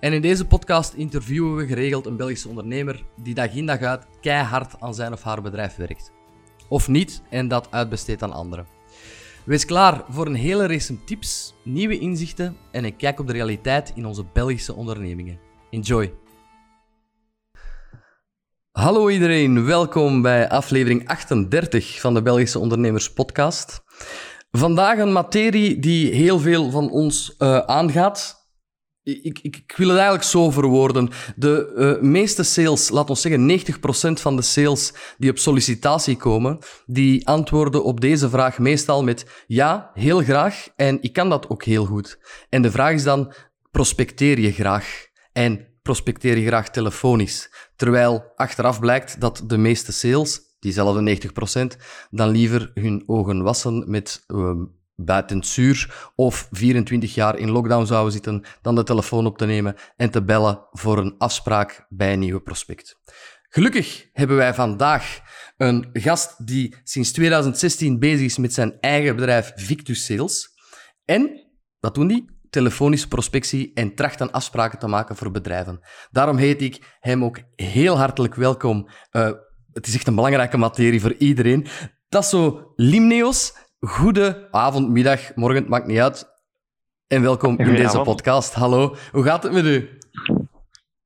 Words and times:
En 0.00 0.12
in 0.12 0.20
deze 0.20 0.46
podcast 0.46 0.92
interviewen 0.92 1.56
we 1.56 1.66
geregeld 1.66 2.06
een 2.06 2.16
Belgische 2.16 2.48
ondernemer 2.48 3.04
die 3.22 3.34
dag 3.34 3.54
in 3.54 3.66
dag 3.66 3.80
uit 3.80 4.06
keihard 4.20 4.80
aan 4.80 4.94
zijn 4.94 5.12
of 5.12 5.22
haar 5.22 5.42
bedrijf 5.42 5.76
werkt. 5.76 6.12
Of 6.68 6.88
niet 6.88 7.22
en 7.30 7.48
dat 7.48 7.68
uitbesteedt 7.70 8.22
aan 8.22 8.32
anderen. 8.32 8.66
Wees 9.44 9.64
klaar 9.64 10.04
voor 10.08 10.26
een 10.26 10.34
hele 10.34 10.66
race 10.66 11.04
tips, 11.04 11.54
nieuwe 11.64 11.98
inzichten 11.98 12.56
en 12.70 12.84
een 12.84 12.96
kijk 12.96 13.20
op 13.20 13.26
de 13.26 13.32
realiteit 13.32 13.92
in 13.94 14.06
onze 14.06 14.24
Belgische 14.32 14.74
ondernemingen. 14.74 15.38
Enjoy! 15.70 16.14
Hallo 18.72 19.08
iedereen, 19.08 19.64
welkom 19.64 20.22
bij 20.22 20.48
aflevering 20.48 21.08
38 21.08 22.00
van 22.00 22.14
de 22.14 22.22
Belgische 22.22 22.58
Ondernemers 22.58 23.12
Podcast. 23.12 23.82
Vandaag 24.50 24.98
een 24.98 25.12
materie 25.12 25.78
die 25.78 26.14
heel 26.14 26.38
veel 26.38 26.70
van 26.70 26.90
ons 26.90 27.34
uh, 27.38 27.58
aangaat, 27.58 28.39
ik, 29.22 29.38
ik, 29.42 29.74
wil 29.76 29.88
het 29.88 29.96
eigenlijk 29.96 30.28
zo 30.28 30.50
verwoorden. 30.50 31.08
De 31.36 31.72
uh, 31.76 32.10
meeste 32.10 32.42
sales, 32.42 32.90
laat 32.90 33.10
ons 33.10 33.20
zeggen 33.20 33.60
90% 33.60 34.20
van 34.20 34.36
de 34.36 34.42
sales 34.42 34.92
die 35.18 35.30
op 35.30 35.38
sollicitatie 35.38 36.16
komen, 36.16 36.58
die 36.86 37.28
antwoorden 37.28 37.84
op 37.84 38.00
deze 38.00 38.28
vraag 38.28 38.58
meestal 38.58 39.04
met 39.04 39.44
ja, 39.46 39.90
heel 39.94 40.20
graag 40.20 40.68
en 40.76 40.98
ik 41.00 41.12
kan 41.12 41.28
dat 41.28 41.48
ook 41.48 41.64
heel 41.64 41.84
goed. 41.84 42.18
En 42.48 42.62
de 42.62 42.70
vraag 42.70 42.92
is 42.92 43.02
dan, 43.02 43.32
prospecteer 43.70 44.38
je 44.38 44.52
graag? 44.52 45.06
En 45.32 45.66
prospecteer 45.82 46.38
je 46.38 46.46
graag 46.46 46.70
telefonisch? 46.70 47.50
Terwijl 47.76 48.32
achteraf 48.36 48.80
blijkt 48.80 49.20
dat 49.20 49.42
de 49.46 49.56
meeste 49.56 49.92
sales, 49.92 50.40
diezelfde 50.58 51.18
90%, 51.74 51.80
dan 52.10 52.28
liever 52.28 52.70
hun 52.74 53.02
ogen 53.06 53.42
wassen 53.42 53.90
met 53.90 54.24
uh, 54.26 54.52
buiten 55.04 55.44
zuur 55.44 56.10
of 56.14 56.48
24 56.50 57.14
jaar 57.14 57.38
in 57.38 57.50
lockdown 57.50 57.86
zouden 57.86 58.12
zitten, 58.12 58.44
dan 58.62 58.74
de 58.74 58.82
telefoon 58.82 59.26
op 59.26 59.38
te 59.38 59.46
nemen 59.46 59.74
en 59.96 60.10
te 60.10 60.22
bellen 60.22 60.66
voor 60.70 60.98
een 60.98 61.14
afspraak 61.18 61.86
bij 61.88 62.12
een 62.12 62.18
nieuwe 62.18 62.40
prospect. 62.40 62.98
Gelukkig 63.52 64.08
hebben 64.12 64.36
wij 64.36 64.54
vandaag 64.54 65.20
een 65.56 65.88
gast 65.92 66.46
die 66.46 66.76
sinds 66.84 67.12
2016 67.12 67.98
bezig 67.98 68.24
is 68.24 68.38
met 68.38 68.52
zijn 68.52 68.80
eigen 68.80 69.16
bedrijf 69.16 69.52
Victus 69.54 70.04
Sales. 70.04 70.48
En, 71.04 71.50
wat 71.80 71.94
doen 71.94 72.06
die? 72.06 72.38
Telefonische 72.50 73.08
prospectie 73.08 73.70
en 73.74 73.94
tracht 73.94 74.20
aan 74.20 74.32
afspraken 74.32 74.78
te 74.78 74.86
maken 74.86 75.16
voor 75.16 75.30
bedrijven. 75.30 75.80
Daarom 76.10 76.36
heet 76.36 76.62
ik 76.62 76.96
hem 77.00 77.24
ook 77.24 77.38
heel 77.56 77.98
hartelijk 77.98 78.34
welkom. 78.34 78.88
Uh, 79.12 79.30
het 79.72 79.86
is 79.86 79.94
echt 79.94 80.06
een 80.06 80.14
belangrijke 80.14 80.56
materie 80.56 81.00
voor 81.00 81.14
iedereen. 81.18 81.66
Tasso 82.08 82.72
Limneos, 82.76 83.52
Goede 83.86 84.48
avond, 84.50 84.88
middag, 84.88 85.34
morgen, 85.34 85.68
maakt 85.68 85.86
niet 85.86 85.98
uit. 85.98 86.24
En 87.06 87.22
welkom 87.22 87.58
in 87.58 87.74
deze 87.74 88.00
podcast. 88.00 88.54
Hallo, 88.54 88.96
hoe 89.12 89.22
gaat 89.22 89.42
het 89.42 89.52
met 89.52 89.64
u? 89.64 89.88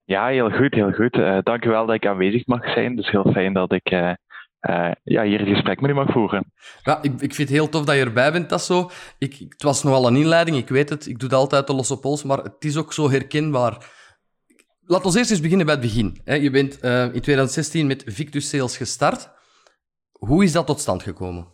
Ja, 0.04 0.26
heel 0.26 0.50
goed, 0.50 0.74
heel 0.74 0.92
goed. 0.92 1.16
Uh, 1.16 1.38
dank 1.42 1.64
u 1.64 1.68
wel 1.68 1.86
dat 1.86 1.94
ik 1.94 2.06
aanwezig 2.06 2.46
mag 2.46 2.72
zijn. 2.72 2.96
Dus 2.96 3.10
heel 3.10 3.32
fijn 3.32 3.52
dat 3.52 3.72
ik 3.72 3.90
uh, 3.90 4.12
uh, 4.60 4.90
ja, 5.02 5.22
hier 5.22 5.40
een 5.40 5.54
gesprek 5.54 5.80
met 5.80 5.90
u 5.90 5.94
mag 5.94 6.12
voeren. 6.12 6.52
Ja, 6.82 7.02
ik, 7.02 7.12
ik 7.12 7.34
vind 7.34 7.48
het 7.48 7.58
heel 7.58 7.68
tof 7.68 7.84
dat 7.84 7.94
je 7.94 8.00
erbij 8.00 8.32
bent, 8.32 8.48
Tasso. 8.48 8.90
Ik, 9.18 9.36
het 9.48 9.62
was 9.62 9.82
nogal 9.82 10.06
een 10.06 10.16
inleiding, 10.16 10.56
ik 10.56 10.68
weet 10.68 10.88
het. 10.88 11.06
Ik 11.06 11.18
doe 11.18 11.28
het 11.28 11.38
altijd 11.38 11.66
de 11.66 11.74
losse 11.74 11.98
pols, 11.98 12.22
maar 12.22 12.38
het 12.38 12.64
is 12.64 12.76
ook 12.76 12.92
zo 12.92 13.10
herkenbaar. 13.10 13.92
Laten 14.80 15.10
we 15.10 15.18
eerst 15.18 15.30
eens 15.30 15.40
beginnen 15.40 15.66
bij 15.66 15.74
het 15.74 15.84
begin. 15.84 16.20
Je 16.24 16.50
bent 16.50 16.82
in 17.14 17.20
2016 17.20 17.86
met 17.86 18.02
Victus 18.06 18.48
Sales 18.48 18.76
gestart. 18.76 19.30
Hoe 20.12 20.44
is 20.44 20.52
dat 20.52 20.66
tot 20.66 20.80
stand 20.80 21.02
gekomen? 21.02 21.53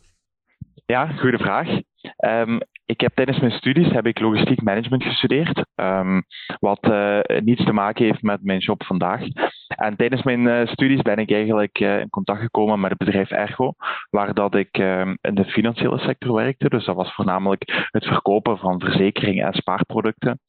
Ja, 0.91 1.07
goede 1.07 1.39
vraag. 1.39 1.69
Um, 2.25 2.61
ik 2.87 3.01
heb 3.01 3.15
tijdens 3.15 3.39
mijn 3.39 3.53
studies 3.53 3.93
heb 3.93 4.07
ik 4.07 4.21
logistiek 4.21 4.63
management 4.63 5.03
gestudeerd, 5.03 5.65
um, 5.75 6.23
wat 6.59 6.87
uh, 6.91 7.19
niets 7.41 7.65
te 7.65 7.73
maken 7.73 8.05
heeft 8.05 8.23
met 8.23 8.43
mijn 8.43 8.59
job 8.59 8.85
vandaag. 8.85 9.21
En 9.67 9.97
tijdens 9.97 10.23
mijn 10.23 10.41
uh, 10.41 10.67
studies 10.67 11.03
ben 11.03 11.17
ik 11.17 11.31
eigenlijk 11.31 11.81
uh, 11.81 12.01
in 12.01 12.09
contact 12.09 12.41
gekomen 12.41 12.81
met 12.81 12.91
het 12.91 12.99
bedrijf 12.99 13.31
Ergo, 13.31 13.73
waar 14.11 14.35
dat 14.35 14.55
ik 14.55 14.79
um, 14.79 15.19
in 15.21 15.35
de 15.35 15.45
financiële 15.45 15.99
sector 15.99 16.35
werkte. 16.35 16.69
Dus 16.69 16.85
dat 16.85 16.97
was 16.97 17.15
voornamelijk 17.15 17.89
het 17.91 18.05
verkopen 18.05 18.59
van 18.59 18.81
verzekeringen 18.81 19.47
en 19.47 19.55
spaarproducten. 19.55 20.41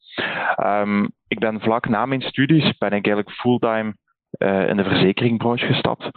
ik 1.28 1.38
ben 1.38 1.60
vlak 1.60 1.88
na 1.88 2.06
mijn 2.06 2.22
studies 2.22 2.78
ben 2.78 2.92
ik 2.92 3.06
eigenlijk 3.06 3.30
fulltime 3.30 3.94
uh, 4.38 4.68
in 4.68 4.76
de 4.76 4.84
verzekeringbranche 4.84 5.66
gestapt. 5.66 6.10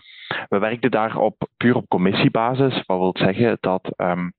We 0.49 0.59
werkten 0.59 0.91
daar 0.91 1.17
op, 1.17 1.47
puur 1.57 1.75
op 1.75 1.87
commissiebasis, 1.87 2.83
wat 2.85 2.97
wil 2.97 3.15
zeggen 3.17 3.57
dat 3.59 3.93
um, 3.97 4.33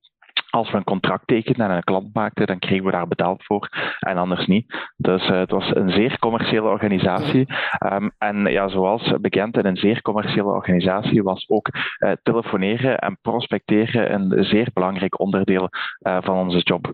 als 0.50 0.70
we 0.70 0.76
een 0.76 0.84
contract 0.84 1.26
tekenden 1.26 1.68
en 1.70 1.76
een 1.76 1.84
klant 1.84 2.14
maakten, 2.14 2.46
dan 2.46 2.58
kregen 2.58 2.84
we 2.84 2.90
daar 2.90 3.08
betaald 3.08 3.44
voor 3.44 3.68
en 3.98 4.16
anders 4.16 4.46
niet. 4.46 4.92
Dus 4.96 5.28
uh, 5.28 5.38
het 5.38 5.50
was 5.50 5.74
een 5.74 5.90
zeer 5.90 6.18
commerciële 6.18 6.68
organisatie. 6.68 7.46
Um, 7.92 8.10
en 8.18 8.44
ja, 8.44 8.68
zoals 8.68 9.12
bekend 9.20 9.56
in 9.56 9.66
een 9.66 9.76
zeer 9.76 10.02
commerciële 10.02 10.48
organisatie 10.48 11.22
was 11.22 11.48
ook 11.48 11.68
uh, 11.72 12.12
telefoneren 12.22 12.98
en 12.98 13.18
prospecteren 13.22 14.12
een 14.12 14.44
zeer 14.44 14.68
belangrijk 14.72 15.20
onderdeel 15.20 15.68
van 15.98 16.36
onze 16.36 16.58
job. 16.58 16.92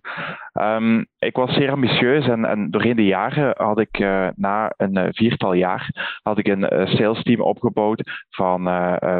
Um, 0.52 1.06
ik 1.22 1.36
was 1.36 1.54
zeer 1.54 1.70
ambitieus 1.70 2.28
en, 2.28 2.44
en 2.44 2.70
doorheen 2.70 2.96
de 2.96 3.04
jaren 3.04 3.54
had 3.56 3.78
ik 3.78 3.98
na 4.36 4.72
een 4.76 5.14
viertal 5.14 5.52
jaar 5.52 6.18
had 6.22 6.38
ik 6.38 6.46
een 6.46 6.88
sales 6.88 7.22
team 7.22 7.40
opgebouwd 7.40 8.26
van 8.30 8.64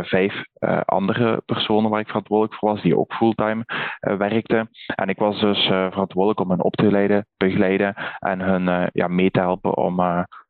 vijf 0.03 0.45
andere 0.85 1.43
personen 1.47 1.91
waar 1.91 2.01
ik 2.01 2.07
verantwoordelijk 2.07 2.59
voor 2.59 2.73
was, 2.73 2.83
die 2.83 2.99
ook 2.99 3.15
fulltime 3.15 3.65
werkten 4.01 4.69
en 4.95 5.09
ik 5.09 5.19
was 5.19 5.41
dus 5.41 5.65
verantwoordelijk 5.67 6.41
om 6.41 6.51
hen 6.51 6.65
op 6.65 6.75
te 6.75 6.91
leiden, 6.91 7.27
begeleiden 7.37 7.95
en 8.19 8.41
hun 8.41 8.91
ja, 8.93 9.09
mee 9.09 9.31
te 9.31 9.41
helpen 9.41 9.77
om, 9.77 10.01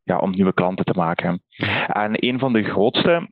ja, 0.03 0.19
om 0.19 0.31
nieuwe 0.31 0.55
klanten 0.55 0.85
te 0.85 0.99
maken. 0.99 1.43
En 1.87 2.11
een 2.13 2.39
van 2.39 2.53
de 2.53 2.63
grootste 2.63 3.29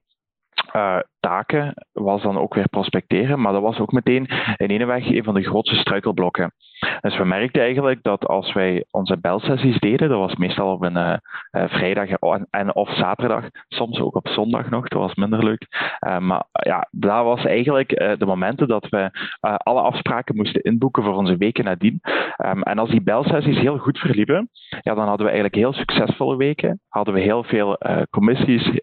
taken 1.20 1.74
was 1.92 2.22
dan 2.22 2.38
ook 2.38 2.54
weer 2.54 2.68
prospecteren, 2.68 3.40
maar 3.40 3.52
dat 3.52 3.62
was 3.62 3.78
ook 3.78 3.92
meteen 3.92 4.28
in 4.56 4.70
ene 4.70 4.84
weg 4.84 5.06
een 5.06 5.24
van 5.24 5.34
de 5.34 5.42
grootste 5.42 5.76
struikelblokken. 5.76 6.52
Dus 7.00 7.16
we 7.16 7.24
merkten 7.24 7.62
eigenlijk 7.62 8.02
dat 8.02 8.26
als 8.26 8.52
wij 8.52 8.84
onze 8.90 9.18
belsessies 9.20 9.78
deden, 9.78 10.08
dat 10.08 10.18
was 10.18 10.36
meestal 10.36 10.72
op 10.72 10.82
een 10.82 10.96
uh, 10.96 11.14
vrijdag 11.50 12.08
en, 12.50 12.74
of 12.74 12.94
zaterdag, 12.94 13.44
soms 13.68 14.00
ook 14.00 14.14
op 14.14 14.28
zondag 14.28 14.70
nog, 14.70 14.88
dat 14.88 15.00
was 15.00 15.14
minder 15.14 15.44
leuk. 15.44 15.66
Uh, 16.06 16.18
maar 16.18 16.44
ja, 16.50 16.88
dat 16.90 17.24
was 17.24 17.44
eigenlijk 17.44 17.88
de 18.18 18.26
momenten 18.26 18.68
dat 18.68 18.88
we 18.88 19.10
alle 19.40 19.80
afspraken 19.80 20.36
moesten 20.36 20.62
inboeken 20.62 21.02
voor 21.02 21.14
onze 21.14 21.36
weken 21.36 21.64
nadien. 21.64 22.00
Um, 22.46 22.62
en 22.62 22.78
als 22.78 22.90
die 22.90 23.02
belsessies 23.02 23.58
heel 23.58 23.78
goed 23.78 23.98
verliepen, 23.98 24.50
ja, 24.80 24.94
dan 24.94 25.08
hadden 25.08 25.26
we 25.26 25.32
eigenlijk 25.32 25.54
heel 25.54 25.72
succesvolle 25.72 26.36
weken, 26.36 26.80
hadden 26.88 27.14
we 27.14 27.20
heel 27.20 27.44
veel 27.44 27.78
commissies, 28.10 28.80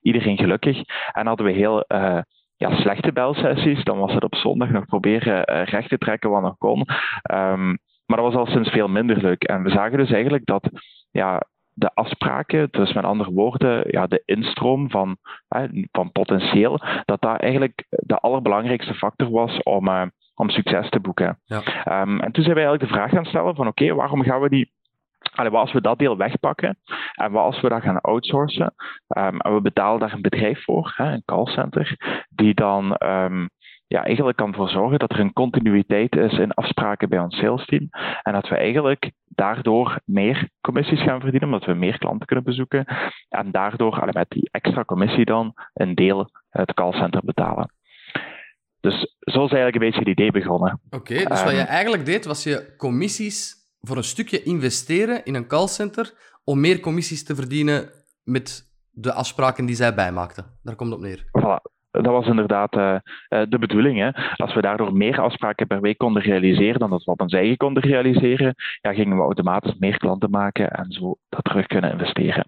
iedereen 0.00 0.36
gelukkig, 0.36 0.82
en 1.12 1.26
hadden 1.26 1.46
we 1.46 1.52
heel 1.52 1.65
ja, 2.56 2.74
slechte 2.74 3.12
belsessies. 3.12 3.84
Dan 3.84 3.98
was 3.98 4.14
het 4.14 4.24
op 4.24 4.34
zondag 4.34 4.70
nog 4.70 4.86
proberen 4.86 5.52
uh, 5.52 5.64
recht 5.64 5.88
te 5.88 5.98
trekken 5.98 6.30
wat 6.30 6.42
nog 6.42 6.58
kon. 6.58 6.84
Um, 7.32 7.78
maar 8.06 8.16
dat 8.22 8.32
was 8.32 8.34
al 8.34 8.46
sinds 8.46 8.70
veel 8.70 8.88
minder 8.88 9.16
leuk. 9.16 9.42
En 9.44 9.62
we 9.62 9.70
zagen 9.70 9.98
dus 9.98 10.10
eigenlijk 10.10 10.46
dat 10.46 10.70
ja, 11.10 11.42
de 11.72 11.90
afspraken, 11.94 12.68
dus 12.70 12.92
met 12.92 13.04
andere 13.04 13.32
woorden, 13.32 13.84
ja, 13.90 14.06
de 14.06 14.22
instroom 14.24 14.90
van, 14.90 15.16
van 15.92 16.12
potentieel, 16.12 16.80
dat 17.04 17.20
dat 17.20 17.40
eigenlijk 17.40 17.86
de 17.88 18.16
allerbelangrijkste 18.16 18.94
factor 18.94 19.30
was 19.30 19.62
om, 19.62 19.88
uh, 19.88 20.02
om 20.34 20.50
succes 20.50 20.88
te 20.88 21.00
boeken. 21.00 21.38
Ja. 21.44 21.56
Um, 22.02 22.20
en 22.20 22.32
toen 22.32 22.44
zijn 22.44 22.56
we 22.56 22.62
eigenlijk 22.62 22.80
de 22.80 22.96
vraag 22.98 23.10
gaan 23.10 23.24
stellen 23.24 23.54
van 23.54 23.66
oké, 23.66 23.82
okay, 23.82 23.96
waarom 23.96 24.22
gaan 24.22 24.40
we 24.40 24.48
die 24.48 24.72
Allee, 25.36 25.50
wat 25.50 25.60
als 25.60 25.72
we 25.72 25.80
dat 25.80 25.98
deel 25.98 26.16
wegpakken 26.16 26.78
en 27.12 27.32
wat 27.32 27.44
als 27.44 27.60
we 27.60 27.68
dat 27.68 27.82
gaan 27.82 28.00
outsourcen 28.00 28.74
um, 29.08 29.40
en 29.40 29.54
we 29.54 29.60
betalen 29.60 30.00
daar 30.00 30.12
een 30.12 30.22
bedrijf 30.22 30.64
voor, 30.64 30.92
hè, 30.96 31.12
een 31.12 31.22
callcenter, 31.24 31.96
die 32.28 32.54
dan 32.54 32.96
um, 32.98 33.48
ja, 33.86 34.04
eigenlijk 34.04 34.36
kan 34.36 34.50
ervoor 34.50 34.68
zorgen 34.68 34.98
dat 34.98 35.12
er 35.12 35.20
een 35.20 35.32
continuïteit 35.32 36.16
is 36.16 36.38
in 36.38 36.52
afspraken 36.52 37.08
bij 37.08 37.18
ons 37.18 37.36
sales 37.36 37.64
team 37.64 37.88
en 38.22 38.32
dat 38.32 38.48
we 38.48 38.56
eigenlijk 38.56 39.10
daardoor 39.26 40.00
meer 40.04 40.48
commissies 40.60 41.02
gaan 41.02 41.20
verdienen, 41.20 41.48
omdat 41.48 41.64
we 41.64 41.74
meer 41.74 41.98
klanten 41.98 42.26
kunnen 42.26 42.44
bezoeken 42.44 42.86
en 43.28 43.50
daardoor 43.50 44.00
allee, 44.00 44.12
met 44.12 44.30
die 44.30 44.48
extra 44.50 44.84
commissie 44.84 45.24
dan 45.24 45.52
een 45.74 45.94
deel 45.94 46.30
het 46.50 46.74
callcenter 46.74 47.20
betalen. 47.24 47.70
Dus 48.80 49.16
zo 49.18 49.44
is 49.44 49.52
eigenlijk 49.52 49.74
een 49.74 49.80
beetje 49.80 49.98
het 49.98 50.08
idee 50.08 50.30
begonnen. 50.30 50.80
Oké, 50.90 51.14
dus 51.14 51.42
wat 51.42 51.52
je 51.52 51.58
ehm, 51.58 51.66
eigenlijk 51.66 52.04
deed, 52.04 52.24
was 52.24 52.42
je 52.42 52.74
commissies 52.76 53.65
voor 53.80 53.96
een 53.96 54.04
stukje 54.04 54.42
investeren 54.42 55.24
in 55.24 55.34
een 55.34 55.46
callcenter 55.46 56.12
om 56.44 56.60
meer 56.60 56.80
commissies 56.80 57.24
te 57.24 57.34
verdienen 57.34 57.90
met 58.24 58.74
de 58.90 59.12
afspraken 59.12 59.66
die 59.66 59.76
zij 59.76 59.94
bijmaakten. 59.94 60.44
Daar 60.62 60.74
komt 60.74 60.90
het 60.90 60.98
op 60.98 61.04
neer. 61.04 61.24
Voilà. 61.24 61.74
Dat 61.90 62.12
was 62.12 62.26
inderdaad 62.26 62.76
uh, 62.76 62.96
de 63.28 63.58
bedoeling. 63.58 63.98
Hè. 63.98 64.10
Als 64.36 64.54
we 64.54 64.60
daardoor 64.60 64.92
meer 64.92 65.20
afspraken 65.20 65.66
per 65.66 65.80
week 65.80 65.98
konden 65.98 66.22
realiseren 66.22 66.80
dan 66.80 66.90
dat 66.90 67.04
we 67.04 67.10
op 67.10 67.56
konden 67.56 67.82
realiseren, 67.82 68.54
ja, 68.80 68.92
gingen 68.92 69.16
we 69.16 69.22
automatisch 69.22 69.76
meer 69.78 69.96
klanten 69.96 70.30
maken 70.30 70.70
en 70.70 70.92
zo 70.92 71.16
dat 71.28 71.44
terug 71.44 71.66
kunnen 71.66 71.92
investeren. 71.92 72.46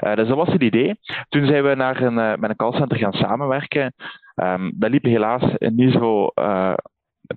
Uh, 0.00 0.14
dus 0.14 0.28
dat 0.28 0.36
was 0.36 0.52
het 0.52 0.62
idee. 0.62 0.98
Toen 1.28 1.46
zijn 1.46 1.64
we 1.64 1.74
naar 1.74 2.02
een, 2.02 2.40
met 2.40 2.50
een 2.50 2.56
callcenter 2.56 2.98
gaan 2.98 3.12
samenwerken. 3.12 3.94
Um, 4.34 4.72
dat 4.74 4.90
liep 4.90 5.04
helaas 5.04 5.42
niet 5.58 5.92
zo 5.92 6.32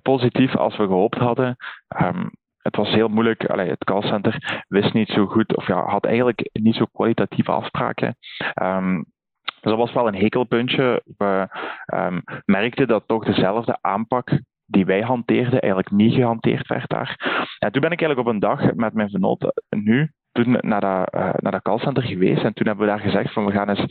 positief 0.02 0.56
als 0.56 0.76
we 0.76 0.86
gehoopt 0.86 1.18
hadden. 1.18 1.56
Um, 2.02 2.30
het 2.62 2.76
was 2.76 2.88
heel 2.88 3.08
moeilijk. 3.08 3.46
Allee, 3.46 3.68
het 3.68 3.84
callcenter 3.84 4.64
wist 4.68 4.92
niet 4.92 5.08
zo 5.08 5.26
goed, 5.26 5.56
of 5.56 5.66
ja, 5.66 5.84
had 5.84 6.04
eigenlijk 6.04 6.50
niet 6.52 6.74
zo 6.74 6.84
kwalitatieve 6.92 7.50
afspraken. 7.50 8.16
Um, 8.62 9.04
dus 9.44 9.70
dat 9.70 9.76
was 9.76 9.92
wel 9.92 10.06
een 10.08 10.14
hekelpuntje. 10.14 11.02
We 11.16 11.48
um, 11.94 12.22
merkten 12.44 12.88
dat 12.88 13.02
toch 13.06 13.24
dezelfde 13.24 13.78
aanpak 13.80 14.40
die 14.66 14.84
wij 14.84 15.00
hanteerden, 15.00 15.60
eigenlijk 15.60 15.90
niet 15.90 16.14
gehanteerd 16.14 16.66
werd 16.66 16.88
daar. 16.88 17.16
En 17.58 17.72
toen 17.72 17.80
ben 17.80 17.90
ik 17.90 18.00
eigenlijk 18.00 18.28
op 18.28 18.34
een 18.34 18.40
dag 18.40 18.74
met 18.74 18.94
mijn 18.94 19.10
vernoot 19.10 19.52
nu 19.68 20.12
toen 20.44 20.58
naar 20.60 20.80
dat, 20.80 21.14
uh, 21.14 21.30
naar 21.36 21.52
dat 21.52 21.62
callcenter 21.62 22.02
geweest. 22.02 22.44
En 22.44 22.52
toen 22.52 22.66
hebben 22.66 22.86
we 22.86 22.92
daar 22.92 23.00
gezegd 23.00 23.32
van 23.32 23.46
we 23.46 23.52
gaan 23.52 23.68
eens 23.68 23.84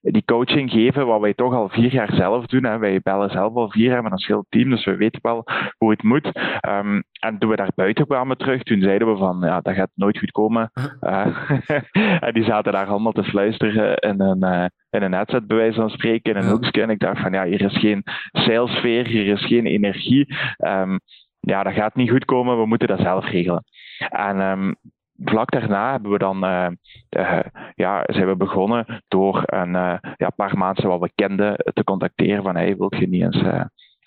die 0.00 0.24
coaching 0.24 0.70
geven, 0.70 1.06
wat 1.06 1.20
wij 1.20 1.34
toch 1.34 1.54
al 1.54 1.68
vier 1.68 1.92
jaar 1.92 2.14
zelf 2.14 2.46
doen. 2.46 2.64
Hè. 2.64 2.78
Wij 2.78 3.00
bellen 3.00 3.30
zelf 3.30 3.54
al 3.54 3.70
vier 3.70 3.90
jaar 3.90 4.02
met 4.02 4.12
een 4.12 4.24
heel 4.26 4.46
team, 4.48 4.70
dus 4.70 4.84
we 4.84 4.96
weten 4.96 5.20
wel 5.22 5.44
hoe 5.78 5.90
het 5.90 6.02
moet. 6.02 6.26
Um, 6.68 7.04
en 7.20 7.38
toen 7.38 7.50
we 7.50 7.56
daar 7.56 7.72
buiten 7.74 8.06
kwamen 8.06 8.38
terug, 8.38 8.62
toen 8.62 8.80
zeiden 8.80 9.12
we 9.12 9.16
van 9.16 9.38
ja, 9.40 9.60
dat 9.60 9.74
gaat 9.74 9.90
nooit 9.94 10.18
goed 10.18 10.30
komen. 10.30 10.70
Uh, 11.00 11.50
en 12.26 12.32
die 12.32 12.44
zaten 12.44 12.72
daar 12.72 12.86
allemaal 12.86 13.12
te 13.12 13.24
fluisteren 13.24 13.96
in 13.96 14.20
een, 14.20 14.44
uh, 14.44 14.64
in 14.90 15.02
een 15.02 15.12
headset, 15.12 15.46
bij 15.46 15.56
wijze 15.56 15.80
van 15.80 15.90
spreken, 15.90 16.34
in 16.34 16.42
een 16.42 16.50
hoekje. 16.50 16.82
En 16.82 16.90
ik 16.90 16.98
dacht 16.98 17.20
van 17.20 17.32
ja, 17.32 17.44
hier 17.44 17.62
is 17.62 17.78
geen 17.78 18.02
salesfeer, 18.32 19.06
hier 19.06 19.26
is 19.26 19.46
geen 19.46 19.66
energie. 19.66 20.34
Um, 20.58 20.98
ja, 21.40 21.62
dat 21.62 21.72
gaat 21.72 21.94
niet 21.94 22.10
goed 22.10 22.24
komen, 22.24 22.58
we 22.58 22.66
moeten 22.66 22.88
dat 22.88 23.00
zelf 23.00 23.24
regelen. 23.24 23.64
En 23.98 24.40
um, 24.40 24.76
vlak 25.24 25.50
daarna 25.50 25.90
hebben 25.90 26.10
we 26.10 26.18
dan, 26.18 26.44
uh, 26.44 26.68
uh, 27.10 27.40
ja, 27.74 28.02
zijn 28.06 28.26
we 28.26 28.36
begonnen 28.36 29.02
door 29.08 29.42
een 29.46 29.74
uh, 29.74 29.96
ja, 30.16 30.30
paar 30.30 30.58
maanden 30.58 30.88
wat 30.88 31.00
we 31.00 31.10
kenden 31.14 31.56
te 31.74 31.84
contacteren 31.84 32.42
van 32.42 32.56
hey, 32.56 32.76
wilt 32.76 32.96
je 32.96 33.08
niet 33.08 33.22
eens 33.22 33.42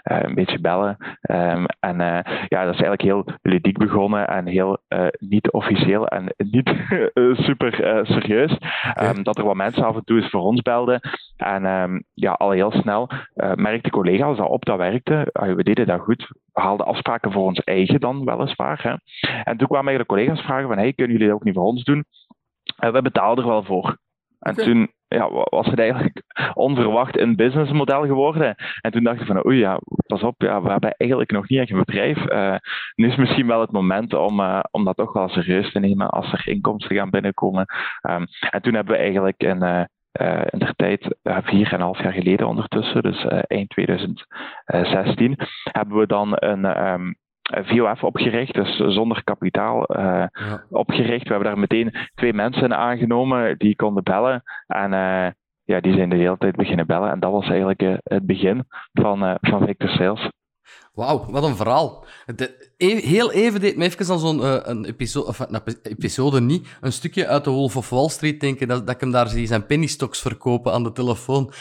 een 0.03 0.35
beetje 0.35 0.59
bellen. 0.59 0.97
Um, 1.21 1.65
en 1.79 1.99
uh, 1.99 2.19
ja, 2.47 2.63
dat 2.65 2.73
is 2.73 2.81
eigenlijk 2.81 3.01
heel 3.01 3.25
ludiek 3.41 3.77
begonnen 3.77 4.27
en 4.27 4.47
heel 4.47 4.77
uh, 4.89 5.07
niet 5.19 5.51
officieel 5.51 6.07
en 6.07 6.33
niet 6.51 6.73
super 7.33 8.03
serieus. 8.03 8.57
Um, 9.01 9.23
dat 9.23 9.37
er 9.37 9.43
wat 9.45 9.55
mensen 9.55 9.83
af 9.83 9.95
en 9.95 10.03
toe 10.03 10.17
eens 10.17 10.29
voor 10.29 10.41
ons 10.41 10.61
belden. 10.61 10.99
En 11.37 11.65
um, 11.65 12.03
ja, 12.13 12.31
al 12.31 12.51
heel 12.51 12.71
snel 12.71 13.09
merkten 13.55 13.91
collega's 13.91 14.37
dat 14.37 14.49
op 14.49 14.65
dat 14.65 14.77
werkte. 14.77 15.29
we 15.55 15.63
deden 15.63 15.87
dat 15.87 16.01
goed. 16.01 16.27
We 16.53 16.61
haalden 16.61 16.85
afspraken 16.85 17.31
voor 17.31 17.43
ons 17.43 17.59
eigen 17.59 17.99
dan 17.99 18.25
weliswaar. 18.25 18.79
Hè. 18.81 18.89
En 19.43 19.57
toen 19.57 19.67
kwamen 19.67 19.87
eigenlijk 19.87 20.07
collega's 20.07 20.41
vragen 20.41 20.67
van 20.67 20.77
hey, 20.77 20.93
kunnen 20.93 21.13
jullie 21.13 21.27
dat 21.27 21.37
ook 21.37 21.43
niet 21.43 21.55
voor 21.55 21.63
ons 21.63 21.83
doen? 21.83 22.05
En 22.77 22.93
we 22.93 23.01
betaalden 23.01 23.43
er 23.43 23.49
wel 23.49 23.63
voor. 23.63 23.97
En 24.39 24.51
okay. 24.51 24.65
toen 24.65 24.91
ja, 25.09 25.29
was 25.31 25.65
het 25.65 25.79
eigenlijk 25.79 26.21
onverwacht 26.53 27.19
een 27.19 27.35
businessmodel 27.35 28.06
geworden. 28.06 28.56
En 28.81 28.91
toen 28.91 29.03
dacht 29.03 29.21
ik 29.21 29.27
van, 29.27 29.45
oei 29.45 29.57
ja, 29.57 29.79
pas 30.07 30.23
op, 30.23 30.41
ja, 30.41 30.61
we 30.61 30.69
hebben 30.69 30.95
eigenlijk 30.97 31.31
nog 31.31 31.50
niet 31.50 31.59
echt 31.59 31.71
een 31.71 31.83
bedrijf. 31.85 32.31
Uh, 32.31 32.56
nu 32.95 33.07
is 33.07 33.15
misschien 33.15 33.47
wel 33.47 33.61
het 33.61 33.71
moment 33.71 34.13
om, 34.13 34.39
uh, 34.39 34.59
om 34.71 34.85
dat 34.85 34.97
toch 34.97 35.13
wel 35.13 35.29
serieus 35.29 35.71
te 35.71 35.79
nemen 35.79 36.09
als 36.09 36.31
er 36.31 36.47
inkomsten 36.47 36.95
gaan 36.95 37.09
binnenkomen. 37.09 37.65
Um, 38.09 38.25
en 38.50 38.61
toen 38.61 38.73
hebben 38.73 38.94
we 38.94 39.00
eigenlijk 39.00 39.44
in, 39.44 39.63
uh, 39.63 39.83
in 40.50 40.59
de 40.59 40.73
tijd, 40.75 41.15
vier 41.23 41.67
en 41.67 41.73
een 41.73 41.81
half 41.81 42.01
jaar 42.01 42.13
geleden 42.13 42.47
ondertussen, 42.47 43.01
dus 43.01 43.25
eind 43.25 43.69
2016, 43.69 45.35
hebben 45.63 45.97
we 45.97 46.07
dan 46.07 46.31
een, 46.35 46.88
um, 46.88 47.15
VOF 47.51 48.03
opgericht, 48.03 48.53
dus 48.53 48.77
zonder 48.77 49.23
kapitaal 49.23 49.97
uh, 49.97 50.03
ja. 50.31 50.63
opgericht. 50.69 51.23
We 51.23 51.29
hebben 51.29 51.47
daar 51.47 51.59
meteen 51.59 51.93
twee 52.15 52.33
mensen 52.33 52.77
aangenomen 52.77 53.57
die 53.57 53.75
konden 53.75 54.03
bellen. 54.03 54.43
En 54.67 54.91
uh, 54.91 55.27
ja, 55.63 55.79
die 55.79 55.93
zijn 55.93 56.09
de 56.09 56.15
hele 56.15 56.37
tijd 56.37 56.55
beginnen 56.55 56.87
bellen. 56.87 57.11
En 57.11 57.19
dat 57.19 57.31
was 57.31 57.47
eigenlijk 57.47 57.81
uh, 57.81 57.93
het 58.03 58.25
begin 58.25 58.63
van, 58.93 59.37
van 59.41 59.65
Victor 59.65 59.89
Sales. 59.89 60.29
Wauw, 60.93 61.25
wat 61.29 61.43
een 61.43 61.55
verhaal. 61.55 62.05
De, 62.35 62.73
e 62.77 62.95
heel 62.95 63.31
even 63.31 63.59
deed 63.59 63.77
me 63.77 63.83
even 63.83 64.13
aan 64.13 64.19
zo'n 64.19 64.69
een 64.69 64.85
episode, 64.85 65.27
of 65.27 65.39
een 65.39 65.61
episode 65.83 66.41
niet, 66.41 66.77
een 66.81 66.91
stukje 66.91 67.27
uit 67.27 67.43
de 67.43 67.49
Wolf 67.49 67.77
of 67.77 67.89
Wall 67.89 68.09
Street 68.09 68.39
denken, 68.39 68.67
dat, 68.67 68.85
dat 68.85 68.95
ik 68.95 69.01
hem 69.01 69.11
daar 69.11 69.27
zie 69.27 69.47
zijn 69.47 69.65
penny 69.65 69.85
stocks 69.85 70.21
verkopen 70.21 70.73
aan 70.73 70.83
de 70.83 70.91
telefoon 70.91 71.51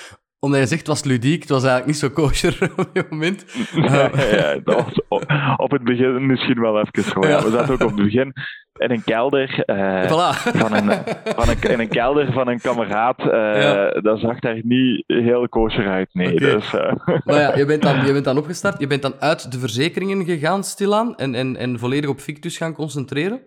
omdat 0.41 0.61
je 0.61 0.67
zegt, 0.67 0.81
het 0.81 0.89
was 0.89 1.05
ludiek, 1.05 1.41
het 1.41 1.51
was 1.51 1.65
eigenlijk 1.65 1.87
niet 1.87 1.97
zo 1.97 2.23
kosher 2.23 2.71
op 2.77 2.91
je 2.93 3.07
moment. 3.11 3.45
Ja, 3.75 4.11
ja, 4.31 4.59
dat 4.65 4.85
was 4.85 5.01
op, 5.09 5.25
op, 5.57 5.71
het 5.71 5.85
begin 5.85 6.27
misschien 6.27 6.61
wel 6.61 6.81
even. 6.81 7.29
Ja. 7.29 7.43
We 7.43 7.51
zaten 7.51 7.75
ook 7.75 7.81
op 7.83 7.97
het 7.97 8.05
begin 8.05 8.33
in 8.77 8.91
een 8.91 9.05
kelder, 9.05 9.63
uh, 9.67 10.05
voilà. 10.05 10.59
van 10.59 10.73
een, 10.73 10.91
van 11.25 11.49
een, 11.49 11.71
in 11.71 11.81
een 11.81 11.89
kelder 11.89 12.33
van 12.33 12.49
een 12.49 12.61
kameraad. 12.61 13.19
Uh, 13.19 13.63
ja. 13.63 13.91
Dat 13.91 14.21
zag 14.21 14.39
daar 14.39 14.61
niet 14.63 15.05
heel 15.07 15.49
kosher 15.49 15.89
uit, 15.89 16.09
nee. 16.13 16.35
Okay. 16.35 16.51
Dus, 16.51 16.73
uh. 16.73 16.93
Maar 17.25 17.41
ja, 17.41 17.57
je 17.57 17.65
bent, 17.67 17.83
dan, 17.83 18.07
je 18.07 18.13
bent 18.13 18.25
dan 18.25 18.39
opgestart, 18.39 18.81
je 18.81 18.87
bent 18.87 19.03
dan 19.03 19.15
uit 19.19 19.53
de 19.53 19.59
verzekeringen 19.59 20.25
gegaan 20.25 20.65
stilaan 20.65 21.17
en, 21.17 21.35
en, 21.35 21.57
en 21.57 21.79
volledig 21.79 22.11
op 22.11 22.21
Victus 22.21 22.57
gaan 22.57 22.75
concentreren? 22.75 23.41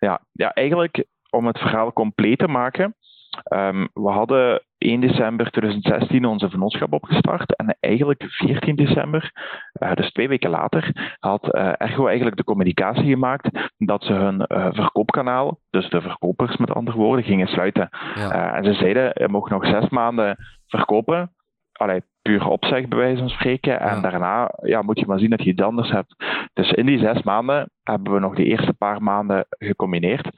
Ja, 0.00 0.20
ja, 0.32 0.52
eigenlijk 0.52 1.04
om 1.30 1.46
het 1.46 1.58
verhaal 1.58 1.92
compleet 1.92 2.38
te 2.38 2.48
maken. 2.48 2.94
Um, 3.52 3.88
we 3.92 4.10
hadden 4.10 4.62
1 4.84 5.00
december 5.00 5.50
2016 5.50 6.24
onze 6.24 6.50
vennootschap 6.50 6.92
opgestart. 6.92 7.56
En 7.56 7.76
eigenlijk 7.80 8.24
14 8.28 8.76
december, 8.76 9.30
uh, 9.82 9.94
dus 9.94 10.12
twee 10.12 10.28
weken 10.28 10.50
later, 10.50 11.16
had 11.18 11.54
uh, 11.54 11.72
Ergo 11.76 12.06
eigenlijk 12.06 12.36
de 12.36 12.44
communicatie 12.44 13.10
gemaakt 13.10 13.70
dat 13.78 14.04
ze 14.04 14.12
hun 14.12 14.44
uh, 14.48 14.66
verkoopkanaal, 14.70 15.58
dus 15.70 15.88
de 15.88 16.00
verkopers 16.00 16.56
met 16.56 16.74
andere 16.74 16.96
woorden, 16.96 17.24
gingen 17.24 17.46
sluiten. 17.46 17.88
Ja. 18.14 18.54
en 18.54 18.64
ze 18.64 18.72
zeiden, 18.72 19.10
je 19.14 19.28
mag 19.28 19.48
nog 19.48 19.66
zes 19.66 19.88
maanden 19.88 20.36
verkopen. 20.66 21.32
Allee, 21.72 22.02
puur 22.22 22.48
opzeg, 22.48 22.88
bij 22.88 22.98
wijze 22.98 23.18
van 23.18 23.28
spreken. 23.28 23.80
En 23.80 23.94
ja. 23.94 24.00
daarna 24.00 24.50
ja, 24.62 24.82
moet 24.82 24.98
je 24.98 25.06
maar 25.06 25.18
zien 25.18 25.30
dat 25.30 25.42
je 25.42 25.50
iets 25.50 25.62
anders 25.62 25.90
hebt. 25.90 26.14
Dus 26.52 26.70
in 26.70 26.86
die 26.86 26.98
zes 26.98 27.22
maanden 27.22 27.70
hebben 27.82 28.12
we 28.12 28.18
nog 28.18 28.34
de 28.34 28.44
eerste 28.44 28.72
paar 28.72 29.02
maanden 29.02 29.46
gecombineerd. 29.48 30.28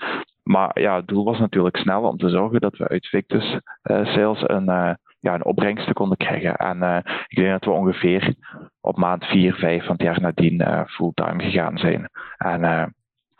Maar 0.46 0.80
ja, 0.80 0.96
het 0.96 1.08
doel 1.08 1.24
was 1.24 1.38
natuurlijk 1.38 1.76
snel 1.76 2.02
om 2.02 2.16
te 2.16 2.28
zorgen 2.28 2.60
dat 2.60 2.76
we 2.76 2.88
uit 2.88 3.06
Victus 3.06 3.52
uh, 3.52 3.60
Sales 4.06 4.42
een, 4.46 4.68
uh, 4.68 4.94
ja, 5.20 5.34
een 5.34 5.44
opbrengst 5.44 5.92
konden 5.92 6.16
krijgen. 6.16 6.56
En 6.56 6.76
uh, 6.76 6.98
ik 7.28 7.36
denk 7.36 7.50
dat 7.50 7.64
we 7.64 7.70
ongeveer 7.70 8.34
op 8.80 8.96
maand 8.96 9.24
4, 9.24 9.54
5 9.54 9.84
van 9.84 9.92
het 9.92 10.02
jaar 10.02 10.20
nadien 10.20 10.86
fulltime 10.88 11.42
gegaan 11.42 11.78
zijn. 11.78 12.10
En 12.36 12.94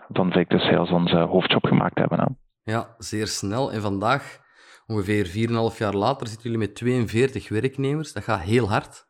van 0.09 0.33
Victus 0.33 0.63
Sales 0.63 0.91
onze 0.91 1.17
hoofdjob 1.17 1.65
gemaakt 1.67 1.99
hebben. 1.99 2.21
Hè. 2.21 2.27
Ja, 2.73 2.95
zeer 2.99 3.27
snel. 3.27 3.73
En 3.73 3.81
vandaag, 3.81 4.39
ongeveer 4.87 5.49
4,5 5.73 5.79
jaar 5.79 5.95
later, 5.95 6.27
zitten 6.27 6.51
jullie 6.51 6.67
met 6.67 6.75
42 6.75 7.49
werknemers. 7.49 8.13
Dat 8.13 8.25
gaat 8.25 8.41
heel 8.41 8.69
hard. 8.69 9.07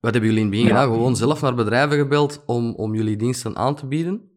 Wat 0.00 0.12
hebben 0.12 0.30
jullie 0.30 0.44
in 0.44 0.50
het 0.50 0.50
begin 0.50 0.66
ja. 0.66 0.80
gedaan? 0.80 0.94
Gewoon 0.94 1.16
zelf 1.16 1.42
naar 1.42 1.54
bedrijven 1.54 1.98
gebeld 1.98 2.42
om, 2.46 2.74
om 2.74 2.94
jullie 2.94 3.16
diensten 3.16 3.56
aan 3.56 3.74
te 3.74 3.86
bieden? 3.86 4.31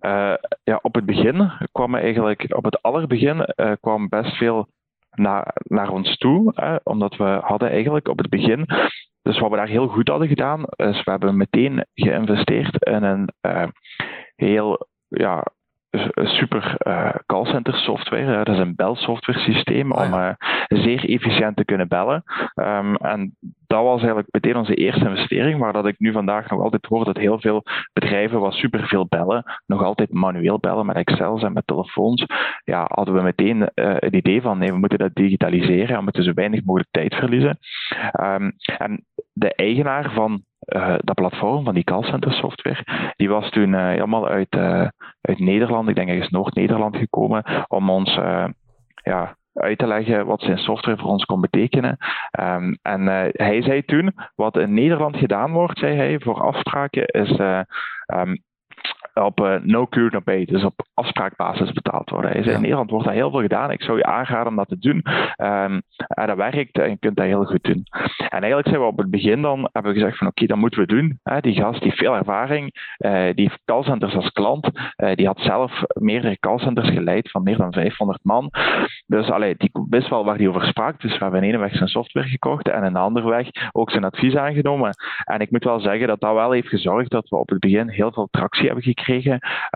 Uh, 0.00 0.34
ja, 0.64 0.78
op 0.82 0.94
het 0.94 1.06
begin 1.06 1.50
kwam 1.72 1.94
eigenlijk, 1.94 2.56
op 2.56 2.64
het 2.64 2.82
allerbegin 2.82 3.52
uh, 3.56 3.72
kwam 3.80 4.08
best 4.08 4.36
veel 4.36 4.68
naar, 5.10 5.54
naar 5.62 5.88
ons 5.88 6.16
toe. 6.16 6.52
Hè, 6.54 6.76
omdat 6.82 7.16
we 7.16 7.38
hadden 7.42 7.70
eigenlijk 7.70 8.08
op 8.08 8.18
het 8.18 8.28
begin, 8.28 8.66
dus 9.22 9.38
wat 9.38 9.50
we 9.50 9.56
daar 9.56 9.68
heel 9.68 9.88
goed 9.88 10.08
hadden 10.08 10.28
gedaan, 10.28 10.64
is 10.64 11.04
we 11.04 11.10
hebben 11.10 11.36
meteen 11.36 11.86
geïnvesteerd 11.94 12.84
in 12.84 13.02
een 13.02 13.28
uh, 13.42 13.66
heel 14.36 14.86
ja, 15.08 15.44
super 16.14 16.76
uh, 16.86 17.14
callcenter 17.26 17.74
software. 17.74 18.44
dat 18.44 18.54
is 18.54 18.60
een 18.60 18.74
belsoftware 18.74 19.38
systeem 19.38 19.92
om 19.92 20.14
uh, 20.14 20.30
zeer 20.68 21.10
efficiënt 21.10 21.56
te 21.56 21.64
kunnen 21.64 21.88
bellen. 21.88 22.22
Um, 22.54 22.96
en 22.96 23.36
dat 23.66 23.82
was 23.82 23.98
eigenlijk 23.98 24.28
meteen 24.30 24.56
onze 24.56 24.74
eerste 24.74 25.08
investering, 25.08 25.60
waar 25.60 25.72
dat 25.72 25.86
ik 25.86 25.98
nu 25.98 26.12
vandaag 26.12 26.50
nog 26.50 26.60
altijd 26.60 26.86
hoor 26.86 27.04
dat 27.04 27.16
heel 27.16 27.40
veel 27.40 27.62
bedrijven 27.92 28.40
wat 28.40 28.52
superveel 28.52 29.06
bellen, 29.06 29.44
nog 29.66 29.82
altijd 29.82 30.12
manueel 30.12 30.58
bellen 30.58 30.86
met 30.86 30.96
Excel 30.96 31.40
en 31.40 31.52
met 31.52 31.66
telefoons. 31.66 32.26
Ja, 32.64 32.84
hadden 32.88 33.14
we 33.14 33.22
meteen 33.22 33.70
het 33.74 34.14
idee 34.14 34.42
van 34.42 34.58
nee, 34.58 34.72
we 34.72 34.78
moeten 34.78 34.98
dat 34.98 35.14
digitaliseren, 35.14 35.96
we 35.96 36.02
moeten 36.02 36.24
zo 36.24 36.32
weinig 36.32 36.64
mogelijk 36.64 36.90
tijd 36.90 37.14
verliezen. 37.14 37.58
Um, 38.20 38.52
en 38.78 39.04
de 39.32 39.54
eigenaar 39.54 40.12
van 40.12 40.42
dat 40.96 41.14
platform, 41.14 41.64
van 41.64 41.74
die 41.74 41.84
callcenter 41.84 42.32
software, 42.32 43.12
die 43.16 43.28
was 43.28 43.50
toen 43.50 43.72
uh, 43.72 43.86
helemaal 43.86 44.28
uit, 44.28 44.54
uh, 44.54 44.88
uit 45.20 45.38
Nederland, 45.38 45.88
ik 45.88 45.94
denk 45.94 46.08
is 46.08 46.28
Noord-Nederland 46.28 46.96
gekomen, 46.96 47.44
om 47.68 47.90
ons 47.90 48.14
ja, 49.02 49.36
uit 49.52 49.78
te 49.78 49.86
leggen 49.86 50.26
wat 50.26 50.40
zijn 50.40 50.58
software 50.58 50.98
voor 50.98 51.10
ons 51.10 51.24
kon 51.24 51.40
betekenen. 51.40 51.96
Um, 52.40 52.78
en 52.82 53.06
hij 53.32 53.62
zei 53.62 53.84
toen, 53.84 54.14
wat 54.34 54.56
in 54.56 54.74
Nederland 54.74 55.16
gedaan 55.16 55.52
wordt, 55.52 55.78
zei 55.78 55.96
hij, 55.96 56.20
voor 56.20 56.40
afspraken, 56.42 57.06
is 57.06 57.38
um, 58.06 58.42
op 59.22 59.40
uh, 59.40 59.54
no 59.62 59.86
cure 59.86 60.10
no 60.10 60.20
pay, 60.20 60.44
dus 60.44 60.64
op 60.64 60.86
afspraakbasis 60.94 61.72
betaald 61.72 62.10
worden. 62.10 62.34
In 62.34 62.60
Nederland 62.60 62.90
wordt 62.90 63.06
dat 63.06 63.14
heel 63.14 63.30
veel 63.30 63.40
gedaan. 63.40 63.70
Ik 63.70 63.82
zou 63.82 63.98
je 63.98 64.04
aanraden 64.04 64.46
om 64.46 64.56
dat 64.56 64.68
te 64.68 64.78
doen. 64.78 65.04
Um, 65.36 65.82
dat 66.26 66.36
werkt 66.36 66.78
en 66.78 66.90
je 66.90 66.98
kunt 66.98 67.16
dat 67.16 67.26
heel 67.26 67.44
goed 67.44 67.62
doen. 67.62 67.82
En 68.16 68.40
eigenlijk 68.40 68.68
zijn 68.68 68.80
we 68.80 68.86
op 68.86 68.98
het 68.98 69.10
begin 69.10 69.42
dan, 69.42 69.68
hebben 69.72 69.92
we 69.92 69.98
gezegd 69.98 70.18
van 70.18 70.26
oké, 70.26 70.46
dat 70.46 70.56
moeten 70.56 70.80
we 70.80 70.86
doen. 70.86 71.20
Die 71.40 71.54
gast 71.54 71.80
die 71.80 71.88
heeft 71.88 71.98
veel 71.98 72.16
ervaring, 72.16 72.70
uh, 72.98 73.10
die 73.10 73.48
heeft 73.48 73.60
callcenters 73.64 74.14
als 74.14 74.30
klant, 74.32 74.70
uh, 74.96 75.14
die 75.14 75.26
had 75.26 75.40
zelf 75.40 75.82
meerdere 76.00 76.38
callcenters 76.38 76.90
geleid 76.90 77.30
van 77.30 77.42
meer 77.42 77.56
dan 77.56 77.72
500 77.72 78.18
man. 78.22 78.50
Dus 79.06 79.30
allee, 79.30 79.54
die 79.56 79.70
wist 79.88 80.08
wel 80.08 80.24
waar 80.24 80.36
hij 80.36 80.48
over 80.48 80.64
sprak. 80.64 81.00
Dus 81.00 81.12
we 81.12 81.18
hebben 81.18 81.42
in 81.42 81.48
ene 81.48 81.58
weg 81.58 81.76
zijn 81.76 81.88
software 81.88 82.28
gekocht 82.28 82.68
en 82.68 82.84
in 82.84 82.92
de 82.92 82.98
andere 82.98 83.28
weg 83.28 83.48
ook 83.72 83.90
zijn 83.90 84.04
advies 84.04 84.36
aangenomen. 84.36 84.90
En 85.24 85.40
ik 85.40 85.50
moet 85.50 85.64
wel 85.64 85.80
zeggen 85.80 86.06
dat 86.06 86.20
dat 86.20 86.34
wel 86.34 86.50
heeft 86.50 86.68
gezorgd 86.68 87.10
dat 87.10 87.28
we 87.28 87.36
op 87.36 87.48
het 87.48 87.60
begin 87.60 87.88
heel 87.88 88.12
veel 88.12 88.28
tractie 88.30 88.66
hebben 88.66 88.82
gekregen 88.82 89.05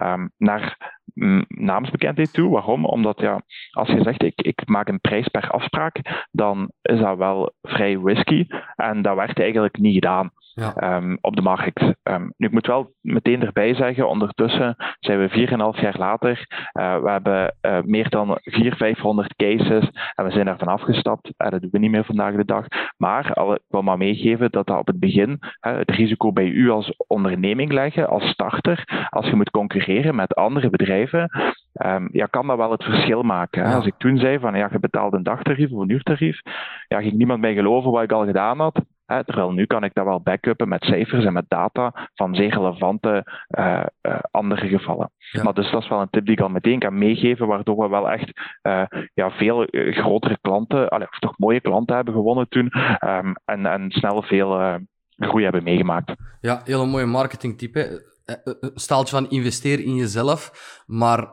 um, 0.03 0.31
naar 0.37 0.93
mm, 1.15 1.45
naamsbekendheid 1.49 2.33
toe. 2.33 2.51
Waarom? 2.51 2.85
Omdat 2.85 3.21
ja, 3.21 3.43
als 3.71 3.89
je 3.89 4.03
zegt 4.03 4.23
ik, 4.23 4.41
ik 4.41 4.69
maak 4.69 4.89
een 4.89 5.01
prijs 5.01 5.29
per 5.29 5.51
afspraak, 5.51 6.27
dan 6.31 6.71
is 6.83 6.99
dat 6.99 7.17
wel 7.17 7.55
vrij 7.63 7.99
risky. 8.05 8.47
En 8.77 9.03
dat 9.03 9.17
werd 9.17 9.39
eigenlijk 9.41 9.79
niet 9.79 9.95
gedaan 9.95 10.31
ja. 10.55 10.97
um, 10.97 11.19
op 11.21 11.37
de 11.37 11.43
markt. 11.43 11.83
Um, 12.03 12.33
nu, 12.37 12.47
ik 12.47 12.53
moet 12.53 12.67
wel 12.67 12.93
meteen 13.01 13.43
erbij 13.43 13.75
zeggen, 13.75 14.09
ondertussen 14.09 14.77
zijn 14.99 15.19
we 15.19 15.75
4,5 15.75 15.81
jaar 15.81 15.99
later. 15.99 16.47
Uh, 16.73 17.03
we 17.03 17.11
hebben 17.11 17.55
uh, 17.63 17.79
meer 17.83 18.09
dan 18.09 18.39
400, 18.43 18.77
500 18.77 19.37
cases 19.37 19.91
en 20.15 20.25
we 20.25 20.31
zijn 20.31 20.49
ervan 20.49 20.69
afgestapt. 20.69 21.27
Uh, 21.27 21.51
dat 21.51 21.61
doen 21.61 21.71
we 21.71 21.79
niet 21.79 21.91
meer 21.91 22.05
vandaag 22.05 22.35
de 22.35 22.45
dag. 22.45 22.67
Maar 22.97 23.33
al, 23.33 23.55
ik 23.55 23.61
wil 23.69 23.83
maar 23.83 23.99
meegeven 23.99 24.51
dat 24.51 24.67
dat 24.67 24.79
op 24.79 24.87
het 24.87 25.01
begin 25.01 25.39
het 25.61 25.91
risico 25.91 26.33
bij 26.33 26.47
u 26.47 26.71
als 26.71 26.95
onderneming 27.07 27.73
leggen, 27.73 28.09
als 28.09 28.29
starter, 28.29 29.07
als 29.11 29.27
je 29.27 29.37
moet 29.37 29.51
concurreren 29.51 30.15
met 30.15 30.35
andere 30.35 30.71
bedrijven, 30.71 31.31
um, 31.73 32.09
ja, 32.13 32.27
kan 32.27 32.47
dat 32.47 32.57
wel 32.57 32.71
het 32.71 32.85
verschil 32.85 33.23
maken. 33.23 33.63
Ja. 33.63 33.75
Als 33.75 33.87
ik 33.87 33.95
toen 33.99 34.19
zei 34.19 34.39
van 34.39 34.55
ja, 34.55 34.69
je 34.73 34.79
betaalt 34.79 35.13
een 35.13 35.23
dagtarief 35.23 35.71
of 35.71 35.81
een 35.81 35.91
uurtarief, 35.91 36.41
ja, 36.89 37.01
ging 37.01 37.15
niemand 37.15 37.41
mij 37.41 37.55
geloven 37.55 37.91
wat 37.91 38.03
ik 38.03 38.13
al 38.13 38.27
gedaan 38.27 38.59
had. 38.59 38.85
Hè, 39.11 39.25
terwijl 39.25 39.51
nu 39.51 39.67
kan 39.67 39.85
ik 39.85 39.95
dat 39.95 40.05
wel 40.05 40.21
backuppen 40.21 40.69
met 40.69 40.85
cijfers 40.85 41.25
en 41.25 41.33
met 41.33 41.45
data 41.49 42.09
van 42.15 42.35
zeer 42.35 42.51
relevante 42.51 43.43
uh, 43.59 43.83
uh, 44.03 44.19
andere 44.31 44.69
gevallen. 44.69 45.11
Ja. 45.19 45.43
Maar 45.43 45.55
dus 45.55 45.71
dat 45.71 45.83
is 45.83 45.89
wel 45.89 46.01
een 46.01 46.11
tip 46.11 46.25
die 46.25 46.35
ik 46.35 46.41
al 46.41 46.49
meteen 46.49 46.79
kan 46.79 46.99
meegeven, 46.99 47.47
waardoor 47.47 47.77
we 47.77 47.89
wel 47.89 48.11
echt 48.11 48.33
uh, 48.63 48.83
ja, 49.15 49.31
veel 49.31 49.67
grotere 49.71 50.39
klanten, 50.41 50.89
allee, 50.89 51.09
of 51.09 51.19
toch 51.19 51.39
mooie 51.39 51.61
klanten 51.61 51.97
hebben 51.97 52.15
gewonnen 52.15 52.49
toen 52.49 52.73
um, 53.01 53.35
en, 53.45 53.67
en 53.67 53.91
snel 53.91 54.23
veel 54.23 54.79
groei 55.17 55.43
hebben 55.45 55.63
meegemaakt. 55.63 56.15
Ja, 56.41 56.61
hele 56.65 56.87
mooie 56.87 57.07
marketingtype. 57.07 58.09
Een 58.45 58.71
staaltje 58.75 59.17
van 59.17 59.31
investeer 59.31 59.81
in 59.85 59.95
jezelf, 59.95 60.53
maar 60.87 61.29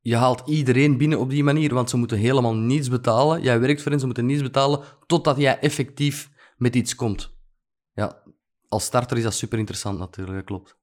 je 0.00 0.16
haalt 0.16 0.48
iedereen 0.48 0.98
binnen 0.98 1.18
op 1.18 1.30
die 1.30 1.44
manier, 1.44 1.74
want 1.74 1.90
ze 1.90 1.96
moeten 1.96 2.18
helemaal 2.18 2.54
niets 2.54 2.88
betalen. 2.88 3.42
Jij 3.42 3.60
werkt 3.60 3.82
voor 3.82 3.90
hen, 3.90 4.00
ze 4.00 4.06
moeten 4.06 4.26
niets 4.26 4.42
betalen, 4.42 4.80
totdat 5.06 5.36
jij 5.36 5.58
effectief 5.58 6.36
met 6.58 6.74
iets 6.74 6.94
komt. 6.94 7.36
Ja, 7.92 8.12
als 8.68 8.84
starter 8.84 9.16
is 9.16 9.22
dat 9.22 9.34
super 9.34 9.58
interessant 9.58 9.98
natuurlijk, 9.98 10.46
klopt. 10.46 10.76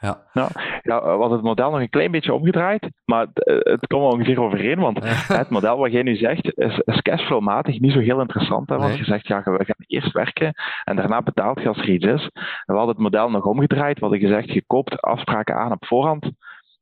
Ja. 0.00 0.26
Nou, 0.32 0.50
ja, 0.82 1.16
was 1.16 1.32
het 1.32 1.42
model 1.42 1.70
nog 1.70 1.80
een 1.80 1.90
klein 1.90 2.10
beetje 2.10 2.32
omgedraaid, 2.32 2.90
maar 3.04 3.20
het, 3.20 3.46
eh, 3.46 3.72
het 3.72 3.86
komt 3.86 4.02
wel 4.02 4.10
ongeveer 4.10 4.40
overeen, 4.40 4.78
want 4.78 4.98
het 5.42 5.50
model 5.50 5.78
wat 5.78 5.92
jij 5.92 6.02
nu 6.02 6.16
zegt 6.16 6.58
is, 6.58 6.78
is 6.84 7.02
cashflow-matig 7.02 7.80
niet 7.80 7.92
zo 7.92 7.98
heel 7.98 8.20
interessant. 8.20 8.68
Hè, 8.68 8.76
want 8.76 8.96
je 8.96 9.04
zegt, 9.04 9.26
ja, 9.26 9.42
we 9.42 9.64
gaan 9.64 9.84
eerst 9.86 10.12
werken 10.12 10.54
en 10.84 10.96
daarna 10.96 11.22
betaalt 11.22 11.60
je 11.60 11.68
als 11.68 11.78
er 11.78 11.90
iets 11.90 12.06
is. 12.06 12.30
We 12.64 12.72
hadden 12.72 12.88
het 12.88 12.98
model 12.98 13.30
nog 13.30 13.44
omgedraaid, 13.44 13.98
we 13.98 14.06
hadden 14.06 14.28
gezegd, 14.28 14.52
je 14.52 14.64
koopt 14.66 15.00
afspraken 15.00 15.56
aan 15.56 15.72
op 15.72 15.86
voorhand 15.86 16.30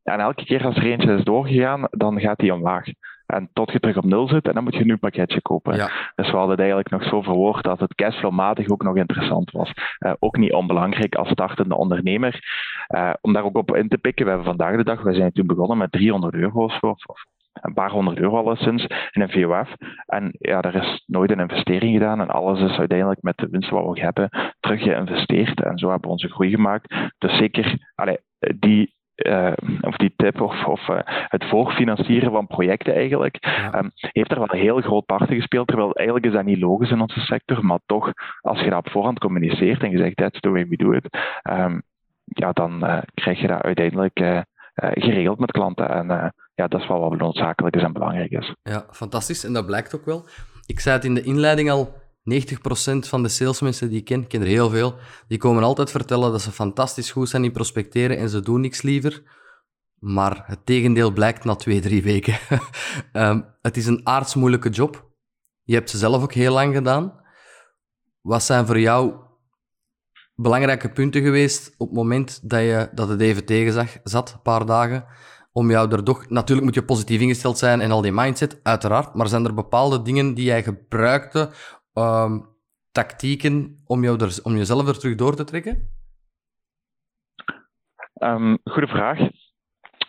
en 0.04 0.20
elke 0.20 0.44
keer 0.44 0.64
als 0.64 0.76
er 0.76 0.86
eentje 0.86 1.14
is 1.14 1.24
doorgegaan, 1.24 1.86
dan 1.90 2.20
gaat 2.20 2.38
die 2.38 2.54
omlaag. 2.54 2.86
En 3.26 3.50
tot 3.52 3.72
je 3.72 3.80
terug 3.80 3.96
op 3.96 4.04
nul 4.04 4.28
zit, 4.28 4.46
en 4.46 4.54
dan 4.54 4.64
moet 4.64 4.74
je 4.74 4.80
een 4.80 4.86
nieuw 4.86 4.98
pakketje 4.98 5.42
kopen. 5.42 5.76
Ja. 5.76 5.90
Dus 6.14 6.30
we 6.30 6.36
hadden 6.36 6.50
het 6.50 6.58
eigenlijk 6.58 6.90
nog 6.90 7.04
zo 7.04 7.22
verwoord 7.22 7.64
dat 7.64 7.80
het 7.80 7.94
cashflowmatig 7.94 8.68
ook 8.68 8.82
nog 8.82 8.96
interessant 8.96 9.50
was. 9.50 9.72
Uh, 9.98 10.12
ook 10.18 10.36
niet 10.36 10.52
onbelangrijk 10.52 11.14
als 11.14 11.28
startende 11.28 11.76
ondernemer. 11.76 12.40
Uh, 12.88 13.12
om 13.20 13.32
daar 13.32 13.44
ook 13.44 13.56
op 13.56 13.76
in 13.76 13.88
te 13.88 13.98
pikken, 13.98 14.24
we 14.24 14.30
hebben 14.30 14.48
vandaag 14.48 14.76
de 14.76 14.84
dag, 14.84 15.02
we 15.02 15.14
zijn 15.14 15.32
toen 15.32 15.46
begonnen 15.46 15.78
met 15.78 15.92
300 15.92 16.34
euro's 16.34 16.80
of, 16.80 17.04
of 17.04 17.24
een 17.52 17.74
paar 17.74 17.90
honderd 17.90 18.18
euro 18.18 18.36
alleszins 18.36 18.86
in 19.10 19.22
een 19.22 19.30
VOF. 19.30 19.74
En 20.06 20.34
ja, 20.38 20.62
er 20.62 20.74
is 20.74 21.02
nooit 21.06 21.30
een 21.30 21.40
investering 21.40 21.92
gedaan 21.92 22.20
en 22.20 22.28
alles 22.28 22.60
is 22.60 22.78
uiteindelijk 22.78 23.22
met 23.22 23.36
de 23.36 23.48
winst 23.50 23.70
wat 23.70 23.94
we 23.94 24.00
hebben 24.00 24.54
terug 24.60 24.82
geïnvesteerd. 24.82 25.62
En 25.62 25.78
zo 25.78 25.90
hebben 25.90 26.06
we 26.06 26.14
onze 26.14 26.28
groei 26.28 26.50
gemaakt. 26.50 26.94
Dus 27.18 27.36
zeker, 27.36 27.92
allee, 27.94 28.18
die 28.58 28.93
uh, 29.16 29.52
of 29.80 29.96
die 29.96 30.12
tip 30.16 30.40
of, 30.40 30.64
of 30.66 30.88
uh, 30.88 30.98
het 31.04 31.44
voorfinancieren 31.44 32.32
van 32.32 32.46
projecten 32.46 32.94
eigenlijk, 32.94 33.36
ja. 33.40 33.78
um, 33.78 33.90
heeft 33.94 34.30
er 34.30 34.38
wel 34.38 34.52
een 34.52 34.58
heel 34.58 34.80
groot 34.80 35.06
part 35.06 35.30
in 35.30 35.36
gespeeld. 35.36 35.66
Terwijl 35.66 35.92
eigenlijk 35.92 36.26
is 36.26 36.32
dat 36.32 36.44
niet 36.44 36.58
logisch 36.58 36.90
in 36.90 37.00
onze 37.00 37.20
sector, 37.20 37.64
maar 37.64 37.78
toch, 37.86 38.12
als 38.40 38.60
je 38.60 38.70
dat 38.70 38.78
op 38.78 38.90
voorhand 38.90 39.18
communiceert 39.18 39.82
en 39.82 39.90
je 39.90 39.98
zegt 39.98 40.16
that's 40.16 40.40
the 40.40 40.50
way 40.50 40.66
we 40.68 40.76
do 40.76 40.92
it, 40.92 41.18
um, 41.50 41.82
ja, 42.24 42.52
dan 42.52 42.84
uh, 42.84 42.98
krijg 43.14 43.40
je 43.40 43.46
dat 43.46 43.62
uiteindelijk 43.62 44.44
geregeld 44.74 45.38
met 45.38 45.50
klanten. 45.50 45.88
En 45.88 46.34
ja, 46.54 46.66
dat 46.68 46.80
is 46.80 46.86
wel 46.86 47.00
wat 47.00 47.18
noodzakelijk 47.18 47.76
is 47.76 47.82
en 47.82 47.92
belangrijk 47.92 48.30
is. 48.30 48.54
Ja, 48.62 48.84
fantastisch. 48.90 49.44
En 49.44 49.52
dat 49.52 49.66
blijkt 49.66 49.94
ook 49.96 50.04
wel. 50.04 50.24
Ik 50.66 50.80
zei 50.80 50.96
het 50.96 51.04
in 51.04 51.14
de 51.14 51.22
inleiding 51.22 51.70
al, 51.70 51.88
90% 52.24 53.08
van 53.08 53.22
de 53.22 53.28
salesmensen 53.28 53.88
die 53.88 53.98
ik 53.98 54.04
ken, 54.04 54.20
ik 54.20 54.28
ken 54.28 54.40
er 54.40 54.46
heel 54.46 54.70
veel, 54.70 54.94
die 55.28 55.38
komen 55.38 55.62
altijd 55.62 55.90
vertellen 55.90 56.30
dat 56.30 56.42
ze 56.42 56.50
fantastisch 56.50 57.10
goed 57.10 57.28
zijn 57.28 57.44
in 57.44 57.52
prospecteren 57.52 58.18
en 58.18 58.28
ze 58.28 58.40
doen 58.40 58.60
niks 58.60 58.82
liever. 58.82 59.22
Maar 59.98 60.42
het 60.46 60.66
tegendeel 60.66 61.10
blijkt 61.10 61.44
na 61.44 61.54
twee, 61.54 61.80
drie 61.80 62.02
weken. 62.02 62.38
um, 63.12 63.54
het 63.62 63.76
is 63.76 63.86
een 63.86 64.06
aardsmoeilijke 64.06 64.68
job. 64.68 65.12
Je 65.62 65.74
hebt 65.74 65.90
ze 65.90 65.98
zelf 65.98 66.22
ook 66.22 66.32
heel 66.32 66.52
lang 66.52 66.74
gedaan. 66.74 67.20
Wat 68.20 68.42
zijn 68.42 68.66
voor 68.66 68.80
jou 68.80 69.14
belangrijke 70.34 70.90
punten 70.90 71.22
geweest 71.22 71.74
op 71.76 71.86
het 71.88 71.96
moment 71.96 72.50
dat, 72.50 72.60
je, 72.60 72.88
dat 72.94 73.08
het 73.08 73.20
even 73.20 73.44
tegen 73.44 73.88
zat, 74.04 74.32
een 74.32 74.42
paar 74.42 74.66
dagen, 74.66 75.04
om 75.52 75.70
jou 75.70 75.92
er 75.92 76.04
toch... 76.04 76.28
Natuurlijk 76.28 76.66
moet 76.66 76.74
je 76.74 76.84
positief 76.84 77.20
ingesteld 77.20 77.58
zijn 77.58 77.80
en 77.80 77.90
al 77.90 78.00
die 78.00 78.12
mindset, 78.12 78.60
uiteraard, 78.62 79.14
maar 79.14 79.28
zijn 79.28 79.44
er 79.44 79.54
bepaalde 79.54 80.02
dingen 80.02 80.34
die 80.34 80.44
jij 80.44 80.62
gebruikte 80.62 81.50
um, 81.94 82.46
tactieken 82.92 83.82
om, 83.86 84.02
jou 84.02 84.20
er, 84.20 84.38
om 84.42 84.56
jezelf 84.56 84.88
er 84.88 84.98
terug 84.98 85.14
door 85.14 85.36
te 85.36 85.44
trekken? 85.44 85.88
Um, 88.22 88.58
goede 88.64 88.88
vraag. 88.88 89.18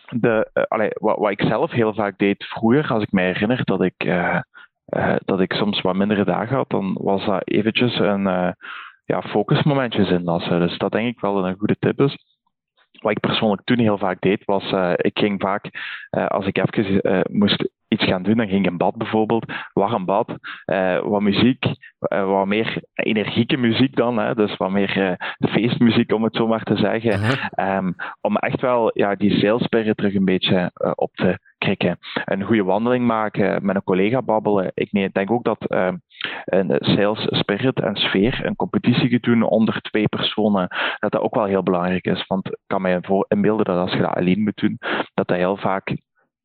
De, 0.08 0.50
uh, 0.54 0.64
allee, 0.68 0.90
wat, 0.94 1.18
wat, 1.18 1.30
ik 1.30 1.40
zelf 1.40 1.70
heel 1.70 1.94
vaak 1.94 2.18
deed 2.18 2.44
vroeger, 2.44 2.90
als 2.90 3.02
ik 3.02 3.12
me 3.12 3.22
herinner 3.22 3.64
dat 3.64 3.82
ik, 3.82 4.04
uh, 4.04 4.40
uh, 4.88 5.16
dat 5.24 5.40
ik 5.40 5.52
soms 5.52 5.80
wat 5.80 5.96
mindere 5.96 6.24
dagen 6.24 6.56
had, 6.56 6.70
dan 6.70 6.98
was 7.00 7.24
dat 7.24 7.48
eventjes 7.48 7.98
een 7.98 8.54
ja, 9.04 9.22
focusmomentjes 9.22 10.10
inlassen. 10.10 10.60
Dus 10.60 10.78
dat 10.78 10.92
denk 10.92 11.14
ik 11.14 11.20
wel 11.20 11.46
een 11.46 11.58
goede 11.58 11.76
tip 11.78 12.00
is 12.00 12.34
wat 13.00 13.10
ik 13.10 13.20
persoonlijk 13.20 13.62
toen 13.64 13.78
heel 13.78 13.98
vaak 13.98 14.20
deed, 14.20 14.44
was 14.44 14.72
uh, 14.72 14.92
ik 14.96 15.18
ging 15.18 15.40
vaak, 15.40 15.70
als 16.10 16.46
ik 16.46 16.58
even 16.58 17.24
moest 17.30 17.68
iets 17.88 18.04
gaan 18.04 18.22
doen, 18.22 18.36
dan 18.36 18.48
ging 18.48 18.64
ik 18.64 18.70
in 18.70 18.76
bad 18.76 18.96
bijvoorbeeld, 18.96 19.52
warm 19.72 20.04
bad, 20.04 20.34
wat 21.04 21.20
muziek, 21.20 21.64
wat 22.08 22.46
meer 22.46 22.82
energieke 22.94 23.56
muziek 23.56 23.96
dan, 23.96 24.18
hè, 24.18 24.34
dus 24.34 24.56
wat 24.56 24.70
meer 24.70 25.18
feestmuziek 25.38 26.12
om 26.12 26.24
het 26.24 26.36
zo 26.36 26.46
maar 26.46 26.62
te 26.62 26.76
zeggen, 26.76 27.20
-huh. 27.20 27.76
um, 27.76 27.94
om 28.20 28.36
echt 28.36 28.60
wel 28.60 28.90
ja, 28.94 29.14
die 29.14 29.38
salesspirit 29.38 29.96
terug 29.96 30.14
een 30.14 30.24
beetje 30.24 30.70
op 30.94 31.14
te 31.14 31.38
krikken. 31.58 31.98
Een 32.24 32.42
goede 32.42 32.64
wandeling 32.64 33.06
maken, 33.06 33.66
met 33.66 33.76
een 33.76 33.82
collega 33.82 34.22
babbelen. 34.22 34.70
Ik 34.74 35.12
denk 35.12 35.30
ook 35.30 35.44
dat 35.44 35.64
uh, 35.68 35.92
een 36.44 36.76
sales 36.78 37.26
spirit 37.30 37.80
en 37.80 37.96
sfeer, 37.96 38.44
een 38.44 38.56
competitie 38.56 39.20
doen 39.20 39.42
onder 39.42 39.80
twee 39.80 40.08
personen, 40.08 40.68
dat 40.98 41.12
dat 41.12 41.20
ook 41.20 41.34
wel 41.34 41.44
heel 41.44 41.62
belangrijk 41.62 42.04
is. 42.04 42.26
Want 42.26 42.46
ik 42.46 42.58
kan 42.66 42.82
me 42.82 43.24
inbeelden 43.28 43.64
dat 43.64 43.76
als 43.76 43.92
je 43.92 43.98
dat 43.98 44.14
alleen 44.14 44.42
moet 44.42 44.56
doen, 44.56 44.76
dat 45.14 45.26
dat 45.26 45.36
heel 45.36 45.56
vaak 45.56 45.96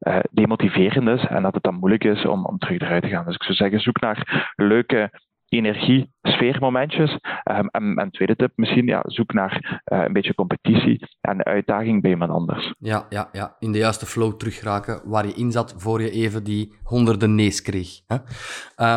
uh, 0.07 0.19
demotiverend 0.31 1.19
is 1.19 1.27
en 1.27 1.43
dat 1.43 1.53
het 1.53 1.63
dan 1.63 1.75
moeilijk 1.75 2.03
is 2.03 2.25
om, 2.25 2.45
om 2.45 2.57
terug 2.57 2.79
eruit 2.79 3.03
te 3.03 3.09
gaan. 3.09 3.25
Dus 3.25 3.35
ik 3.35 3.43
zou 3.43 3.53
zeggen, 3.53 3.79
zoek 3.79 3.99
naar 3.99 4.51
leuke 4.55 5.11
energie, 5.51 6.11
sfeermomentjes. 6.21 7.11
Um, 7.11 7.67
en, 7.71 7.95
en 7.95 8.11
tweede 8.11 8.35
tip 8.35 8.51
misschien, 8.55 8.85
ja, 8.85 9.03
zoek 9.05 9.33
naar 9.33 9.81
uh, 9.93 10.03
een 10.03 10.13
beetje 10.13 10.35
competitie 10.35 11.07
en 11.21 11.43
uitdaging 11.43 12.01
bij 12.01 12.11
iemand 12.11 12.31
anders. 12.31 12.73
Ja, 12.77 13.05
ja, 13.09 13.29
ja, 13.31 13.55
in 13.59 13.71
de 13.71 13.77
juiste 13.77 14.05
flow 14.05 14.37
terugraken 14.37 15.01
waar 15.05 15.27
je 15.27 15.33
in 15.33 15.51
zat 15.51 15.73
voor 15.77 16.01
je 16.01 16.11
even 16.11 16.43
die 16.43 16.73
honderden 16.83 17.35
nees 17.35 17.61
kreeg. 17.61 17.89
Hè? 18.07 18.15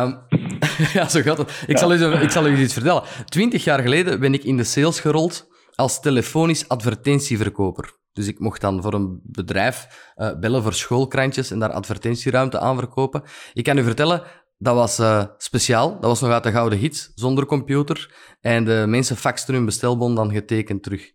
Um, 0.03 0.19
ja, 0.97 1.07
zo 1.07 1.21
gaat 1.21 1.37
het. 1.37 1.63
Ik, 1.67 1.77
zal 1.77 1.93
u, 1.93 2.13
ik 2.13 2.29
zal 2.29 2.47
u 2.47 2.57
iets 2.57 2.73
vertellen. 2.73 3.03
Twintig 3.25 3.63
jaar 3.63 3.79
geleden 3.79 4.19
ben 4.19 4.33
ik 4.33 4.43
in 4.43 4.57
de 4.57 4.63
sales 4.63 4.99
gerold 4.99 5.47
als 5.75 6.01
telefonisch 6.01 6.69
advertentieverkoper. 6.69 8.03
Dus 8.15 8.27
ik 8.27 8.39
mocht 8.39 8.61
dan 8.61 8.81
voor 8.81 8.93
een 8.93 9.19
bedrijf 9.23 10.11
uh, 10.15 10.39
bellen 10.39 10.63
voor 10.63 10.73
schoolkrantjes 10.73 11.51
en 11.51 11.59
daar 11.59 11.71
advertentieruimte 11.71 12.59
aan 12.59 12.77
verkopen. 12.77 13.23
Ik 13.53 13.63
kan 13.63 13.77
u 13.77 13.83
vertellen, 13.83 14.23
dat 14.57 14.75
was 14.75 14.99
uh, 14.99 15.23
speciaal. 15.37 15.91
Dat 15.91 16.09
was 16.09 16.21
nog 16.21 16.31
uit 16.31 16.43
de 16.43 16.51
gouden 16.51 16.79
hits, 16.79 17.11
zonder 17.15 17.45
computer. 17.45 18.15
En 18.41 18.63
de 18.63 18.83
mensen 18.87 19.15
faxten 19.15 19.53
hun 19.53 19.65
bestelbon 19.65 20.15
dan 20.15 20.31
getekend 20.31 20.83
terug. 20.83 21.11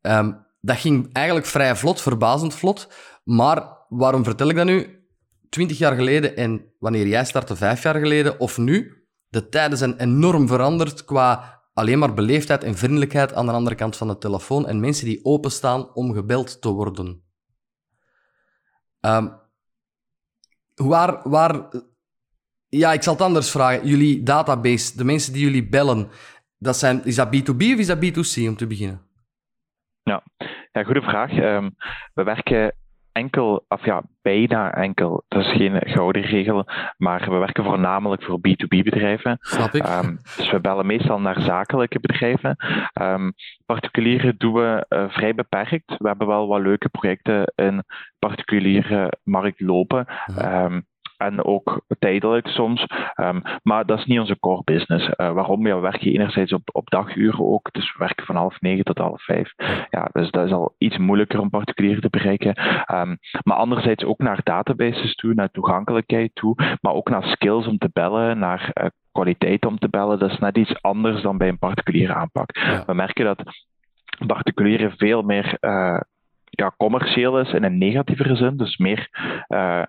Um, 0.00 0.46
dat 0.60 0.76
ging 0.76 1.12
eigenlijk 1.12 1.46
vrij 1.46 1.76
vlot, 1.76 2.00
verbazend 2.00 2.54
vlot. 2.54 2.88
Maar 3.24 3.86
waarom 3.88 4.24
vertel 4.24 4.48
ik 4.48 4.56
dat 4.56 4.66
nu? 4.66 5.02
Twintig 5.48 5.78
jaar 5.78 5.94
geleden 5.94 6.36
en 6.36 6.74
wanneer 6.78 7.06
jij 7.06 7.24
startte 7.24 7.56
vijf 7.56 7.82
jaar 7.82 7.98
geleden 7.98 8.40
of 8.40 8.58
nu, 8.58 9.06
de 9.28 9.48
tijden 9.48 9.78
zijn 9.78 9.96
enorm 9.96 10.48
veranderd 10.48 11.04
qua 11.04 11.57
alleen 11.78 11.98
maar 11.98 12.14
beleefdheid 12.14 12.64
en 12.64 12.74
vriendelijkheid 12.74 13.34
aan 13.34 13.46
de 13.46 13.52
andere 13.52 13.76
kant 13.76 13.96
van 13.96 14.08
de 14.08 14.18
telefoon 14.18 14.66
en 14.66 14.80
mensen 14.80 15.06
die 15.06 15.24
openstaan 15.24 15.94
om 15.94 16.12
gebeld 16.12 16.60
te 16.60 16.68
worden. 16.68 17.22
Um, 19.00 19.40
waar, 20.74 21.28
waar, 21.28 21.62
ja, 22.68 22.92
ik 22.92 23.02
zal 23.02 23.12
het 23.12 23.22
anders 23.22 23.50
vragen. 23.50 23.86
Jullie 23.86 24.22
database, 24.22 24.96
de 24.96 25.04
mensen 25.04 25.32
die 25.32 25.42
jullie 25.42 25.68
bellen, 25.68 26.08
dat 26.58 26.76
zijn, 26.76 27.04
is 27.04 27.14
dat 27.14 27.28
B2B 27.28 27.72
of 27.72 27.78
is 27.78 27.86
dat 27.86 28.04
B2C 28.04 28.48
om 28.48 28.56
te 28.56 28.66
beginnen? 28.66 29.02
Ja, 30.02 30.22
ja 30.72 30.82
goede 30.84 31.02
vraag. 31.02 31.30
Um, 31.30 31.76
we 32.14 32.22
werken 32.22 32.74
enkel, 33.18 33.64
of 33.68 33.84
ja, 33.84 34.02
bijna 34.22 34.72
enkel, 34.74 35.24
dat 35.28 35.44
is 35.44 35.52
geen 35.52 35.80
gouden 35.80 36.22
regel, 36.22 36.68
maar 36.96 37.30
we 37.30 37.36
werken 37.36 37.64
voornamelijk 37.64 38.22
voor 38.22 38.38
B2B-bedrijven. 38.38 39.36
Snap 39.40 39.74
ik. 39.74 39.88
Um, 39.88 40.18
dus 40.36 40.50
we 40.50 40.60
bellen 40.60 40.86
meestal 40.86 41.20
naar 41.20 41.40
zakelijke 41.40 42.00
bedrijven. 42.00 42.56
Um, 43.02 43.32
particuliere 43.66 44.34
doen 44.36 44.52
we 44.52 44.86
uh, 44.88 45.08
vrij 45.08 45.34
beperkt. 45.34 45.96
We 45.98 46.08
hebben 46.08 46.26
wel 46.26 46.48
wat 46.48 46.60
leuke 46.60 46.88
projecten 46.88 47.52
in 47.54 47.84
particuliere 48.18 49.12
markt 49.22 49.60
lopen. 49.60 50.06
Um, 50.42 50.86
en 51.18 51.44
ook 51.44 51.80
tijdelijk 51.98 52.46
soms. 52.46 52.86
Um, 53.20 53.42
maar 53.62 53.86
dat 53.86 53.98
is 53.98 54.04
niet 54.04 54.18
onze 54.18 54.38
core 54.38 54.62
business. 54.64 55.06
Uh, 55.06 55.32
waarom? 55.32 55.66
Ja, 55.66 55.74
we 55.74 55.80
werken 55.80 56.12
enerzijds 56.12 56.52
op, 56.52 56.68
op 56.72 56.90
daguren 56.90 57.46
ook, 57.46 57.72
dus 57.72 57.92
we 57.92 57.98
werken 57.98 58.26
van 58.26 58.36
half 58.36 58.60
negen 58.60 58.84
tot 58.84 58.98
half 58.98 59.24
vijf. 59.24 59.52
Ja, 59.90 60.08
dus 60.12 60.30
dat 60.30 60.46
is 60.46 60.52
al 60.52 60.74
iets 60.78 60.98
moeilijker 60.98 61.40
om 61.40 61.50
particulieren 61.50 62.02
te 62.02 62.10
bereiken. 62.10 62.56
Um, 62.94 63.18
maar 63.42 63.56
anderzijds 63.56 64.04
ook 64.04 64.18
naar 64.18 64.40
databases 64.42 65.14
toe, 65.14 65.34
naar 65.34 65.50
toegankelijkheid 65.50 66.30
toe, 66.34 66.76
maar 66.80 66.92
ook 66.92 67.08
naar 67.08 67.24
skills 67.24 67.66
om 67.66 67.78
te 67.78 67.90
bellen, 67.92 68.38
naar 68.38 68.70
uh, 68.74 68.88
kwaliteit 69.12 69.66
om 69.66 69.78
te 69.78 69.88
bellen. 69.88 70.18
Dat 70.18 70.30
is 70.30 70.38
net 70.38 70.56
iets 70.56 70.82
anders 70.82 71.22
dan 71.22 71.38
bij 71.38 71.48
een 71.48 71.58
particuliere 71.58 72.14
aanpak. 72.14 72.56
Ja. 72.56 72.82
We 72.86 72.94
merken 72.94 73.24
dat 73.24 73.42
particulieren 74.26 74.96
veel 74.96 75.22
meer 75.22 75.56
uh, 75.60 76.00
ja, 76.44 76.74
commercieel 76.76 77.40
is 77.40 77.52
in 77.52 77.64
een 77.64 77.78
negatievere 77.78 78.36
zin, 78.36 78.56
dus 78.56 78.76
meer 78.76 79.08
uh, 79.48 79.82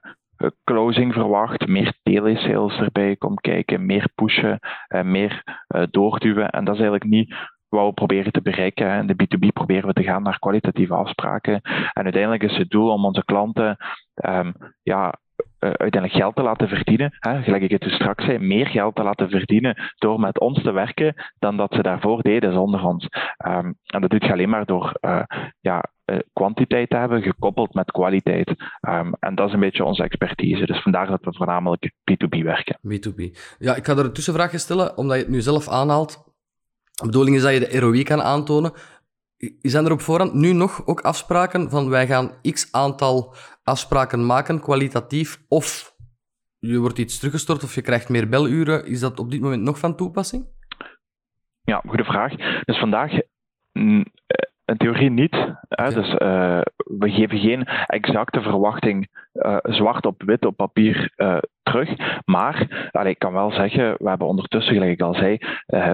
closing 0.63 1.13
verwacht, 1.13 1.67
meer 1.67 1.93
telesales 2.03 2.77
erbij 2.77 3.15
komt 3.15 3.41
kijken, 3.41 3.85
meer 3.85 4.09
pushen, 4.15 4.59
uh, 4.95 5.01
meer 5.01 5.43
uh, 5.75 5.83
doorduwen. 5.91 6.49
En 6.49 6.63
dat 6.65 6.73
is 6.73 6.81
eigenlijk 6.81 7.11
niet 7.11 7.35
wat 7.69 7.85
we 7.85 7.93
proberen 7.93 8.31
te 8.31 8.41
bereiken. 8.41 8.97
In 8.97 9.07
de 9.07 9.13
B2B 9.13 9.47
proberen 9.53 9.87
we 9.87 9.93
te 9.93 10.03
gaan 10.03 10.23
naar 10.23 10.39
kwalitatieve 10.39 10.93
afspraken. 10.93 11.61
En 11.93 12.03
uiteindelijk 12.03 12.43
is 12.43 12.57
het 12.57 12.69
doel 12.69 12.89
om 12.89 13.05
onze 13.05 13.25
klanten 13.25 13.77
um, 14.25 14.53
ja, 14.83 15.13
uiteindelijk 15.59 16.13
geld 16.13 16.35
te 16.35 16.41
laten 16.41 16.67
verdienen. 16.67 17.15
Hè, 17.19 17.41
gelijk 17.41 17.63
ik 17.63 17.71
het 17.71 17.81
dus 17.81 17.93
straks 17.93 18.25
zei, 18.25 18.37
meer 18.39 18.67
geld 18.67 18.95
te 18.95 19.03
laten 19.03 19.29
verdienen 19.29 19.91
door 19.97 20.19
met 20.19 20.39
ons 20.39 20.63
te 20.63 20.71
werken 20.71 21.13
dan 21.39 21.57
dat 21.57 21.73
ze 21.73 21.81
daarvoor 21.81 22.21
deden 22.21 22.53
zonder 22.53 22.85
ons. 22.85 23.07
Um, 23.47 23.75
en 23.85 24.01
dat 24.01 24.09
doet 24.09 24.25
je 24.25 24.31
alleen 24.31 24.49
maar 24.49 24.65
door 24.65 24.99
ja, 25.59 25.83
kwantiteit 26.33 26.89
te 26.89 26.97
hebben 26.97 27.21
gekoppeld 27.21 27.73
met 27.73 27.91
kwaliteit. 27.91 28.49
Um, 28.81 29.13
en 29.19 29.35
dat 29.35 29.47
is 29.47 29.53
een 29.53 29.59
beetje 29.59 29.83
onze 29.83 30.03
expertise. 30.03 30.65
Dus 30.65 30.81
vandaar 30.81 31.07
dat 31.07 31.23
we 31.23 31.33
voornamelijk 31.33 31.91
B2B 32.11 32.43
werken. 32.43 32.79
B2B. 32.87 33.37
Ja, 33.59 33.75
ik 33.75 33.85
ga 33.85 33.97
er 33.97 34.05
een 34.05 34.13
tussenvraag 34.13 34.59
stellen, 34.59 34.97
omdat 34.97 35.15
je 35.15 35.23
het 35.23 35.31
nu 35.31 35.41
zelf 35.41 35.67
aanhaalt. 35.67 36.23
De 36.93 37.05
bedoeling 37.05 37.35
is 37.35 37.41
dat 37.41 37.53
je 37.53 37.59
de 37.59 37.79
ROI 37.79 38.03
kan 38.03 38.21
aantonen. 38.21 38.71
Zijn 39.61 39.85
er 39.85 39.91
op 39.91 40.01
voorhand 40.01 40.33
nu 40.33 40.53
nog 40.53 40.87
ook 40.87 41.01
afspraken 41.01 41.69
van 41.69 41.89
wij 41.89 42.07
gaan 42.07 42.31
x 42.41 42.71
aantal 42.71 43.35
afspraken 43.63 44.25
maken, 44.25 44.61
kwalitatief, 44.61 45.45
of 45.47 45.95
je 46.59 46.77
wordt 46.79 46.97
iets 46.97 47.17
teruggestort 47.17 47.63
of 47.63 47.75
je 47.75 47.81
krijgt 47.81 48.09
meer 48.09 48.29
beluren? 48.29 48.85
Is 48.85 48.99
dat 48.99 49.19
op 49.19 49.31
dit 49.31 49.41
moment 49.41 49.61
nog 49.61 49.79
van 49.79 49.95
toepassing? 49.95 50.47
Ja, 51.61 51.81
goede 51.87 52.03
vraag. 52.03 52.35
Dus 52.63 52.79
vandaag 52.79 53.11
in 54.69 54.77
theorie 54.77 55.09
niet. 55.09 55.35
Hè? 55.69 55.93
Dus 55.93 56.09
uh, 56.09 56.61
we 56.99 57.09
geven 57.11 57.39
geen 57.39 57.63
exacte 57.85 58.41
verwachting 58.41 59.07
uh, 59.33 59.57
zwart 59.61 60.05
op 60.05 60.23
wit 60.23 60.45
op 60.45 60.55
papier 60.55 61.13
uh, 61.17 61.37
terug. 61.63 62.21
Maar 62.25 62.89
allee, 62.91 63.11
ik 63.11 63.19
kan 63.19 63.33
wel 63.33 63.51
zeggen, 63.51 63.95
we 63.97 64.09
hebben 64.09 64.27
ondertussen, 64.27 64.73
gelijk 64.73 64.91
ik 64.91 65.01
al 65.01 65.13
zei, 65.13 65.37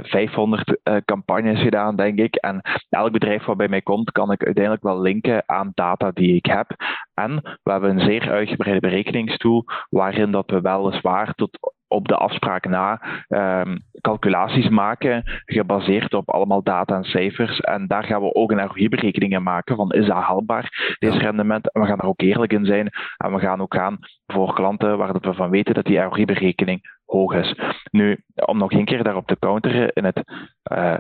500 0.02 0.80
campagnes 1.06 1.62
gedaan, 1.62 1.96
denk 1.96 2.20
ik. 2.20 2.36
En 2.36 2.62
elk 2.90 3.12
bedrijf 3.12 3.46
wat 3.46 3.58
bij 3.58 3.68
mij 3.68 3.82
komt, 3.82 4.12
kan 4.12 4.32
ik 4.32 4.44
uiteindelijk 4.44 4.84
wel 4.84 5.02
linken 5.02 5.44
aan 5.46 5.72
data 5.74 6.12
die 6.12 6.36
ik 6.36 6.46
heb. 6.46 6.76
En 7.14 7.36
we 7.64 7.72
hebben 7.72 7.90
een 7.90 8.06
zeer 8.06 8.32
uitgebreide 8.32 8.88
berekeningstool, 8.88 9.64
waarin 9.90 10.32
dat 10.32 10.50
we 10.52 10.62
weliswaar 10.62 11.34
tot 11.34 11.75
op 11.88 12.08
de 12.08 12.16
afspraak 12.16 12.68
na 12.68 13.02
um, 13.28 13.82
calculaties 14.02 14.70
maken, 14.70 15.24
gebaseerd 15.46 16.14
op 16.14 16.30
allemaal 16.30 16.64
data 16.64 16.96
en 16.96 17.04
cijfers. 17.04 17.60
En 17.60 17.88
daar 17.88 18.04
gaan 18.04 18.22
we 18.22 18.34
ook 18.34 18.52
een 18.52 18.68
ROI-berekeningen 18.68 19.44
maken 19.44 19.76
van 19.76 19.92
is 19.92 20.06
dat 20.06 20.18
haalbaar, 20.18 20.96
deze 21.00 21.18
rendement. 21.18 21.72
En 21.72 21.82
we 21.82 21.88
gaan 21.88 22.00
er 22.00 22.08
ook 22.08 22.22
eerlijk 22.22 22.54
in 22.54 22.66
zijn. 22.66 22.90
En 23.18 23.34
we 23.34 23.40
gaan 23.40 23.62
ook 23.62 23.74
gaan 23.74 23.98
voor 24.26 24.54
klanten 24.54 24.98
waar 24.98 25.14
we 25.14 25.34
van 25.34 25.50
weten 25.50 25.74
dat 25.74 25.86
die 25.86 26.00
ROI-berekening 26.00 26.94
hoog 27.06 27.34
is. 27.34 27.56
Nu, 27.92 28.24
om 28.46 28.58
nog 28.58 28.72
een 28.72 28.86
keer 28.86 29.04
daarop 29.04 29.28
te 29.28 29.40
counteren, 29.40 29.94
in 29.94 30.04
het, 30.04 30.24
uh, 30.72 30.96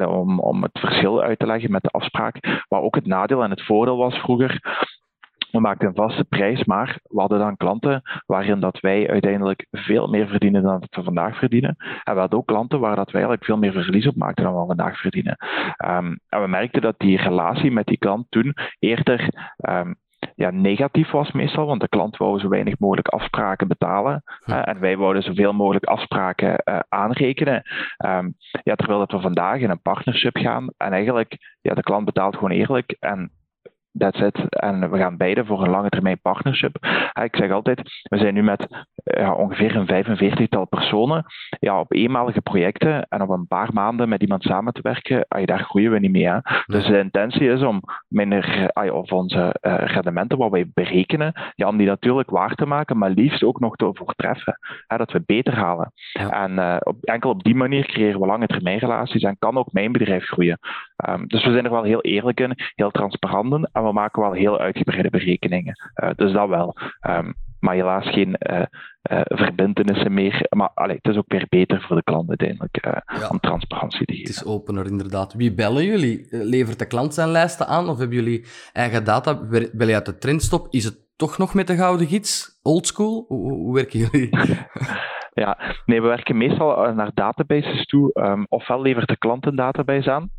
uh, 0.00 0.08
om, 0.08 0.40
om 0.40 0.62
het 0.62 0.78
verschil 0.78 1.22
uit 1.22 1.38
te 1.38 1.46
leggen 1.46 1.70
met 1.70 1.82
de 1.82 1.90
afspraak, 1.90 2.64
wat 2.68 2.82
ook 2.82 2.94
het 2.94 3.06
nadeel 3.06 3.42
en 3.42 3.50
het 3.50 3.64
voordeel 3.64 3.96
was 3.96 4.14
vroeger, 4.14 4.60
we 5.54 5.60
maakten 5.60 5.88
een 5.88 5.94
vaste 5.94 6.24
prijs, 6.24 6.64
maar 6.64 6.98
we 7.02 7.20
hadden 7.20 7.38
dan 7.38 7.56
klanten 7.56 8.02
waarin 8.26 8.60
dat 8.60 8.80
wij 8.80 9.10
uiteindelijk 9.10 9.66
veel 9.70 10.06
meer 10.06 10.28
verdienen 10.28 10.62
dan 10.62 10.80
dat 10.80 10.94
we 10.94 11.02
vandaag 11.02 11.38
verdienen. 11.38 11.76
En 12.04 12.14
we 12.14 12.20
hadden 12.20 12.38
ook 12.38 12.46
klanten 12.46 12.80
waar 12.80 12.96
dat 12.96 13.10
wij 13.10 13.22
eigenlijk 13.22 13.44
veel 13.44 13.58
meer 13.58 13.72
verlies 13.72 14.06
op 14.06 14.16
maakten 14.16 14.44
dan 14.44 14.60
we 14.60 14.66
vandaag 14.66 15.00
verdienen. 15.00 15.36
Um, 15.86 16.18
en 16.28 16.40
we 16.42 16.48
merkten 16.48 16.82
dat 16.82 16.98
die 16.98 17.16
relatie 17.16 17.70
met 17.70 17.86
die 17.86 17.98
klant 17.98 18.26
toen 18.28 18.54
eerder 18.78 19.28
um, 19.68 19.94
ja, 20.34 20.50
negatief 20.50 21.10
was 21.10 21.32
meestal, 21.32 21.66
want 21.66 21.80
de 21.80 21.88
klant 21.88 22.16
wou 22.16 22.38
zo 22.38 22.48
weinig 22.48 22.78
mogelijk 22.78 23.08
afspraken 23.08 23.68
betalen. 23.68 24.22
Uh, 24.46 24.68
en 24.68 24.80
wij 24.80 24.96
wouden 24.96 25.22
zoveel 25.22 25.52
mogelijk 25.52 25.84
afspraken 25.84 26.62
uh, 26.64 26.78
aanrekenen. 26.88 27.62
Um, 28.06 28.34
ja, 28.62 28.74
terwijl 28.74 28.98
dat 28.98 29.12
we 29.12 29.20
vandaag 29.20 29.60
in 29.60 29.70
een 29.70 29.82
partnership 29.82 30.36
gaan 30.36 30.68
en 30.76 30.92
eigenlijk 30.92 31.56
ja, 31.60 31.74
de 31.74 31.82
klant 31.82 32.04
betaalt 32.04 32.34
gewoon 32.34 32.50
eerlijk 32.50 32.96
en 33.00 33.30
that's 33.98 34.20
it. 34.20 34.48
En 34.48 34.90
we 34.90 34.98
gaan 34.98 35.16
beide 35.16 35.44
voor 35.44 35.62
een 35.62 35.70
lange 35.70 35.88
termijn 35.88 36.20
partnership. 36.20 36.76
Ik 37.22 37.36
zeg 37.36 37.50
altijd, 37.50 37.80
we 38.02 38.18
zijn 38.18 38.34
nu 38.34 38.42
met 38.42 38.86
ja, 39.04 39.34
ongeveer 39.34 39.76
een 39.76 40.04
45-tal 40.04 40.66
personen 40.66 41.24
ja, 41.60 41.80
op 41.80 41.92
eenmalige 41.92 42.40
projecten 42.40 43.06
en 43.08 43.22
op 43.22 43.28
een 43.28 43.46
paar 43.46 43.72
maanden 43.72 44.08
met 44.08 44.22
iemand 44.22 44.42
samen 44.42 44.72
te 44.72 44.82
werken, 44.82 45.26
daar 45.44 45.58
groeien 45.58 45.90
we 45.90 45.98
niet 45.98 46.10
mee. 46.10 46.28
Hè. 46.28 46.38
Dus 46.66 46.86
de 46.86 46.98
intentie 46.98 47.48
is 47.48 47.62
om 47.62 47.80
minder, 48.08 48.70
of 48.92 49.12
onze 49.12 49.54
uh, 49.60 49.74
rendementen 49.76 50.38
wat 50.38 50.50
wij 50.50 50.70
berekenen, 50.74 51.32
ja, 51.54 51.68
om 51.68 51.76
die 51.76 51.86
natuurlijk 51.86 52.30
waar 52.30 52.54
te 52.54 52.66
maken, 52.66 52.98
maar 52.98 53.10
liefst 53.10 53.42
ook 53.42 53.60
nog 53.60 53.76
te 53.76 53.86
overtreffen. 53.86 54.58
Hè, 54.86 54.96
dat 54.96 55.12
we 55.12 55.22
beter 55.26 55.54
halen. 55.54 55.92
Ja. 56.12 56.44
En 56.44 56.52
uh, 56.52 56.76
op, 56.80 56.96
enkel 57.04 57.30
op 57.30 57.42
die 57.42 57.54
manier 57.54 57.86
creëren 57.86 58.20
we 58.20 58.26
lange 58.26 58.46
termijn 58.46 58.78
relaties 58.78 59.22
en 59.22 59.38
kan 59.38 59.56
ook 59.56 59.72
mijn 59.72 59.92
bedrijf 59.92 60.24
groeien. 60.24 60.58
Um, 61.08 61.26
dus 61.26 61.44
we 61.44 61.52
zijn 61.52 61.64
er 61.64 61.70
wel 61.70 61.82
heel 61.82 62.00
eerlijk 62.00 62.40
in, 62.40 62.54
heel 62.74 62.90
transparant 62.90 63.52
in 63.52 63.68
en 63.72 63.84
we 63.84 63.92
maken 63.92 64.22
wel 64.22 64.32
heel 64.32 64.58
uitgebreide 64.58 65.10
berekeningen. 65.10 65.74
Uh, 66.02 66.10
dus 66.16 66.32
dat 66.32 66.48
wel. 66.48 66.76
Um, 67.08 67.34
maar 67.64 67.74
helaas 67.74 68.10
geen 68.10 68.36
uh, 68.50 68.58
uh, 69.10 69.20
verbindenissen 69.24 70.14
meer. 70.14 70.46
Maar 70.48 70.70
allee, 70.74 70.96
het 71.02 71.12
is 71.12 71.18
ook 71.18 71.32
weer 71.32 71.46
beter 71.48 71.82
voor 71.82 71.96
de 71.96 72.02
klant 72.02 72.28
uiteindelijk 72.28 72.86
uh, 72.86 73.20
ja. 73.20 73.28
om 73.28 73.40
transparantie 73.40 74.06
te 74.06 74.12
geven. 74.12 74.28
Het 74.28 74.36
is 74.36 74.44
opener, 74.44 74.86
inderdaad. 74.86 75.34
Wie 75.34 75.54
bellen 75.54 75.84
jullie? 75.84 76.26
Levert 76.30 76.78
de 76.78 76.86
klant 76.86 77.14
zijn 77.14 77.28
lijsten 77.28 77.66
aan 77.66 77.88
of 77.88 77.98
hebben 77.98 78.16
jullie 78.16 78.46
eigen 78.72 79.04
data? 79.04 79.40
Bel 79.72 79.88
je 79.88 79.94
uit 79.94 80.06
de 80.06 80.18
trendstop? 80.18 80.66
Is 80.70 80.84
het 80.84 80.98
toch 81.16 81.38
nog 81.38 81.54
met 81.54 81.66
de 81.66 81.76
gouden 81.76 82.06
gids? 82.06 82.60
Oldschool? 82.62 83.24
Hoe, 83.28 83.52
hoe 83.52 83.74
werken 83.74 83.98
jullie? 83.98 84.28
ja, 85.42 85.58
nee, 85.86 86.00
we 86.02 86.08
werken 86.08 86.36
meestal 86.36 86.92
naar 86.92 87.10
databases 87.14 87.86
toe. 87.86 88.10
Um, 88.14 88.46
ofwel 88.48 88.82
levert 88.82 89.08
de 89.08 89.18
klant 89.18 89.46
een 89.46 89.56
database 89.56 90.10
aan. 90.10 90.30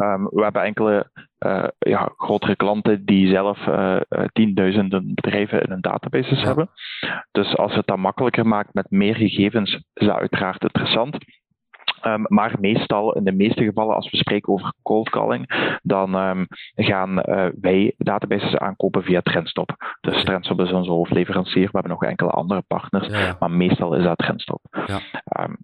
Um, 0.00 0.28
we 0.30 0.42
hebben 0.42 0.62
enkele 0.62 1.10
uh, 1.46 1.68
ja, 1.78 2.12
grotere 2.16 2.56
klanten 2.56 3.04
die 3.04 3.28
zelf 3.28 3.66
uh, 3.66 3.96
tienduizenden 4.32 5.14
bedrijven 5.14 5.62
in 5.62 5.70
hun 5.70 5.80
databases 5.80 6.40
ja. 6.40 6.46
hebben. 6.46 6.70
Dus 7.30 7.56
als 7.56 7.74
het 7.74 7.86
dat 7.86 7.96
makkelijker 7.96 8.46
maakt 8.46 8.74
met 8.74 8.90
meer 8.90 9.14
gegevens, 9.16 9.74
is 9.94 10.06
dat 10.06 10.16
uiteraard 10.16 10.62
interessant. 10.62 11.16
Um, 12.02 12.24
maar 12.28 12.56
meestal, 12.60 13.12
in 13.12 13.24
de 13.24 13.32
meeste 13.32 13.64
gevallen, 13.64 13.94
als 13.94 14.10
we 14.10 14.16
spreken 14.16 14.52
over 14.52 14.72
cold 14.82 15.10
calling, 15.10 15.76
dan 15.82 16.14
um, 16.14 16.46
gaan 16.74 17.18
uh, 17.18 17.46
wij 17.60 17.94
databases 17.96 18.56
aankopen 18.56 19.02
via 19.02 19.20
Trendstop. 19.20 19.96
Dus 20.00 20.24
Trendstop 20.24 20.60
is 20.60 20.72
onze 20.72 20.90
hoofdleverancier. 20.90 21.64
We 21.64 21.70
hebben 21.72 21.90
nog 21.90 22.04
enkele 22.04 22.30
andere 22.30 22.62
partners, 22.66 23.06
ja. 23.06 23.36
maar 23.38 23.50
meestal 23.50 23.94
is 23.94 24.02
dat 24.02 24.18
Trendstop. 24.18 24.60
Ja. 24.86 25.00
Um, 25.44 25.56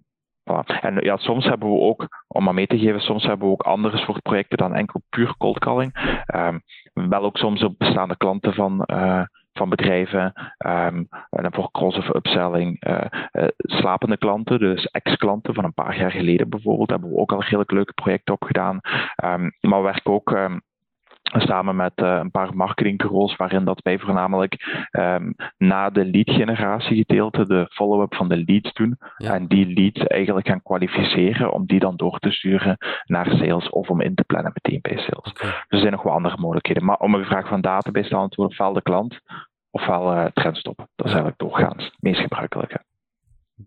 En 0.81 0.97
ja, 0.99 1.17
soms 1.17 1.45
hebben 1.45 1.69
we 1.69 1.79
ook, 1.79 2.23
om 2.27 2.43
maar 2.43 2.53
mee 2.53 2.67
te 2.67 2.79
geven, 2.79 3.01
soms 3.01 3.23
hebben 3.23 3.47
we 3.47 3.53
ook 3.53 3.61
andere 3.61 3.97
soort 3.97 4.21
projecten 4.21 4.57
dan 4.57 4.73
enkel 4.73 5.01
puur 5.09 5.35
cold 5.37 5.59
calling. 5.59 6.21
Um, 6.35 6.61
wel 7.09 7.23
ook 7.23 7.37
soms 7.37 7.63
op 7.63 7.77
bestaande 7.77 8.17
klanten 8.17 8.53
van, 8.53 8.83
uh, 8.85 9.21
van 9.53 9.69
bedrijven. 9.69 10.33
Um, 10.65 11.07
en 11.29 11.53
voor 11.53 11.71
cross 11.71 11.97
of 11.97 12.15
upselling. 12.15 12.87
Uh, 12.87 13.05
uh, 13.31 13.47
slapende 13.57 14.17
klanten, 14.17 14.59
dus 14.59 14.85
ex-klanten 14.85 15.53
van 15.53 15.63
een 15.63 15.73
paar 15.73 15.97
jaar 15.97 16.11
geleden 16.11 16.49
bijvoorbeeld, 16.49 16.89
hebben 16.89 17.09
we 17.09 17.17
ook 17.17 17.31
al 17.31 17.41
redelijk 17.41 17.71
leuke 17.71 17.93
projecten 17.93 18.33
opgedaan. 18.33 18.79
Um, 19.25 19.51
maar 19.59 19.79
we 19.79 19.85
werken 19.85 20.13
ook 20.13 20.39
samen 21.33 21.75
met 21.75 21.91
uh, 21.95 22.17
een 22.21 22.31
paar 22.31 22.55
marketingbureaus, 22.55 23.35
waarin 23.35 23.65
dat 23.65 23.81
wij 23.83 23.99
voornamelijk 23.99 24.87
um, 24.91 25.35
na 25.57 25.89
de 25.89 26.05
lead 26.05 26.29
generatie 26.29 26.97
gedeelte 26.97 27.47
de 27.47 27.67
follow-up 27.69 28.15
van 28.15 28.29
de 28.29 28.43
leads 28.45 28.73
doen. 28.73 28.97
Ja. 29.17 29.33
En 29.33 29.47
die 29.47 29.73
leads 29.73 29.99
eigenlijk 29.99 30.47
gaan 30.47 30.61
kwalificeren 30.61 31.53
om 31.53 31.65
die 31.65 31.79
dan 31.79 31.95
door 31.95 32.19
te 32.19 32.31
sturen 32.31 32.77
naar 33.05 33.29
sales 33.29 33.69
of 33.69 33.89
om 33.89 34.01
in 34.01 34.15
te 34.15 34.23
plannen 34.23 34.51
meteen 34.53 34.81
bij 34.81 34.97
sales. 34.97 35.29
Okay. 35.29 35.49
Dus 35.49 35.65
er 35.67 35.79
zijn 35.79 35.91
nog 35.91 36.03
wel 36.03 36.13
andere 36.13 36.37
mogelijkheden. 36.37 36.85
Maar 36.85 36.97
om 36.97 37.13
een 37.13 37.25
vraag 37.25 37.47
van 37.47 37.61
database 37.61 38.09
te 38.09 38.15
antwoorden, 38.15 38.53
ofwel 38.53 38.73
de 38.73 38.81
klant 38.81 39.21
ofwel 39.75 40.13
uh, 40.13 40.25
trendstop. 40.25 40.77
Dat 40.77 41.05
is 41.05 41.13
eigenlijk 41.13 41.37
doorgaans 41.37 41.83
het 41.83 41.97
meest 41.99 42.19
gebruikelijke. 42.19 42.83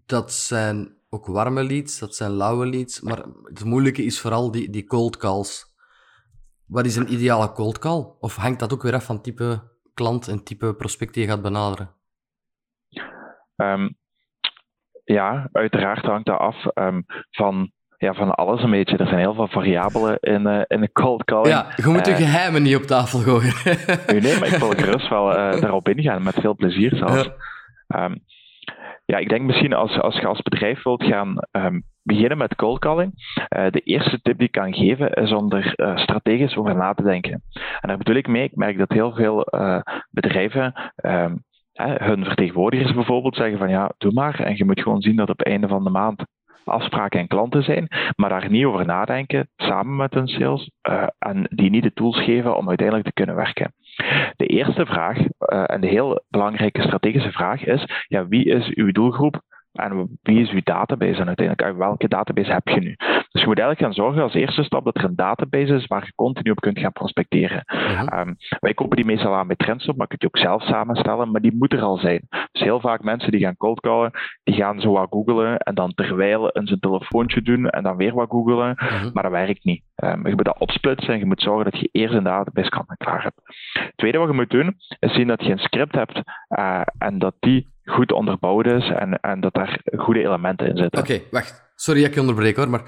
Dat 0.07 0.33
zijn 0.33 0.97
ook 1.11 1.27
warme 1.27 1.65
leads, 1.65 1.99
dat 1.99 2.15
zijn 2.15 2.31
lauwe 2.31 2.67
leads. 2.67 3.01
Maar 3.01 3.25
het 3.43 3.65
moeilijke 3.65 4.05
is 4.05 4.21
vooral 4.21 4.51
die, 4.51 4.71
die 4.71 4.85
cold 4.85 5.17
calls. 5.17 5.67
Wat 6.69 6.87
is 6.87 6.97
een 6.97 7.13
ideale 7.13 7.53
cold 7.53 7.79
call? 7.79 8.07
Of 8.21 8.37
hangt 8.37 8.61
dat 8.61 8.73
ook 8.73 8.83
weer 8.83 8.95
af 8.95 9.05
van 9.05 9.23
type 9.23 9.63
klant 9.95 10.29
en 10.29 10.45
type 10.45 10.75
prospect 10.75 11.15
die 11.15 11.23
je 11.23 11.29
gaat 11.29 11.43
benaderen? 11.43 11.91
Um, 13.57 13.97
ja, 15.05 15.49
uiteraard 15.53 16.05
hangt 16.05 16.27
dat 16.27 16.39
af 16.39 16.57
um, 16.75 17.05
van, 17.31 17.73
ja, 17.97 18.15
van 18.15 18.35
alles 18.35 18.63
een 18.63 18.71
beetje. 18.71 18.97
Er 18.97 19.07
zijn 19.07 19.19
heel 19.19 19.35
veel 19.35 19.49
variabelen 19.49 20.19
in, 20.21 20.47
uh, 20.47 20.63
in 20.67 20.81
de 20.81 20.93
cold 20.93 21.25
calling. 21.25 21.49
Ja, 21.49 21.73
je 21.77 21.87
moet 21.87 22.05
de 22.05 22.11
uh, 22.11 22.17
geheimen 22.17 22.63
niet 22.63 22.77
op 22.77 22.83
tafel 22.83 23.19
gooien. 23.19 23.55
nee, 24.23 24.39
maar 24.39 24.53
ik 24.53 24.59
wil 24.59 24.71
gerust 24.71 25.09
wel 25.09 25.31
uh, 25.31 25.61
daarop 25.61 25.89
ingaan, 25.89 26.23
met 26.23 26.41
veel 26.41 26.55
plezier 26.55 26.97
zelfs. 26.97 27.31
Ja. 27.87 28.05
Um, 28.05 28.25
ja, 29.05 29.17
ik 29.19 29.29
denk 29.29 29.47
misschien 29.47 29.73
als, 29.73 30.01
als 30.01 30.15
je 30.15 30.27
als 30.27 30.43
bedrijf 30.43 30.83
wilt 30.83 31.05
gaan 31.05 31.39
um, 31.51 31.85
beginnen 32.09 32.39
met 32.39 32.57
cold 32.57 32.79
calling, 32.79 33.13
uh, 33.57 33.71
de 33.71 33.81
eerste 33.81 34.21
tip 34.21 34.39
die 34.39 34.47
ik 34.47 34.53
kan 34.53 34.75
geven 34.75 35.13
is 35.13 35.33
om 35.33 35.53
er 35.53 35.73
uh, 35.77 35.97
strategisch 35.97 36.57
over 36.57 36.75
na 36.77 36.95
te 36.95 37.03
denken. 37.03 37.43
En 37.81 37.89
daar 37.89 37.97
bedoel 37.97 38.15
ik 38.15 38.27
mee, 38.27 38.45
ik 38.45 38.57
merk 38.57 38.79
dat 38.79 38.93
heel 38.93 39.13
veel 39.13 39.47
uh, 39.55 39.81
bedrijven 40.11 40.93
um, 41.05 41.45
hun 41.83 42.25
vertegenwoordigers 42.25 42.95
bijvoorbeeld 42.95 43.37
zeggen 43.37 43.59
van 43.59 43.69
ja, 43.69 43.93
doe 43.99 44.13
maar. 44.13 44.41
En 44.41 44.57
je 44.57 44.65
moet 44.65 44.83
gewoon 44.83 45.01
zien 45.01 45.17
dat 45.17 45.31
op 45.31 45.39
het 45.39 45.47
einde 45.47 45.69
van 45.69 45.85
de 45.85 45.91
maand 45.91 46.25
afspraken 46.65 47.21
en 47.21 47.27
klanten 47.27 47.63
zijn, 47.63 47.89
maar 48.17 48.29
daar 48.29 48.51
niet 48.51 48.65
over 48.65 48.87
nadenken 48.87 49.49
samen 49.57 49.97
met 49.97 50.15
hun 50.15 50.29
sales 50.29 50.71
en 51.19 51.47
die 51.51 51.71
niet 51.71 51.83
de 51.83 51.93
tools 51.93 52.25
geven 52.25 52.57
om 52.57 52.69
uiteindelijk 52.69 53.07
te 53.07 53.13
kunnen 53.13 53.35
werken. 53.35 53.73
De 54.37 54.47
eerste 54.47 54.87
vraag, 54.87 55.19
en 55.67 55.81
de 55.81 55.87
heel 55.87 56.25
belangrijke 56.29 56.83
strategische 56.83 57.33
vraag 57.33 57.65
is, 57.65 58.05
ja, 58.07 58.29
wie 58.29 58.45
is 58.45 58.75
uw 58.75 58.93
doelgroep 58.93 59.41
en 59.73 60.19
wie 60.23 60.41
is 60.41 60.51
uw 60.51 60.61
database 60.65 61.21
en 61.21 61.27
uiteindelijk 61.27 61.77
welke 61.77 62.09
database 62.09 62.53
heb 62.53 62.69
je 62.69 62.81
nu? 62.81 62.95
Dus 63.31 63.43
je 63.43 63.47
moet 63.47 63.59
eigenlijk 63.59 63.79
gaan 63.79 64.05
zorgen 64.05 64.23
als 64.23 64.35
eerste 64.35 64.63
stap 64.63 64.85
dat 64.85 64.97
er 64.97 65.05
een 65.05 65.17
database 65.17 65.75
is 65.75 65.87
waar 65.87 66.05
je 66.05 66.15
continu 66.15 66.51
op 66.51 66.61
kunt 66.61 66.79
gaan 66.79 66.93
prospecteren. 66.93 67.63
Uh-huh. 67.67 68.21
Um, 68.21 68.37
wij 68.61 68.75
kopen 68.75 68.97
die 68.97 69.05
meestal 69.05 69.35
aan 69.35 69.47
met 69.47 69.59
Trendstop, 69.59 69.97
maar 69.97 70.07
je 70.11 70.17
kunt 70.17 70.33
die 70.33 70.43
ook 70.43 70.51
zelf 70.51 70.63
samenstellen, 70.63 71.31
maar 71.31 71.41
die 71.41 71.57
moet 71.57 71.73
er 71.73 71.83
al 71.83 71.97
zijn. 71.97 72.27
Dus 72.53 72.63
heel 72.63 72.81
vaak 72.81 73.03
mensen 73.03 73.31
die 73.31 73.41
gaan 73.41 73.57
cold 73.57 73.81
callen, 73.81 74.11
die 74.43 74.55
gaan 74.55 74.81
zo 74.81 74.93
wat 74.93 75.07
googelen 75.11 75.59
en 75.59 75.75
dan 75.75 75.95
terwijl 75.95 76.51
een 76.53 76.67
zijn 76.67 76.81
telefoontje 76.81 77.43
doen 77.43 77.69
en 77.69 77.83
dan 77.83 77.97
weer 77.97 78.15
wat 78.15 78.31
googelen, 78.31 78.71
uh-huh. 78.71 79.13
maar 79.13 79.23
dat 79.23 79.33
werkt 79.33 79.65
niet. 79.65 79.83
Um, 80.05 80.27
je 80.27 80.35
moet 80.35 80.45
dat 80.45 80.59
opsplitsen 80.59 81.13
en 81.13 81.19
je 81.19 81.27
moet 81.27 81.43
zorgen 81.43 81.71
dat 81.71 81.81
je 81.81 81.89
eerst 81.93 82.15
een 82.15 82.25
database 82.25 82.71
kan 82.71 82.87
klaar 82.97 83.23
hebt. 83.23 83.41
Het 83.73 83.97
tweede 83.97 84.19
wat 84.19 84.29
je 84.29 84.35
moet 84.35 84.51
doen, 84.51 84.77
is 84.99 85.15
zien 85.15 85.27
dat 85.27 85.45
je 85.45 85.53
een 85.53 85.59
script 85.59 85.95
hebt 85.95 86.23
uh, 86.59 86.81
en 86.99 87.19
dat 87.19 87.35
die 87.41 87.67
goed 87.89 88.13
onderbouwd 88.13 88.67
is 88.67 88.89
en, 88.89 89.21
en 89.21 89.41
dat 89.41 89.55
daar 89.55 89.81
goede 89.97 90.21
elementen 90.21 90.67
in 90.67 90.77
zitten. 90.77 91.01
Oké, 91.01 91.13
okay, 91.13 91.27
wacht. 91.31 91.73
Sorry 91.75 92.01
dat 92.01 92.09
ik 92.09 92.15
je 92.15 92.21
onderbreek 92.21 92.57
hoor, 92.57 92.69
maar... 92.69 92.83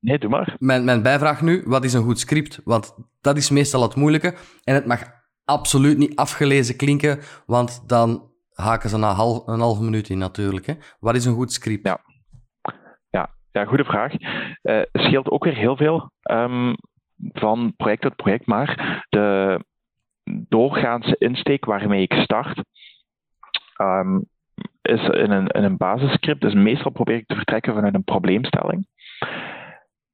Nee, 0.00 0.18
doe 0.18 0.30
maar. 0.30 0.56
Mijn, 0.58 0.84
mijn 0.84 1.02
bijvraag 1.02 1.42
nu, 1.42 1.62
wat 1.66 1.84
is 1.84 1.92
een 1.92 2.02
goed 2.02 2.18
script? 2.18 2.60
Want 2.64 2.94
dat 3.20 3.36
is 3.36 3.50
meestal 3.50 3.82
het 3.82 3.94
moeilijke. 3.94 4.34
En 4.64 4.74
het 4.74 4.86
mag 4.86 5.02
absoluut 5.44 5.98
niet 5.98 6.16
afgelezen 6.16 6.76
klinken, 6.76 7.18
want 7.46 7.88
dan 7.88 8.30
haken 8.52 8.90
ze 8.90 8.98
na 8.98 9.12
half, 9.12 9.46
een 9.46 9.60
halve 9.60 9.82
minuut 9.82 10.08
in 10.08 10.18
natuurlijk. 10.18 10.66
Hè. 10.66 10.74
Wat 10.98 11.14
is 11.14 11.24
een 11.24 11.34
goed 11.34 11.52
script? 11.52 11.86
Ja, 11.86 12.00
ja, 13.10 13.30
ja 13.52 13.64
goede 13.64 13.84
vraag. 13.84 14.12
Uh, 14.62 14.82
scheelt 14.92 15.30
ook 15.30 15.44
weer 15.44 15.56
heel 15.56 15.76
veel 15.76 16.10
um, 16.30 16.74
van 17.32 17.74
project 17.76 18.02
tot 18.02 18.16
project, 18.16 18.46
maar 18.46 19.04
de 19.08 19.58
doorgaanse 20.48 21.16
insteek 21.18 21.64
waarmee 21.64 22.02
ik 22.02 22.12
start, 22.12 22.62
um, 23.80 24.24
is 24.84 25.08
in 25.08 25.30
een, 25.30 25.46
in 25.46 25.64
een 25.64 25.76
basisscript. 25.76 26.40
Dus 26.40 26.54
meestal 26.54 26.90
probeer 26.90 27.16
ik 27.16 27.26
te 27.26 27.34
vertrekken 27.34 27.74
vanuit 27.74 27.94
een 27.94 28.04
probleemstelling. 28.04 28.86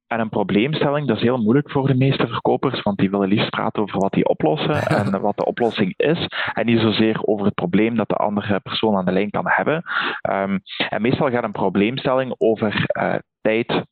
En 0.07 0.19
een 0.19 0.29
probleemstelling, 0.29 1.07
dat 1.07 1.15
is 1.15 1.21
heel 1.21 1.41
moeilijk 1.41 1.71
voor 1.71 1.87
de 1.87 1.95
meeste 1.95 2.27
verkopers, 2.27 2.81
want 2.81 2.97
die 2.97 3.09
willen 3.09 3.27
liefst 3.27 3.49
praten 3.49 3.81
over 3.81 3.99
wat 3.99 4.11
die 4.11 4.27
oplossen 4.27 4.87
en 4.97 5.21
wat 5.21 5.37
de 5.37 5.45
oplossing 5.45 5.93
is. 5.97 6.27
En 6.53 6.65
niet 6.65 6.79
zozeer 6.79 7.23
over 7.23 7.45
het 7.45 7.53
probleem 7.53 7.95
dat 7.95 8.09
de 8.09 8.15
andere 8.15 8.59
persoon 8.59 8.95
aan 8.95 9.05
de 9.05 9.11
lijn 9.11 9.29
kan 9.29 9.45
hebben. 9.47 9.83
Um, 10.31 10.61
en 10.89 11.01
meestal 11.01 11.29
gaat 11.29 11.43
een 11.43 11.51
probleemstelling 11.51 12.35
over 12.37 12.85
uh, 12.97 13.15
tijd, 13.41 13.85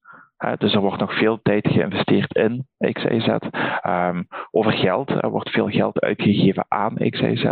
dus 0.58 0.74
er 0.74 0.80
wordt 0.80 1.00
nog 1.00 1.18
veel 1.18 1.40
tijd 1.42 1.68
geïnvesteerd 1.68 2.36
in 2.36 2.68
XYZ. 2.92 3.28
Um, 3.88 4.28
over 4.52 4.72
geld, 4.72 5.10
er 5.10 5.30
wordt 5.30 5.50
veel 5.50 5.68
geld 5.68 6.00
uitgegeven 6.00 6.66
aan 6.68 6.96
XYZ. 6.96 7.44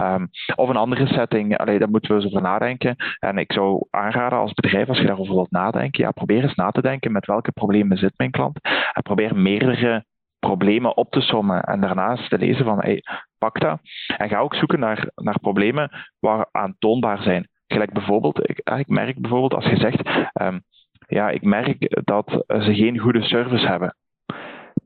Um, 0.00 0.28
of 0.54 0.68
een 0.68 0.76
andere 0.76 1.06
setting, 1.06 1.56
allee, 1.58 1.78
daar 1.78 1.90
moeten 1.90 2.10
we 2.10 2.16
eens 2.16 2.26
over 2.26 2.42
nadenken. 2.42 2.96
En 3.18 3.38
ik 3.38 3.52
zou 3.52 3.86
aanraden 3.90 4.38
als 4.38 4.52
bedrijf, 4.52 4.88
als 4.88 4.98
je 4.98 5.06
daarover 5.06 5.34
wilt 5.34 5.50
nadenken, 5.50 6.04
ja, 6.04 6.10
probeer 6.10 6.42
eens 6.42 6.54
na 6.54 6.70
te 6.70 6.82
denken 6.82 7.12
met 7.12 7.26
welke 7.26 7.52
problemen 7.52 7.96
zit 7.96 8.14
mijn 8.16 8.30
klant. 8.30 8.58
En 8.92 9.02
probeer 9.02 9.36
meerdere 9.36 10.04
problemen 10.38 10.96
op 10.96 11.10
te 11.10 11.20
sommen 11.20 11.62
en 11.62 11.80
daarnaast 11.80 12.30
te 12.30 12.38
lezen 12.38 12.64
van 12.64 12.78
hey, 12.78 13.02
pak 13.38 13.60
dat. 13.60 13.80
En 14.16 14.28
ga 14.28 14.38
ook 14.38 14.54
zoeken 14.54 14.80
naar, 14.80 15.10
naar 15.14 15.40
problemen 15.40 15.90
waar 16.18 16.48
aantoonbaar 16.52 17.22
zijn. 17.22 17.48
Gelijk 17.66 17.92
bijvoorbeeld, 17.92 18.48
ik, 18.50 18.58
ik 18.58 18.88
merk 18.88 19.20
bijvoorbeeld 19.20 19.54
als 19.54 19.64
je 19.64 19.76
zegt, 19.76 20.08
um, 20.42 20.62
ja, 21.06 21.30
ik 21.30 21.42
merk 21.42 22.02
dat 22.04 22.44
ze 22.48 22.74
geen 22.74 22.98
goede 22.98 23.22
service 23.22 23.66
hebben. 23.66 23.96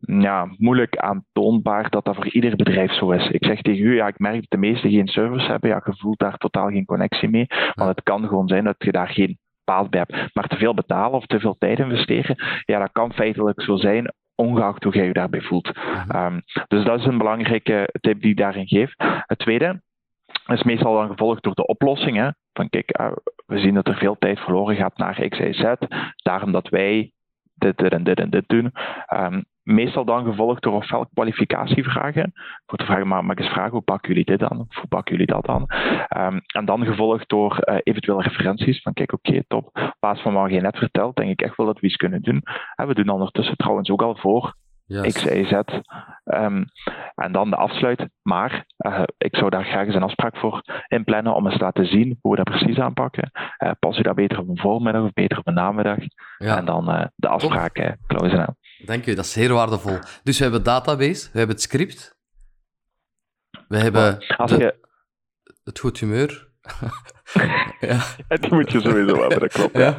Ja, 0.01 0.49
moeilijk 0.57 0.97
aantoonbaar 0.97 1.91
dat 1.91 2.05
dat 2.05 2.15
voor 2.15 2.29
ieder 2.29 2.57
bedrijf 2.57 2.93
zo 2.93 3.11
is. 3.11 3.29
Ik 3.29 3.45
zeg 3.45 3.61
tegen 3.61 3.85
u, 3.85 3.95
ja, 3.95 4.07
ik 4.07 4.19
merk 4.19 4.35
dat 4.35 4.51
de 4.51 4.57
meesten 4.57 4.91
geen 4.91 5.09
service 5.09 5.47
hebben. 5.47 5.71
Ja, 5.71 5.83
je 5.85 5.97
voelt 5.97 6.19
daar 6.19 6.37
totaal 6.37 6.69
geen 6.69 6.85
connectie 6.85 7.29
mee. 7.29 7.47
Want 7.75 7.89
het 7.91 8.03
kan 8.03 8.29
gewoon 8.29 8.49
zijn 8.49 8.65
dat 8.65 8.75
je 8.79 8.93
daar 8.93 9.09
geen 9.09 9.39
baat 9.65 9.91
bij 9.91 10.05
hebt. 10.07 10.35
Maar 10.35 10.49
te 10.49 10.57
veel 10.57 10.75
betalen 10.75 11.19
of 11.19 11.27
te 11.27 11.41
veel 11.41 11.57
tijd 11.59 11.79
investeren, 11.79 12.37
ja, 12.65 12.79
dat 12.79 12.93
kan 12.93 13.13
feitelijk 13.13 13.63
zo 13.63 13.77
zijn, 13.77 14.13
ongeacht 14.35 14.85
hoe 14.85 14.95
jij 14.95 15.07
je 15.07 15.13
daarbij 15.13 15.41
voelt. 15.41 15.73
Um, 16.15 16.43
dus 16.69 16.85
dat 16.85 16.99
is 16.99 17.07
een 17.07 17.19
belangrijke 17.19 17.89
tip 18.01 18.21
die 18.21 18.31
ik 18.31 18.37
daarin 18.37 18.67
geef. 18.67 18.93
Het 19.27 19.39
tweede 19.39 19.81
is 20.47 20.63
meestal 20.63 20.95
dan 20.95 21.09
gevolgd 21.09 21.43
door 21.43 21.55
de 21.55 21.67
oplossing. 21.67 22.17
Hè? 22.17 22.29
Van 22.59 22.69
kijk, 22.69 23.01
uh, 23.01 23.13
we 23.47 23.59
zien 23.59 23.75
dat 23.75 23.89
er 23.89 23.97
veel 23.97 24.17
tijd 24.19 24.39
verloren 24.39 24.77
gaat 24.77 24.97
naar 24.97 25.29
X, 25.29 25.39
Y, 25.39 25.53
Z. 25.53 25.75
Daarom 26.17 26.53
dat 26.53 26.69
wij 26.69 27.13
dit, 27.55 27.79
dit 27.79 27.93
en 27.93 28.05
dit 28.05 28.21
en 28.21 28.31
dit 28.31 28.49
doen. 28.49 28.73
Um, 29.15 29.45
meestal 29.63 30.05
dan 30.05 30.25
gevolgd 30.25 30.63
door 30.63 30.73
ofwel 30.73 31.07
kwalificatievragen. 31.15 32.33
Voor 32.67 32.79
te 32.79 32.85
vragen, 32.85 33.09
maar 33.09 33.25
mag 33.25 33.37
eens 33.37 33.49
vragen, 33.49 33.71
hoe 33.71 33.81
pakken 33.81 34.09
jullie 34.09 34.25
dit 34.25 34.43
aan? 34.43 34.57
Hoe 34.57 34.89
pakken 34.89 35.13
jullie 35.13 35.33
dat 35.35 35.49
aan? 35.49 35.67
Um, 36.19 36.41
en 36.47 36.65
dan 36.65 36.85
gevolgd 36.85 37.29
door 37.29 37.59
uh, 37.61 37.77
eventuele 37.83 38.23
referenties. 38.23 38.83
Van 38.83 38.93
kijk, 38.93 39.13
oké, 39.13 39.45
top. 39.49 39.65
Op 39.67 39.97
basis 40.01 40.23
van 40.23 40.35
wat 40.35 40.51
je 40.51 40.61
net 40.61 40.79
vertelt, 40.79 41.17
denk 41.17 41.31
ik 41.31 41.43
echt 41.43 41.57
wel 41.57 41.67
dat 41.67 41.81
we 41.81 41.87
iets 41.87 41.97
kunnen 41.97 42.23
doen. 42.23 42.43
En 42.75 42.87
we 42.87 42.95
doen 42.95 43.09
ondertussen 43.09 43.57
trouwens 43.57 43.91
ook 43.91 44.03
al 44.03 44.17
voor 44.17 44.55
Yes. 44.89 45.15
X, 45.15 45.25
Y, 45.25 45.45
Z. 45.45 45.53
Um, 46.25 46.65
en 47.15 47.33
dan 47.33 47.51
de 47.51 47.57
afsluit. 47.57 48.09
Maar 48.23 48.67
uh, 48.79 49.03
ik 49.19 49.37
zou 49.37 49.51
daar 49.51 49.65
graag 49.65 49.87
eens 49.87 49.95
een 49.95 50.03
afspraak 50.03 50.37
voor 50.37 50.63
inplannen 50.87 51.35
om 51.35 51.47
eens 51.47 51.57
te 51.57 51.65
laten 51.65 51.87
zien 51.87 52.19
hoe 52.21 52.31
we 52.31 52.43
dat 52.45 52.59
precies 52.59 52.79
aanpakken. 52.79 53.31
Uh, 53.59 53.71
pas 53.79 53.99
u 53.99 54.03
dat 54.03 54.15
beter 54.15 54.39
op 54.39 54.49
een 54.49 54.59
voormiddag 54.59 55.03
of 55.03 55.13
beter 55.13 55.39
op 55.39 55.47
een 55.47 55.55
namiddag. 55.55 55.99
Ja. 56.39 56.57
En 56.57 56.65
dan 56.65 56.91
uh, 56.91 57.05
de 57.15 57.29
afspraak 57.29 57.97
closen 58.07 58.47
aan. 58.47 58.57
Dank 58.85 59.07
u, 59.07 59.15
dat 59.15 59.25
is 59.25 59.35
heel 59.35 59.55
waardevol. 59.55 59.99
Dus 60.23 60.37
we 60.37 60.43
hebben 60.43 60.63
database, 60.63 61.31
we 61.33 61.39
hebben 61.39 61.57
het 61.57 61.65
script, 61.65 62.19
we 63.69 63.77
hebben 63.77 64.19
de, 64.19 64.57
je... 64.59 64.89
het 65.65 65.79
goed 65.79 65.99
humeur. 65.99 66.48
ja. 67.89 67.99
Die 68.41 68.55
moet 68.55 68.73
je 68.73 68.81
sowieso 68.81 69.21
hebben, 69.21 69.41
dat 69.41 69.53
klopt. 69.53 69.77
Ja. 69.77 69.95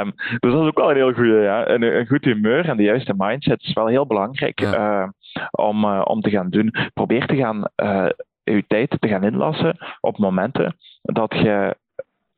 Um, 0.00 0.12
dus 0.14 0.52
dat 0.52 0.60
is 0.60 0.68
ook 0.68 0.78
wel 0.78 0.90
een 0.90 0.96
heel 0.96 1.12
goede, 1.12 1.40
ja. 1.40 1.68
Een, 1.68 1.82
een 1.82 2.06
goed 2.06 2.24
humeur 2.24 2.68
en 2.68 2.76
de 2.76 2.82
juiste 2.82 3.14
mindset 3.16 3.62
is 3.62 3.72
wel 3.72 3.86
heel 3.86 4.06
belangrijk 4.06 4.60
uh, 4.60 5.08
om, 5.50 5.84
uh, 5.84 6.02
om 6.04 6.20
te 6.20 6.30
gaan 6.30 6.50
doen. 6.50 6.74
Probeer 6.94 7.26
te 7.26 7.36
gaan 7.36 7.64
uh, 7.76 8.08
je 8.42 8.64
tijd 8.66 8.96
te 9.00 9.08
gaan 9.08 9.24
inlassen 9.24 9.76
op 10.00 10.18
momenten 10.18 10.76
dat 11.02 11.32
je 11.32 11.76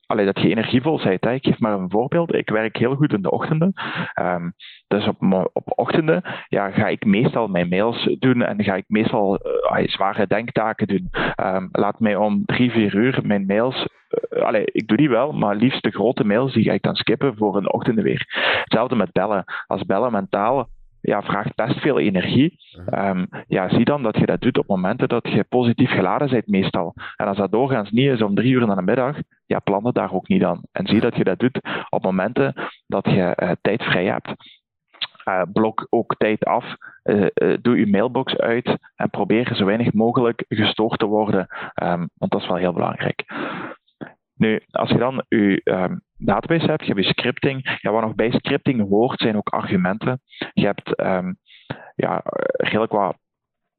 allee, 0.07 0.25
dat 0.25 0.41
je 0.41 0.49
energievol 0.49 1.01
bent. 1.05 1.25
Hè. 1.25 1.33
Ik 1.33 1.45
geef 1.45 1.59
maar 1.59 1.73
een 1.73 1.91
voorbeeld. 1.91 2.35
Ik 2.35 2.51
werk 2.51 2.77
heel 2.77 2.95
goed 2.95 3.13
in 3.13 3.23
de 3.23 3.31
ochtenden. 3.31 3.73
Um, 4.21 4.53
dus 4.89 5.07
op, 5.07 5.51
op 5.53 5.79
ochtenden 5.79 6.23
ja, 6.49 6.71
ga 6.71 6.87
ik 6.89 7.05
meestal 7.05 7.49
mijn 7.49 7.69
mails 7.69 8.17
doen 8.19 8.43
en 8.43 8.65
ga 8.65 8.75
ik 8.75 8.85
meestal 8.87 9.39
uh, 9.47 9.89
zware 9.89 10.27
denktaken 10.27 10.87
doen. 10.87 11.11
Um, 11.45 11.69
laat 11.73 12.01
mij 12.01 12.17
om 12.17 12.45
drie, 12.45 12.71
vier 12.71 12.95
uur 12.95 13.21
mijn 13.23 13.47
mails 13.47 13.87
uh, 14.31 14.43
allee, 14.43 14.65
ik 14.65 14.87
doe 14.89 14.97
die 14.97 15.09
wel, 15.09 15.33
maar 15.33 15.57
liefst 15.57 15.83
de 15.83 15.91
grote 15.91 16.25
mails 16.25 16.53
die 16.53 16.65
ga 16.65 16.73
ik 16.73 16.83
dan 16.83 16.95
skippen 16.95 17.37
voor 17.37 17.57
een 17.57 17.73
ochtenden 17.73 18.05
weer. 18.05 18.27
Hetzelfde 18.63 18.97
met 18.97 19.13
bellen. 19.13 19.45
Als 19.67 19.83
bellen 19.83 20.13
mentaal 20.13 20.69
ja, 21.01 21.23
vraagt 21.23 21.55
best 21.55 21.81
veel 21.81 21.99
energie. 21.99 22.57
Um, 22.95 23.27
ja, 23.49 23.69
zie 23.69 23.85
dan 23.85 24.03
dat 24.03 24.19
je 24.19 24.27
dat 24.27 24.41
doet 24.41 24.59
op 24.59 24.67
momenten 24.67 25.09
dat 25.09 25.29
je 25.29 25.45
positief 25.49 25.91
geladen 25.91 26.31
bent 26.31 26.47
meestal. 26.47 26.95
En 27.17 27.27
als 27.27 27.37
dat 27.37 27.53
doorgaans 27.53 27.91
niet 27.91 28.11
is 28.11 28.23
om 28.23 28.35
drie 28.35 28.53
uur 28.53 28.67
naar 28.67 28.77
de 28.77 28.83
middag, 28.83 29.17
ja, 29.47 29.59
plan 29.59 29.87
het 29.87 29.95
daar 29.95 30.13
ook 30.13 30.29
niet 30.29 30.45
aan. 30.45 30.61
En 30.73 30.87
zie 30.87 31.01
dat 31.01 31.17
je 31.17 31.25
dat 31.25 31.39
doet 31.39 31.61
op 31.89 32.03
momenten 32.03 32.55
dat 32.87 33.05
je 33.05 33.37
uh, 33.43 33.51
tijd 33.61 33.83
vrij 33.83 34.05
hebt. 34.05 34.35
Uh, 35.29 35.43
blok 35.53 35.87
ook 35.91 36.17
tijd 36.17 36.45
af, 36.45 36.65
uh, 37.05 37.27
doe 37.63 37.79
je 37.79 37.87
mailbox 37.87 38.37
uit 38.37 38.79
en 38.95 39.11
probeer 39.11 39.55
zo 39.55 39.65
weinig 39.65 39.93
mogelijk 39.93 40.45
gestoord 40.49 40.99
te 40.99 41.07
worden, 41.07 41.47
um, 41.83 42.09
want 42.15 42.33
dat 42.33 42.41
is 42.41 42.47
wel 42.47 42.57
heel 42.57 42.73
belangrijk. 42.73 43.25
Nu, 44.37 44.61
als 44.71 44.91
je 44.91 44.99
dan 44.99 45.25
je 45.29 45.61
um, 45.65 46.01
database 46.17 46.67
hebt, 46.67 46.87
je 46.87 46.93
hebt 46.93 47.07
je 47.07 47.13
scripting. 47.13 47.79
Ja, 47.81 47.91
wat 47.91 48.03
nog 48.03 48.15
bij 48.15 48.31
scripting 48.31 48.89
hoort, 48.89 49.21
zijn 49.21 49.37
ook 49.37 49.49
argumenten. 49.49 50.21
Je 50.53 50.67
hebt 50.67 51.01
um, 51.01 51.37
ja, 51.95 52.21
redelijk 52.57 52.93
wat 52.93 53.17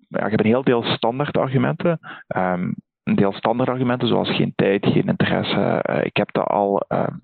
ja, 0.08 0.23
je 0.23 0.30
hebt 0.30 0.39
een 0.39 0.45
heel 0.45 0.63
deel 0.63 0.84
standaard 0.84 1.38
argumenten. 1.38 1.99
Um, 2.36 2.75
een 3.06 3.15
deel 3.15 3.34
standaard 3.34 3.70
argumenten 3.70 4.08
zoals 4.08 4.36
geen 4.36 4.54
tijd, 4.56 4.86
geen 4.86 5.08
interesse, 5.08 5.86
uh, 5.89 6.06
ik 6.06 6.18
heb 6.18 6.32
dat 6.32 6.48
al, 6.48 6.86
um, 6.89 7.20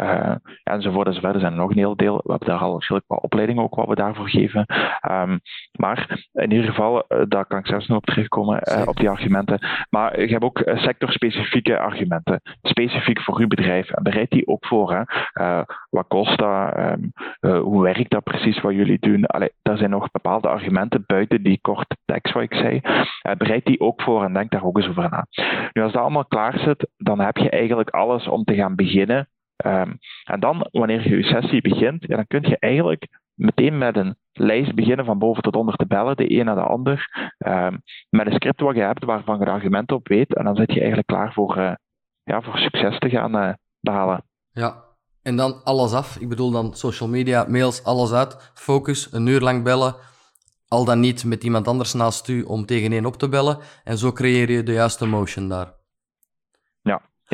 uh, 0.00 0.34
enzovoort 0.62 1.06
enzovoort. 1.06 1.34
Er 1.34 1.40
zijn 1.40 1.54
nog 1.54 1.70
een 1.70 1.76
heel 1.76 1.96
deel. 1.96 2.20
We 2.24 2.30
hebben 2.30 2.48
daar 2.48 2.58
al 2.58 2.72
waarschijnlijk 2.72 3.10
wat 3.10 3.22
opleidingen 3.22 3.62
ook 3.62 3.74
wat 3.74 3.88
we 3.88 3.94
daarvoor 3.94 4.28
geven. 4.28 4.66
Um, 5.10 5.40
maar 5.72 6.26
in 6.32 6.50
ieder 6.50 6.68
geval, 6.68 7.04
uh, 7.08 7.22
daar 7.28 7.46
kan 7.46 7.58
ik 7.58 7.66
zelfs 7.66 7.86
nog 7.86 7.96
op 7.96 8.04
terugkomen, 8.04 8.88
op 8.88 8.96
die 8.96 9.10
argumenten. 9.10 9.58
Maar 9.90 10.20
je 10.20 10.32
hebt 10.32 10.44
ook 10.44 10.62
sectorspecifieke 10.64 11.78
argumenten, 11.78 12.40
specifiek 12.62 13.20
voor 13.20 13.38
uw 13.38 13.46
bedrijf. 13.46 13.90
En 13.90 14.02
bereid 14.02 14.30
die 14.30 14.46
ook 14.46 14.66
voor. 14.66 14.92
Hè. 14.92 15.62
wat 15.90 16.06
kost 16.08 16.38
dat? 16.38 16.76
Um, 16.76 17.12
hoe 17.60 17.82
werkt 17.82 18.10
dat 18.10 18.24
precies 18.24 18.60
wat 18.60 18.74
jullie 18.74 18.98
doen? 18.98 19.26
Allee, 19.26 19.52
er 19.62 19.76
zijn 19.76 19.90
nog 19.90 20.10
bepaalde 20.10 20.48
argumenten 20.48 21.04
buiten 21.06 21.42
die 21.42 21.58
korte 21.60 21.96
tekst 22.04 22.34
wat 22.34 22.42
ik 22.42 22.54
zei. 22.54 22.80
bereid 23.36 23.64
die 23.64 23.80
ook 23.80 24.02
voor 24.02 24.24
en 24.24 24.32
denk 24.32 24.50
daar 24.50 24.64
ook 24.64 24.76
eens 24.76 24.88
over 24.88 25.10
na. 25.10 25.26
Nu, 25.72 25.82
als 25.82 25.92
dat 25.92 26.02
allemaal 26.02 26.26
klaar 26.26 26.58
zit, 26.58 26.88
dan 26.96 27.20
heb 27.20 27.36
je 27.36 27.50
eigenlijk 27.50 27.90
alles 27.90 28.28
om 28.28 28.44
te 28.44 28.54
gaan 28.54 28.74
beginnen 28.74 29.28
Um, 29.64 29.98
en 30.24 30.40
dan, 30.40 30.68
wanneer 30.70 31.08
je 31.08 31.16
je 31.16 31.22
sessie 31.22 31.62
begint, 31.62 32.08
dan 32.08 32.26
kun 32.26 32.42
je 32.42 32.58
eigenlijk 32.58 33.08
meteen 33.34 33.78
met 33.78 33.96
een 33.96 34.16
lijst 34.32 34.74
beginnen 34.74 35.04
van 35.04 35.18
boven 35.18 35.42
tot 35.42 35.56
onder 35.56 35.76
te 35.76 35.86
bellen, 35.86 36.16
de 36.16 36.38
een 36.38 36.44
naar 36.44 36.54
de 36.54 36.60
ander, 36.60 37.08
um, 37.38 37.82
met 38.08 38.26
een 38.26 38.32
script 38.32 38.60
wat 38.60 38.74
je 38.74 38.80
hebt 38.80 39.04
waarvan 39.04 39.38
je 39.38 39.46
argumenten 39.46 39.96
op 39.96 40.08
weet. 40.08 40.34
En 40.34 40.44
dan 40.44 40.56
zit 40.56 40.72
je 40.72 40.78
eigenlijk 40.78 41.06
klaar 41.06 41.32
voor, 41.32 41.58
uh, 41.58 41.72
ja, 42.22 42.42
voor 42.42 42.58
succes 42.58 42.98
te 42.98 43.08
gaan 43.08 43.36
uh, 43.36 43.52
behalen. 43.80 44.24
Ja, 44.50 44.82
en 45.22 45.36
dan 45.36 45.64
alles 45.64 45.92
af. 45.92 46.16
Ik 46.16 46.28
bedoel 46.28 46.50
dan 46.50 46.74
social 46.74 47.08
media, 47.08 47.44
mails, 47.48 47.84
alles 47.84 48.12
uit. 48.12 48.52
Focus, 48.54 49.12
een 49.12 49.26
uur 49.26 49.40
lang 49.40 49.62
bellen. 49.62 49.94
Al 50.68 50.84
dan 50.84 51.00
niet 51.00 51.24
met 51.24 51.44
iemand 51.44 51.68
anders 51.68 51.92
naast 51.92 52.28
u 52.28 52.42
om 52.42 52.66
tegen 52.66 52.92
één 52.92 53.06
op 53.06 53.16
te 53.16 53.28
bellen. 53.28 53.58
En 53.84 53.98
zo 53.98 54.12
creëer 54.12 54.50
je 54.50 54.62
de 54.62 54.72
juiste 54.72 55.06
motion 55.06 55.48
daar. 55.48 55.83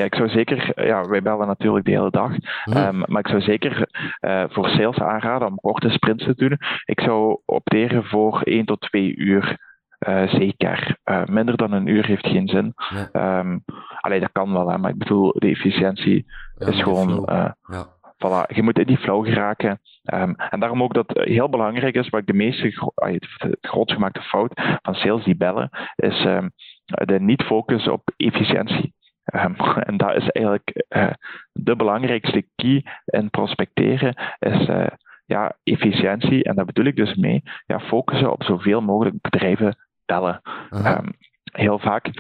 Ja, 0.01 0.07
ik 0.07 0.15
zou 0.15 0.29
zeker, 0.29 0.87
ja, 0.87 1.09
wij 1.09 1.23
bellen 1.23 1.47
natuurlijk 1.47 1.85
de 1.85 1.91
hele 1.91 2.11
dag, 2.11 2.31
mhm. 2.65 2.77
um, 2.77 3.03
maar 3.07 3.21
ik 3.21 3.29
zou 3.29 3.41
zeker 3.41 3.89
uh, 4.21 4.45
voor 4.49 4.69
sales 4.69 4.99
aanraden 4.99 5.49
om 5.49 5.61
korte 5.61 5.91
sprints 5.91 6.25
te 6.25 6.35
doen. 6.35 6.59
Ik 6.85 7.01
zou 7.01 7.41
opteren 7.45 8.05
voor 8.05 8.41
1 8.43 8.65
tot 8.65 8.81
2 8.81 9.17
uur. 9.17 9.69
Uh, 10.09 10.29
zeker. 10.29 10.97
Uh, 11.05 11.25
minder 11.25 11.57
dan 11.57 11.73
een 11.73 11.87
uur 11.87 12.07
heeft 12.07 12.27
geen 12.27 12.49
zin. 12.49 12.75
Ja. 13.13 13.39
Um, 13.39 13.65
allee, 14.01 14.21
dat 14.21 14.33
kan 14.33 14.53
wel, 14.53 14.69
hè, 14.69 14.79
maar 14.79 14.91
ik 14.91 14.99
bedoel, 14.99 15.33
de 15.39 15.49
efficiëntie 15.49 16.27
ja, 16.59 16.67
is 16.67 16.83
gewoon. 16.83 17.23
Ja. 17.27 17.87
Voilà, 18.27 18.55
je 18.55 18.63
moet 18.63 18.79
in 18.79 18.87
die 18.87 18.99
flow 18.99 19.27
geraken. 19.27 19.81
Um, 20.15 20.35
en 20.35 20.61
daarom 20.61 20.83
ook 20.83 20.95
dat 20.95 21.11
heel 21.13 21.49
belangrijk 21.49 21.95
is, 21.95 22.09
wat 22.09 22.21
ik 22.21 22.27
de 22.27 22.33
meeste, 22.33 22.91
het 22.95 23.27
grootst 23.61 23.95
gemaakte 23.95 24.23
fout 24.23 24.53
van 24.83 24.95
sales 24.95 25.25
die 25.25 25.37
bellen, 25.37 25.71
is 25.97 26.25
um, 26.25 26.51
de 26.85 27.21
niet 27.21 27.43
focus 27.43 27.89
op 27.89 28.13
efficiëntie. 28.17 28.95
Um, 29.35 29.57
en 29.89 29.97
dat 29.97 30.17
is 30.17 30.29
eigenlijk 30.29 30.85
uh, 30.89 31.11
de 31.53 31.77
belangrijkste 31.77 32.47
key 32.55 32.85
in 33.05 33.31
prospecteren, 33.31 34.15
is 34.39 34.69
uh, 34.69 34.87
ja, 35.25 35.57
efficiëntie. 35.63 36.45
En 36.45 36.55
daar 36.55 36.65
bedoel 36.65 36.85
ik 36.85 36.97
dus 36.97 37.15
mee, 37.15 37.43
ja, 37.67 37.81
focussen 37.81 38.33
op 38.33 38.43
zoveel 38.43 38.81
mogelijk 38.81 39.21
bedrijven 39.21 39.77
bellen. 40.05 40.41
Um, 40.71 41.13
heel 41.53 41.79
vaak 41.79 42.11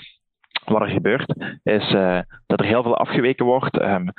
wat 0.65 0.83
er 0.83 0.89
gebeurt, 0.89 1.35
is 1.63 1.93
uh, 1.93 2.21
dat 2.47 2.61
er 2.61 2.67
heel 2.67 2.83
veel 2.83 2.97
afgeweken 2.97 3.47
wordt. 3.47 3.81
Um, 3.81 4.13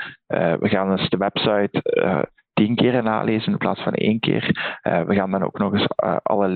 we 0.59 0.69
gaan 0.69 0.91
eens 0.91 1.09
de 1.09 1.17
website 1.17 2.31
tien 2.53 2.75
keer 2.75 3.03
nalezen 3.03 3.51
in 3.51 3.57
plaats 3.57 3.81
van 3.81 3.93
één 3.93 4.19
keer. 4.19 4.77
We 4.81 5.15
gaan 5.15 5.31
dan 5.31 5.43
ook 5.43 5.57
nog 5.57 5.73
eens 5.73 5.87
alle 6.23 6.47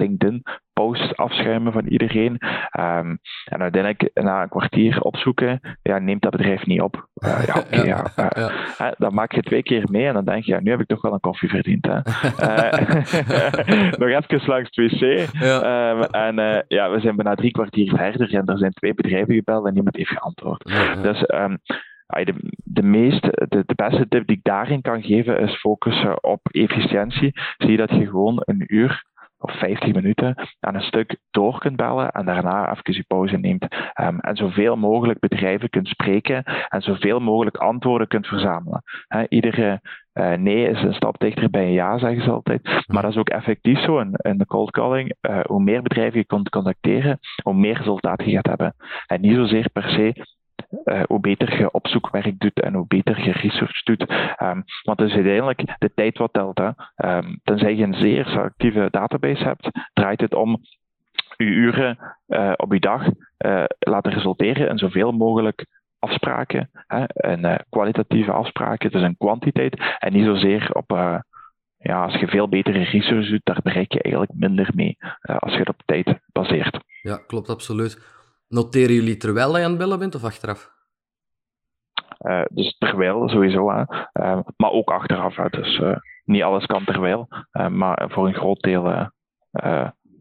LinkedIn-posts 0.76 1.16
afschuimen 1.16 1.74
van 1.74 1.86
iedereen. 1.88 2.38
Um, 2.80 3.20
en 3.46 3.62
uiteindelijk 3.62 4.10
na 4.14 4.42
een 4.42 4.50
kwartier 4.50 5.02
opzoeken, 5.02 5.78
ja, 5.82 6.00
neemt 6.00 6.22
dat 6.22 6.32
bedrijf 6.32 6.66
niet 6.66 6.82
op. 6.82 7.08
Uh, 7.26 7.46
ja, 7.46 7.60
okay, 7.60 7.86
ja. 7.86 8.12
ja. 8.16 8.32
ja. 8.78 8.94
dan 8.98 9.14
maak 9.14 9.32
je 9.32 9.42
twee 9.42 9.64
keer 9.64 9.84
mee 9.92 10.06
en 10.08 10.14
dan 10.14 10.26
denk 10.26 10.44
je, 10.44 10.52
ja, 10.52 10.60
nu 10.60 10.72
heb 10.72 10.80
ik 10.80 10.88
toch 10.88 11.02
wel 11.02 11.14
een 11.14 11.20
koffie 11.20 11.50
verdiend. 11.50 11.86
Hè. 11.86 11.94
nog 14.00 14.10
even 14.10 14.48
langs 14.48 14.70
het 14.72 14.76
wc. 14.76 15.02
Um, 15.02 16.02
en 16.02 16.66
ja, 16.68 16.92
we 16.92 17.00
zijn 17.00 17.16
bijna 17.16 17.36
drie 17.36 17.52
kwartier 17.52 17.96
verder 17.96 18.34
en 18.34 18.46
er 18.46 18.58
zijn 18.58 18.72
twee 18.72 18.94
bedrijven 18.94 19.34
gebeld 19.34 19.68
en 19.68 19.74
niemand 19.74 19.96
heeft 19.96 20.10
geantwoord. 20.10 20.64
Dus 21.02 21.24
um, 21.34 21.58
de, 22.08 22.34
de, 22.64 22.84
meest, 22.84 23.22
de, 23.22 23.64
de, 23.66 23.76
beste 23.76 24.08
tip 24.08 24.28
die 24.28 24.38
ik 24.38 24.44
daarin 24.44 24.82
kan 24.82 25.04
geven 25.04 25.40
is 25.40 25.60
focussen 25.60 26.24
op 26.24 26.40
efficiëntie. 26.52 27.32
Zie 27.58 27.72
je 27.72 27.78
dat 27.78 27.90
je 27.90 28.06
gewoon 28.06 28.42
een 28.46 28.64
uur 28.68 29.04
of 29.46 29.60
50 29.60 29.94
minuten 29.94 30.36
aan 30.60 30.76
een 30.76 30.82
stuk 30.82 31.18
door 31.32 31.60
kunt 31.60 31.76
bellen 31.76 32.12
en 32.12 32.26
daarna 32.26 32.70
even 32.72 32.94
je 32.94 33.04
pauze 33.08 33.38
neemt. 33.38 33.64
Um, 34.02 34.20
en 34.20 34.36
zoveel 34.36 34.76
mogelijk 34.76 35.20
bedrijven 35.20 35.70
kunt 35.70 35.88
spreken 35.88 36.44
en 36.70 36.82
zoveel 36.82 37.20
mogelijk 37.20 37.58
antwoorden 37.58 38.08
kunt 38.08 38.28
verzamelen. 38.28 38.84
Iedere 39.30 39.82
uh, 40.14 40.34
nee 40.34 40.70
is 40.70 40.82
een 40.82 40.94
stap 40.94 41.20
dichter 41.20 41.50
bij 41.50 41.64
een 41.64 41.72
ja, 41.72 41.98
zeggen 41.98 42.24
ze 42.24 42.30
altijd. 42.30 42.84
Maar 42.88 43.02
dat 43.02 43.12
is 43.12 43.18
ook 43.18 43.30
effectief 43.30 43.80
zo 43.80 44.00
in, 44.00 44.12
in 44.22 44.38
de 44.38 44.46
cold 44.46 44.72
calling. 44.72 45.16
Uh, 45.22 45.40
hoe 45.46 45.64
meer 45.64 45.82
bedrijven 45.82 46.20
je 46.20 46.26
kunt 46.26 46.50
contacteren, 46.50 47.20
hoe 47.44 47.54
meer 47.54 47.78
resultaat 47.78 48.24
je 48.24 48.32
gaat 48.32 48.46
hebben. 48.46 48.76
En 49.06 49.22
niet 49.22 49.36
zozeer 49.36 49.70
per 49.74 49.90
se 49.90 50.26
uh, 50.84 51.02
hoe 51.08 51.20
beter 51.20 51.60
je 51.60 51.72
opzoekwerk 51.72 52.40
doet 52.40 52.62
en 52.62 52.74
hoe 52.74 52.88
beter 52.88 53.26
je 53.26 53.32
research 53.32 53.84
doet. 53.84 54.02
Um, 54.42 54.64
want 54.84 55.00
het 55.00 55.10
is 55.10 55.16
uiteindelijk 55.16 55.76
de 55.78 55.94
tijd 55.94 56.18
wat 56.18 56.34
telt. 56.34 56.58
Hè. 56.58 56.70
Um, 57.18 57.40
tenzij 57.44 57.76
je 57.76 57.84
een 57.84 57.94
zeer 57.94 58.26
selectieve 58.26 58.88
database 58.92 59.44
hebt, 59.44 59.70
draait 59.94 60.22
het 60.22 60.34
om 60.34 60.62
je 61.38 61.46
uren 61.46 62.16
uh, 62.28 62.54
op 62.56 62.74
je 62.74 62.80
dag 62.80 63.04
uh, 63.46 63.64
laten 63.80 64.12
resulteren 64.12 64.70
in 64.70 64.78
zoveel 64.78 65.12
mogelijk 65.12 65.66
afspraken. 66.00 66.70
Hè, 66.88 67.04
en 67.06 67.66
kwalitatieve 67.70 68.32
afspraken, 68.32 68.92
dus 68.92 69.02
een 69.02 69.18
kwantiteit. 69.18 69.96
En 70.00 70.14
niet 70.14 70.26
zozeer 70.26 70.70
op 70.74 70.92
ja, 71.78 72.04
als 72.04 72.16
je 72.16 72.28
veel 72.28 72.50
betere 72.50 72.84
research 72.84 73.30
doet, 73.30 73.42
daar 73.44 73.60
bereik 73.64 73.94
je 73.94 74.02
eigenlijk 74.02 74.34
minder 74.36 74.72
mee 74.76 74.98
als 75.22 75.54
je 75.54 75.60
het 75.60 75.70
op 75.70 75.82
tijd 75.86 76.20
baseert. 76.32 76.80
Ja, 77.02 77.18
klopt 77.28 77.50
absoluut. 77.50 78.14
Noteren 78.48 78.96
jullie 78.96 79.18
terwijl 79.18 79.58
je 79.58 79.64
aan 79.64 79.70
het 79.70 79.80
bellen 79.80 80.00
bent 80.00 80.16
of 80.16 80.24
achteraf? 80.24 80.74
Uh, 82.20 82.44
dus 82.50 82.76
terwijl 82.78 83.30
sowieso, 83.30 83.70
hè. 83.72 83.82
Uh, 84.14 84.40
maar 84.58 84.72
ook 84.72 84.90
achteraf. 84.90 85.36
Hè. 85.36 85.50
Dus 85.50 85.80
uh, 85.80 85.96
niet 86.26 86.44
alles 86.44 86.66
kan 86.66 86.86
terwijl, 86.86 87.28
maar 87.70 88.10
voor 88.12 88.28
een 88.28 88.34
groot 88.34 88.62
deel 88.62 89.12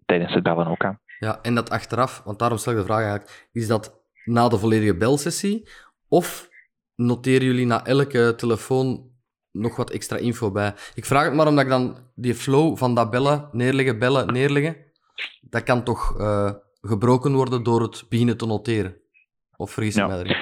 tijdens 0.06 0.34
het 0.34 0.42
bellen 0.42 0.66
ook. 0.66 0.82
Hè. 0.82 0.90
Ja, 1.18 1.38
en 1.42 1.54
dat 1.54 1.70
achteraf, 1.70 2.22
want 2.24 2.38
daarom 2.38 2.58
stel 2.58 2.72
ik 2.72 2.78
de 2.78 2.84
vraag 2.84 3.00
eigenlijk, 3.00 3.48
is 3.52 3.66
dat 3.66 4.02
na 4.24 4.48
de 4.48 4.58
volledige 4.58 4.96
belsessie 4.96 5.68
of 6.08 6.48
noteren 6.94 7.46
jullie 7.46 7.66
na 7.66 7.84
elke 7.84 8.34
telefoon 8.36 9.10
nog 9.50 9.76
wat 9.76 9.90
extra 9.90 10.16
info 10.16 10.50
bij? 10.50 10.74
Ik 10.94 11.04
vraag 11.04 11.24
het 11.24 11.34
maar 11.34 11.46
omdat 11.46 11.64
ik 11.64 11.70
dan 11.70 11.96
die 12.14 12.34
flow 12.34 12.76
van 12.76 12.94
dat 12.94 13.10
bellen, 13.10 13.48
neerleggen, 13.52 13.98
bellen, 13.98 14.32
neerleggen, 14.32 14.76
dat 15.40 15.62
kan 15.62 15.84
toch 15.84 16.16
gebroken 16.88 17.32
worden 17.32 17.62
door 17.62 17.82
het 17.82 18.06
beginnen 18.08 18.36
te 18.36 18.46
noteren? 18.46 18.96
Of 19.56 19.70
vergis 19.70 19.96
ik 19.96 20.06
mij 20.06 20.36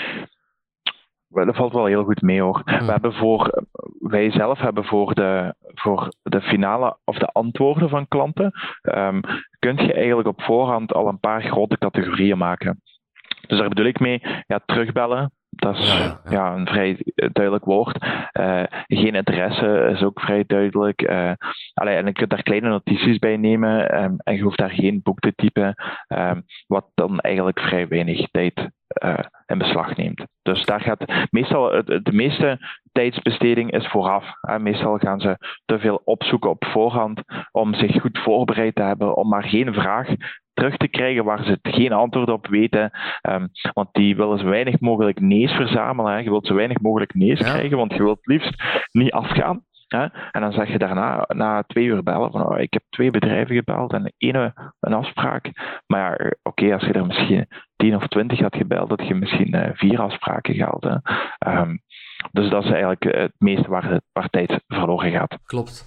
dat 1.33 1.57
valt 1.57 1.73
wel 1.73 1.87
heel 1.87 2.05
goed 2.05 2.23
mee 2.23 2.41
hoor. 2.41 2.63
Hmm. 2.65 2.87
We 2.87 2.93
hebben 2.93 3.13
voor, 3.13 3.65
wij 3.99 4.31
zelf 4.31 4.59
hebben 4.59 4.85
voor 4.85 5.15
de, 5.15 5.55
voor 5.61 6.13
de 6.23 6.41
finale 6.41 6.99
of 7.05 7.19
de 7.19 7.27
antwoorden 7.27 7.89
van 7.89 8.09
klanten, 8.09 8.53
um, 8.83 9.21
kun 9.59 9.77
je 9.77 9.93
eigenlijk 9.93 10.29
op 10.29 10.43
voorhand 10.43 10.93
al 10.93 11.09
een 11.09 11.21
paar 11.21 11.43
grote 11.43 11.79
categorieën 11.79 12.39
maken. 12.39 12.83
Dus 13.47 13.59
daar 13.59 13.69
bedoel 13.69 13.87
ik 13.87 14.01
mee, 14.01 14.23
ja, 14.47 14.61
terugbellen, 14.67 15.33
dat 15.57 15.79
is 15.79 16.15
ja, 16.31 16.55
een 16.55 16.67
vrij 16.67 16.99
duidelijk 17.15 17.65
woord. 17.65 17.99
geen 18.87 19.15
interesse 19.15 19.89
is 19.93 20.03
ook 20.03 20.21
vrij 20.21 20.45
duidelijk. 20.47 21.03
Allee, 21.75 21.97
en 21.97 22.07
je 22.07 22.13
kunt 22.13 22.31
daar 22.31 22.43
kleine 22.43 22.69
notities 22.69 23.19
bij 23.19 23.37
nemen 23.37 23.91
ehm, 23.91 24.15
en 24.17 24.35
je 24.35 24.43
hoeft 24.43 24.59
daar 24.59 24.71
geen 24.71 25.01
boek 25.03 25.19
te 25.19 25.35
typen, 25.35 25.75
ehm, 26.07 26.41
wat 26.67 26.87
dan 26.95 27.21
eigenlijk 27.21 27.61
vrij 27.61 27.89
weinig 27.89 28.31
tijd 28.31 28.71
in 29.47 29.59
beslag 29.59 29.97
neemt. 29.97 30.27
Dus 30.43 30.65
daar 30.65 30.81
gaat 30.81 31.29
meestal 31.31 31.71
de 31.85 32.13
meeste 32.13 32.59
tijdsbesteding 32.93 33.73
is 33.73 33.89
vooraf. 33.89 34.25
Meestal 34.59 34.99
gaan 34.99 35.21
ze 35.21 35.37
te 35.65 35.79
veel 35.79 36.01
opzoeken 36.05 36.51
op 36.51 36.65
voorhand 36.65 37.23
om 37.51 37.75
zich 37.75 38.01
goed 38.01 38.19
voorbereid 38.19 38.75
te 38.75 38.83
hebben, 38.83 39.17
om 39.17 39.29
maar 39.29 39.45
geen 39.45 39.75
vraag 39.75 40.09
terug 40.53 40.77
te 40.77 40.89
krijgen 40.89 41.25
waar 41.25 41.45
ze 41.45 41.59
geen 41.63 41.93
antwoord 41.93 42.31
op 42.31 42.47
weten. 42.47 42.91
Um, 43.29 43.49
want 43.73 43.89
die 43.93 44.17
willen 44.17 44.39
zo 44.39 44.45
weinig 44.45 44.81
mogelijk 44.81 45.21
nees 45.21 45.53
verzamelen. 45.53 46.13
Hè. 46.13 46.19
Je 46.19 46.31
wilt 46.31 46.47
zo 46.47 46.55
weinig 46.55 46.81
mogelijk 46.81 47.15
nees 47.15 47.39
krijgen, 47.39 47.77
want 47.77 47.93
je 47.93 48.03
wilt 48.03 48.27
liefst 48.27 48.63
niet 48.91 49.13
afgaan. 49.13 49.65
Hè. 49.89 50.07
En 50.31 50.41
dan 50.41 50.53
zeg 50.53 50.69
je 50.69 50.79
daarna, 50.79 51.25
na 51.29 51.63
twee 51.63 51.85
uur 51.85 52.03
bellen, 52.03 52.31
van 52.31 52.47
oh, 52.47 52.59
ik 52.59 52.73
heb 52.73 52.83
twee 52.89 53.11
bedrijven 53.11 53.57
gebeld 53.57 53.93
en 53.93 54.13
ene 54.19 54.73
een 54.81 54.93
afspraak. 54.93 55.51
Maar 55.87 56.25
ja, 56.25 56.33
oké, 56.43 56.73
als 56.73 56.85
je 56.85 56.93
er 56.93 57.07
misschien 57.07 57.47
tien 57.77 57.97
of 57.97 58.07
twintig 58.07 58.41
had 58.41 58.57
gebeld, 58.57 58.89
dat 58.89 59.07
je 59.07 59.15
misschien 59.15 59.57
uh, 59.57 59.69
vier 59.73 60.01
afspraken 60.01 60.55
gehad. 60.55 61.01
Um, 61.47 61.81
dus 62.33 62.51
dat 62.51 62.65
is 62.65 62.71
eigenlijk 62.71 63.03
het 63.03 63.35
meeste 63.39 63.69
waar, 63.69 63.91
het, 63.91 64.03
waar 64.13 64.29
tijd 64.31 64.63
verloren 64.67 65.13
gaat. 65.13 65.39
Klopt. 65.45 65.85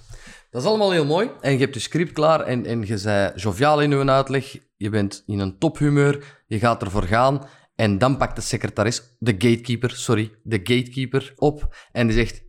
Dat 0.50 0.62
is 0.62 0.68
allemaal 0.68 0.92
heel 0.92 1.04
mooi. 1.04 1.30
En 1.40 1.52
je 1.52 1.58
hebt 1.58 1.74
je 1.74 1.80
script 1.80 2.12
klaar 2.12 2.40
en, 2.40 2.66
en 2.66 2.86
je 2.86 2.98
zei 2.98 3.32
joviaal 3.34 3.80
in 3.80 3.90
je 3.90 4.10
uitleg. 4.10 4.58
Je 4.76 4.90
bent 4.90 5.22
in 5.26 5.38
een 5.38 5.58
tophumeur. 5.58 6.42
Je 6.46 6.58
gaat 6.58 6.82
ervoor 6.82 7.02
gaan. 7.02 7.46
En 7.74 7.98
dan 7.98 8.16
pakt 8.16 8.36
de 8.36 8.42
secretaris, 8.42 9.16
de 9.18 9.32
gatekeeper, 9.32 9.90
sorry, 9.90 10.32
de 10.42 10.56
gatekeeper 10.56 11.32
op. 11.36 11.76
En 11.92 12.06
die 12.06 12.16
zegt, 12.16 12.44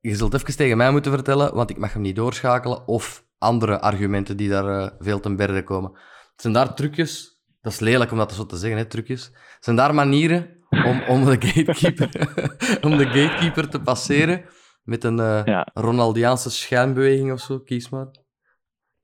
je 0.00 0.16
zult 0.16 0.34
even 0.34 0.56
tegen 0.56 0.76
mij 0.76 0.90
moeten 0.90 1.12
vertellen, 1.12 1.54
want 1.54 1.70
ik 1.70 1.78
mag 1.78 1.92
hem 1.92 2.02
niet 2.02 2.16
doorschakelen. 2.16 2.86
Of 2.86 3.24
andere 3.38 3.80
argumenten 3.80 4.36
die 4.36 4.48
daar 4.48 4.80
uh, 4.82 4.88
veel 4.98 5.20
ten 5.20 5.36
berde 5.36 5.64
komen. 5.64 5.98
Zijn 6.36 6.52
daar 6.52 6.74
trucjes, 6.74 7.42
dat 7.60 7.72
is 7.72 7.78
lelijk 7.80 8.10
om 8.10 8.18
dat 8.18 8.32
zo 8.32 8.46
te 8.46 8.56
zeggen, 8.56 8.78
hè, 8.78 8.84
trucjes. 8.84 9.32
Zijn 9.60 9.76
daar 9.76 9.94
manieren 9.94 10.57
om, 10.70 11.02
om, 11.08 11.24
de, 11.24 11.36
gatekeeper, 11.40 12.08
om 12.86 12.96
de 12.96 13.06
gatekeeper 13.06 13.68
te 13.68 13.80
passeren 13.80 14.44
met 14.82 15.04
een 15.04 15.18
uh, 15.18 15.62
Ronaldiaanse 15.74 16.50
schijnbeweging 16.50 17.32
of 17.32 17.40
zo, 17.40 17.58
kies 17.58 17.88
maar. 17.88 18.06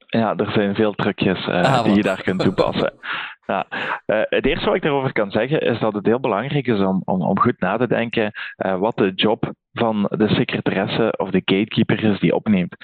Ja, 0.07 0.37
er 0.37 0.51
zijn 0.53 0.75
veel 0.75 0.93
trucjes 0.93 1.47
uh, 1.47 1.83
die 1.85 1.95
je 1.95 2.03
daar 2.03 2.23
kunt 2.23 2.41
toepassen. 2.41 2.93
Ja. 3.47 3.67
Uh, 4.07 4.21
het 4.29 4.47
eerste 4.47 4.67
wat 4.67 4.75
ik 4.75 4.83
daarover 4.83 5.13
kan 5.13 5.31
zeggen 5.31 5.61
is 5.61 5.79
dat 5.79 5.95
het 5.95 6.07
heel 6.07 6.21
belangrijk 6.21 6.67
is 6.67 6.81
om, 6.81 7.03
om, 7.05 7.23
om 7.23 7.39
goed 7.39 7.61
na 7.61 7.77
te 7.77 7.87
denken 7.87 8.33
wat 8.57 8.97
de 8.97 9.13
job 9.15 9.53
van 9.73 10.11
de 10.11 10.29
secretaresse 10.29 11.15
of 11.17 11.31
de 11.31 11.43
gatekeeper 11.45 12.05
is 12.05 12.21
die 12.21 12.35
opneemt. 12.35 12.77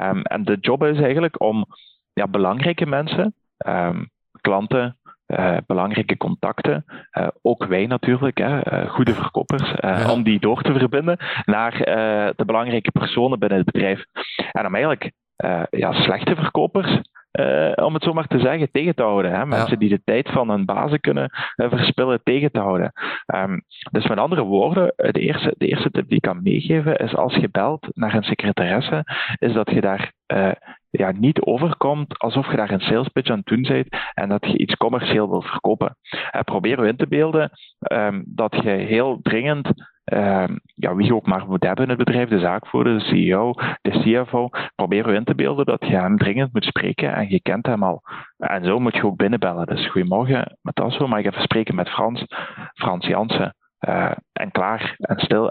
Um, 0.00 0.22
en 0.22 0.44
de 0.44 0.56
job 0.60 0.84
is 0.84 1.00
eigenlijk 1.00 1.40
om 1.40 1.66
ja, 2.12 2.28
belangrijke 2.28 2.86
mensen, 2.86 3.34
um, 3.66 4.10
klanten, 4.40 4.98
uh, 5.26 5.56
belangrijke 5.66 6.16
contacten, 6.16 6.84
uh, 7.18 7.28
ook 7.42 7.64
wij 7.64 7.86
natuurlijk, 7.86 8.38
hè, 8.38 8.82
uh, 8.82 8.90
goede 8.90 9.14
verkopers, 9.14 9.74
om 10.10 10.22
die 10.22 10.40
door 10.40 10.62
te 10.62 10.72
verbinden 10.72 11.18
naar 11.44 11.72
de 12.36 12.44
belangrijke 12.46 12.90
personen 12.90 13.38
binnen 13.38 13.58
het 13.58 13.72
bedrijf. 13.72 14.04
En 14.52 14.66
om 14.66 14.74
eigenlijk 14.74 15.12
ja, 15.70 15.92
slechte 15.92 16.34
verkopers, 16.34 17.00
om 17.74 17.94
het 17.94 18.02
zo 18.02 18.12
maar 18.12 18.26
te 18.26 18.38
zeggen, 18.38 18.70
tegen 18.70 18.94
te 18.94 19.02
houden. 19.02 19.32
Hè? 19.32 19.46
Mensen 19.46 19.78
die 19.78 19.88
de 19.88 20.02
tijd 20.04 20.30
van 20.30 20.50
hun 20.50 20.64
bazen 20.64 21.00
kunnen 21.00 21.30
verspillen, 21.56 22.20
tegen 22.22 22.50
te 22.50 22.60
houden. 22.60 22.92
Um, 23.34 23.62
dus 23.90 24.06
met 24.06 24.18
andere 24.18 24.42
woorden, 24.42 24.92
de 24.96 25.20
eerste, 25.20 25.54
de 25.58 25.66
eerste 25.66 25.90
tip 25.90 26.08
die 26.08 26.16
ik 26.16 26.22
kan 26.22 26.42
meegeven 26.42 26.96
is 26.96 27.16
als 27.16 27.34
je 27.34 27.48
belt 27.50 27.88
naar 27.92 28.14
een 28.14 28.22
secretaresse, 28.22 29.04
is 29.38 29.52
dat 29.52 29.70
je 29.70 29.80
daar 29.80 30.12
ja, 30.96 31.12
niet 31.16 31.40
overkomt 31.40 32.18
alsof 32.18 32.50
je 32.50 32.56
daar 32.56 32.70
een 32.70 32.80
sales 32.80 33.08
pitch 33.08 33.30
aan 33.30 33.38
het 33.38 33.46
doen 33.46 33.62
bent 33.62 33.88
en 34.14 34.28
dat 34.28 34.44
je 34.44 34.58
iets 34.58 34.74
commercieel 34.74 35.30
wilt 35.30 35.44
verkopen. 35.44 35.96
Uh, 36.12 36.40
probeer 36.40 36.86
in 36.86 36.96
te 36.96 37.06
beelden 37.06 37.50
um, 37.92 38.22
dat 38.26 38.54
je 38.54 38.70
heel 38.70 39.18
dringend, 39.22 39.66
um, 40.12 40.60
ja, 40.74 40.94
wie 40.94 41.06
je 41.06 41.14
ook 41.14 41.26
maar 41.26 41.46
moet 41.46 41.62
hebben 41.62 41.84
in 41.84 41.90
het 41.90 41.98
bedrijf, 41.98 42.28
de 42.28 42.38
zaakvoerder, 42.38 42.98
de 42.98 43.04
CEO, 43.04 43.52
de 43.80 43.90
CFO, 43.90 44.48
probeer 44.74 45.14
in 45.14 45.24
te 45.24 45.34
beelden 45.34 45.66
dat 45.66 45.86
je 45.86 45.96
hem 45.96 46.18
dringend 46.18 46.52
moet 46.52 46.64
spreken 46.64 47.14
en 47.14 47.28
je 47.28 47.40
kent 47.40 47.66
hem 47.66 47.82
al. 47.82 48.02
En 48.36 48.64
zo 48.64 48.78
moet 48.78 48.94
je 48.94 49.06
ook 49.06 49.16
binnenbellen. 49.16 49.66
Dus 49.66 49.90
goedemorgen, 49.90 50.58
met 50.62 50.92
zo 50.92 51.06
mag 51.06 51.18
ik 51.18 51.26
even 51.26 51.42
spreken 51.42 51.74
met 51.74 51.88
Frans, 51.88 52.24
Frans 52.74 53.06
Jansen. 53.06 53.54
Uh, 53.88 54.12
en 54.32 54.50
klaar 54.50 54.94
en 54.98 55.20
stil. 55.20 55.50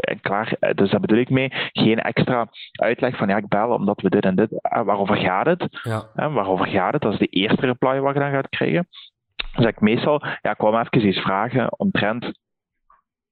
En 0.00 0.20
klaar. 0.20 0.56
Eh, 0.60 0.74
dus 0.74 0.90
daar 0.90 1.00
bedoel 1.00 1.18
ik 1.18 1.30
mee. 1.30 1.48
Geen 1.72 1.98
extra 1.98 2.48
uitleg 2.72 3.16
van 3.16 3.28
ja, 3.28 3.36
ik 3.36 3.48
bel 3.48 3.68
omdat 3.68 4.00
we 4.00 4.10
dit 4.10 4.24
en 4.24 4.34
dit. 4.34 4.62
Eh, 4.62 4.82
waarover 4.82 5.16
gaat 5.16 5.46
het? 5.46 5.68
Ja. 5.82 6.08
waarover 6.14 6.66
gaat 6.66 6.92
het? 6.92 7.02
Dat 7.02 7.12
is 7.12 7.18
de 7.18 7.26
eerste 7.26 7.66
reply 7.66 8.00
wat 8.00 8.14
je 8.14 8.20
dan 8.20 8.30
gaat 8.30 8.48
krijgen. 8.48 8.88
Dus 9.56 9.66
ik 9.66 9.80
meestal, 9.80 10.22
ja, 10.40 10.50
ik 10.50 10.56
kwam 10.56 10.80
even 10.80 11.08
iets 11.08 11.20
vragen 11.20 11.78
omtrent, 11.78 12.32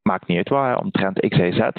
maakt 0.03 0.27
niet 0.27 0.37
uit 0.37 0.49
waar, 0.49 0.79
omtrent 0.79 1.21
X, 1.29 1.37
Y, 1.37 1.53
Z. 1.53 1.71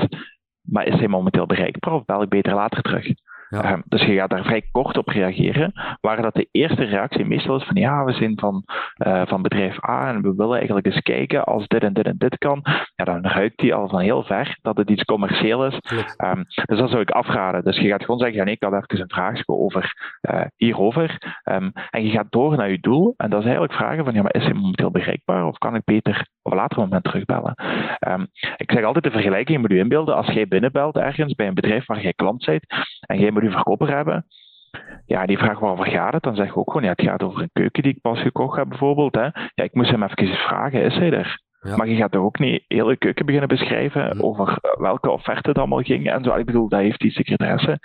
Maar 0.62 0.86
is 0.86 0.95
hij 0.95 1.08
momenteel 1.08 1.45
bereikbaar 1.45 1.93
of 1.93 2.06
bel 2.06 2.21
ik 2.21 2.30
beter 2.30 2.54
later 2.54 2.82
terug? 2.82 3.06
Ja. 3.50 3.64
Ehm, 3.64 3.82
dus 3.86 4.02
je 4.06 4.14
gaat 4.14 4.30
daar 4.30 4.44
vrij 4.44 4.68
kort 4.72 4.98
op 4.98 5.08
reageren, 5.08 5.72
waar 6.02 6.22
dat 6.22 6.34
de 6.34 6.48
eerste 6.52 6.84
reactie 6.84 7.26
meestal 7.26 7.56
is 7.56 7.64
van 7.64 7.76
ja, 7.76 8.04
we 8.04 8.14
zijn 8.14 8.40
van, 8.40 8.64
uh, 9.08 9.22
van 9.26 9.42
bedrijf 9.42 9.90
A 9.90 10.10
en 10.10 10.22
we 10.22 10.34
willen 10.36 10.58
eigenlijk 10.58 10.86
eens 10.86 11.02
kijken 11.02 11.44
als 11.44 11.68
dit 11.68 11.84
en 11.84 11.94
dit 11.94 12.06
en 12.06 12.18
dit 12.18 12.38
kan, 12.38 12.62
ja, 12.96 13.06
dan 13.06 13.26
ruikt 13.26 13.60
die 13.60 13.74
al 13.74 13.90
van 13.90 14.00
heel 14.00 14.24
ver 14.24 14.58
dat 14.62 14.78
het 14.78 14.90
iets 14.90 15.04
commercieel 15.04 15.66
is. 15.66 15.80
Um, 16.18 16.46
dus 16.66 16.78
dat 16.78 16.90
zou 16.90 17.02
ik 17.02 17.10
afraden. 17.10 17.64
Dus 17.64 17.78
je 17.78 17.88
gaat 17.88 18.04
gewoon 18.04 18.20
zeggen, 18.20 18.38
ja, 18.38 18.44
nee, 18.44 18.54
ik 18.54 18.64
had 18.64 18.74
even 18.74 19.02
een 19.02 19.10
vraag 19.10 19.42
over 19.46 19.94
uh, 20.22 20.42
hierover. 20.56 21.40
Um, 21.52 21.72
en 21.90 22.06
je 22.06 22.12
gaat 22.12 22.32
door 22.32 22.58
naar 22.58 22.72
je 22.72 22.80
doel 22.80 23.14
en 23.18 23.30
dat 23.30 23.40
is 23.40 23.46
eigenlijk 23.46 23.76
vragen 23.76 24.04
van 24.04 24.14
ja, 24.14 24.22
maar 24.22 24.36
is 24.36 24.44
hij 24.44 24.54
momenteel 24.54 24.92
bereikbaar 24.92 25.46
of 25.46 25.58
kan 25.58 25.76
ik 25.76 25.84
beter 25.84 26.28
op 26.42 26.52
een 26.52 26.58
later 26.58 26.80
moment 26.80 27.04
terugbellen? 27.04 27.54
ik 28.58 28.72
zeg 28.72 28.84
altijd 28.84 29.04
de 29.04 29.12
vergelijking 29.12 29.60
moet 29.60 29.72
je 29.72 29.78
inbeelden 29.78 30.16
als 30.16 30.28
jij 30.28 30.48
binnenbelt 30.48 30.98
ergens 30.98 31.36
bij 31.36 31.48
een 31.48 31.54
bedrijf 31.54 31.86
waar 31.86 32.02
jij 32.02 32.14
klant 32.14 32.46
bent 32.46 32.66
en 33.00 33.20
jij 33.20 33.32
moet 33.32 33.38
verkoper 33.47 33.95
hebben. 33.95 34.25
Ja, 35.06 35.25
die 35.25 35.38
vraagt 35.38 35.60
waarover 35.60 35.91
gaat 35.91 36.13
het? 36.13 36.23
Dan 36.23 36.36
zeg 36.36 36.47
ik 36.47 36.58
ook 36.58 36.71
gewoon, 36.71 36.84
ja, 36.84 36.89
het 36.89 37.02
gaat 37.02 37.23
over 37.23 37.41
een 37.41 37.49
keuken 37.54 37.84
die 37.84 37.93
ik 37.93 38.02
pas 38.02 38.21
gekocht 38.21 38.58
heb 38.58 38.69
bijvoorbeeld. 38.69 39.15
Hè. 39.15 39.23
Ja, 39.23 39.63
ik 39.63 39.73
moest 39.73 39.91
hem 39.91 40.04
even 40.04 40.36
vragen, 40.36 40.84
is 40.84 40.95
hij 40.95 41.12
er? 41.12 41.47
Maar 41.60 41.88
je 41.88 41.95
gaat 41.95 42.13
er 42.13 42.21
ook 42.21 42.39
niet 42.39 42.63
hele 42.67 42.97
keuken 42.97 43.25
beginnen 43.25 43.49
beschrijven 43.49 44.23
over 44.23 44.58
welke 44.78 45.10
offerte 45.10 45.49
het 45.49 45.58
allemaal 45.58 45.82
ging 45.82 46.10
en 46.10 46.23
zo. 46.23 46.36
Ik 46.36 46.45
bedoel, 46.45 46.69
daar 46.69 46.82
heeft 46.82 46.99
die 46.99 47.12
secretaresse 47.12 47.80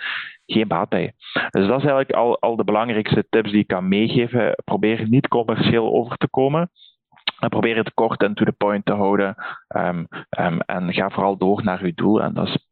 geen 0.45 0.67
baat 0.67 0.89
bij. 0.89 1.13
Dus 1.33 1.67
dat 1.67 1.77
is 1.77 1.85
eigenlijk 1.85 2.11
al, 2.11 2.39
al 2.39 2.55
de 2.55 2.63
belangrijkste 2.63 3.25
tips 3.29 3.51
die 3.51 3.59
ik 3.59 3.67
kan 3.67 3.87
meegeven. 3.87 4.55
Probeer 4.63 5.09
niet 5.09 5.27
commercieel 5.27 5.93
over 5.93 6.17
te 6.17 6.27
komen. 6.27 6.69
En 7.39 7.49
probeer 7.49 7.77
het 7.77 7.93
kort 7.93 8.23
en 8.23 8.33
to 8.33 8.45
the 8.45 8.51
point 8.51 8.85
te 8.85 8.93
houden. 8.93 9.35
Um, 9.75 10.07
um, 10.39 10.59
en 10.59 10.93
ga 10.93 11.09
vooral 11.09 11.37
door 11.37 11.63
naar 11.63 11.85
je 11.85 11.93
doel. 11.93 12.21
En 12.21 12.33
dat 12.33 12.47
is 12.47 12.64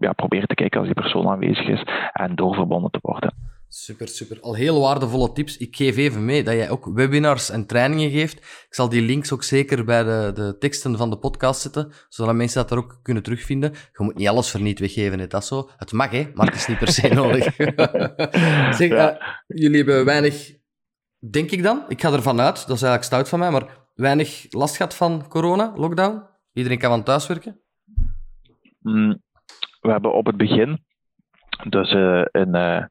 ja, 0.00 0.12
proberen 0.12 0.48
te 0.48 0.54
kijken 0.54 0.78
als 0.78 0.88
die 0.88 1.02
persoon 1.02 1.28
aanwezig 1.28 1.68
is 1.68 1.82
en 2.12 2.34
doorverbonden 2.34 2.90
te 2.90 2.98
worden. 3.02 3.34
Super, 3.72 4.08
super. 4.08 4.40
Al 4.40 4.54
heel 4.54 4.80
waardevolle 4.80 5.32
tips. 5.32 5.56
Ik 5.56 5.76
geef 5.76 5.96
even 5.96 6.24
mee 6.24 6.42
dat 6.42 6.54
jij 6.54 6.70
ook 6.70 6.90
webinars 6.94 7.50
en 7.50 7.66
trainingen 7.66 8.10
geeft. 8.10 8.36
Ik 8.36 8.74
zal 8.74 8.88
die 8.88 9.02
links 9.02 9.32
ook 9.32 9.42
zeker 9.42 9.84
bij 9.84 10.02
de, 10.02 10.30
de 10.34 10.56
teksten 10.58 10.96
van 10.96 11.10
de 11.10 11.18
podcast 11.18 11.60
zetten, 11.60 11.92
zodat 12.08 12.34
mensen 12.34 12.62
dat 12.62 12.70
er 12.70 12.76
ook 12.78 12.98
kunnen 13.02 13.22
terugvinden. 13.22 13.72
Je 13.72 14.04
moet 14.04 14.16
niet 14.16 14.28
alles 14.28 14.50
verniet 14.50 14.78
weggeven, 14.78 15.18
hè, 15.18 15.26
dat 15.26 15.46
zo. 15.46 15.70
Het 15.76 15.92
mag, 15.92 16.10
hè, 16.10 16.30
maar 16.34 16.46
het 16.46 16.54
is 16.54 16.66
niet 16.66 16.78
per 16.78 16.92
se 16.92 17.08
nodig. 17.14 17.44
zeg, 18.76 18.90
uh, 18.90 19.10
jullie 19.46 19.76
hebben 19.76 20.04
weinig, 20.04 20.52
denk 21.30 21.50
ik 21.50 21.62
dan, 21.62 21.84
ik 21.88 22.00
ga 22.00 22.12
ervan 22.12 22.40
uit, 22.40 22.66
dat 22.66 22.76
is 22.76 22.82
eigenlijk 22.82 23.04
stout 23.04 23.28
van 23.28 23.38
mij, 23.38 23.50
maar 23.50 23.86
weinig 23.94 24.46
last 24.50 24.76
gehad 24.76 24.94
van 24.94 25.28
corona, 25.28 25.72
lockdown? 25.74 26.22
Iedereen 26.52 26.78
kan 26.78 26.90
van 26.90 27.02
thuis 27.02 27.26
werken? 27.26 27.60
Mm, 28.80 29.22
we 29.80 29.90
hebben 29.90 30.12
op 30.12 30.26
het 30.26 30.36
begin, 30.36 30.84
dus 31.68 31.92
uh, 31.92 32.24
in 32.30 32.56
uh, 32.56 32.84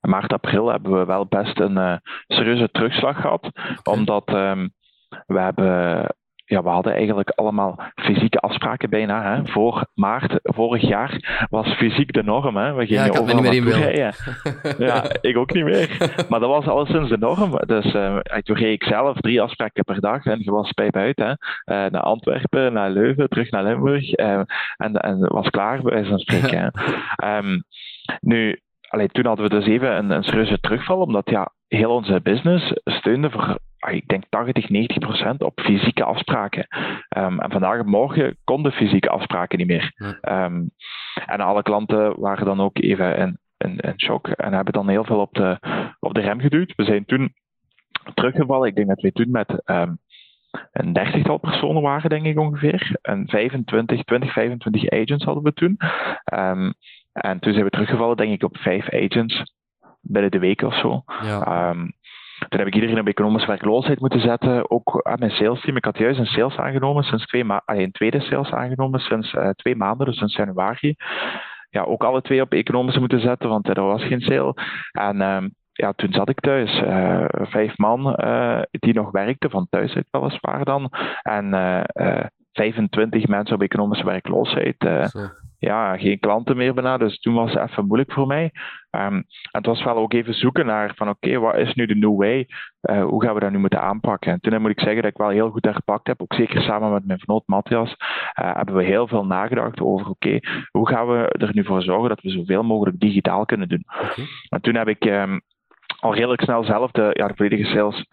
maart, 0.00 0.32
april, 0.32 0.68
hebben 0.68 0.98
we 0.98 1.04
wel 1.04 1.26
best 1.26 1.60
een 1.60 1.76
uh, 1.76 1.96
serieuze 2.26 2.68
terugslag 2.70 3.20
gehad. 3.20 3.50
Omdat 3.82 4.28
um, 4.28 4.72
we 5.26 5.40
hebben 5.40 6.06
ja, 6.52 6.62
we 6.62 6.68
hadden 6.68 6.94
eigenlijk 6.94 7.30
allemaal 7.30 7.78
fysieke 7.94 8.38
afspraken 8.38 8.90
bijna. 8.90 9.22
Hè. 9.22 9.46
Voor 9.46 9.86
maart 9.94 10.38
vorig 10.42 10.82
jaar 10.88 11.46
was 11.50 11.68
fysiek 11.68 12.12
de 12.12 12.22
norm. 12.22 12.56
Hè. 12.56 12.72
We 12.72 12.86
gingen 12.86 13.02
ja, 13.02 13.08
ik 13.08 13.16
had 13.16 13.26
niet 13.26 13.62
meer 13.64 13.94
in 13.94 14.12
Ja, 14.86 15.04
ik 15.20 15.36
ook 15.36 15.52
niet 15.52 15.64
meer. 15.64 16.14
Maar 16.28 16.40
dat 16.40 16.48
was 16.48 16.66
alleszins 16.66 17.08
de 17.08 17.18
norm. 17.18 17.60
Dus 17.66 17.94
uh, 17.94 18.16
toen 18.42 18.56
reed 18.56 18.72
ik 18.72 18.84
zelf 18.84 19.20
drie 19.20 19.42
afspraken 19.42 19.84
per 19.84 20.00
dag 20.00 20.24
en 20.24 20.38
je 20.42 20.50
was 20.50 20.72
bij 20.72 20.90
buiten. 20.90 21.38
Hè. 21.64 21.84
Uh, 21.84 21.90
naar 21.90 22.02
Antwerpen, 22.02 22.72
naar 22.72 22.90
Leuven, 22.90 23.28
terug 23.28 23.50
naar 23.50 23.64
Limburg. 23.64 24.18
Uh, 24.18 24.40
en, 24.76 24.94
en 24.94 25.18
was 25.18 25.50
klaar, 25.50 25.82
bij 25.82 26.04
zo'n 26.04 26.18
spreken. 26.18 26.72
um, 27.24 27.64
nu, 28.32 28.60
allee, 28.88 29.08
toen 29.08 29.26
hadden 29.26 29.48
we 29.48 29.54
dus 29.54 29.66
even 29.66 29.96
een, 29.96 30.10
een 30.10 30.22
serieuze 30.22 30.60
terugval, 30.60 31.00
omdat 31.00 31.30
ja, 31.30 31.52
heel 31.68 31.90
onze 31.90 32.20
business 32.22 32.72
steunde 32.84 33.30
voor 33.30 33.58
ik 33.90 34.08
denk 34.08 34.24
80, 34.28 34.68
90 34.68 34.98
procent 34.98 35.42
op 35.42 35.60
fysieke 35.60 36.04
afspraken. 36.04 36.66
Ehm, 37.08 37.38
en 37.38 37.50
vandaag 37.50 37.78
en 37.78 37.88
morgen 37.88 38.36
konden 38.44 38.72
fysieke 38.72 39.08
afspraken 39.08 39.58
niet 39.58 39.66
meer. 39.66 39.92
Ehm, 40.20 40.62
en 41.26 41.40
alle 41.40 41.62
klanten 41.62 42.20
waren 42.20 42.44
dan 42.44 42.60
ook 42.60 42.78
even 42.78 43.16
in, 43.16 43.38
in, 43.56 43.76
in 43.76 44.00
shock 44.00 44.28
en 44.28 44.52
hebben 44.52 44.72
dan 44.72 44.88
heel 44.88 45.04
veel 45.04 45.20
op 45.20 45.34
de, 45.34 45.58
op 46.00 46.14
de 46.14 46.20
rem 46.20 46.40
geduwd. 46.40 46.74
We 46.76 46.84
zijn 46.84 47.04
toen 47.04 47.32
teruggevallen. 48.14 48.68
Ik 48.68 48.74
denk 48.74 48.88
dat 48.88 49.00
we 49.00 49.12
toen 49.12 49.30
met 49.30 49.62
um, 49.64 49.98
een 50.72 50.92
dertigtal 50.92 51.38
personen 51.38 51.82
waren, 51.82 52.10
denk 52.10 52.24
ik 52.24 52.38
ongeveer. 52.38 52.98
En 53.02 53.28
25, 53.28 54.04
20, 54.04 54.32
25 54.32 54.90
agents 54.90 55.24
hadden 55.24 55.42
we 55.42 55.52
toen. 55.52 55.76
En 57.12 57.38
toen 57.40 57.52
zijn 57.52 57.64
we 57.64 57.70
teruggevallen, 57.70 58.16
denk 58.16 58.32
ik, 58.32 58.42
op 58.42 58.56
vijf 58.56 58.90
agents 58.90 59.54
binnen 60.00 60.30
de 60.30 60.38
week 60.38 60.62
of 60.62 60.74
zo. 60.74 61.02
Ja. 61.22 61.70
Um, 61.70 61.92
toen 62.48 62.58
heb 62.58 62.66
ik 62.66 62.74
iedereen 62.74 63.00
op 63.00 63.06
economische 63.06 63.48
werkloosheid 63.48 64.00
moeten 64.00 64.20
zetten. 64.20 64.70
Ook 64.70 65.00
aan 65.02 65.18
mijn 65.18 65.30
sales 65.30 65.60
team. 65.60 65.76
Ik 65.76 65.84
had 65.84 65.98
juist 65.98 66.18
een 66.18 66.26
sales 66.26 66.56
aangenomen 66.56 67.02
sinds 67.02 67.26
twee 67.26 67.44
maanden. 67.44 67.78
Een 67.78 67.92
tweede 67.92 68.20
sales 68.20 68.50
aangenomen 68.50 69.00
sinds 69.00 69.32
uh, 69.32 69.48
twee 69.48 69.76
maanden, 69.76 70.06
dus 70.06 70.18
sinds 70.18 70.36
januari. 70.36 70.94
Ja, 71.70 71.82
ook 71.82 72.04
alle 72.04 72.22
twee 72.22 72.40
op 72.40 72.52
economische 72.52 73.00
moeten 73.00 73.20
zetten, 73.20 73.48
want 73.48 73.68
er 73.68 73.82
was 73.82 74.04
geen 74.04 74.20
sale. 74.20 74.54
En 74.92 75.20
um, 75.20 75.54
ja, 75.72 75.92
toen 75.92 76.12
zat 76.12 76.28
ik 76.28 76.40
thuis. 76.40 76.80
Uh, 76.80 77.24
vijf 77.28 77.78
man 77.78 78.16
die 78.70 78.94
nog 78.94 79.10
werkten, 79.10 79.50
van 79.50 79.66
thuis 79.70 79.94
uit 79.94 80.06
weliswaar 80.10 80.64
dan. 80.64 80.90
En 81.22 81.54
25 82.52 83.26
mensen 83.26 83.54
op 83.54 83.62
economische 83.62 84.04
werkloosheid 84.04 84.76
ja, 85.62 85.96
geen 85.96 86.18
klanten 86.18 86.56
meer 86.56 86.74
bijna. 86.74 86.96
Dus 86.98 87.20
toen 87.20 87.34
was 87.34 87.52
het 87.52 87.70
even 87.70 87.86
moeilijk 87.86 88.12
voor 88.12 88.26
mij. 88.26 88.50
Um, 88.90 89.14
en 89.14 89.26
het 89.50 89.66
was 89.66 89.84
wel 89.84 89.96
ook 89.96 90.12
even 90.12 90.34
zoeken 90.34 90.66
naar 90.66 90.92
van 90.94 91.08
oké, 91.08 91.26
okay, 91.26 91.38
wat 91.38 91.56
is 91.56 91.74
nu 91.74 91.86
de 91.86 91.94
new 91.94 92.16
way? 92.16 92.48
Uh, 92.82 93.04
hoe 93.04 93.24
gaan 93.24 93.34
we 93.34 93.40
dat 93.40 93.50
nu 93.50 93.58
moeten 93.58 93.80
aanpakken? 93.80 94.32
En 94.32 94.40
toen 94.40 94.60
moet 94.60 94.70
ik 94.70 94.80
zeggen 94.80 95.02
dat 95.02 95.10
ik 95.10 95.16
wel 95.16 95.28
heel 95.28 95.50
goed 95.50 95.64
herpakt 95.64 96.06
heb. 96.06 96.22
Ook 96.22 96.34
zeker 96.34 96.62
samen 96.62 96.92
met 96.92 97.06
mijn 97.06 97.18
vernoot 97.18 97.42
Matthias 97.46 97.90
uh, 97.90 98.54
hebben 98.54 98.74
we 98.74 98.84
heel 98.84 99.08
veel 99.08 99.24
nagedacht 99.24 99.80
over 99.80 100.08
oké, 100.08 100.26
okay, 100.26 100.42
hoe 100.70 100.88
gaan 100.88 101.08
we 101.08 101.28
er 101.28 101.50
nu 101.52 101.64
voor 101.64 101.82
zorgen 101.82 102.08
dat 102.08 102.20
we 102.20 102.30
zoveel 102.30 102.62
mogelijk 102.62 103.00
digitaal 103.00 103.44
kunnen 103.44 103.68
doen? 103.68 103.84
Okay. 103.86 104.26
En 104.48 104.60
toen 104.60 104.74
heb 104.74 104.88
ik 104.88 105.04
um, 105.04 105.40
al 106.00 106.14
redelijk 106.14 106.42
snel 106.42 106.64
zelf 106.64 106.90
de, 106.90 107.10
ja, 107.12 107.26
de 107.28 107.34
volledige 107.36 107.64
sales 107.64 108.06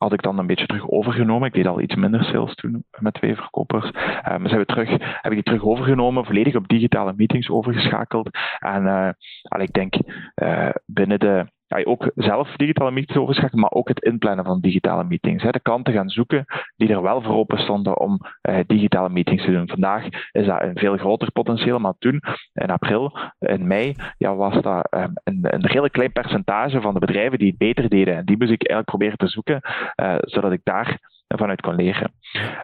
had 0.00 0.12
ik 0.12 0.22
dan 0.22 0.38
een 0.38 0.46
beetje 0.46 0.66
terug 0.66 0.90
overgenomen. 0.90 1.48
Ik 1.48 1.54
deed 1.54 1.66
al 1.66 1.80
iets 1.80 1.94
minder 1.94 2.24
sales 2.24 2.54
toen 2.54 2.84
met 2.98 3.14
twee 3.14 3.34
verkopers. 3.34 3.86
Um, 4.28 4.48
zijn 4.48 4.60
we 4.60 4.64
terug, 4.64 4.90
heb 4.98 5.32
ik 5.32 5.32
die 5.32 5.42
terug 5.42 5.64
overgenomen, 5.64 6.24
volledig 6.24 6.54
op 6.54 6.68
digitale 6.68 7.12
meetings 7.16 7.50
overgeschakeld. 7.50 8.30
En 8.58 8.82
uh, 8.82 9.08
al, 9.42 9.60
ik 9.60 9.72
denk 9.72 9.94
uh, 10.42 10.70
binnen 10.86 11.18
de 11.18 11.46
ja, 11.76 11.84
ook 11.84 12.10
zelf 12.14 12.56
digitale 12.56 12.90
meetings 12.90 13.20
overschakelen, 13.20 13.60
maar 13.60 13.72
ook 13.72 13.88
het 13.88 14.02
inplannen 14.02 14.44
van 14.44 14.60
digitale 14.60 15.04
meetings. 15.04 15.42
Hè. 15.42 15.50
De 15.50 15.60
klanten 15.60 15.92
gaan 15.92 16.08
zoeken 16.08 16.44
die 16.76 16.88
er 16.88 17.02
wel 17.02 17.22
voor 17.22 17.34
open 17.34 17.58
stonden 17.58 17.98
om 18.00 18.18
uh, 18.48 18.58
digitale 18.66 19.08
meetings 19.08 19.44
te 19.44 19.52
doen. 19.52 19.68
Vandaag 19.68 20.04
is 20.30 20.46
dat 20.46 20.62
een 20.62 20.78
veel 20.78 20.96
groter 20.96 21.32
potentieel, 21.32 21.78
maar 21.78 21.94
toen, 21.98 22.20
in 22.52 22.70
april, 22.70 23.18
in 23.38 23.66
mei, 23.66 23.94
ja, 24.18 24.34
was 24.34 24.62
dat 24.62 24.86
um, 24.94 25.12
een, 25.24 25.38
een 25.40 25.66
redelijk 25.66 25.92
klein 25.92 26.12
percentage 26.12 26.80
van 26.80 26.94
de 26.94 27.00
bedrijven 27.00 27.38
die 27.38 27.48
het 27.48 27.58
beter 27.58 27.88
deden. 27.88 28.16
En 28.16 28.24
die 28.24 28.36
moest 28.38 28.50
ik 28.50 28.68
eigenlijk 28.68 28.88
proberen 28.88 29.18
te 29.18 29.28
zoeken, 29.28 29.60
uh, 30.02 30.14
zodat 30.20 30.52
ik 30.52 30.60
daar 30.62 30.98
vanuit 31.36 31.60
kon 31.60 31.74
leren. 31.74 32.12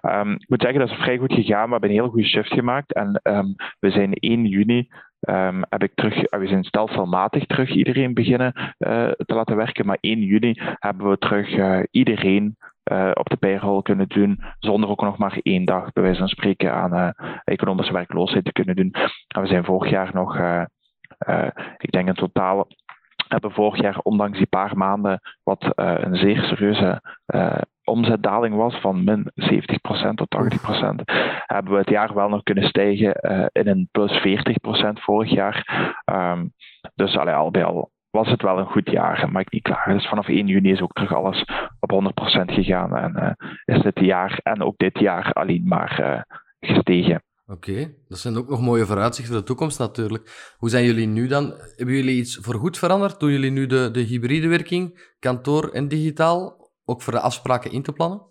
Um, 0.03 0.33
ik 0.33 0.49
moet 0.49 0.63
zeggen, 0.63 0.81
dat 0.81 0.91
is 0.91 0.97
vrij 0.97 1.19
goed 1.19 1.33
gegaan. 1.33 1.65
We 1.65 1.71
hebben 1.71 1.91
een 1.91 1.97
heel 1.97 2.09
goede 2.09 2.29
shift 2.29 2.53
gemaakt. 2.53 2.93
En 2.93 3.21
um, 3.23 3.55
we 3.79 3.91
zijn 3.91 4.13
1 4.13 4.45
juni 4.45 4.89
um, 5.21 5.65
heb 5.69 5.83
ik 5.83 5.95
terug, 5.95 6.23
eh, 6.23 6.41
we 6.41 6.47
zijn 6.47 6.65
stelselmatig 6.65 7.47
terug 7.47 7.71
iedereen 7.71 8.15
beginnen 8.15 8.53
uh, 8.57 9.11
te 9.11 9.35
laten 9.35 9.57
werken. 9.57 9.87
Maar 9.87 9.99
1 10.01 10.21
juni 10.21 10.55
hebben 10.59 11.11
we 11.11 11.19
terug 11.19 11.57
uh, 11.57 11.81
iedereen 11.91 12.57
uh, 12.93 13.11
op 13.15 13.29
de 13.29 13.37
payroll 13.37 13.83
kunnen 13.83 14.09
doen, 14.09 14.43
zonder 14.59 14.91
ook 14.91 15.03
nog 15.03 15.19
maar 15.19 15.39
één 15.43 15.65
dag, 15.65 15.93
bij 15.93 16.03
wijze 16.03 16.19
van 16.19 16.29
spreken, 16.29 16.73
aan 16.73 16.95
uh, 16.95 17.09
economische 17.45 17.93
werkloosheid 17.93 18.45
te 18.45 18.53
kunnen 18.53 18.77
doen. 18.77 18.91
En 19.29 19.43
we 19.43 19.47
zijn 19.47 19.65
vorig 19.65 19.91
jaar 19.91 20.11
nog, 20.15 20.37
uh, 20.37 20.65
ik 21.79 21.91
denk 21.91 22.09
in 22.09 22.15
totaal, 22.15 22.67
hebben 23.29 23.53
vorig 23.53 23.81
jaar, 23.81 23.99
ondanks 23.99 24.39
die 24.39 24.47
paar 24.47 24.77
maanden, 24.77 25.21
wat 25.43 25.73
een 25.75 26.17
zeer 26.17 26.43
serieuze 26.43 27.03
omzetdaling 27.87 28.55
was 28.55 28.81
van 28.81 29.05
min 29.05 29.31
70% 29.35 30.15
tot 30.15 30.37
80%, 30.37 31.05
hebben 31.47 31.73
we 31.73 31.79
het 31.79 31.89
jaar 31.89 32.15
wel 32.15 32.29
nog 32.29 32.43
kunnen 32.43 32.69
stijgen 32.69 33.17
uh, 33.21 33.47
in 33.53 33.69
een 33.69 33.89
plus 33.91 34.13
40% 34.19 34.93
vorig 34.93 35.31
jaar. 35.31 35.67
Um, 36.13 36.53
dus 36.95 37.17
allee, 37.17 37.35
al 37.35 37.51
bij 37.51 37.65
al 37.65 37.91
was 38.11 38.29
het 38.29 38.43
wel 38.43 38.59
een 38.59 38.67
goed 38.67 38.91
jaar, 38.91 39.31
maar 39.33 39.43
ik 39.43 39.53
niet 39.53 39.63
klaar. 39.63 39.93
Dus 39.93 40.09
vanaf 40.09 40.29
1 40.29 40.47
juni 40.47 40.71
is 40.71 40.81
ook 40.81 40.93
terug 40.93 41.15
alles 41.15 41.45
op 41.81 41.93
100% 41.93 41.95
gegaan 42.45 42.97
en 42.97 43.13
uh, 43.17 43.77
is 43.77 43.83
dit 43.83 44.01
jaar 44.01 44.41
en 44.43 44.63
ook 44.63 44.77
dit 44.77 44.99
jaar 44.99 45.33
alleen 45.33 45.63
maar 45.65 46.01
uh, 46.01 46.37
gestegen. 46.61 47.23
Oké, 47.47 47.71
okay. 47.71 47.95
dat 48.09 48.19
zijn 48.19 48.37
ook 48.37 48.49
nog 48.49 48.61
mooie 48.61 48.87
vooruitzichten 48.87 49.35
voor 49.35 49.43
de 49.43 49.49
toekomst 49.49 49.79
natuurlijk. 49.79 50.55
Hoe 50.59 50.69
zijn 50.71 50.85
jullie 50.85 51.07
nu 51.07 51.27
dan? 51.27 51.55
Hebben 51.77 51.95
jullie 51.95 52.17
iets 52.17 52.37
voorgoed 52.37 52.79
veranderd? 52.79 53.21
Doen 53.21 53.31
jullie 53.31 53.51
nu 53.51 53.67
de, 53.67 53.91
de 53.91 54.01
hybride 54.01 54.49
werking, 54.49 55.13
kantoor 55.19 55.69
en 55.69 55.89
digitaal? 55.89 56.66
Ook 56.87 57.03
voor 57.03 57.13
de 57.13 57.21
afspraken 57.21 57.73
in 57.73 57.83
te 57.83 57.93
plannen? 57.93 58.23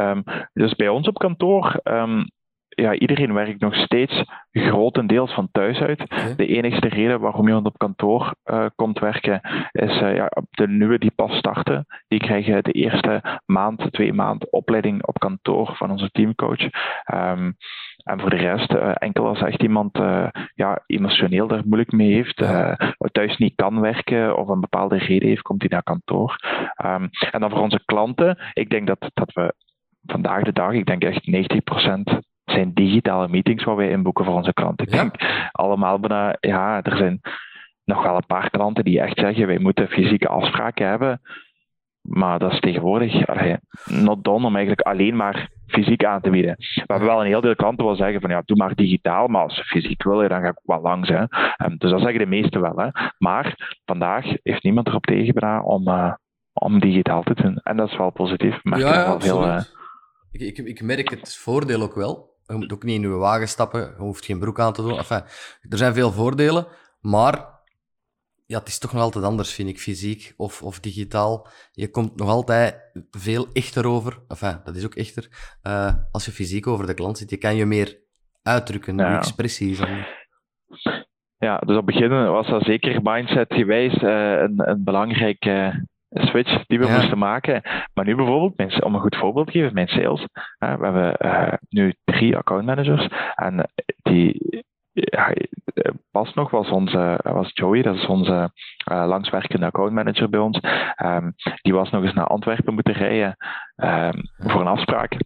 Um, 0.00 0.22
dus 0.52 0.74
bij 0.74 0.88
ons 0.88 1.08
op 1.08 1.18
kantoor, 1.18 1.80
um, 1.84 2.30
ja, 2.68 2.94
iedereen 2.94 3.32
werkt 3.32 3.60
nog 3.60 3.74
steeds 3.74 4.24
grotendeels 4.50 5.34
van 5.34 5.48
thuis 5.52 5.78
uit. 5.78 6.00
Okay. 6.00 6.34
De 6.34 6.46
enige 6.46 6.88
reden 6.88 7.20
waarom 7.20 7.46
iemand 7.46 7.66
op 7.66 7.78
kantoor 7.78 8.34
uh, 8.44 8.66
komt 8.74 8.98
werken, 8.98 9.40
is 9.72 10.00
uh, 10.00 10.14
ja, 10.14 10.30
de 10.50 10.68
nieuwe 10.68 10.98
die 10.98 11.10
pas 11.10 11.36
starten. 11.36 11.86
Die 12.08 12.18
krijgen 12.18 12.64
de 12.64 12.72
eerste 12.72 13.40
maand, 13.46 13.92
twee 13.92 14.12
maanden 14.12 14.52
opleiding 14.52 15.06
op 15.06 15.18
kantoor 15.18 15.76
van 15.76 15.90
onze 15.90 16.10
teamcoach. 16.10 16.68
Um, 17.14 17.56
en 18.06 18.20
voor 18.20 18.30
de 18.30 18.36
rest, 18.36 18.72
uh, 18.72 18.90
enkel 18.94 19.26
als 19.26 19.42
echt 19.42 19.62
iemand 19.62 19.98
uh, 19.98 20.28
ja, 20.54 20.82
emotioneel 20.86 21.46
daar 21.46 21.62
moeilijk 21.64 21.92
mee 21.92 22.12
heeft, 22.12 22.40
uh, 22.40 22.72
thuis 23.12 23.36
niet 23.36 23.54
kan 23.54 23.80
werken 23.80 24.36
of 24.36 24.48
een 24.48 24.60
bepaalde 24.60 24.98
reden 24.98 25.28
heeft, 25.28 25.42
komt 25.42 25.60
hij 25.60 25.70
naar 25.70 25.82
kantoor. 25.82 26.36
Um, 26.84 27.08
en 27.30 27.40
dan 27.40 27.50
voor 27.50 27.60
onze 27.60 27.82
klanten, 27.84 28.38
ik 28.52 28.70
denk 28.70 28.86
dat, 28.86 29.10
dat 29.14 29.32
we 29.32 29.54
vandaag 30.02 30.42
de 30.42 30.52
dag, 30.52 30.72
ik 30.72 30.86
denk 30.86 31.04
echt 31.04 31.30
90% 32.14 32.18
zijn 32.44 32.74
digitale 32.74 33.28
meetings 33.28 33.64
waar 33.64 33.76
wij 33.76 33.90
inboeken 33.90 34.24
voor 34.24 34.34
onze 34.34 34.52
klanten. 34.52 34.86
Ik 34.86 34.94
ja. 34.94 35.00
denk 35.00 35.14
allemaal 35.52 36.00
bijna, 36.00 36.36
ja, 36.40 36.82
er 36.82 36.96
zijn 36.96 37.20
nog 37.84 38.02
wel 38.02 38.16
een 38.16 38.26
paar 38.26 38.50
klanten 38.50 38.84
die 38.84 39.00
echt 39.00 39.18
zeggen, 39.18 39.46
wij 39.46 39.58
moeten 39.58 39.88
fysieke 39.88 40.28
afspraken 40.28 40.88
hebben. 40.88 41.20
Maar 42.08 42.38
dat 42.38 42.52
is 42.52 42.60
tegenwoordig 42.60 43.26
allee, 43.26 43.56
not 43.84 44.24
done 44.24 44.46
om 44.46 44.56
eigenlijk 44.56 44.86
alleen 44.86 45.16
maar 45.16 45.50
fysiek 45.66 46.04
aan 46.04 46.20
te 46.20 46.30
bieden. 46.30 46.54
We 46.56 46.84
hebben 46.86 47.08
wel 47.08 47.20
een 47.20 47.26
heel 47.26 47.40
deel 47.40 47.54
klanten 47.54 47.84
wel 47.84 47.96
zeggen 47.96 48.20
van 48.20 48.30
ja, 48.30 48.42
doe 48.44 48.56
maar 48.56 48.74
digitaal, 48.74 49.26
maar 49.26 49.42
als 49.42 49.54
ze 49.54 49.64
fysiek 49.64 50.02
willen, 50.02 50.28
dan 50.28 50.40
ga 50.40 50.48
ik 50.48 50.60
wel 50.62 50.80
langs. 50.80 51.08
Hè. 51.08 51.20
Um, 51.20 51.76
dus 51.78 51.90
dat 51.90 52.00
zeggen 52.00 52.18
de 52.18 52.26
meesten 52.26 52.60
wel. 52.60 52.76
Hè. 52.76 52.88
Maar 53.18 53.76
vandaag 53.84 54.24
heeft 54.42 54.62
niemand 54.62 54.86
erop 54.86 55.04
tegen 55.04 55.64
om, 55.64 55.88
uh, 55.88 56.12
om 56.52 56.80
digitaal 56.80 57.22
te 57.22 57.34
doen. 57.34 57.56
En 57.62 57.76
dat 57.76 57.90
is 57.90 57.96
wel 57.96 58.10
positief. 58.10 58.58
Maar 58.62 58.78
ja, 58.78 58.92
ja 58.92 59.06
wel 59.06 59.20
veel, 59.20 59.46
uh... 59.46 59.60
ik, 60.30 60.40
ik, 60.40 60.58
ik 60.58 60.82
merk 60.82 61.10
het 61.10 61.36
voordeel 61.36 61.82
ook 61.82 61.94
wel. 61.94 62.34
Je 62.46 62.54
moet 62.54 62.72
ook 62.72 62.82
niet 62.82 62.94
in 62.94 63.10
je 63.10 63.16
wagen 63.16 63.48
stappen, 63.48 63.80
je 63.80 64.02
hoeft 64.02 64.24
geen 64.24 64.38
broek 64.38 64.60
aan 64.60 64.72
te 64.72 64.82
doen. 64.82 64.96
Enfin, 64.96 65.22
er 65.68 65.78
zijn 65.78 65.94
veel 65.94 66.12
voordelen, 66.12 66.66
maar 67.00 67.54
ja, 68.46 68.58
het 68.58 68.68
is 68.68 68.78
toch 68.78 68.92
nog 68.92 69.02
altijd 69.02 69.24
anders, 69.24 69.54
vind 69.54 69.68
ik, 69.68 69.78
fysiek 69.78 70.34
of, 70.36 70.62
of 70.62 70.80
digitaal. 70.80 71.48
Je 71.72 71.90
komt 71.90 72.16
nog 72.16 72.28
altijd 72.28 72.90
veel 73.10 73.46
echter 73.52 73.86
over. 73.86 74.18
Enfin, 74.28 74.60
dat 74.64 74.76
is 74.76 74.84
ook 74.84 74.94
echter. 74.94 75.28
Uh, 75.62 75.94
als 76.12 76.24
je 76.24 76.30
fysiek 76.30 76.66
over 76.66 76.86
de 76.86 76.94
klant 76.94 77.18
zit, 77.18 77.30
je 77.30 77.36
kan 77.36 77.56
je 77.56 77.66
meer 77.66 77.98
uitdrukken, 78.42 78.96
ja. 78.96 79.10
je 79.10 79.16
expressie. 79.16 79.76
Ja, 81.38 81.58
dus 81.58 81.76
op 81.76 81.86
het 81.86 81.94
begin 81.94 82.08
was 82.08 82.48
dat 82.48 82.62
zeker 82.62 83.02
mindset-gewijs 83.02 83.94
uh, 83.94 84.40
een, 84.40 84.68
een 84.68 84.84
belangrijke 84.84 85.86
switch 86.10 86.66
die 86.66 86.78
we 86.78 86.86
ja. 86.86 86.96
moesten 86.96 87.18
maken. 87.18 87.62
Maar 87.94 88.04
nu 88.04 88.14
bijvoorbeeld, 88.14 88.82
om 88.82 88.94
een 88.94 89.00
goed 89.00 89.16
voorbeeld 89.16 89.46
te 89.46 89.52
geven, 89.52 89.74
mijn 89.74 89.88
sales. 89.88 90.26
We 90.58 90.66
hebben 90.66 91.58
nu 91.68 91.94
drie 92.04 92.36
account 92.36 92.64
managers 92.64 93.08
en 93.34 93.70
die 94.02 94.64
ja, 95.04 95.32
pas 96.10 96.34
nog 96.34 96.50
was, 96.50 96.68
onze, 96.68 97.20
was 97.22 97.50
Joey, 97.54 97.82
dat 97.82 97.94
is 97.94 98.06
onze 98.06 98.50
uh, 98.92 99.06
langswerkende 99.06 99.66
accountmanager 99.66 100.28
bij 100.28 100.40
ons. 100.40 100.60
Um, 101.04 101.34
die 101.62 101.74
was 101.74 101.90
nog 101.90 102.02
eens 102.02 102.14
naar 102.14 102.26
Antwerpen 102.26 102.74
moeten 102.74 102.94
rijden 102.94 103.36
um, 103.76 104.22
voor 104.36 104.60
een 104.60 104.66
afspraak. 104.66 105.16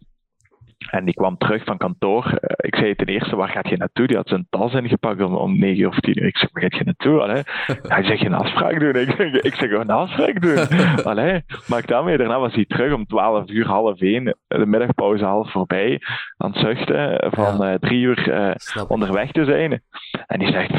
En 0.89 1.05
die 1.05 1.13
kwam 1.13 1.37
terug 1.37 1.63
van 1.63 1.77
kantoor. 1.77 2.25
Eh, 2.25 2.55
ik 2.57 2.75
zei 2.75 2.95
ten 2.95 3.07
eerste, 3.07 3.35
waar 3.35 3.49
gaat 3.49 3.69
je 3.69 3.77
naartoe? 3.77 4.07
Die 4.07 4.15
had 4.15 4.27
zijn 4.27 4.47
tas 4.49 4.73
ingepakt 4.73 5.21
om, 5.21 5.35
om 5.35 5.59
9 5.59 5.87
of 5.87 5.99
10 5.99 6.19
uur. 6.19 6.27
Ik 6.27 6.37
zeg, 6.37 6.49
waar 6.51 6.63
gaat 6.63 6.75
je 6.75 6.83
naartoe? 6.83 7.21
Allee. 7.21 7.43
Hij 7.95 8.03
zegt, 8.03 8.25
een 8.25 8.33
afspraak 8.33 8.79
doen. 8.79 8.95
Ik 8.95 9.13
zeg, 9.17 9.33
ik 9.33 9.55
zeg 9.55 9.71
een 9.71 9.89
afspraak 9.89 10.41
doen. 10.41 10.57
Allee, 11.11 11.43
maak 11.67 11.87
daarmee. 11.87 12.17
Daarna 12.17 12.39
was 12.39 12.53
hij 12.53 12.65
terug 12.65 12.93
om 12.93 13.05
12 13.05 13.49
uur, 13.49 13.65
half 13.65 13.99
1. 13.99 14.37
De 14.47 14.65
middagpauze 14.65 15.25
half 15.25 15.51
voorbij. 15.51 16.01
Aan 16.37 16.51
het 16.51 16.59
zuchten 16.59 17.31
van 17.31 17.57
ja. 17.57 17.71
uh, 17.71 17.79
drie 17.79 18.01
uur 18.01 18.27
uh, 18.27 18.83
onderweg 18.87 19.31
te 19.31 19.45
zijn. 19.45 19.81
En 20.27 20.39
die 20.39 20.51
zegt, 20.51 20.71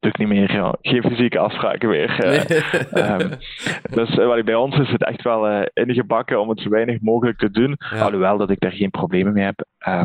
doe 0.00 0.10
ik 0.10 0.18
niet 0.18 0.28
meer. 0.28 0.52
Joh. 0.52 0.72
Geen 0.80 1.02
fysieke 1.02 1.38
afspraken 1.38 1.88
meer. 1.88 2.16
Nee. 2.18 3.04
um, 3.04 3.30
dus 3.98 4.14
bij 4.44 4.54
ons 4.54 4.78
is 4.78 4.90
het 4.90 5.04
echt 5.04 5.22
wel 5.22 5.68
ingebakken 5.72 6.40
om 6.40 6.48
het 6.48 6.60
zo 6.60 6.68
weinig 6.68 7.00
mogelijk 7.00 7.38
te 7.38 7.50
doen. 7.50 7.76
Ja. 7.90 8.00
Alhoewel 8.00 8.36
dat 8.36 8.50
ik 8.50 8.60
daar 8.60 8.72
geen 8.72 8.90
problemen 8.90 9.32
mee 9.32 9.43
heb. 9.44 9.64
Uh, 9.88 10.02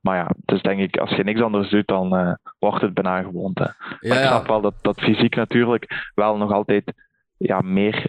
maar 0.00 0.16
ja, 0.16 0.30
dus 0.44 0.62
denk 0.62 0.80
ik, 0.80 0.96
als 0.96 1.10
je 1.10 1.24
niks 1.24 1.40
anders 1.40 1.70
doet, 1.70 1.86
dan 1.86 2.18
uh, 2.18 2.34
wordt 2.58 2.80
het 2.80 2.94
bijna 2.94 3.22
gewoonte. 3.22 3.74
Ja, 4.00 4.14
ik 4.14 4.26
snap 4.26 4.46
wel 4.46 4.60
dat, 4.60 4.74
dat 4.80 5.00
fysiek 5.00 5.34
natuurlijk 5.34 6.10
wel 6.14 6.36
nog 6.36 6.52
altijd 6.52 6.92
ja, 7.36 7.60
meer 7.60 8.06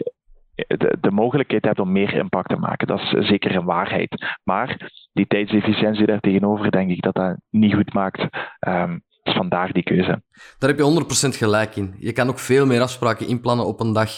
de, 0.56 0.98
de, 1.02 1.12
mogelijkheid 1.12 1.66
hebt 1.66 1.80
om 1.80 1.92
meer 1.92 2.14
impact 2.14 2.50
te 2.50 2.56
maken. 2.56 2.88
Dat 2.88 3.00
is 3.00 3.28
zeker 3.28 3.56
een 3.56 3.66
waarheid. 3.66 4.38
Maar 4.44 4.92
die 5.14 5.28
tijdsefficiëntie 5.28 6.06
daar 6.06 6.20
tegenover, 6.20 6.72
denk 6.72 6.92
ik 6.92 7.02
dat 7.02 7.16
dat 7.16 7.38
niet 7.50 7.74
goed 7.74 7.94
maakt. 7.94 8.28
Um, 8.68 9.04
dus 9.24 9.34
vandaar 9.34 9.72
die 9.72 9.84
keuze. 9.84 10.24
Daar 10.58 10.70
heb 10.70 10.80
je 10.80 11.04
100% 11.34 11.38
gelijk 11.38 11.76
in. 11.76 11.96
Je 12.00 12.12
kan 12.12 12.30
ook 12.30 12.40
veel 12.40 12.66
meer 12.66 12.82
afspraken 12.82 13.28
inplannen 13.28 13.66
op 13.66 13.80
een 13.80 13.94
dag 13.94 14.10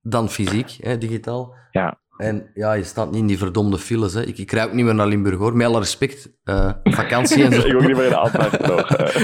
dan 0.00 0.28
fysiek, 0.28 0.70
hè, 0.80 0.98
digitaal. 0.98 1.54
Ja. 1.70 1.98
En 2.16 2.50
ja, 2.54 2.72
je 2.72 2.84
staat 2.84 3.10
niet 3.10 3.20
in 3.20 3.26
die 3.26 3.38
verdomde 3.38 3.78
files. 3.78 4.14
Hè. 4.14 4.22
Ik, 4.22 4.38
ik 4.38 4.52
rijd 4.52 4.68
ook 4.68 4.74
niet 4.74 4.84
meer 4.84 4.94
naar 4.94 5.06
Limburg 5.06 5.38
hoor. 5.38 5.56
Met 5.56 5.66
alle 5.66 5.78
respect, 5.78 6.38
uh, 6.44 6.72
vakantie 6.84 7.44
en 7.44 7.52
zo. 7.60 7.66
ik 7.66 7.74
ook 7.74 7.86
niet 7.86 7.96
meer 7.96 8.04
in 8.04 8.10
de 8.10 8.18
aanpak 8.18 8.52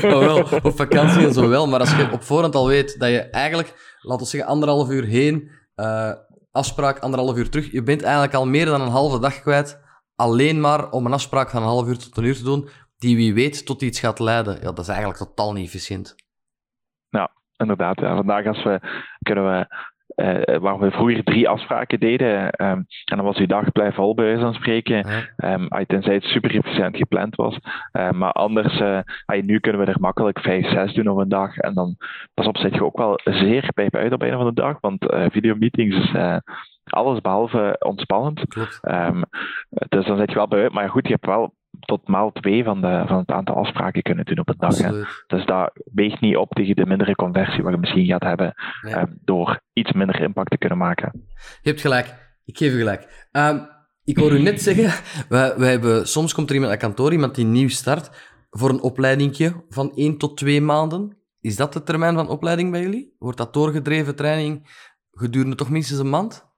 oh, 0.05 0.19
wel, 0.19 0.49
op 0.63 0.77
vakantie 0.77 1.27
en 1.27 1.33
zo 1.33 1.49
wel. 1.49 1.69
Maar 1.69 1.81
als 1.81 1.97
je 1.97 2.13
op 2.13 2.23
voorhand 2.23 2.55
al 2.55 2.67
weet 2.67 2.99
dat 2.99 3.09
je 3.09 3.21
eigenlijk, 3.21 3.99
laten 4.01 4.25
we 4.25 4.31
zeggen, 4.31 4.51
anderhalf 4.51 4.91
uur 4.91 5.05
heen, 5.05 5.51
uh, 5.77 6.13
afspraak 6.51 6.99
anderhalf 6.99 7.37
uur 7.37 7.51
terug. 7.51 7.73
Je 7.73 7.83
bent 7.83 8.03
eigenlijk 8.03 8.35
al 8.35 8.47
meer 8.47 8.67
dan 8.67 8.81
een 8.81 8.89
halve 8.89 9.19
dag 9.19 9.41
kwijt. 9.41 9.81
Alleen 10.17 10.61
maar 10.61 10.91
om 10.91 11.07
een 11.07 11.13
afspraak 11.13 11.51
van 11.51 11.63
een 11.63 11.69
half 11.69 11.89
uur 11.89 11.99
tot 11.99 12.17
een 12.17 12.25
uur 12.25 12.37
te 12.37 12.45
doen, 12.45 12.69
die 12.99 13.17
wie 13.17 13.35
weet 13.35 13.67
tot 13.67 13.83
iets 13.83 14.01
gaat 14.01 14.19
leiden. 14.19 14.55
Ja, 14.55 14.61
dat 14.61 14.79
is 14.79 14.89
eigenlijk 14.89 15.19
totaal 15.19 15.53
niet 15.53 15.67
efficiënt. 15.67 16.15
Ja, 17.09 17.31
inderdaad. 17.57 18.01
Ja. 18.01 18.15
Vandaag 18.15 18.47
als 18.47 18.63
we, 18.65 18.81
kunnen 19.23 19.45
we 19.45 19.67
uh, 20.17 20.57
waar 20.57 20.79
we 20.79 20.91
vroeger 20.91 21.25
drie 21.25 21.49
afspraken 21.49 22.01
deden. 22.01 22.45
Um, 22.45 22.87
en 23.05 23.17
dan 23.17 23.25
was 23.25 23.37
uw 23.37 23.47
dag 23.47 23.73
blijven 23.73 23.95
vol 23.95 24.15
bij 24.15 24.25
wijze 24.25 24.41
van 24.41 24.55
spreken. 24.55 25.07
Um, 25.37 25.69
tenzij 25.87 26.15
het 26.15 26.25
super 26.25 26.55
efficiënt 26.55 26.97
gepland 26.97 27.37
was. 27.37 27.59
Uh, 27.93 28.11
maar 28.11 28.33
anders, 28.33 28.81
uh, 28.81 29.01
nu 29.41 29.61
kunnen 29.61 29.81
we 29.85 29.93
er 29.93 30.01
makkelijk 30.01 30.41
vijf, 30.41 30.69
zes 30.69 30.95
doen 30.95 31.09
op 31.09 31.19
een 31.19 31.29
dag. 31.29 31.57
En 31.57 31.75
dan 31.75 31.97
pas 32.35 32.47
op 32.47 32.57
zit 32.57 32.75
je 32.75 32.85
ook 32.85 32.97
wel 32.97 33.21
zeer 33.25 33.73
pijp 33.75 33.97
uit 33.97 34.13
op 34.13 34.23
einde 34.23 34.37
van 34.37 34.47
de 34.47 34.61
dag. 34.61 34.81
Want 34.81 35.15
videomeetings 35.33 35.97
is 35.97 36.13
alles 36.85 37.21
behalve 37.21 37.77
ontspannend. 37.79 38.45
Um, 38.83 39.23
dus 39.89 40.07
dan 40.07 40.19
zit 40.19 40.31
je 40.31 40.37
wel 40.37 40.49
bij 40.49 40.63
uit. 40.63 40.73
Maar 40.73 40.89
goed, 40.89 41.07
je 41.07 41.13
hebt 41.13 41.27
wel 41.27 41.55
tot 41.85 42.09
maal 42.09 42.33
twee 42.33 42.65
van, 42.65 42.81
de, 42.81 43.05
van 43.07 43.19
het 43.19 43.31
aantal 43.31 43.55
afspraken 43.55 44.03
kunnen 44.03 44.25
doen 44.25 44.39
op 44.39 44.49
een 44.49 44.55
dag. 44.59 44.79
Hè. 44.79 45.03
Dus 45.27 45.47
dat 45.47 45.71
weegt 45.93 46.21
niet 46.21 46.37
op 46.37 46.51
tegen 46.51 46.77
de 46.77 46.87
mindere 46.87 47.15
conversie 47.15 47.63
wat 47.63 47.73
je 47.73 47.79
misschien 47.79 48.07
gaat 48.07 48.23
hebben 48.23 48.55
um, 48.87 49.19
door 49.25 49.61
iets 49.73 49.93
minder 49.93 50.21
impact 50.21 50.51
te 50.51 50.59
kunnen 50.59 50.79
maken. 50.79 51.11
Je 51.63 51.69
hebt 51.69 51.81
gelijk. 51.81 52.15
Ik 52.45 52.57
geef 52.57 52.73
je 52.73 52.79
gelijk. 52.79 53.29
Um, 53.33 53.69
ik 54.05 54.17
hoor 54.17 54.33
u 54.33 54.43
net 54.43 54.63
zeggen, 54.69 55.05
wij, 55.29 55.57
wij 55.57 55.71
hebben, 55.71 56.09
soms 56.09 56.35
komt 56.35 56.49
er 56.49 56.55
iemand 56.55 56.73
naar 56.73 56.83
kantoor, 56.83 57.13
iemand 57.13 57.35
die 57.35 57.45
nieuw 57.45 57.69
start, 57.69 58.11
voor 58.51 58.71
een 58.71 58.83
opleidingje 58.83 59.65
van 59.69 59.93
één 59.95 60.19
tot 60.19 60.37
twee 60.37 60.61
maanden. 60.61 61.17
Is 61.41 61.57
dat 61.57 61.73
de 61.73 61.83
termijn 61.83 62.15
van 62.15 62.29
opleiding 62.29 62.71
bij 62.71 62.81
jullie? 62.81 63.17
Wordt 63.19 63.39
dat 63.39 63.53
doorgedreven 63.55 64.17
training 64.17 64.69
gedurende 65.13 65.57
toch 65.57 65.71
minstens 65.71 66.01
een 66.01 66.11
maand? 66.11 66.52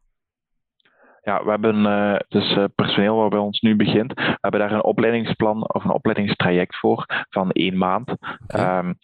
Ja, 1.25 1.45
we 1.45 1.51
hebben 1.51 1.77
uh, 1.77 2.17
dus 2.29 2.57
uh, 2.57 2.65
personeel 2.75 3.17
waar 3.17 3.29
bij 3.29 3.39
ons 3.39 3.61
nu 3.61 3.77
begint, 3.77 4.15
we 4.15 4.39
hebben 4.41 4.61
daar 4.61 4.73
een 4.73 4.85
opleidingsplan 4.85 5.73
of 5.73 5.85
een 5.85 5.91
opleidingstraject 5.91 6.77
voor 6.77 7.25
van 7.31 7.51
één 7.51 7.79
maand. 7.79 8.11
Okay. 8.47 8.79
Um, 8.79 8.99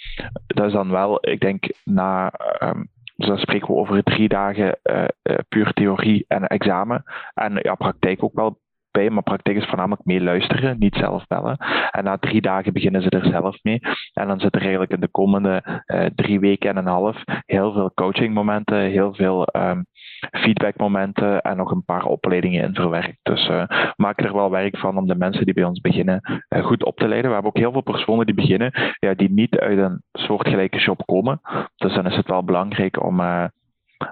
dat 0.47 0.67
is 0.67 0.73
dan 0.73 0.91
wel, 0.91 1.19
ik 1.21 1.41
denk, 1.41 1.73
na. 1.85 2.33
Um, 2.63 2.89
dus 3.17 3.29
dan 3.29 3.39
spreken 3.39 3.69
we 3.69 3.75
over 3.75 4.03
drie 4.03 4.29
dagen 4.29 4.79
uh, 4.83 5.05
puur 5.49 5.73
theorie 5.73 6.25
en 6.29 6.47
examen. 6.47 7.03
En 7.35 7.59
ja, 7.63 7.75
praktijk 7.75 8.25
ook 8.25 8.35
wel 8.35 8.59
bij, 8.91 9.11
maar 9.11 9.23
praktijk 9.23 9.57
is 9.57 9.67
voornamelijk 9.67 10.05
meeluisteren, 10.05 10.79
niet 10.79 10.95
zelf 10.95 11.27
bellen. 11.27 11.57
En 11.91 12.05
na 12.05 12.19
drie 12.19 12.41
dagen 12.41 12.73
beginnen 12.73 13.03
ze 13.03 13.11
er 13.11 13.27
zelf 13.27 13.57
mee. 13.63 13.81
En 14.13 14.29
dan 14.29 14.41
zit 14.41 14.55
er 14.55 14.61
eigenlijk 14.61 14.93
in 14.93 15.01
de 15.01 15.09
komende 15.09 15.83
uh, 15.87 16.07
drie 16.15 16.41
weken 16.41 16.71
en 16.71 16.77
een 16.77 16.87
half 16.87 17.23
heel 17.47 17.73
veel 17.73 17.93
coachingmomenten, 17.95 18.79
heel 18.79 19.15
veel 19.15 19.49
um, 19.57 19.87
feedbackmomenten 20.31 21.41
en 21.41 21.57
nog 21.57 21.71
een 21.71 21.85
paar 21.85 22.05
opleidingen 22.05 22.63
in 22.63 22.75
verwerkt. 22.75 23.19
Dus 23.23 23.49
uh, 23.49 23.67
we 23.67 23.93
maken 23.97 24.25
er 24.25 24.35
wel 24.35 24.51
werk 24.51 24.79
van 24.79 24.99
om 24.99 25.07
de 25.07 25.17
mensen 25.17 25.45
die 25.45 25.55
bij 25.55 25.65
ons 25.65 25.81
beginnen 25.81 26.45
uh, 26.49 26.65
goed 26.65 26.85
op 26.85 26.97
te 26.97 27.09
leiden. 27.09 27.29
We 27.29 27.35
hebben 27.35 27.53
ook 27.53 27.63
heel 27.63 27.73
veel 27.73 27.93
personen 27.93 28.27
die 28.27 28.35
beginnen, 28.35 28.73
ja, 28.99 29.15
die 29.15 29.31
niet 29.31 29.59
uit 29.59 29.79
een 29.79 30.03
soortgelijke 30.13 30.79
shop 30.79 31.07
komen. 31.07 31.41
Dus 31.77 31.95
dan 31.95 32.07
is 32.07 32.17
het 32.17 32.29
wel 32.29 32.45
belangrijk 32.45 33.03
om, 33.03 33.21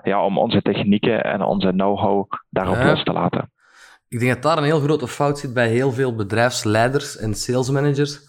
ja, 0.02 0.24
om 0.24 0.38
onze 0.38 0.62
technieken 0.62 1.24
en 1.24 1.42
onze 1.42 1.70
know-how 1.70 2.30
daarop 2.50 2.76
ja. 2.76 2.86
los 2.86 3.02
te 3.02 3.12
laten. 3.12 3.50
Ik 4.08 4.18
denk 4.18 4.32
dat 4.32 4.42
daar 4.42 4.58
een 4.58 4.64
heel 4.64 4.80
grote 4.80 5.08
fout 5.08 5.38
zit 5.38 5.54
bij 5.54 5.68
heel 5.68 5.92
veel 5.92 6.14
bedrijfsleiders 6.14 7.16
en 7.16 7.34
salesmanagers. 7.34 8.20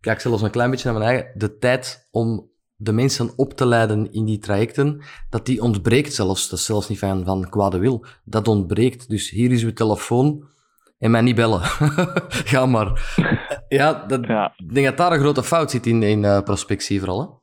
Kijk 0.00 0.20
zelfs 0.20 0.42
een 0.42 0.50
klein 0.50 0.70
beetje 0.70 0.90
naar 0.90 0.98
mijn 0.98 1.10
eigen. 1.10 1.38
De 1.38 1.58
tijd 1.58 2.08
om 2.10 2.50
de 2.76 2.92
mensen 2.92 3.30
op 3.36 3.52
te 3.52 3.66
leiden 3.66 4.12
in 4.12 4.24
die 4.24 4.38
trajecten, 4.38 5.02
dat 5.30 5.46
die 5.46 5.62
ontbreekt 5.62 6.12
zelfs. 6.12 6.48
Dat 6.48 6.58
is 6.58 6.64
zelfs 6.64 6.88
niet 6.88 6.98
van, 6.98 7.24
van 7.24 7.48
kwade 7.48 7.78
wil. 7.78 8.04
Dat 8.24 8.48
ontbreekt. 8.48 9.08
Dus 9.08 9.30
hier 9.30 9.50
is 9.50 9.64
uw 9.64 9.72
telefoon 9.72 10.44
en 10.98 11.10
mij 11.10 11.20
niet 11.20 11.36
bellen. 11.36 11.60
Ga 12.50 12.66
maar. 12.66 13.14
Ja, 13.68 14.04
dat, 14.06 14.26
ja, 14.26 14.54
ik 14.56 14.74
denk 14.74 14.86
dat 14.86 14.96
daar 14.96 15.12
een 15.12 15.20
grote 15.20 15.42
fout 15.42 15.70
zit 15.70 15.86
in, 15.86 16.02
in 16.02 16.22
uh, 16.22 16.40
prospectie 16.40 16.98
vooral. 16.98 17.20
Hè? 17.20 17.40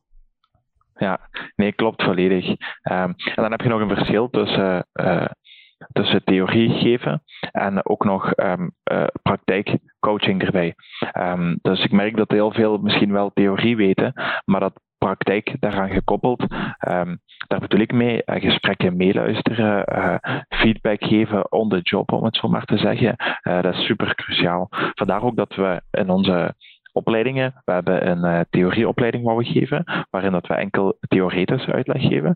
Ja, 1.05 1.19
nee, 1.55 1.73
klopt 1.73 2.03
volledig. 2.03 2.47
Um, 2.47 2.57
en 2.83 3.33
dan 3.35 3.51
heb 3.51 3.61
je 3.61 3.69
nog 3.69 3.81
een 3.81 3.95
verschil 3.95 4.29
tussen 4.29 4.87
uh, 4.93 5.25
tussen 5.91 6.23
theorie 6.23 6.69
geven 6.69 7.23
en 7.51 7.85
ook 7.85 8.03
nog 8.03 8.37
um, 8.37 8.71
uh, 8.91 9.03
praktijkcoaching 9.21 10.43
erbij. 10.43 10.75
Um, 11.19 11.59
dus 11.61 11.83
ik 11.83 11.91
merk 11.91 12.17
dat 12.17 12.31
heel 12.31 12.51
veel 12.51 12.77
misschien 12.77 13.11
wel 13.11 13.31
theorie 13.33 13.75
weten, 13.75 14.13
maar 14.45 14.59
dat 14.59 14.81
praktijk 14.97 15.55
daaraan 15.59 15.89
gekoppeld. 15.89 16.41
Um, 16.91 17.19
daar 17.47 17.59
bedoel 17.59 17.79
ik 17.79 17.91
mee 17.91 18.21
uh, 18.25 18.41
gesprekken 18.41 18.97
meeluisteren, 18.97 19.85
feedback 20.49 21.03
geven 21.03 21.51
on 21.51 21.69
the 21.69 21.79
job, 21.81 22.11
om 22.11 22.23
het 22.23 22.35
zo 22.35 22.47
maar 22.47 22.65
te 22.65 22.77
zeggen. 22.77 23.15
Dat 23.41 23.73
is 23.73 23.85
super 23.85 24.15
cruciaal. 24.15 24.67
Vandaar 24.93 25.23
ook 25.23 25.35
dat 25.35 25.55
we 25.55 25.81
in 25.91 26.09
onze 26.09 26.53
opleidingen. 26.93 27.61
We 27.65 27.71
hebben 27.71 28.09
een 28.09 28.25
uh, 28.25 28.39
theorieopleiding 28.49 29.23
wat 29.23 29.37
we 29.37 29.43
geven, 29.43 30.05
waarin 30.09 30.31
dat 30.31 30.47
we 30.47 30.53
enkel 30.53 30.97
theoretische 31.07 31.73
uitleg 31.73 32.01
geven. 32.01 32.35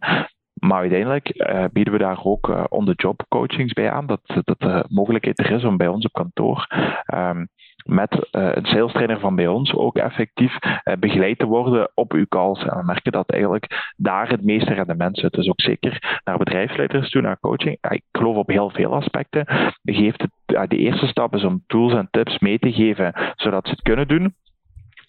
Maar 0.64 0.80
uiteindelijk 0.80 1.30
uh, 1.34 1.66
bieden 1.72 1.93
we 1.93 1.99
daar 1.99 2.20
ook 2.24 2.47
uh, 2.47 2.64
on-the-job 2.70 3.26
coachings 3.30 3.74
bij 3.74 3.91
aan. 3.91 4.05
Dat, 4.05 4.22
dat 4.43 4.59
de 4.59 4.86
mogelijkheid 4.89 5.39
er 5.39 5.51
is 5.51 5.64
om 5.64 5.78
bij 5.78 5.88
ons 5.88 6.05
op 6.05 6.11
kantoor 6.11 6.68
um, 7.14 7.47
met 7.86 8.28
een 8.32 8.66
sales 8.66 8.91
trainer 8.91 9.20
van 9.20 9.36
bij 9.36 9.47
ons 9.47 9.74
ook 9.74 9.97
effectief 9.97 10.57
begeleid 10.99 11.39
te 11.39 11.45
worden 11.45 11.91
op 11.93 12.14
uw 12.14 12.26
calls. 12.28 12.64
En 12.64 12.78
we 12.78 12.84
merken 12.84 13.11
dat 13.11 13.30
eigenlijk 13.30 13.93
daar 13.95 14.30
het 14.30 14.43
meeste 14.43 14.74
rendement 14.74 15.18
zit. 15.18 15.32
Dus 15.32 15.49
ook 15.49 15.61
zeker 15.61 16.22
naar 16.24 16.38
bedrijfsleiders 16.38 17.09
toe, 17.09 17.22
naar 17.22 17.39
coaching. 17.39 17.78
ik 17.89 18.03
geloof 18.11 18.36
op 18.36 18.47
heel 18.47 18.70
veel 18.70 18.93
aspecten. 18.93 19.45
Geeft 19.84 20.26
de 20.45 20.78
eerste 20.78 21.07
stap 21.07 21.36
is 21.36 21.43
om 21.43 21.64
tools 21.68 21.93
en 21.93 22.07
tips 22.11 22.39
mee 22.39 22.59
te 22.59 22.72
geven, 22.72 23.34
zodat 23.36 23.66
ze 23.66 23.72
het 23.72 23.82
kunnen 23.82 24.07
doen. 24.07 24.36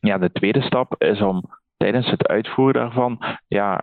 Ja, 0.01 0.19
de 0.19 0.33
tweede 0.33 0.63
stap 0.63 0.95
is 1.03 1.21
om 1.21 1.43
tijdens 1.77 2.11
het 2.11 2.27
uitvoeren 2.27 2.75
daarvan 2.75 3.25
ja, 3.49 3.83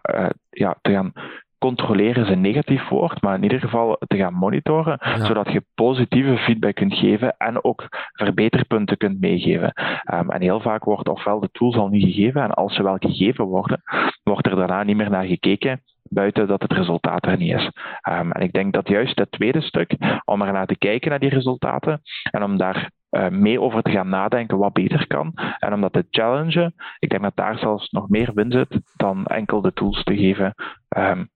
ja, 0.50 0.78
te 0.82 0.92
gaan 0.92 1.14
controleren 1.62 2.24
is 2.24 2.30
een 2.30 2.42
negatief 2.42 2.90
woord, 2.90 3.22
maar 3.22 3.36
in 3.36 3.44
ieder 3.44 3.60
geval 3.60 3.98
te 4.08 4.18
gaan 4.18 4.34
monitoren, 4.34 4.98
ja. 5.02 5.26
zodat 5.26 5.52
je 5.52 5.66
positieve 5.76 6.38
feedback 6.38 6.76
kunt 6.76 6.94
geven 6.94 7.36
en 7.38 7.64
ook 7.64 7.88
verbeterpunten 8.12 8.98
kunt 8.98 9.20
meegeven. 9.20 9.74
Um, 10.14 10.30
en 10.30 10.42
heel 10.42 10.62
vaak 10.62 10.84
wordt 10.84 11.10
ofwel 11.10 11.40
de 11.40 11.50
tools 11.52 11.76
al 11.76 11.88
niet 11.88 12.04
gegeven, 12.04 12.42
en 12.42 12.52
als 12.52 12.76
ze 12.76 12.84
wel 12.84 12.98
gegeven 13.00 13.46
worden, 13.46 13.82
wordt 14.24 14.48
er 14.48 14.56
daarna 14.56 14.84
niet 14.84 14.96
meer 14.96 15.10
naar 15.10 15.26
gekeken, 15.26 15.82
buiten 16.04 16.48
dat 16.48 16.62
het 16.62 16.74
resultaat 16.74 17.26
er 17.26 17.38
niet 17.38 17.54
is. 17.54 17.72
Um, 18.10 18.32
en 18.32 18.42
ik 18.42 18.52
denk 18.52 18.74
dat 18.74 18.88
juist 18.88 19.20
het 19.20 19.32
tweede 19.32 19.62
stuk, 19.62 19.96
om 20.26 20.42
er 20.42 20.54
naar 20.54 20.68
te 20.68 20.78
kijken 20.78 21.10
naar 21.10 21.20
die 21.20 21.30
resultaten, 21.30 22.02
en 22.32 22.44
om 22.44 22.58
daar 22.58 22.92
uh, 23.12 23.28
mee 23.28 23.62
over 23.62 23.82
te 23.82 23.92
gaan 23.92 24.10
nadenken 24.10 24.58
wat 24.58 24.74
beter 24.74 25.08
kan. 25.08 25.34
En 25.60 25.74
om 25.74 25.82
dat 25.82 25.94
te 25.94 26.06
challengen, 26.10 26.74
ik 27.00 27.10
denk 27.10 27.22
dat 27.22 27.36
daar 27.36 27.58
zelfs 27.58 27.90
nog 27.90 28.10
meer 28.10 28.32
win 28.34 28.52
zit 28.52 28.82
dan 28.96 29.26
enkel 29.26 29.62
de 29.62 29.74
tools 29.74 30.04
te 30.04 30.18
geven. 30.18 30.54
Um, 30.98 31.30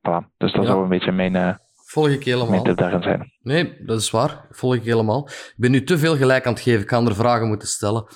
Voilà. 0.00 0.36
Dus 0.36 0.52
dat 0.52 0.62
ja. 0.62 0.70
zou 0.70 0.82
een 0.82 0.88
beetje 0.88 1.12
mijn, 1.12 1.34
uh, 1.34 1.54
Volg 1.90 2.08
ik 2.08 2.24
helemaal. 2.24 2.62
Met 2.62 2.76
daarin 2.76 3.02
zijn. 3.02 3.32
Nee, 3.42 3.84
dat 3.84 4.00
is 4.00 4.10
waar. 4.10 4.46
Volg 4.50 4.74
ik 4.74 4.84
helemaal. 4.84 5.28
Ik 5.28 5.54
ben 5.56 5.70
nu 5.70 5.84
te 5.84 5.98
veel 5.98 6.16
gelijk 6.16 6.46
aan 6.46 6.52
het 6.52 6.62
geven. 6.62 6.80
Ik 6.80 6.86
kan 6.86 7.08
er 7.08 7.14
vragen 7.14 7.48
moeten 7.48 7.68
stellen. 7.68 8.06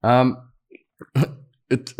Ehm, 0.00 0.34
het, 1.66 1.94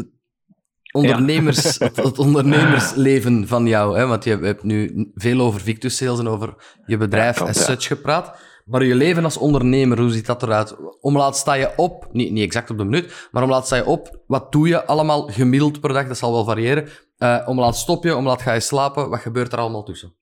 ondernemers, 0.93 1.79
het, 1.79 2.19
ondernemersleven 2.19 3.49
van 3.49 3.67
jou, 3.67 3.99
hè? 3.99 4.07
want 4.07 4.25
je 4.25 4.39
hebt 4.39 4.63
nu 4.63 5.11
veel 5.15 5.41
over 5.41 5.61
Victus 5.61 5.97
Sales 5.97 6.19
en 6.19 6.29
over 6.29 6.79
je 6.87 6.97
bedrijf 6.97 7.39
ja, 7.39 7.45
as 7.45 7.65
such 7.65 7.87
gepraat. 7.87 8.39
Maar 8.65 8.85
je 8.85 8.95
leven 8.95 9.25
als 9.25 9.37
ondernemer, 9.37 9.99
hoe 9.99 10.11
ziet 10.11 10.27
dat 10.27 10.43
eruit? 10.43 10.77
Om 11.01 11.17
laat 11.17 11.37
sta 11.37 11.55
je 11.55 11.73
op, 11.77 12.09
niet, 12.13 12.33
niet 12.33 12.45
exact 12.45 12.71
op 12.71 12.79
de 12.79 12.85
minuut, 12.85 13.29
maar 13.31 13.43
om 13.43 13.51
laat 13.51 13.67
sta 13.67 13.77
je 13.77 13.87
op, 13.87 14.21
wat 14.27 14.53
doe 14.53 14.69
je 14.69 14.85
allemaal 14.85 15.29
gemiddeld 15.29 15.81
per 15.81 15.93
dag? 15.93 16.07
Dat 16.07 16.19
zal 16.19 16.33
wel 16.33 16.45
variëren. 16.45 16.89
Uh, 17.19 17.43
om 17.47 17.61
laat 17.61 17.77
stop 17.77 18.05
je, 18.05 18.17
om 18.17 18.27
laat 18.27 18.43
ga 18.43 18.53
je 18.53 18.61
slapen, 18.61 19.11
wat 19.11 19.21
gebeurt 19.21 19.53
er 19.53 19.59
allemaal 19.59 19.83
tussen? 19.83 20.15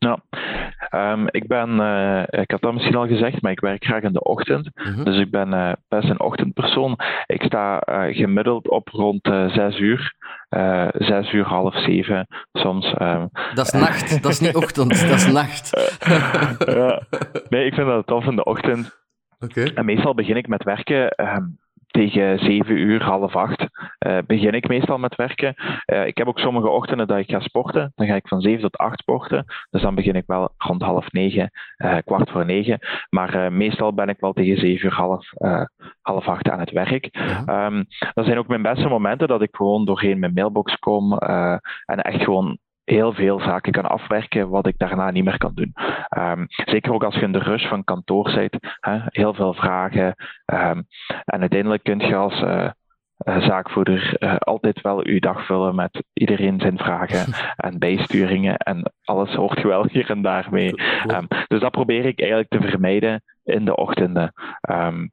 Nou, 0.00 0.18
um, 0.90 1.26
ik 1.30 1.46
ben, 1.46 1.70
uh, 1.70 2.22
ik 2.30 2.50
had 2.50 2.60
dat 2.60 2.72
misschien 2.72 2.94
al 2.94 3.06
gezegd, 3.06 3.42
maar 3.42 3.52
ik 3.52 3.60
werk 3.60 3.84
graag 3.84 4.02
in 4.02 4.12
de 4.12 4.22
ochtend. 4.22 4.70
Mm-hmm. 4.74 5.04
Dus 5.04 5.18
ik 5.18 5.30
ben 5.30 5.52
uh, 5.52 5.72
best 5.88 6.08
een 6.08 6.20
ochtendpersoon. 6.20 6.98
Ik 7.26 7.42
sta 7.42 7.82
uh, 7.88 8.16
gemiddeld 8.16 8.68
op 8.68 8.88
rond 8.88 9.20
zes 9.46 9.78
uur. 9.78 10.14
zes 10.92 11.32
uur, 11.32 11.44
half 11.44 11.74
zeven, 11.74 12.26
soms. 12.52 12.94
Um, 13.00 13.28
dat 13.54 13.66
is 13.66 13.80
nacht, 13.80 14.22
dat 14.22 14.32
is 14.32 14.40
niet 14.40 14.56
ochtend, 14.56 15.08
dat 15.08 15.16
is 15.16 15.32
nacht. 15.32 15.70
ja. 16.78 17.02
Nee, 17.48 17.66
ik 17.66 17.74
vind 17.74 17.86
dat 17.86 18.06
tof 18.06 18.24
in 18.24 18.36
de 18.36 18.44
ochtend. 18.44 18.98
Okay. 19.44 19.64
En 19.74 19.84
meestal 19.84 20.14
begin 20.14 20.36
ik 20.36 20.48
met 20.48 20.62
werken 20.62 21.28
um, 21.28 21.58
tegen 21.90 22.38
7 22.38 22.76
uur, 22.76 23.02
half 23.02 23.36
8 23.36 23.66
uh, 24.06 24.18
begin 24.26 24.52
ik 24.52 24.68
meestal 24.68 24.98
met 24.98 25.16
werken. 25.16 25.54
Uh, 25.86 26.06
ik 26.06 26.18
heb 26.18 26.26
ook 26.26 26.38
sommige 26.38 26.68
ochtenden 26.68 27.06
dat 27.06 27.18
ik 27.18 27.30
ga 27.30 27.40
sporten. 27.40 27.92
Dan 27.94 28.06
ga 28.06 28.14
ik 28.14 28.28
van 28.28 28.40
7 28.40 28.60
tot 28.60 28.76
8 28.76 28.98
sporten. 28.98 29.44
Dus 29.70 29.82
dan 29.82 29.94
begin 29.94 30.14
ik 30.14 30.24
wel 30.26 30.54
rond 30.58 30.82
half 30.82 31.12
9, 31.12 31.50
uh, 31.78 31.96
eh, 31.96 32.04
kwart 32.04 32.30
voor 32.30 32.44
9. 32.44 32.78
Maar 33.10 33.52
meestal 33.52 33.94
ben 33.94 34.08
ik 34.08 34.20
wel 34.20 34.32
tegen 34.32 34.60
7 34.60 34.86
uur, 34.86 34.92
half, 34.92 35.32
half 36.00 36.28
8 36.28 36.48
aan 36.48 36.60
het 36.60 36.70
werk. 36.70 37.08
Ja. 37.10 37.66
Um, 37.66 37.86
dat 38.14 38.24
zijn 38.24 38.38
ook 38.38 38.48
mijn 38.48 38.62
beste 38.62 38.88
momenten 38.88 39.28
dat 39.28 39.42
ik 39.42 39.56
gewoon 39.56 39.84
doorheen 39.84 40.18
mijn 40.18 40.32
mailbox 40.34 40.78
kom 40.78 41.18
en 41.84 42.02
echt 42.02 42.24
gewoon 42.24 42.58
heel 42.90 43.12
veel 43.12 43.40
zaken 43.40 43.72
kan 43.72 43.88
afwerken 43.88 44.48
wat 44.48 44.66
ik 44.66 44.78
daarna 44.78 45.10
niet 45.10 45.24
meer 45.24 45.38
kan 45.38 45.54
doen. 45.54 45.72
Um, 46.18 46.46
zeker 46.48 46.92
ook 46.92 47.04
als 47.04 47.14
je 47.14 47.20
in 47.20 47.32
de 47.32 47.38
rush 47.38 47.68
van 47.68 47.84
kantoor 47.84 48.30
zit, 48.30 48.58
heel 49.06 49.34
veel 49.34 49.54
vragen. 49.54 50.14
Um, 50.46 50.86
en 51.24 51.40
uiteindelijk 51.40 51.82
kun 51.82 51.98
je 51.98 52.16
als 52.16 52.40
uh, 52.40 52.70
zaakvoerder 53.24 54.16
uh, 54.18 54.36
altijd 54.36 54.80
wel 54.80 55.06
uw 55.06 55.18
dag 55.18 55.46
vullen 55.46 55.74
met 55.74 56.04
iedereen 56.12 56.60
zijn 56.60 56.78
vragen 56.78 57.34
en 57.66 57.78
bijsturingen 57.78 58.56
en 58.56 58.92
alles 59.04 59.34
hoort 59.34 59.60
je 59.60 59.66
wel 59.68 59.86
hier 59.86 60.10
en 60.10 60.22
daar 60.22 60.48
mee. 60.50 60.74
Um, 61.06 61.26
dus 61.46 61.60
dat 61.60 61.70
probeer 61.70 62.04
ik 62.04 62.20
eigenlijk 62.20 62.50
te 62.50 62.68
vermijden 62.68 63.22
in 63.44 63.64
de 63.64 63.76
ochtenden. 63.76 64.32
Um, 64.70 65.10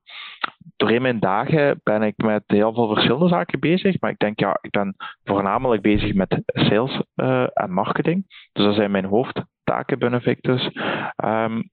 doorheen 0.76 1.02
mijn 1.02 1.20
dagen 1.20 1.80
ben 1.84 2.02
ik 2.02 2.18
met 2.18 2.44
heel 2.48 2.74
veel 2.74 2.94
verschillende 2.94 3.28
zaken 3.28 3.60
bezig. 3.60 4.00
Maar 4.00 4.12
ik 4.12 4.20
denk, 4.20 4.40
ja, 4.40 4.58
ik 4.62 4.72
ben 4.72 4.96
voornamelijk 5.24 5.82
bezig 5.82 6.14
met 6.14 6.42
sales 6.46 7.02
uh, 7.16 7.48
en 7.54 7.72
marketing. 7.72 8.26
Dus 8.54 8.66
dat 8.66 8.76
zijn 8.76 8.92
mijn 8.92 9.06
hoofdtaken 9.06 10.00
binnen 10.00 10.22
Victus. 10.22 10.72
Um, 11.26 11.70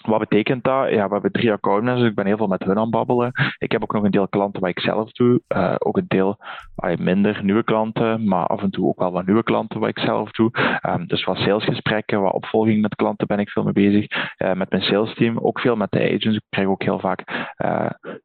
wat 0.00 0.18
betekent 0.18 0.64
dat? 0.64 0.90
Ja, 0.90 1.06
we 1.06 1.12
hebben 1.12 1.32
drie 1.32 1.52
accountmanagers, 1.52 2.00
dus 2.00 2.10
ik 2.10 2.16
ben 2.16 2.26
heel 2.26 2.36
veel 2.36 2.46
met 2.46 2.64
hun 2.64 2.76
aan 2.76 2.82
het 2.82 2.90
babbelen. 2.90 3.32
Ik 3.58 3.72
heb 3.72 3.82
ook 3.82 3.92
nog 3.92 4.04
een 4.04 4.10
deel 4.10 4.28
klanten 4.28 4.60
wat 4.60 4.70
ik 4.70 4.80
zelf 4.80 5.12
doe. 5.12 5.40
Uh, 5.48 5.74
ook 5.78 5.96
een 5.96 6.08
deel 6.08 6.36
uh, 6.84 6.96
minder 6.96 7.40
nieuwe 7.44 7.64
klanten, 7.64 8.28
maar 8.28 8.46
af 8.46 8.62
en 8.62 8.70
toe 8.70 8.86
ook 8.86 8.98
wel 8.98 9.12
wat 9.12 9.26
nieuwe 9.26 9.42
klanten 9.42 9.80
wat 9.80 9.88
ik 9.88 9.98
zelf 9.98 10.30
doe. 10.30 10.78
Um, 10.88 11.06
dus 11.06 11.24
wat 11.24 11.36
salesgesprekken, 11.36 12.20
wat 12.20 12.32
opvolging 12.32 12.82
met 12.82 12.94
klanten 12.94 13.26
ben 13.26 13.38
ik 13.38 13.50
veel 13.50 13.62
mee 13.62 13.72
bezig. 13.72 14.06
Uh, 14.38 14.52
met 14.52 14.70
mijn 14.70 14.82
salesteam, 14.82 15.38
ook 15.38 15.60
veel 15.60 15.76
met 15.76 15.90
de 15.90 16.00
agents. 16.00 16.36
Ik 16.36 16.42
krijg 16.48 16.68
ook 16.68 16.82
heel 16.82 16.98
vaak 16.98 17.48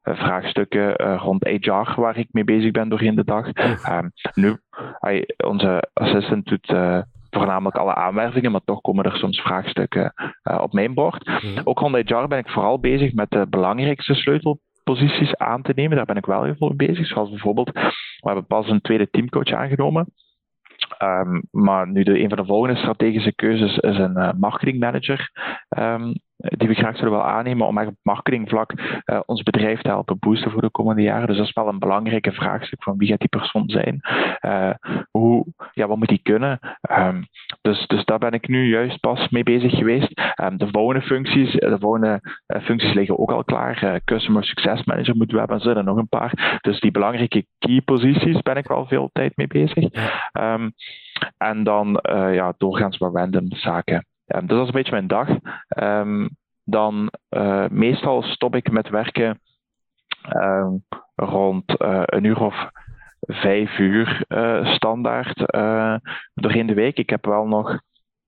vraagstukken 0.04 0.94
rond 1.18 1.44
HR 1.44 2.02
waar 2.02 2.18
ik 2.18 2.28
mee 2.32 2.44
bezig 2.44 2.72
ben 2.72 2.90
doorheen 2.90 3.16
de 3.16 3.24
dag. 3.24 3.48
Um, 3.90 4.12
nu, 4.34 4.58
onze 5.46 5.90
assistant 5.94 6.46
doet 6.46 6.74
voornamelijk 7.38 7.78
alle 7.78 7.96
aanwervingen, 7.96 8.52
maar 8.52 8.64
toch 8.66 8.82
komen 8.82 9.06
er 9.06 9.18
soms 9.18 9.42
vraagstukken 9.42 10.14
uh, 10.44 10.62
op 10.62 10.74
mijn 10.74 10.94
bord. 10.94 11.26
Mhm. 11.26 11.62
Ook 11.64 11.80
rond 11.80 11.96
HR 11.96 12.28
ben 12.28 12.38
ik 12.38 12.50
vooral 12.50 12.80
bezig 12.80 13.14
met 13.14 13.30
de 13.30 13.48
belangrijkste 13.50 14.14
sleutelposities 14.14 15.36
aan 15.36 15.62
te 15.62 15.72
nemen. 15.76 15.98
Daar 15.98 16.06
ben 16.06 16.16
ik 16.16 16.26
wel 16.26 16.44
heel 16.44 16.56
veel 16.56 16.74
mee 16.76 16.88
bezig. 16.88 17.08
Zoals 17.08 17.30
bijvoorbeeld, 17.30 17.72
we 17.72 17.92
hebben 18.22 18.46
pas 18.46 18.70
een 18.70 18.82
tweede 18.82 19.10
teamcoach 19.10 19.52
aangenomen. 19.52 20.08
Um, 21.00 21.42
maar 21.52 21.88
nu 21.88 22.04
de, 22.04 22.20
een 22.20 22.30
van 22.30 22.38
de 22.38 22.46
volgende 22.46 22.80
strategische 22.80 23.34
keuzes 23.34 23.78
is 23.78 23.98
een 23.98 24.18
uh, 24.18 24.30
marketingmanager. 24.38 25.30
Um, 25.78 26.14
die 26.46 26.68
we 26.68 26.74
graag 26.74 26.98
zullen 26.98 27.12
wel 27.12 27.24
aannemen 27.24 27.68
om 27.68 27.78
eigenlijk 27.78 27.98
op 27.98 28.14
marketingvlak 28.14 28.74
uh, 29.06 29.20
ons 29.26 29.44
bedrijf 29.44 29.82
te 29.82 29.90
helpen 29.90 30.20
boosten 30.20 30.52
voor 30.52 30.62
de 30.62 30.70
komende 30.70 31.02
jaren. 31.02 31.28
Dus 31.28 31.38
dat 31.38 31.46
is 31.46 31.54
wel 31.54 31.68
een 31.68 31.80
belangrijke 31.80 32.32
vraagstuk 32.32 32.84
van 32.84 32.98
wie 32.98 33.08
gaat 33.08 33.20
die 33.20 33.30
persoon 33.30 33.70
zijn? 33.70 34.00
Uh, 34.42 34.74
hoe, 35.12 35.46
ja, 35.74 35.88
wat 35.88 35.98
moet 35.98 36.08
die 36.08 36.20
kunnen? 36.24 36.60
Um, 36.92 37.28
dus, 37.62 37.88
dus 37.88 38.06
daar 38.06 38.20
ben 38.20 38.32
ik 38.32 38.48
nu 38.48 38.70
juist 38.70 39.00
pas 39.00 39.30
mee 39.30 39.44
bezig 39.44 39.76
geweest. 39.78 40.22
Um, 40.42 40.58
de 40.58 40.68
volgende 40.72 41.02
functies, 41.02 41.52
de 41.52 41.78
volgende 41.80 42.20
uh, 42.48 42.62
functies 42.62 42.94
liggen 42.94 43.20
ook 43.20 43.32
al 43.32 43.44
klaar. 43.44 44.02
Customer 44.06 44.44
Success 44.44 44.84
Manager 44.84 45.16
moeten 45.16 45.34
we 45.34 45.40
hebben, 45.40 45.58
er 45.58 45.74
zijn 45.74 45.86
nog 45.86 45.98
een 45.98 46.08
paar. 46.08 46.60
Dus 46.62 46.80
die 46.80 46.92
belangrijke 46.92 47.46
key 47.60 47.82
posities 47.82 48.42
ben 48.42 48.56
ik 48.56 48.68
wel 48.68 48.86
veel 48.86 49.10
tijd 49.14 49.38
mee 49.38 49.48
bezig. 49.48 49.84
Um, 50.34 50.74
en 51.38 51.64
dan 51.64 52.00
ja, 52.32 52.54
doorgaans 52.58 52.98
wat 52.98 53.16
random 53.16 53.46
zaken. 53.50 54.06
Dus 54.26 54.48
dat 54.48 54.62
is 54.62 54.68
een 54.68 54.72
beetje 54.72 54.92
mijn 54.92 55.08
dag. 55.08 55.30
Um, 55.80 56.30
dan 56.64 57.12
uh, 57.30 57.68
meestal 57.68 58.24
stop 58.24 58.56
ik 58.56 58.72
met 58.72 58.90
werken 58.90 59.40
um, 60.36 60.86
rond 61.16 61.82
uh, 61.82 62.04
een 62.06 62.24
uur 62.24 62.42
of 62.42 62.70
vijf 63.20 63.78
uur 63.78 64.26
uh, 64.28 64.74
standaard 64.74 65.38
doorheen 66.34 66.68
de 66.68 66.74
week. 66.74 66.98
Ik 66.98 67.10
heb 67.10 67.26
wel 67.26 67.48
nog 67.48 67.80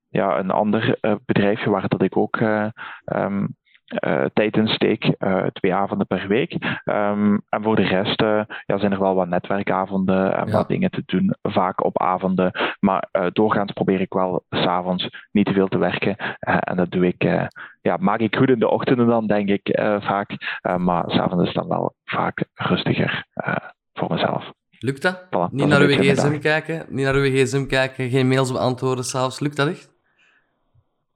ja, 0.07 0.39
een 0.39 0.51
ander 0.51 0.97
bedrijfje 1.25 1.69
waar 1.69 1.87
dat 1.87 2.01
ik 2.01 2.17
ook 2.17 2.39
um, 3.05 3.55
uh, 3.87 4.25
tijd 4.33 4.57
in 4.57 4.67
steek, 4.67 5.15
uh, 5.19 5.45
twee 5.45 5.73
avonden 5.73 6.07
per 6.07 6.27
week. 6.27 6.53
Um, 6.85 7.41
en 7.49 7.63
voor 7.63 7.75
de 7.75 7.87
rest 7.87 8.21
uh, 8.21 8.41
ja, 8.65 8.77
zijn 8.77 8.91
er 8.91 8.99
wel 8.99 9.15
wat 9.15 9.27
netwerkavonden 9.27 10.37
en 10.37 10.45
ja. 10.45 10.51
wat 10.51 10.67
dingen 10.67 10.91
te 10.91 11.03
doen, 11.05 11.35
vaak 11.41 11.83
op 11.83 12.01
avonden. 12.01 12.51
Maar 12.79 13.09
doorgaans 13.33 13.71
probeer 13.71 14.01
ik 14.01 14.13
wel 14.13 14.43
s'avonds 14.49 15.27
niet 15.31 15.45
te 15.45 15.53
veel 15.53 15.67
te 15.67 15.77
werken. 15.77 16.15
en 16.39 16.75
dat 16.75 16.91
doe 16.91 17.07
ik, 17.07 17.23
ja, 17.81 17.97
maak 17.99 18.19
ik 18.19 18.35
goed 18.35 18.49
in 18.49 18.59
de 18.59 18.69
ochtenden 18.69 19.07
dan, 19.07 19.27
denk 19.27 19.49
ik 19.49 19.79
vaak. 19.99 20.59
maar 20.77 21.03
s'avonds 21.07 21.47
is 21.47 21.53
dan 21.53 21.67
wel 21.67 21.93
vaak 22.05 22.45
rustiger 22.53 23.25
voor 23.93 24.09
mezelf. 24.11 24.51
Lukt 24.79 25.01
dat? 25.01 25.25
Voilà, 25.25 25.51
niet 25.51 25.67
naar 25.67 25.81
uw 25.81 25.97
gsm 25.97 26.39
kijken, 26.39 26.85
niet 26.89 27.05
naar 27.05 27.15
uw 27.15 27.31
gsm 27.31 27.65
kijken, 27.65 28.09
geen 28.09 28.27
mails 28.27 28.51
beantwoorden 28.51 29.05
s'avonds. 29.05 29.39
Lukt 29.39 29.55
dat 29.55 29.67
echt? 29.67 29.96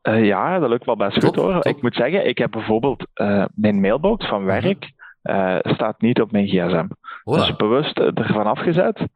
Uh, 0.04 0.26
ja, 0.26 0.60
dat 0.60 0.70
lukt 0.70 0.86
wel 0.86 0.96
best 0.96 1.20
top, 1.20 1.24
goed 1.24 1.36
hoor. 1.36 1.54
Top. 1.54 1.66
Ik 1.76 1.82
moet 1.82 1.96
zeggen, 1.96 2.28
ik 2.28 2.38
heb 2.38 2.52
bijvoorbeeld 2.52 3.08
uh, 3.16 3.46
mijn 3.56 3.82
mailbox 3.82 4.28
van 4.28 4.44
mhm. 4.44 4.62
werk 4.62 4.92
uh, 5.24 5.58
staat 5.62 6.02
niet 6.02 6.22
op 6.22 6.32
mijn 6.32 6.48
gsm. 6.48 6.88
Hola. 7.24 7.38
Dus 7.38 7.56
bewust 7.56 8.00
ervan 8.00 8.46
afgezet. 8.46 9.08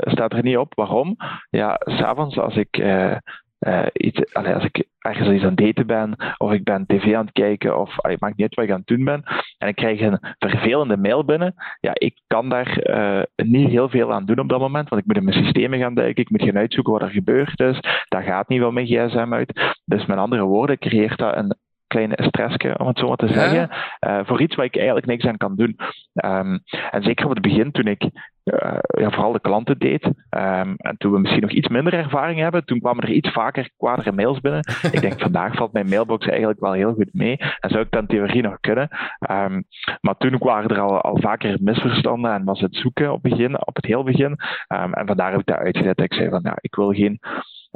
staat 0.00 0.32
er 0.32 0.42
niet 0.42 0.56
op. 0.56 0.74
Waarom? 0.74 1.16
Ja, 1.50 1.76
s'avonds 1.78 2.38
als 2.38 2.56
ik 2.56 2.78
uh, 2.78 3.86
iets, 3.92 4.34
allee, 4.34 4.54
als 4.54 4.64
ik 4.64 4.84
ergens 4.98 5.28
iets 5.28 5.42
aan 5.42 5.48
het 5.48 5.58
daten 5.58 5.86
ben, 5.86 6.34
of 6.36 6.52
ik 6.52 6.64
ben 6.64 6.86
tv 6.86 7.14
aan 7.14 7.24
het 7.24 7.32
kijken, 7.32 7.80
of 7.80 8.00
allee, 8.00 8.16
maakt 8.20 8.36
niet 8.36 8.42
uit 8.42 8.54
wat 8.54 8.64
ik 8.64 8.70
aan 8.70 8.78
het 8.78 8.86
doen 8.86 9.04
ben, 9.04 9.22
en 9.58 9.68
ik 9.68 9.74
krijg 9.74 10.00
een 10.00 10.18
vervelende 10.38 10.96
mail 10.96 11.24
binnen, 11.24 11.54
ja, 11.80 11.90
ik 11.94 12.20
kan 12.26 12.48
daar 12.48 12.88
uh, 12.90 13.22
niet 13.36 13.68
heel 13.68 13.88
veel 13.88 14.12
aan 14.12 14.24
doen 14.24 14.38
op 14.38 14.48
dat 14.48 14.60
moment, 14.60 14.88
want 14.88 15.00
ik 15.00 15.06
moet 15.06 15.16
in 15.16 15.24
mijn 15.24 15.44
systemen 15.44 15.78
gaan 15.78 15.94
duiken, 15.94 16.22
ik 16.22 16.30
moet 16.30 16.42
gaan 16.42 16.58
uitzoeken 16.58 16.92
wat 16.92 17.02
er 17.02 17.10
gebeurd 17.10 17.60
is, 17.60 17.80
dat 18.08 18.22
gaat 18.22 18.48
niet 18.48 18.60
wel 18.60 18.72
mijn 18.72 18.86
gsm 18.86 19.32
uit. 19.32 19.74
Dus 19.84 20.06
met 20.06 20.18
andere 20.18 20.44
woorden 20.44 20.78
creëert 20.78 21.18
dat 21.18 21.36
een 21.36 21.56
kleine 21.86 22.16
stressje, 22.16 22.78
om 22.78 22.86
het 22.86 22.98
zo 22.98 23.08
maar 23.08 23.16
te 23.16 23.28
zeggen, 23.28 23.68
ja. 24.00 24.18
uh, 24.20 24.26
voor 24.26 24.40
iets 24.40 24.56
waar 24.56 24.64
ik 24.64 24.76
eigenlijk 24.76 25.06
niks 25.06 25.24
aan 25.24 25.36
kan 25.36 25.56
doen. 25.56 25.76
Um, 26.24 26.62
en 26.90 27.02
zeker 27.02 27.24
op 27.24 27.30
het 27.30 27.42
begin, 27.42 27.70
toen 27.70 27.86
ik 27.86 28.10
ja, 28.46 29.10
vooral 29.10 29.32
de 29.32 29.40
klanten 29.40 29.78
deed, 29.78 30.04
um, 30.04 30.74
en 30.76 30.94
toen 30.98 31.12
we 31.12 31.18
misschien 31.18 31.42
nog 31.42 31.50
iets 31.50 31.68
minder 31.68 31.92
ervaring 31.92 32.38
hebben, 32.38 32.64
toen 32.64 32.80
kwamen 32.80 33.04
er 33.04 33.10
iets 33.10 33.32
vaker 33.32 33.70
kwadere 33.76 34.12
mails 34.12 34.40
binnen. 34.40 34.60
ik 34.92 35.00
denk, 35.00 35.20
vandaag 35.20 35.54
valt 35.54 35.72
mijn 35.72 35.88
mailbox 35.88 36.26
eigenlijk 36.26 36.60
wel 36.60 36.72
heel 36.72 36.94
goed 36.94 37.12
mee, 37.12 37.36
en 37.36 37.70
zou 37.70 37.82
ik 37.82 37.90
dan 37.90 38.06
theorie 38.06 38.42
nog 38.42 38.60
kunnen. 38.60 38.88
Um, 39.30 39.64
maar 40.00 40.16
toen 40.16 40.38
waren 40.38 40.70
er 40.70 40.80
al, 40.80 41.00
al 41.00 41.20
vaker 41.20 41.58
misverstanden 41.60 42.32
en 42.32 42.44
was 42.44 42.60
het 42.60 42.74
zoeken 42.76 43.12
op, 43.12 43.22
begin, 43.22 43.66
op 43.66 43.76
het 43.76 43.84
heel 43.84 44.04
begin. 44.04 44.36
en 44.66 45.06
vandaar 45.06 45.30
heb 45.30 45.40
ik 45.40 45.46
dat 45.46 45.56
uitgezet. 45.56 46.00
Ik 46.00 46.14
zei 46.14 46.28
van, 46.28 46.40
ja, 46.42 46.56
ik 46.60 46.74
wil 46.74 46.92
geen... 46.92 47.18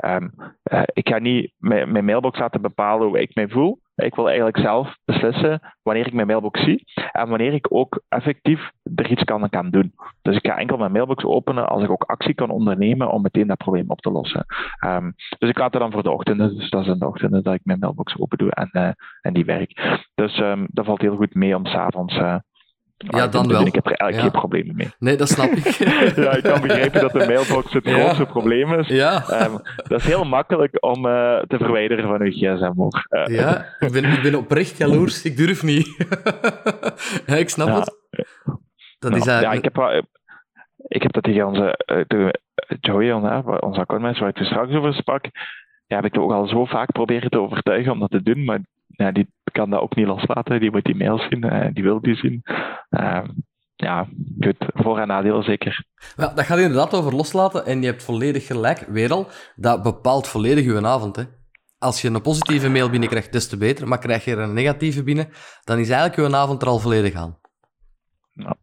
Uh, 0.04 0.82
ik 0.92 1.08
ga 1.08 1.18
niet 1.18 1.52
mijn, 1.58 1.92
mijn 1.92 2.04
mailbox 2.04 2.38
laten 2.38 2.60
bepalen 2.60 3.06
hoe 3.06 3.20
ik 3.20 3.34
mij 3.34 3.48
voel. 3.48 3.80
Ik 4.04 4.14
wil 4.14 4.26
eigenlijk 4.26 4.58
zelf 4.58 4.96
beslissen 5.04 5.60
wanneer 5.82 6.06
ik 6.06 6.12
mijn 6.12 6.26
mailbox 6.26 6.64
zie 6.64 6.84
en 7.12 7.28
wanneer 7.28 7.52
ik 7.52 7.66
ook 7.68 8.02
effectief 8.08 8.70
er 8.94 9.10
iets 9.10 9.24
kan, 9.24 9.48
kan 9.48 9.70
doen. 9.70 9.92
Dus 10.22 10.36
ik 10.36 10.46
ga 10.46 10.56
enkel 10.56 10.76
mijn 10.76 10.92
mailbox 10.92 11.24
openen 11.24 11.68
als 11.68 11.82
ik 11.82 11.90
ook 11.90 12.02
actie 12.02 12.34
kan 12.34 12.50
ondernemen 12.50 13.10
om 13.10 13.22
meteen 13.22 13.46
dat 13.46 13.58
probleem 13.58 13.90
op 13.90 14.00
te 14.00 14.10
lossen. 14.10 14.46
Um, 14.84 15.14
dus 15.38 15.48
ik 15.48 15.58
laat 15.58 15.72
het 15.72 15.82
dan 15.82 15.92
voor 15.92 16.02
de 16.02 16.10
ochtenden, 16.10 16.56
dus 16.56 16.70
dat 16.70 16.80
is 16.80 16.88
in 16.88 16.98
de 16.98 17.06
ochtenden 17.06 17.42
dat 17.42 17.54
ik 17.54 17.60
mijn 17.64 17.78
mailbox 17.78 18.18
open 18.18 18.38
doe 18.38 18.50
en, 18.50 18.68
uh, 18.72 18.90
en 19.20 19.32
die 19.32 19.44
werk. 19.44 19.98
Dus 20.14 20.38
um, 20.38 20.66
dat 20.70 20.84
valt 20.84 21.00
heel 21.00 21.16
goed 21.16 21.34
mee 21.34 21.56
om 21.56 21.66
s'avonds 21.66 22.16
uh, 22.16 22.36
ja, 23.08 23.26
dan 23.26 23.48
wel. 23.48 23.66
Ik 23.66 23.74
heb 23.74 23.86
er 23.86 23.92
eigenlijk 23.92 24.32
geen 24.32 24.40
problemen 24.40 24.76
mee. 24.76 24.90
Nee, 24.98 25.16
dat 25.16 25.28
snap 25.28 25.50
ik. 25.50 25.66
ja, 26.24 26.36
ik 26.36 26.42
kan 26.42 26.60
begrijpen 26.60 27.00
dat 27.00 27.12
de 27.12 27.26
mailbox 27.26 27.72
het 27.72 27.86
grootste 27.86 28.26
probleem 28.26 28.72
is. 28.72 28.88
Ja. 28.88 29.44
Um, 29.44 29.60
dat 29.88 30.00
is 30.00 30.06
heel 30.06 30.24
makkelijk 30.24 30.84
om 30.84 31.06
uh, 31.06 31.38
te 31.38 31.56
verwijderen 31.56 32.08
van 32.08 32.20
uw 32.20 32.30
gsm. 32.30 32.72
Hoor. 32.76 33.06
Uh, 33.10 33.26
ja, 33.26 33.66
ik 33.78 33.92
ben, 33.92 34.04
ik 34.04 34.22
ben 34.22 34.34
oprecht 34.34 34.78
jaloers. 34.78 35.24
Ik 35.24 35.36
durf 35.36 35.62
niet. 35.62 35.86
ja, 37.26 37.34
ik 37.34 37.48
snap 37.48 37.68
ja. 37.68 37.78
het. 37.78 37.96
Dat 38.98 39.10
ja, 39.10 39.16
is 39.16 39.26
eigenlijk... 39.26 39.76
ja, 39.76 39.88
ik 39.88 39.94
heb, 39.94 40.04
ik 40.88 41.02
heb 41.02 41.12
dat 41.12 41.22
tegen 41.22 41.46
onze 41.46 41.78
uh, 42.08 42.28
Joey, 42.80 43.12
onze 43.12 43.80
accountmanager, 43.80 44.20
waar 44.20 44.28
ik 44.28 44.36
het 44.36 44.46
straks 44.46 44.72
over 44.72 44.94
sprak, 44.94 45.24
ja, 45.86 45.96
heb 45.96 46.04
ik 46.04 46.18
ook 46.18 46.32
al 46.32 46.46
zo 46.46 46.64
vaak 46.64 46.92
proberen 46.92 47.30
te 47.30 47.40
overtuigen 47.40 47.92
om 47.92 47.98
dat 47.98 48.10
te 48.10 48.22
doen, 48.22 48.44
maar 48.44 48.60
ja, 49.00 49.12
die 49.12 49.32
kan 49.52 49.70
dat 49.70 49.80
ook 49.80 49.94
niet 49.94 50.06
loslaten. 50.06 50.60
Die 50.60 50.70
moet 50.70 50.84
die 50.84 50.96
mails 50.96 51.26
zien, 51.28 51.46
uh, 51.46 51.66
die 51.72 51.82
wil 51.82 52.00
die 52.00 52.16
zien. 52.16 52.42
Uh, 52.90 53.24
ja, 53.76 54.08
goed, 54.40 54.56
voor- 54.58 54.98
en 54.98 55.08
nadelen 55.08 55.42
zeker. 55.42 55.84
Ja, 56.16 56.32
dat 56.34 56.44
gaat 56.44 56.58
inderdaad 56.58 56.94
over 56.94 57.14
loslaten 57.14 57.66
en 57.66 57.80
je 57.80 57.86
hebt 57.86 58.04
volledig 58.04 58.46
gelijk, 58.46 58.78
weer 58.78 59.12
al, 59.12 59.26
dat 59.56 59.82
bepaalt 59.82 60.28
volledig 60.28 60.64
je 60.64 60.86
avond. 60.86 61.16
Hè. 61.16 61.22
Als 61.78 62.02
je 62.02 62.08
een 62.08 62.22
positieve 62.22 62.70
mail 62.70 62.90
binnenkrijgt, 62.90 63.32
des 63.32 63.48
te 63.48 63.56
beter, 63.56 63.88
maar 63.88 63.98
krijg 63.98 64.24
je 64.24 64.36
er 64.36 64.38
een 64.38 64.54
negatieve 64.54 65.04
binnen, 65.04 65.28
dan 65.64 65.78
is 65.78 65.90
eigenlijk 65.90 66.30
je 66.30 66.36
avond 66.36 66.62
er 66.62 66.68
al 66.68 66.78
volledig 66.78 67.14
aan. 67.14 67.38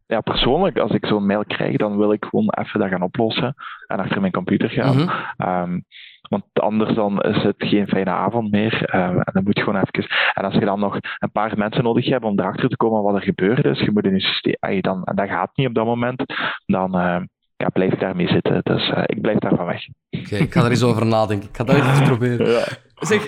Ja, 0.08 0.22
persoonlijk, 0.22 0.78
als 0.78 0.92
ik 0.92 1.06
zo'n 1.06 1.26
mail 1.26 1.46
krijg, 1.46 1.78
dan 1.78 1.98
wil 1.98 2.12
ik 2.12 2.26
gewoon 2.26 2.50
even 2.50 2.80
dat 2.80 2.90
gaan 2.90 3.02
oplossen 3.02 3.56
en 3.88 4.00
achter 4.00 4.22
mijn 4.22 4.32
computer 4.32 4.70
gaan. 4.70 4.96
Mhm. 4.96 5.50
Um, 5.50 5.86
want 6.30 6.44
anders 6.54 6.96
dan 6.96 7.22
is 7.22 7.44
het 7.44 7.56
geen 7.58 7.88
fijne 7.88 8.10
avond 8.10 8.52
meer. 8.52 8.96
Uh, 8.96 9.08
en 9.08 9.32
dan 9.34 9.44
moet 9.44 9.58
je 9.58 9.64
gewoon 9.64 9.82
even. 9.82 10.10
En 10.34 10.44
als 10.44 10.54
je 10.54 10.66
dan 10.66 10.80
nog 10.80 10.98
een 11.18 11.32
paar 11.32 11.58
mensen 11.58 11.84
nodig 11.84 12.06
hebt 12.06 12.24
om 12.24 12.40
erachter 12.40 12.70
te 12.70 12.78
komen 12.78 13.04
wat 13.04 13.16
er 13.16 13.22
gebeurd 13.22 13.66
is, 13.66 13.80
je 13.80 13.92
moet 13.92 14.06
in 14.06 14.14
je 14.14 14.20
systeem. 14.20 14.82
Dan, 14.82 15.04
en 15.04 15.16
dat 15.16 15.28
gaat 15.28 15.50
niet 15.56 15.68
op 15.68 15.74
dat 15.74 15.86
moment, 15.86 16.24
dan 16.66 16.96
uh, 16.96 17.22
ja, 17.58 17.70
blijf 17.70 17.94
daarmee 17.94 18.28
zitten. 18.28 18.60
Dus 18.64 18.90
uh, 18.90 19.04
ik 19.06 19.22
blijf 19.22 19.38
daarvan 19.38 19.66
weg. 19.66 19.88
Oké, 20.10 20.26
okay, 20.26 20.40
ik 20.40 20.54
ga 20.54 20.64
er 20.64 20.70
eens 20.70 20.84
over 20.84 21.06
nadenken. 21.06 21.50
Ik 21.50 21.56
ga 21.56 21.64
dat 21.64 21.76
eens 21.76 22.02
proberen. 22.12 22.48
Ja. 22.48 22.66
Zeg, 22.96 23.24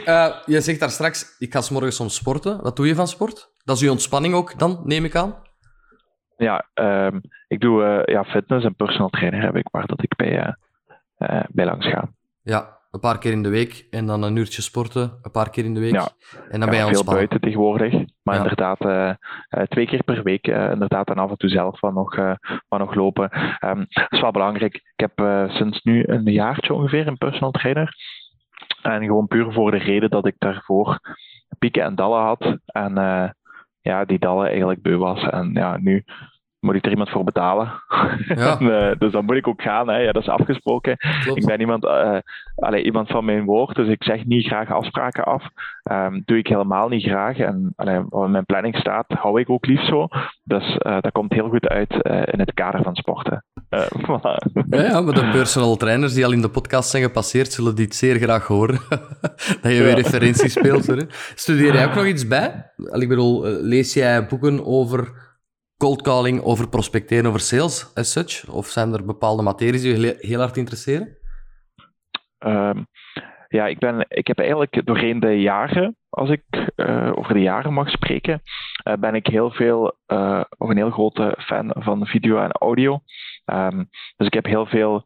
je 0.46 0.62
zegt 0.62 0.80
daar 0.80 0.90
straks, 0.90 1.36
ik 1.40 1.54
ga 1.54 1.62
s 1.62 1.70
morgens 1.70 1.96
soms 1.96 2.16
sporten. 2.16 2.62
Wat 2.62 2.76
doe 2.76 2.88
je 2.88 2.96
van 2.96 3.08
sport? 3.08 3.54
Dat 3.64 3.76
is 3.76 3.82
je 3.82 3.92
ontspanning 3.92 4.34
ook 4.34 4.60
dan, 4.60 4.82
neem 4.84 5.06
ik 5.06 5.16
aan? 5.16 5.36
Ja, 6.38 6.68
um, 6.74 7.22
ik 7.48 7.60
doe 7.60 8.04
ja, 8.06 8.24
fitness 8.24 8.66
en 8.66 8.76
personal 8.76 9.10
trainer 9.10 9.42
heb 9.42 9.56
ik, 9.56 9.68
waar 9.72 9.86
dat 9.86 10.04
ik 10.04 10.16
bij, 10.16 10.56
bij 11.50 11.66
langs 11.66 11.88
ga. 11.88 12.10
Ja, 12.42 12.79
een 12.92 13.00
paar 13.00 13.18
keer 13.18 13.32
in 13.32 13.44
de 13.44 13.50
week 13.50 13.88
en 13.90 14.06
dan 14.06 14.24
een 14.24 14.36
uurtje 14.36 14.62
sporten, 14.62 15.20
een 15.22 15.32
paar 15.32 15.50
keer 15.50 15.66
in 15.66 15.74
de 15.74 15.80
week. 15.80 15.94
Ja. 15.94 16.10
En 16.50 16.60
dan 16.60 16.70
ben 16.70 16.70
je 16.70 16.76
veel 16.76 16.88
ontspannen. 16.88 17.14
buiten 17.14 17.42
tegenwoordig, 17.42 17.94
maar 18.24 18.36
Ja. 18.36 18.42
inderdaad 18.42 18.86
uh, 18.86 19.14
uh, 19.58 19.64
twee 19.64 19.88
keer 19.88 20.04
per 20.04 20.24
week, 20.24 20.48
uh, 20.48 20.72
inderdaad 20.72 21.10
en 21.10 21.16
af 21.18 21.30
en 21.30 21.38
toe 21.38 21.50
zelf 21.50 21.80
wat 21.80 21.94
nog, 21.94 22.18
uh, 22.18 22.34
wat 22.68 22.80
nog 22.80 22.94
lopen. 22.94 23.58
Um, 23.66 23.86
dat 23.90 24.12
is 24.12 24.22
wel 24.22 24.32
belangrijk. 24.32 24.76
Ik 24.76 25.10
heb 25.16 25.48
sinds 25.52 25.82
nu 25.84 26.04
een 26.08 26.32
jaartje 26.32 26.74
ongeveer 26.74 27.08
een 27.08 27.18
personal 27.18 27.52
trainer. 27.52 27.96
En 28.82 29.04
gewoon 29.04 29.28
puur 29.28 29.52
voor 29.52 29.72
de 29.72 29.78
reden 29.78 30.10
dat 30.10 30.26
ik 30.26 30.36
daarvoor 30.38 31.00
pieken 31.60 31.84
en 31.84 31.96
dallen 31.96 32.22
had. 32.22 32.58
En 32.66 32.94
ja, 33.82 34.06
die 34.06 34.20
dallen 34.20 34.48
eigenlijk 34.48 34.82
beu 34.82 34.98
was. 34.98 35.24
En 35.30 35.52
ja, 35.54 35.78
nu 35.78 36.04
moet 36.60 36.76
ik 36.76 36.86
er 36.86 36.92
iemand 36.92 37.10
voor 37.10 37.24
betalen. 37.24 37.72
Ja. 38.28 38.58
en, 38.60 38.66
uh, 38.66 38.92
dus 38.98 39.12
dan 39.12 39.26
moet 39.26 39.36
ik 39.36 39.48
ook 39.48 39.62
gaan. 39.62 39.90
Hè. 39.90 39.98
Ja, 39.98 40.12
dat 40.12 40.22
is 40.22 40.30
afgesproken. 40.30 40.98
Klopt. 41.24 41.40
Ik 41.40 41.46
ben 41.46 41.60
iemand, 41.60 41.86
uh, 41.86 42.18
allee, 42.56 42.84
iemand 42.84 43.08
van 43.08 43.26
mijn 43.26 43.46
woord, 43.46 43.76
dus 43.76 43.88
ik 43.88 44.04
zeg 44.04 44.26
niet 44.26 44.46
graag 44.46 44.72
afspraken 44.72 45.24
af. 45.24 45.44
Um, 45.92 46.22
doe 46.26 46.38
ik 46.38 46.48
helemaal 46.48 46.88
niet 46.88 47.04
graag. 47.04 47.38
En 47.38 47.74
allee, 47.76 48.02
wat 48.10 48.26
in 48.26 48.32
mijn 48.32 48.46
planning 48.46 48.76
staat, 48.76 49.06
hou 49.08 49.40
ik 49.40 49.50
ook 49.50 49.66
lief 49.66 49.86
zo. 49.86 50.08
Dus 50.44 50.78
uh, 50.80 50.98
dat 51.02 51.12
komt 51.12 51.34
heel 51.34 51.50
goed 51.50 51.68
uit 51.68 51.94
in 52.32 52.40
het 52.40 52.54
kader 52.54 52.84
van 52.84 52.96
sporten. 52.96 53.44
voilà. 54.08 54.52
Ja, 54.70 54.82
ja, 54.82 55.02
maar 55.02 55.14
de 55.14 55.30
personal 55.32 55.76
trainers 55.76 56.14
die 56.14 56.26
al 56.26 56.32
in 56.32 56.42
de 56.42 56.50
podcast 56.50 56.90
zijn 56.90 57.04
gepasseerd, 57.04 57.54
zullen 57.54 57.76
dit 57.76 57.96
zeer 57.96 58.16
graag 58.16 58.48
horen. 58.48 58.80
dat 59.62 59.72
je 59.72 59.84
weer 59.84 59.96
referenties 59.96 60.54
speelt. 60.54 61.08
Studeer 61.36 61.74
jij 61.74 61.86
ook 61.86 61.96
nog 61.96 62.06
iets 62.06 62.28
bij? 62.28 62.72
Ik 62.92 63.08
bedoel, 63.08 63.48
eh, 63.48 63.54
lees 63.62 63.94
jij 63.94 64.28
boeken 64.28 64.66
over 64.66 65.29
cold 65.80 66.02
calling, 66.02 66.42
over 66.42 66.70
prospecteren, 66.70 67.26
over 67.26 67.40
sales 67.40 67.92
as 67.96 68.12
such? 68.12 68.50
Of 68.50 68.68
zijn 68.68 68.94
er 68.94 69.06
bepaalde 69.06 69.44
materies 69.44 69.82
die 69.82 69.98
je 70.00 70.18
heel- 70.20 70.40
hard 70.40 70.58
interesseren? 70.58 71.18
Um, 72.46 72.88
ja, 73.48 73.68
ik, 73.68 73.80
ben, 73.80 74.06
ik 74.08 74.28
heb 74.28 74.40
eigenlijk 74.40 74.86
doorheen 74.86 75.20
de 75.20 75.42
jaren, 75.42 75.96
als 76.10 76.30
ik 76.30 76.44
uh, 76.76 77.12
over 77.16 77.34
de 77.34 77.42
jaren 77.42 77.74
mag 77.74 77.90
spreken, 77.90 78.42
uh, 78.88 78.94
ben 78.94 79.16
ik 79.16 79.28
heel 79.28 79.52
veel, 79.52 79.98
uh, 80.08 80.44
of 80.58 80.70
een 80.70 80.78
heel 80.78 80.90
grote 80.90 81.36
fan 81.40 81.72
van 81.78 82.06
video 82.06 82.38
en 82.38 82.52
audio. 82.52 83.00
Um, 83.46 83.90
dus 84.18 84.28
ik 84.28 84.34
heb 84.34 84.46
heel 84.46 84.66
veel 84.66 85.04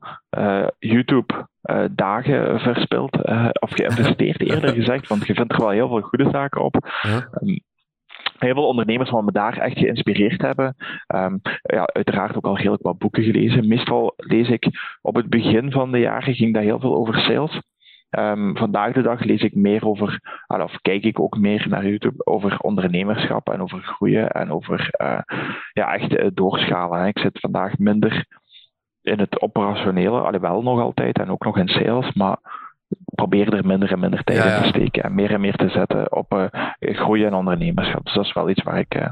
YouTube-dagen 0.79 2.59
verspild, 2.59 3.17
of 3.59 3.71
geïnvesteerd 3.79 4.41
eerder 4.41 4.73
gezegd, 4.73 5.07
want 5.07 5.27
je 5.27 5.33
vindt 5.33 5.53
er 5.53 5.59
wel 5.59 5.69
heel 5.69 5.87
veel 5.87 6.01
goede 6.01 6.29
zaken 6.31 6.63
op. 6.63 6.89
Ja. 7.01 7.29
Um, 7.41 7.63
heel 8.43 8.53
veel 8.53 8.67
ondernemers 8.67 9.09
wat 9.09 9.23
me 9.23 9.31
daar 9.31 9.57
echt 9.57 9.77
geïnspireerd 9.77 10.41
hebben. 10.41 10.75
Um, 11.15 11.41
ja, 11.61 11.85
uiteraard 11.85 12.35
ook 12.35 12.45
al 12.45 12.57
heel 12.57 12.77
wat 12.81 12.97
boeken 12.97 13.23
gelezen. 13.23 13.67
Meestal 13.67 14.13
lees 14.17 14.49
ik 14.49 14.67
op 15.01 15.15
het 15.15 15.29
begin 15.29 15.71
van 15.71 15.91
de 15.91 15.99
jaren 15.99 16.33
ging 16.33 16.53
dat 16.53 16.63
heel 16.63 16.79
veel 16.79 16.95
over 16.95 17.15
sales. 17.19 17.61
Um, 18.19 18.57
vandaag 18.57 18.93
de 18.93 19.01
dag 19.01 19.23
lees 19.23 19.41
ik 19.41 19.55
meer 19.55 19.85
over, 19.87 20.19
of 20.47 20.81
kijk 20.81 21.03
ik 21.03 21.19
ook 21.19 21.37
meer 21.37 21.65
naar 21.69 21.87
YouTube 21.87 22.25
over 22.25 22.59
ondernemerschap 22.59 23.49
en 23.49 23.61
over 23.61 23.79
groeien 23.79 24.29
en 24.29 24.51
over 24.51 24.89
uh, 25.01 25.19
ja, 25.73 25.93
echt 25.93 26.13
uh, 26.13 26.27
doorschalen. 26.33 26.99
Hè. 26.99 27.07
Ik 27.07 27.19
zit 27.19 27.39
vandaag 27.39 27.77
minder 27.77 28.25
in 29.01 29.19
het 29.19 29.41
operationele, 29.41 30.19
alhoewel 30.19 30.61
nog 30.61 30.79
altijd 30.79 31.19
en 31.19 31.29
ook 31.29 31.43
nog 31.43 31.57
in 31.57 31.67
sales, 31.67 32.13
maar 32.13 32.37
probeer 33.15 33.53
er 33.53 33.65
minder 33.65 33.91
en 33.91 33.99
minder 33.99 34.23
tijd 34.23 34.37
Ja, 34.37 34.47
ja. 34.47 34.55
in 34.55 34.61
te 34.61 34.67
steken 34.67 35.03
en 35.03 35.15
meer 35.15 35.31
en 35.31 35.41
meer 35.41 35.55
te 35.55 35.69
zetten 35.69 36.11
op 36.15 36.33
uh, 36.33 36.45
groeien 36.79 37.27
en 37.27 37.33
ondernemerschap. 37.33 38.03
Dus 38.03 38.13
dat 38.13 38.25
is 38.25 38.33
wel 38.33 38.49
iets 38.49 38.63
waar 38.63 38.77
ik, 38.79 38.95
uh, 38.95 39.07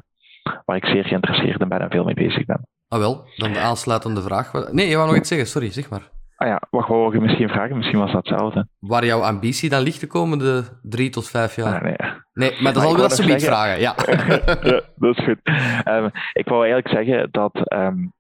waar 0.65 0.75
ik 0.77 0.85
zeer 0.85 1.03
geïnteresseerd 1.05 1.61
in 1.61 1.67
ben 1.69 1.79
en 1.81 1.89
veel 1.89 2.03
mee 2.03 2.13
bezig 2.15 2.45
ben. 2.45 2.67
Ah 2.87 2.99
wel, 2.99 3.25
dan 3.35 3.53
de 3.53 3.59
aansluitende 3.59 4.21
vraag. 4.21 4.71
Nee, 4.71 4.87
je 4.87 4.95
wou 4.95 5.07
nog 5.07 5.17
iets 5.17 5.27
zeggen, 5.29 5.47
sorry, 5.47 5.71
zeg 5.71 5.89
maar. 5.89 6.09
Ah 6.35 6.47
ja, 6.47 6.61
wat 6.69 6.87
wou 6.87 7.13
je 7.13 7.21
misschien 7.21 7.49
vragen? 7.49 7.77
Misschien 7.77 7.99
was 7.99 8.11
dat 8.11 8.27
hetzelfde. 8.27 8.67
Waar 8.79 9.05
jouw 9.05 9.21
ambitie 9.21 9.69
dan 9.69 9.81
ligt 9.81 9.99
de 9.99 10.07
komende 10.07 10.63
drie 10.81 11.09
tot 11.09 11.29
vijf 11.29 11.55
jaar? 11.55 11.75
Ah, 11.75 11.81
nee. 11.81 11.95
Nee, 12.33 12.61
maar 12.61 12.73
dat 12.73 12.81
zal 12.81 12.91
ik 12.91 12.97
we 12.97 13.01
wou 13.01 13.07
dat 13.07 13.11
zeggen- 13.17 13.39
vragen, 13.39 13.79
ja. 13.79 13.95
ja, 14.71 14.81
dat 14.95 15.17
is 15.17 15.23
goed. 15.23 15.39
Um, 15.87 16.09
ik 16.33 16.47
wou 16.47 16.65
eigenlijk 16.67 16.87
zeggen 16.87 17.27
dat 17.31 17.73
um, 17.73 18.13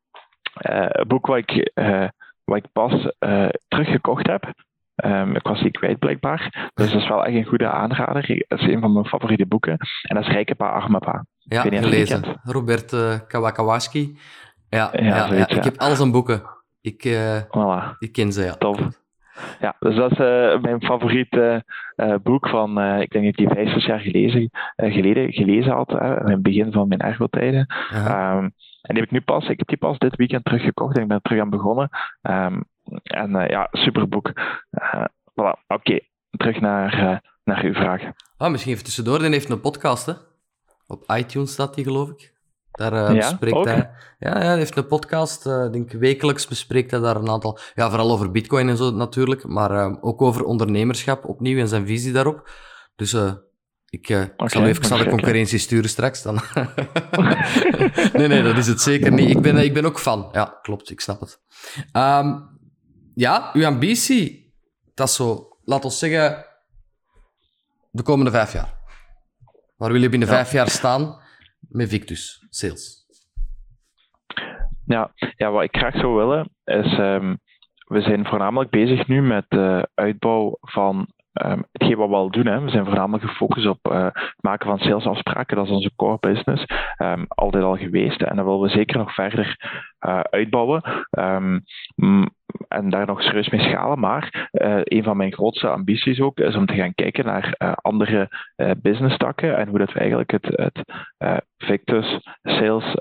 uh, 0.69 0.85
het 0.87 1.07
boek 1.07 1.25
wat 1.27 1.37
ik, 1.37 1.71
wat 2.43 2.57
ik 2.57 2.65
pas 2.73 3.11
teruggekocht 3.67 4.27
heb, 4.27 4.53
um, 5.05 5.35
ik 5.35 5.47
was 5.47 5.61
die 5.61 5.71
kwijt 5.71 5.99
blijkbaar, 5.99 6.69
dus 6.73 6.91
dat 6.91 7.01
is 7.01 7.07
wel 7.07 7.25
echt 7.25 7.35
een 7.35 7.45
goede 7.45 7.69
aanrader. 7.69 8.45
Dat 8.47 8.59
is 8.59 8.67
een 8.67 8.79
van 8.79 8.93
mijn 8.93 9.05
favoriete 9.05 9.45
boeken. 9.45 9.77
En 10.01 10.15
dat 10.15 10.23
is 10.23 10.31
Rijke 10.31 10.55
Pa, 10.55 10.69
Arme 10.69 10.99
Pa. 10.99 11.25
Ja, 11.37 11.61
gelezen. 11.61 12.39
Robert 12.43 12.91
uh, 12.91 13.19
Kawakawaski. 13.27 14.17
Ja, 14.69 14.89
ja, 14.91 15.33
Ja, 15.33 15.47
ik 15.47 15.63
heb 15.63 15.77
al 15.77 15.95
zijn 15.95 16.11
boeken. 16.11 16.41
Ik, 16.81 17.05
uh, 17.05 17.37
Voilà. 17.41 17.97
ik 17.99 18.11
ken 18.11 18.31
ze, 18.31 18.43
ja. 18.43 18.53
Tof. 18.53 18.79
Ja, 19.59 19.75
dus 19.79 19.95
dat 19.95 20.11
is 20.11 20.17
uh, 20.17 20.61
mijn 20.61 20.81
favoriete 20.81 21.63
uh, 21.95 22.15
boek 22.23 22.49
van, 22.49 22.69
ik 22.81 23.09
denk 23.11 23.25
dat 23.25 23.33
ik 23.33 23.37
die 23.37 23.49
vijf, 23.49 23.71
zes 23.71 23.85
jaar 23.85 23.99
gelezen, 23.99 24.49
geleden 24.75 25.33
gelezen 25.33 25.71
had, 25.71 25.91
in 25.91 26.31
het 26.31 26.41
begin 26.41 26.71
van 26.71 26.87
mijn 26.87 26.99
ergotijden. 26.99 27.65
Aha. 27.91 28.37
Um, 28.37 28.53
en 28.81 28.93
die 28.93 29.03
heb 29.03 29.05
ik 29.05 29.11
nu 29.11 29.21
pas, 29.21 29.49
ik 29.49 29.57
heb 29.57 29.67
die 29.67 29.77
pas 29.77 29.97
dit 29.97 30.15
weekend 30.15 30.45
teruggekocht 30.45 30.95
en 30.95 31.01
ik 31.01 31.07
ben 31.07 31.17
er 31.17 31.23
terug 31.23 31.41
aan 31.41 31.49
begonnen. 31.49 31.89
Um, 32.21 32.63
en 33.03 33.29
uh, 33.35 33.47
ja, 33.47 33.67
super 33.71 34.07
boek. 34.07 34.31
Uh, 34.71 35.05
voilà, 35.31 35.59
oké, 35.67 35.73
okay. 35.73 36.09
terug 36.29 36.59
naar, 36.59 37.03
uh, 37.03 37.17
naar 37.43 37.63
uw 37.63 37.73
vraag. 37.73 38.01
Ah, 38.37 38.51
misschien 38.51 38.71
even 38.71 38.83
tussendoor, 38.83 39.19
die 39.19 39.29
heeft 39.29 39.49
een 39.49 39.61
podcast, 39.61 40.05
hè. 40.05 40.13
Op 40.87 41.11
iTunes 41.15 41.51
staat 41.51 41.73
die, 41.73 41.83
geloof 41.83 42.09
ik. 42.09 42.33
Daar 42.71 42.93
uh, 42.93 43.15
Ja, 43.15 43.29
bespreekt 43.29 43.65
hij... 43.65 43.89
Ja, 44.19 44.29
ja, 44.29 44.45
hij 44.45 44.57
heeft 44.57 44.77
een 44.77 44.87
podcast. 44.87 45.45
eh, 45.45 45.63
Ik 45.65 45.71
denk 45.71 45.91
wekelijks 45.91 46.47
bespreekt 46.47 46.91
hij 46.91 46.99
daar 46.99 47.15
een 47.15 47.29
aantal... 47.29 47.59
Ja, 47.73 47.89
vooral 47.89 48.11
over 48.11 48.31
bitcoin 48.31 48.69
en 48.69 48.77
zo 48.77 48.91
natuurlijk, 48.91 49.47
maar 49.47 49.71
eh, 49.71 49.95
ook 50.01 50.21
over 50.21 50.43
ondernemerschap 50.43 51.25
opnieuw 51.25 51.59
en 51.59 51.67
zijn 51.67 51.85
visie 51.87 52.11
daarop. 52.13 52.49
Dus 52.95 53.13
eh, 53.13 53.33
ik, 53.89 54.09
eh, 54.09 54.21
ik 54.21 54.49
zal 54.49 54.65
even 54.65 54.89
naar 54.89 55.03
de 55.03 55.09
concurrentie 55.09 55.59
sturen 55.59 55.89
straks. 55.89 56.21
Dan. 56.23 56.35
nee, 58.13 58.27
nee, 58.27 58.43
dat 58.43 58.57
is 58.57 58.67
het 58.67 58.81
zeker 58.81 59.11
niet. 59.11 59.29
Ik 59.29 59.41
ben, 59.41 59.57
ik 59.57 59.73
ben 59.73 59.85
ook 59.85 59.99
fan. 59.99 60.29
Ja, 60.31 60.59
klopt, 60.61 60.89
ik 60.89 61.01
snap 61.01 61.19
het. 61.19 61.41
Ehm, 61.91 62.39
ja, 63.13 63.49
uw 63.53 63.65
ambitie, 63.65 64.53
dat 64.93 65.07
is 65.07 65.15
zo... 65.15 65.45
Laat 65.63 65.83
ons 65.83 65.99
zeggen, 65.99 66.45
de 67.91 68.03
komende 68.03 68.31
vijf 68.31 68.53
jaar. 68.53 68.79
Waar 69.77 69.91
wil 69.91 70.01
je 70.01 70.09
binnen 70.09 70.27
vijf 70.27 70.51
jaar 70.51 70.69
staan 70.69 71.21
met 71.59 71.89
Victus 71.89 72.47
Sales? 72.49 73.05
Ja, 74.85 75.13
ja, 75.35 75.51
wat 75.51 75.63
ik 75.63 75.77
graag 75.77 75.95
zou 75.95 76.15
willen 76.15 76.49
is, 76.63 76.97
um, 76.97 77.39
we 77.87 78.01
zijn 78.01 78.25
voornamelijk 78.25 78.69
bezig 78.69 79.07
nu 79.07 79.21
met 79.21 79.45
de 79.47 79.89
uitbouw 79.93 80.57
van 80.61 81.07
um, 81.33 81.63
hetgeen 81.71 81.97
wat 81.97 82.09
we 82.09 82.15
al 82.15 82.31
doen. 82.31 82.45
Hè. 82.45 82.61
We 82.61 82.69
zijn 82.69 82.85
voornamelijk 82.85 83.23
gefocust 83.23 83.67
op 83.67 83.87
uh, 83.91 84.03
het 84.03 84.33
maken 84.41 84.65
van 84.65 84.79
salesafspraken. 84.79 85.55
Dat 85.55 85.65
is 85.65 85.71
onze 85.71 85.91
core 85.95 86.17
business. 86.19 86.65
Um, 86.97 87.25
altijd 87.27 87.63
al 87.63 87.77
geweest. 87.77 88.21
En 88.21 88.35
dat 88.35 88.45
willen 88.45 88.61
we 88.61 88.69
zeker 88.69 88.97
nog 88.97 89.13
verder 89.13 89.57
uh, 90.07 90.19
uitbouwen. 90.19 91.07
En 92.71 92.89
daar 92.89 93.05
nog 93.05 93.21
serieus 93.21 93.49
mee 93.49 93.61
schalen. 93.61 93.99
Maar 93.99 94.49
uh, 94.51 94.79
een 94.83 95.03
van 95.03 95.17
mijn 95.17 95.33
grootste 95.33 95.67
ambities 95.67 96.19
ook 96.21 96.39
is 96.39 96.55
om 96.55 96.65
te 96.65 96.75
gaan 96.75 96.93
kijken 96.93 97.25
naar 97.25 97.75
andere 97.81 98.29
business 98.81 99.17
takken 99.17 99.57
en 99.57 99.67
hoe 99.67 99.77
dat 99.79 99.93
we 99.93 99.99
eigenlijk 99.99 100.31
het, 100.31 100.45
het 100.45 100.83
Victus 101.57 102.19
Sales 102.41 102.95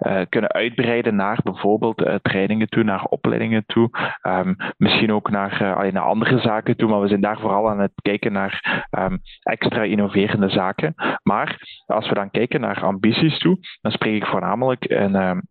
uh, 0.00 0.20
kunnen 0.28 0.52
uitbreiden 0.52 1.16
naar 1.16 1.40
bijvoorbeeld 1.42 2.00
uh, 2.00 2.14
trainingen 2.22 2.68
toe, 2.68 2.82
naar 2.82 3.04
opleidingen 3.04 3.64
toe, 3.66 3.90
um, 4.22 4.56
misschien 4.76 5.12
ook 5.12 5.30
naar, 5.30 5.62
uh, 5.62 5.76
alleen 5.76 5.92
naar 5.92 6.02
andere 6.02 6.38
zaken 6.38 6.76
toe, 6.76 6.88
maar 6.88 7.00
we 7.00 7.08
zijn 7.08 7.20
daar 7.20 7.38
vooral 7.38 7.70
aan 7.70 7.80
het 7.80 7.92
kijken 8.02 8.32
naar 8.32 8.86
um, 8.98 9.20
extra 9.42 9.82
innoverende 9.82 10.50
zaken. 10.50 10.94
Maar 11.22 11.58
als 11.86 12.08
we 12.08 12.14
dan 12.14 12.30
kijken 12.30 12.60
naar 12.60 12.82
ambities 12.82 13.38
toe, 13.38 13.58
dan 13.80 13.92
spreek 13.92 14.22
ik 14.22 14.26
voornamelijk 14.26 14.84
in, 14.84 15.14
um, 15.14 15.42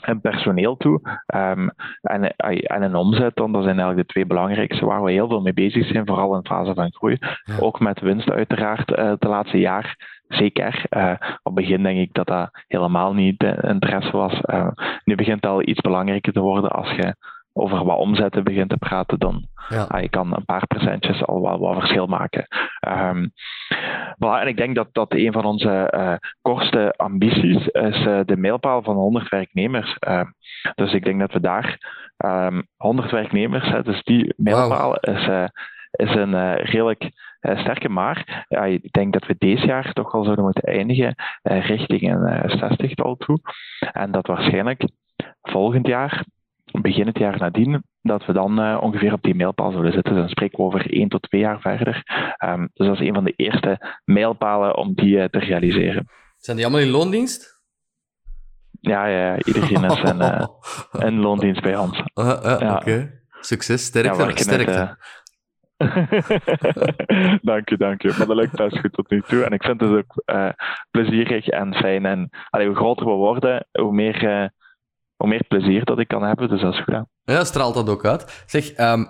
en 0.00 0.20
personeel 0.20 0.76
toe 0.76 1.00
um, 1.34 1.70
en, 2.00 2.36
en 2.36 2.82
een 2.82 2.94
omzet 2.94 3.36
dan. 3.36 3.52
Dat 3.52 3.62
zijn 3.62 3.78
eigenlijk 3.78 4.06
de 4.06 4.12
twee 4.12 4.26
belangrijkste 4.26 4.86
waar 4.86 5.02
we 5.02 5.12
heel 5.12 5.28
veel 5.28 5.40
mee 5.40 5.54
bezig 5.54 5.86
zijn, 5.86 6.06
vooral 6.06 6.34
in 6.34 6.46
fase 6.46 6.74
van 6.74 6.92
groei. 6.92 7.18
Ook 7.60 7.80
met 7.80 8.00
winst 8.00 8.30
uiteraard 8.30 8.90
uh, 8.90 9.08
het 9.08 9.24
laatste 9.24 9.58
jaar 9.58 10.14
zeker. 10.28 10.84
Uh, 10.90 11.12
op 11.42 11.54
het 11.54 11.54
begin 11.54 11.82
denk 11.82 11.98
ik 11.98 12.14
dat 12.14 12.26
dat 12.26 12.50
helemaal 12.66 13.14
niet 13.14 13.38
de 13.38 13.58
interesse 13.68 14.16
was. 14.16 14.40
Uh, 14.46 14.68
nu 15.04 15.14
begint 15.14 15.42
het 15.42 15.50
al 15.50 15.68
iets 15.68 15.80
belangrijker 15.80 16.32
te 16.32 16.40
worden 16.40 16.70
als 16.70 16.90
je 16.90 17.14
over 17.56 17.84
wat 17.84 17.98
omzetten 17.98 18.44
begint 18.44 18.70
te 18.70 18.76
praten, 18.76 19.18
dan 19.18 19.46
ja. 19.68 19.82
ah, 19.82 20.00
je 20.00 20.08
kan 20.08 20.36
een 20.36 20.44
paar 20.44 20.66
procentjes 20.66 21.24
al 21.24 21.42
wel 21.42 21.58
wat 21.58 21.78
verschil 21.78 22.06
maken. 22.06 22.46
Um, 22.88 23.32
voilà, 24.14 24.40
en 24.40 24.46
ik 24.46 24.56
denk 24.56 24.74
dat 24.74 24.88
dat 24.92 25.14
een 25.14 25.32
van 25.32 25.44
onze 25.44 25.92
uh, 25.94 26.14
kortste 26.42 26.94
ambities 26.96 27.66
is 27.66 28.06
uh, 28.06 28.20
de 28.24 28.36
mijlpaal 28.36 28.82
van 28.82 28.94
100 28.94 29.28
werknemers. 29.28 29.96
Uh, 30.08 30.20
dus 30.74 30.92
ik 30.92 31.04
denk 31.04 31.20
dat 31.20 31.32
we 31.32 31.40
daar 31.40 31.78
um, 32.24 32.66
100 32.76 33.10
werknemers, 33.10 33.68
hè, 33.68 33.82
dus 33.82 34.02
die 34.02 34.34
mijlpaal 34.36 34.96
wow. 35.00 35.14
is, 35.16 35.50
is 35.90 36.14
een 36.14 36.54
redelijk 36.54 37.10
sterke 37.40 37.88
maar. 37.88 38.44
Ja, 38.48 38.64
ik 38.64 38.92
denk 38.92 39.12
dat 39.12 39.26
we 39.26 39.34
deze 39.38 39.66
jaar 39.66 39.92
toch 39.92 40.14
al 40.14 40.22
zouden 40.22 40.44
moeten 40.44 40.62
eindigen 40.62 41.14
richting 41.42 42.12
een 42.12 42.50
60-tal 42.50 43.16
eh, 43.18 43.26
toe. 43.26 43.38
En 43.92 44.10
dat 44.10 44.26
waarschijnlijk 44.26 44.88
volgend 45.42 45.86
jaar, 45.86 46.24
begin 46.82 47.06
het 47.06 47.18
jaar 47.18 47.38
nadien, 47.38 47.84
dat 48.02 48.26
we 48.26 48.32
dan 48.32 48.80
ongeveer 48.80 49.12
op 49.12 49.22
die 49.22 49.34
mijlpaal 49.34 49.72
zullen 49.72 49.92
zitten. 49.92 50.14
Dan 50.14 50.28
spreken 50.28 50.58
we 50.58 50.64
over 50.64 50.92
één 50.92 51.08
tot 51.08 51.22
twee 51.22 51.40
jaar 51.40 51.60
verder. 51.60 52.02
Um, 52.44 52.68
dus 52.72 52.86
dat 52.86 53.00
is 53.00 53.08
een 53.08 53.14
van 53.14 53.24
de 53.24 53.32
eerste 53.36 54.00
mijlpalen 54.04 54.76
om 54.76 54.94
die 54.94 55.30
te 55.30 55.38
realiseren. 55.38 56.08
Zijn 56.36 56.56
die 56.56 56.66
allemaal 56.66 56.84
in 56.84 56.92
loondienst? 56.92 57.56
Ja, 58.80 59.06
ja 59.06 59.38
iedereen 59.44 59.84
is 59.84 60.02
in, 60.02 60.20
uh, 60.20 60.46
in 61.08 61.18
loondienst 61.18 61.62
bij 61.62 61.76
ons. 61.76 62.02
Ja. 62.14 62.34
Oké, 62.34 62.74
okay. 62.74 63.20
succes, 63.40 63.84
sterkte. 63.84 64.22
Ja, 64.22 64.36
sterkte. 64.36 64.96
dank 67.50 67.68
je, 67.68 67.76
dank 67.76 68.02
je. 68.02 68.14
Maar 68.18 68.26
dat 68.26 68.36
lukt 68.36 68.56
best 68.56 68.78
goed 68.78 68.92
tot 68.92 69.10
nu 69.10 69.22
toe. 69.22 69.44
En 69.44 69.52
ik 69.52 69.62
vind 69.62 69.80
het 69.80 69.90
ook 69.90 70.22
uh, 70.26 70.48
plezierig 70.90 71.48
en 71.48 71.74
fijn. 71.74 72.06
En 72.06 72.30
allee, 72.50 72.66
hoe 72.66 72.76
groter 72.76 73.06
we 73.06 73.12
worden, 73.12 73.66
hoe 73.72 73.92
meer, 73.92 74.22
uh, 74.22 74.48
hoe 75.16 75.28
meer 75.28 75.44
plezier 75.48 75.84
dat 75.84 75.98
ik 75.98 76.08
kan 76.08 76.22
hebben. 76.22 76.48
Dus 76.48 76.60
dat 76.60 76.72
is 76.72 76.82
goed. 76.82 77.04
Ja, 77.24 77.44
straalt 77.44 77.74
dat 77.74 77.88
ook 77.88 78.04
uit. 78.04 78.44
Zeg, 78.46 78.78
um, 78.78 79.06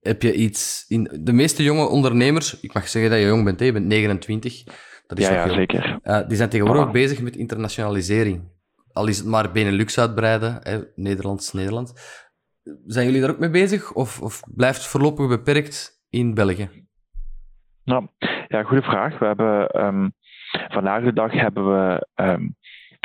heb 0.00 0.22
je 0.22 0.34
iets... 0.34 0.84
In 0.88 1.10
de 1.20 1.32
meeste 1.32 1.62
jonge 1.62 1.88
ondernemers, 1.88 2.60
ik 2.60 2.74
mag 2.74 2.88
zeggen 2.88 3.10
dat 3.10 3.20
je 3.20 3.26
jong 3.26 3.44
bent, 3.44 3.60
hè? 3.60 3.66
je 3.66 3.72
bent 3.72 3.86
29. 3.86 4.64
Dat 5.06 5.18
is 5.18 5.28
ja, 5.28 5.32
ja 5.32 5.48
zeker. 5.48 5.98
Uh, 6.02 6.28
die 6.28 6.36
zijn 6.36 6.48
tegenwoordig 6.48 6.90
bezig 6.90 7.20
met 7.20 7.36
internationalisering. 7.36 8.56
Al 8.92 9.06
is 9.06 9.18
het 9.18 9.26
maar 9.26 9.52
Benelux 9.52 9.98
uitbreiden, 9.98 10.58
hè? 10.62 10.78
Nederlands, 10.94 11.52
Nederland. 11.52 11.92
Zijn 12.86 13.06
jullie 13.06 13.20
daar 13.20 13.30
ook 13.30 13.38
mee 13.38 13.50
bezig 13.50 13.92
of, 13.92 14.20
of 14.22 14.40
blijft 14.54 14.78
het 14.78 14.86
voorlopig 14.86 15.28
beperkt 15.28 16.06
in 16.10 16.34
België? 16.34 16.68
Nou, 17.84 18.06
ja, 18.48 18.62
goede 18.62 18.82
vraag. 18.82 19.18
We 19.18 19.26
hebben 19.26 19.84
um, 19.84 20.12
vandaag 20.68 21.04
de 21.04 21.12
dag 21.12 21.32
hebben 21.32 21.66
we 21.66 22.06
um, 22.14 22.56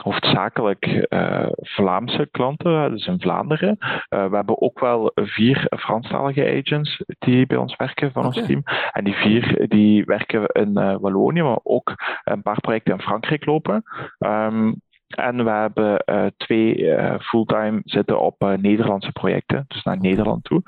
hoofdzakelijk 0.04 1.08
uh, 1.10 1.48
Vlaamse 1.56 2.28
klanten, 2.32 2.92
dus 2.92 3.08
in 3.08 3.22
Vlaanderen. 3.22 3.78
Uh, 3.80 3.98
we 4.30 4.36
hebben 4.36 4.62
ook 4.62 4.80
wel 4.80 5.12
vier 5.16 5.68
Franstalige 5.78 6.60
agents 6.60 7.04
die 7.20 7.46
bij 7.46 7.58
ons 7.58 7.76
werken 7.76 8.12
van 8.12 8.26
okay. 8.26 8.38
ons 8.38 8.48
team. 8.48 8.64
En 8.92 9.04
die 9.04 9.16
vier 9.16 9.66
die 9.68 10.06
werken 10.06 10.46
in 10.46 10.74
Wallonië, 10.74 11.42
maar 11.42 11.60
ook 11.64 11.94
een 12.24 12.42
paar 12.42 12.60
projecten 12.60 12.94
in 12.94 13.02
Frankrijk 13.02 13.46
lopen. 13.46 13.84
Um, 14.20 14.82
en 15.08 15.44
we 15.44 15.50
hebben 15.50 16.04
uh, 16.06 16.26
twee 16.38 16.78
uh, 16.78 17.20
fulltime 17.20 17.82
zitten 17.84 18.20
op 18.20 18.44
uh, 18.44 18.54
Nederlandse 18.54 19.12
projecten, 19.12 19.66
dus 19.68 19.84
naar 19.84 20.00
Nederland 20.00 20.44
toe. 20.44 20.62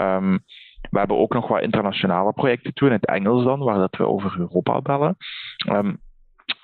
Um, 0.00 0.44
we 0.90 0.98
hebben 0.98 1.18
ook 1.18 1.34
nog 1.34 1.48
wat 1.48 1.62
internationale 1.62 2.32
projecten 2.32 2.74
toe, 2.74 2.88
in 2.88 2.94
het 2.94 3.06
Engels 3.06 3.44
dan, 3.44 3.58
waar 3.58 3.78
dat 3.78 3.96
we 3.96 4.06
over 4.06 4.38
Europa 4.38 4.80
bellen. 4.80 5.16
Um, 5.72 5.98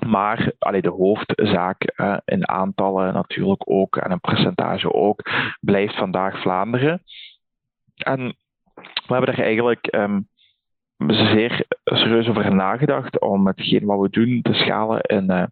maar 0.07 0.53
allee, 0.59 0.83
de 0.83 0.91
hoofdzaak 0.91 1.83
in 2.25 2.49
aantallen 2.49 3.15
natuurlijk 3.15 3.71
ook 3.71 3.97
en 3.97 4.11
een 4.11 4.21
percentage 4.21 4.93
ook 4.93 5.23
blijft 5.61 5.95
vandaag 5.97 6.41
Vlaanderen. 6.41 7.03
En 7.97 8.37
we 8.83 9.15
hebben 9.15 9.35
er 9.35 9.43
eigenlijk 9.43 9.95
um, 9.95 10.29
zeer 11.07 11.67
serieus 11.85 12.29
over 12.29 12.55
nagedacht 12.55 13.21
om 13.21 13.47
hetgeen 13.47 13.85
wat 13.85 14.01
we 14.01 14.11
doen 14.11 14.43
te 14.43 14.55
schalen 14.55 15.01
in, 15.01 15.31
uh, 15.31 15.45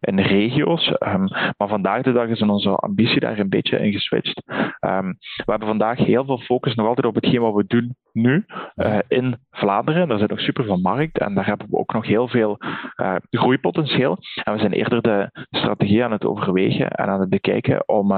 in 0.00 0.18
regio's. 0.18 0.86
Um, 0.88 1.28
maar 1.56 1.68
vandaag 1.68 2.02
de 2.02 2.12
dag 2.12 2.28
is 2.28 2.42
onze 2.42 2.70
ambitie 2.70 3.20
daar 3.20 3.38
een 3.38 3.48
beetje 3.48 3.78
in 3.78 3.92
geswitcht. 3.92 4.42
Um, 4.80 5.16
we 5.18 5.50
hebben 5.50 5.68
vandaag 5.68 5.98
heel 5.98 6.24
veel 6.24 6.38
focus 6.38 6.74
nog 6.74 6.86
altijd 6.86 7.06
op 7.06 7.14
hetgeen 7.14 7.40
wat 7.40 7.54
we 7.54 7.64
doen 7.66 7.96
nu 8.12 8.44
uh, 8.76 8.98
in 9.08 9.36
Vlaanderen. 9.50 10.08
Daar 10.08 10.18
zit 10.18 10.30
nog 10.30 10.40
super 10.40 10.64
veel 10.64 10.80
markt 10.80 11.18
en 11.18 11.34
daar 11.34 11.46
hebben 11.46 11.66
we 11.70 11.76
ook 11.76 11.92
nog 11.92 12.06
heel 12.06 12.28
veel 12.28 12.56
uh, 12.96 13.14
groeipotentieel. 13.30 14.18
En 14.44 14.52
we 14.52 14.58
zijn 14.58 14.72
eerder 14.72 15.02
de 15.02 15.46
strategie 15.50 16.04
aan 16.04 16.12
het 16.12 16.24
overwegen 16.24 16.90
en 16.90 17.08
aan 17.08 17.20
het 17.20 17.28
bekijken 17.28 17.88
om 17.88 18.12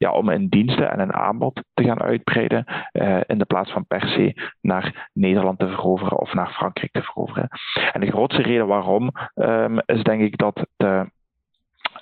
ja, 0.00 0.10
om 0.10 0.28
een 0.28 0.48
diensten 0.48 0.90
en 0.90 1.00
een 1.00 1.12
aanbod 1.12 1.62
te 1.74 1.84
gaan 1.84 2.02
uitbreiden 2.02 2.64
uh, 2.92 3.20
in 3.26 3.38
de 3.38 3.44
plaats 3.44 3.70
van 3.72 3.86
per 3.86 4.08
se 4.08 4.50
naar 4.60 5.10
Nederland 5.12 5.58
te 5.58 5.68
veroveren 5.68 6.18
of 6.18 6.34
naar 6.34 6.50
Frankrijk 6.50 6.92
te 6.92 7.02
veroveren. 7.02 7.48
En 7.92 8.00
de 8.00 8.10
grootste 8.10 8.42
reden 8.42 8.66
waarom 8.66 9.10
um, 9.34 9.80
is 9.86 10.02
denk 10.02 10.22
ik 10.22 10.38
dat 10.38 10.66
de 10.76 11.10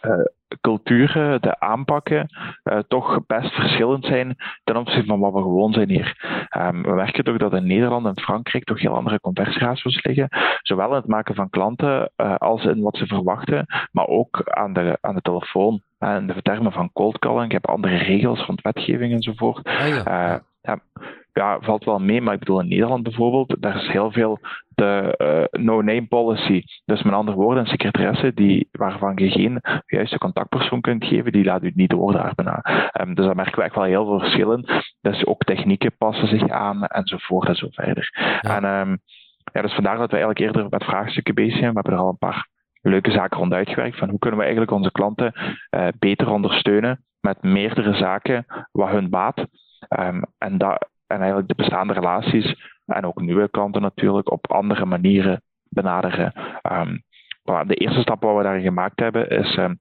uh, 0.02 0.24
culturen, 0.60 1.42
de 1.42 1.60
aanpakken, 1.60 2.26
uh, 2.64 2.78
toch 2.88 3.26
best 3.26 3.54
verschillend 3.54 4.04
zijn 4.04 4.36
ten 4.64 4.76
opzichte 4.76 5.06
van 5.06 5.20
wat 5.20 5.32
we 5.32 5.38
gewoon 5.38 5.72
zijn 5.72 5.88
hier. 5.88 6.16
Um, 6.56 6.82
we 6.82 6.94
merken 6.94 7.24
toch 7.24 7.36
dat 7.36 7.54
in 7.54 7.66
Nederland 7.66 8.06
en 8.06 8.22
Frankrijk 8.22 8.64
toch 8.64 8.80
heel 8.80 8.96
andere 8.96 9.20
conversieratios 9.20 10.04
liggen, 10.04 10.28
zowel 10.62 10.88
in 10.88 10.94
het 10.94 11.06
maken 11.06 11.34
van 11.34 11.50
klanten 11.50 12.12
als 12.38 12.64
in 12.64 12.82
wat 12.82 12.96
ze 12.96 13.06
verwachten, 13.06 13.66
maar 13.92 14.06
ook 14.06 14.42
aan 14.44 14.72
de, 14.72 14.98
aan 15.00 15.14
de 15.14 15.22
telefoon. 15.22 15.82
En 15.98 16.26
de 16.26 16.42
termen 16.42 16.72
van 16.72 16.92
cold 16.92 17.18
calling, 17.18 17.44
ik 17.44 17.52
heb 17.52 17.66
andere 17.66 17.96
regels 17.96 18.46
rond 18.46 18.60
wetgeving 18.60 19.12
enzovoort. 19.12 19.64
Ah, 19.64 19.88
ja. 19.88 20.32
Uh, 20.34 20.38
ja, 20.60 20.78
ja, 21.32 21.58
valt 21.60 21.84
wel 21.84 21.98
mee, 21.98 22.20
maar 22.20 22.34
ik 22.34 22.38
bedoel 22.38 22.60
in 22.60 22.68
Nederland 22.68 23.02
bijvoorbeeld, 23.02 23.56
daar 23.62 23.76
is 23.76 23.88
heel 23.88 24.12
veel 24.12 24.38
de 24.68 25.14
uh, 25.52 25.62
no-name 25.62 26.06
policy. 26.06 26.62
Dus 26.84 27.02
met 27.02 27.14
andere 27.14 27.36
woorden, 27.36 27.62
een 27.62 27.70
secretaresse 27.70 28.34
die, 28.34 28.68
waarvan 28.72 29.12
je 29.16 29.30
geen 29.30 29.60
juiste 29.86 30.18
contactpersoon 30.18 30.80
kunt 30.80 31.04
geven, 31.04 31.32
die 31.32 31.44
laat 31.44 31.62
u 31.62 31.72
niet 31.74 31.90
door 31.90 32.12
daar 32.12 32.32
bijna. 32.34 32.90
Um, 33.00 33.14
dus 33.14 33.24
daar 33.26 33.34
merken 33.34 33.58
we 33.58 33.64
echt 33.64 33.74
wel 33.74 33.84
heel 33.84 34.04
veel 34.04 34.18
verschillen. 34.18 34.64
Dus 35.00 35.26
ook 35.26 35.44
technieken 35.44 35.96
passen 35.96 36.28
zich 36.28 36.48
aan 36.48 36.86
enzovoort 36.86 37.48
en 37.48 37.54
zo 37.54 37.66
verder. 37.70 38.10
Ja. 38.40 38.56
En 38.56 38.88
um, 38.88 38.98
ja, 39.52 39.62
dus 39.62 39.74
vandaar 39.74 39.98
dat 39.98 40.10
we 40.10 40.16
eigenlijk 40.16 40.46
eerder 40.46 40.66
met 40.70 40.84
vraagstukken 40.84 41.34
bezig 41.34 41.58
zijn. 41.58 41.68
We 41.68 41.74
hebben 41.74 41.92
er 41.92 41.98
al 41.98 42.08
een 42.08 42.18
paar 42.18 42.48
leuke 42.82 43.10
zaken 43.10 43.38
rond 43.38 43.52
uitgewerkt. 43.52 43.98
Van 43.98 44.08
hoe 44.08 44.18
kunnen 44.18 44.38
we 44.38 44.44
eigenlijk 44.44 44.76
onze 44.76 44.92
klanten 44.92 45.32
uh, 45.34 45.88
beter 45.98 46.30
ondersteunen 46.30 47.04
met 47.20 47.42
meerdere 47.42 47.94
zaken 47.94 48.46
wat 48.72 48.88
hun 48.88 49.10
baat. 49.10 49.46
Um, 49.98 50.22
en, 50.38 50.58
dat, 50.58 50.88
en 51.06 51.18
eigenlijk 51.18 51.48
de 51.48 51.54
bestaande 51.54 51.92
relaties 51.92 52.54
en 52.86 53.06
ook 53.06 53.20
nieuwe 53.20 53.50
klanten 53.50 53.82
natuurlijk 53.82 54.30
op 54.30 54.52
andere 54.52 54.84
manieren 54.84 55.42
benaderen. 55.68 56.32
Um, 56.72 57.02
de 57.66 57.74
eerste 57.74 58.00
stap 58.00 58.22
wat 58.22 58.36
we 58.36 58.42
daarin 58.42 58.62
gemaakt 58.62 59.00
hebben 59.00 59.28
is 59.28 59.56
um, 59.56 59.78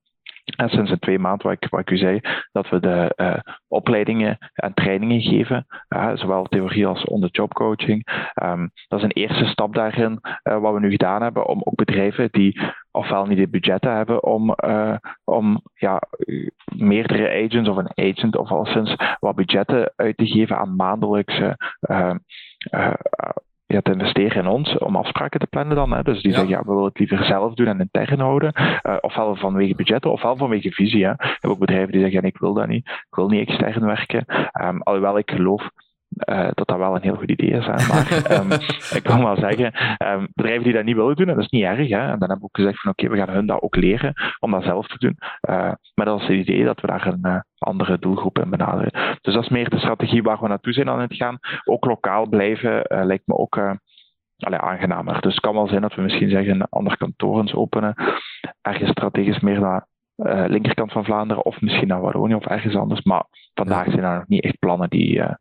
En 0.55 0.69
sinds 0.69 0.91
een 0.91 0.99
twee 0.99 1.19
maanden, 1.19 1.57
wat 1.69 1.79
ik, 1.79 1.89
u 1.89 1.97
zei, 1.97 2.19
dat 2.51 2.69
we 2.69 2.79
de 2.79 3.13
uh, 3.15 3.53
opleidingen 3.67 4.37
en 4.53 4.73
trainingen 4.73 5.21
geven, 5.21 5.65
uh, 5.95 6.11
zowel 6.13 6.43
theorie 6.43 6.87
als 6.87 7.03
on-the-job 7.03 7.53
coaching. 7.53 8.07
Um, 8.43 8.71
dat 8.87 8.99
is 8.99 9.05
een 9.05 9.11
eerste 9.11 9.45
stap 9.45 9.73
daarin, 9.73 10.19
uh, 10.43 10.59
wat 10.59 10.73
we 10.73 10.79
nu 10.79 10.89
gedaan 10.89 11.21
hebben, 11.21 11.47
om 11.47 11.61
ook 11.63 11.75
bedrijven 11.75 12.27
die 12.31 12.61
ofwel 12.91 13.25
niet 13.25 13.37
de 13.37 13.47
budgetten 13.47 13.95
hebben 13.95 14.23
om, 14.23 14.55
om 15.23 15.61
ja, 15.73 16.01
meerdere 16.75 17.45
agents 17.45 17.69
of 17.69 17.77
een 17.77 18.11
agent 18.11 18.37
of 18.37 18.49
al 18.49 18.65
sinds 18.65 18.95
wat 19.19 19.35
budgetten 19.35 19.93
uit 19.95 20.17
te 20.17 20.27
geven 20.27 20.57
aan 20.57 20.75
maandelijkse 20.75 21.57
ja, 23.67 23.81
te 23.81 23.91
investeren 23.91 24.43
in 24.43 24.49
ons 24.49 24.77
om 24.77 24.95
afspraken 24.95 25.39
te 25.39 25.47
plannen 25.47 25.75
dan. 25.75 25.93
Hè. 25.93 26.03
Dus 26.03 26.21
die 26.21 26.31
zeggen, 26.31 26.49
ja, 26.49 26.59
we 26.59 26.67
willen 26.67 26.83
het 26.83 26.99
liever 26.99 27.25
zelf 27.25 27.53
doen 27.53 27.67
en 27.67 27.79
intern 27.79 28.19
houden. 28.19 28.53
Uh, 28.55 28.95
ofwel 29.01 29.35
vanwege 29.35 29.75
budgetten, 29.75 30.11
ofwel 30.11 30.37
vanwege 30.37 30.71
visie. 30.71 31.05
Hè. 31.05 31.11
Ik 31.11 31.37
heb 31.39 31.51
ook 31.51 31.59
bedrijven 31.59 31.91
die 31.91 32.01
zeggen, 32.01 32.21
ja, 32.21 32.27
ik 32.27 32.37
wil 32.37 32.53
dat 32.53 32.67
niet. 32.67 32.85
Ik 32.85 33.15
wil 33.15 33.29
niet 33.29 33.47
extern 33.47 33.85
werken. 33.85 34.25
Um, 34.61 34.81
alhoewel 34.81 35.17
ik 35.17 35.31
geloof 35.31 35.69
uh, 36.25 36.49
dat 36.53 36.67
dat 36.67 36.77
wel 36.77 36.95
een 36.95 37.01
heel 37.01 37.15
goed 37.15 37.31
idee 37.31 37.49
is. 37.49 37.65
Hè. 37.65 37.71
Maar 37.71 38.31
um, 38.39 38.51
ik 38.97 39.03
kan 39.03 39.23
wel 39.23 39.37
zeggen, 39.37 39.73
um, 40.07 40.27
bedrijven 40.33 40.63
die 40.63 40.73
dat 40.73 40.83
niet 40.83 40.95
willen 40.95 41.15
doen, 41.15 41.27
en 41.27 41.35
dat 41.35 41.43
is 41.43 41.49
niet 41.49 41.63
erg. 41.63 41.89
Hè. 41.89 41.99
En 41.99 42.19
dan 42.19 42.29
hebben 42.29 42.37
we 42.37 42.43
ook 42.43 42.55
gezegd 42.55 42.81
van 42.81 42.91
oké, 42.91 43.05
okay, 43.05 43.17
we 43.17 43.25
gaan 43.25 43.35
hun 43.35 43.45
dat 43.45 43.61
ook 43.61 43.75
leren 43.75 44.13
om 44.39 44.51
dat 44.51 44.63
zelf 44.63 44.87
te 44.87 44.97
doen. 44.97 45.17
Uh, 45.49 45.71
maar 45.95 46.05
dat 46.05 46.21
is 46.21 46.27
het 46.27 46.37
idee 46.37 46.63
dat 46.63 46.81
we 46.81 46.87
daar 46.87 47.07
een 47.07 47.19
uh, 47.21 47.39
andere 47.57 47.99
doelgroep 47.99 48.39
in 48.39 48.49
benaderen. 48.49 49.17
Dus 49.21 49.33
dat 49.33 49.43
is 49.43 49.49
meer 49.49 49.69
de 49.69 49.79
strategie 49.79 50.23
waar 50.23 50.39
we 50.41 50.47
naartoe 50.47 50.73
zijn 50.73 50.89
aan 50.89 50.99
het 50.99 51.15
gaan. 51.15 51.39
Ook 51.65 51.85
lokaal 51.85 52.27
blijven 52.27 52.81
lijkt 52.87 53.27
me 53.27 53.37
ook 53.37 53.77
allee, 54.37 54.59
aangenamer. 54.59 55.21
Dus 55.21 55.33
het 55.33 55.43
kan 55.43 55.53
wel 55.53 55.67
zijn 55.67 55.81
dat 55.81 55.95
we 55.95 56.01
misschien 56.01 56.29
zeggen 56.29 56.53
een 56.53 56.67
ander 56.69 56.97
kantoor 56.97 57.39
eens 57.39 57.53
openen. 57.53 57.93
Ergens 58.61 58.89
strategisch 58.89 59.39
meer 59.39 59.59
naar 59.59 59.87
uh, 60.17 60.43
linkerkant 60.47 60.91
van 60.91 61.05
Vlaanderen 61.05 61.45
of 61.45 61.61
misschien 61.61 61.87
naar 61.87 62.01
Wallonië 62.01 62.35
of 62.35 62.45
ergens 62.45 62.75
anders. 62.75 63.01
Maar 63.01 63.25
vandaag 63.53 63.85
zijn 63.85 64.03
er 64.03 64.15
nog 64.15 64.27
niet 64.27 64.43
echt 64.43 64.59
plannen 64.59 64.89
die, 64.89 65.17
uh, 65.17 65.33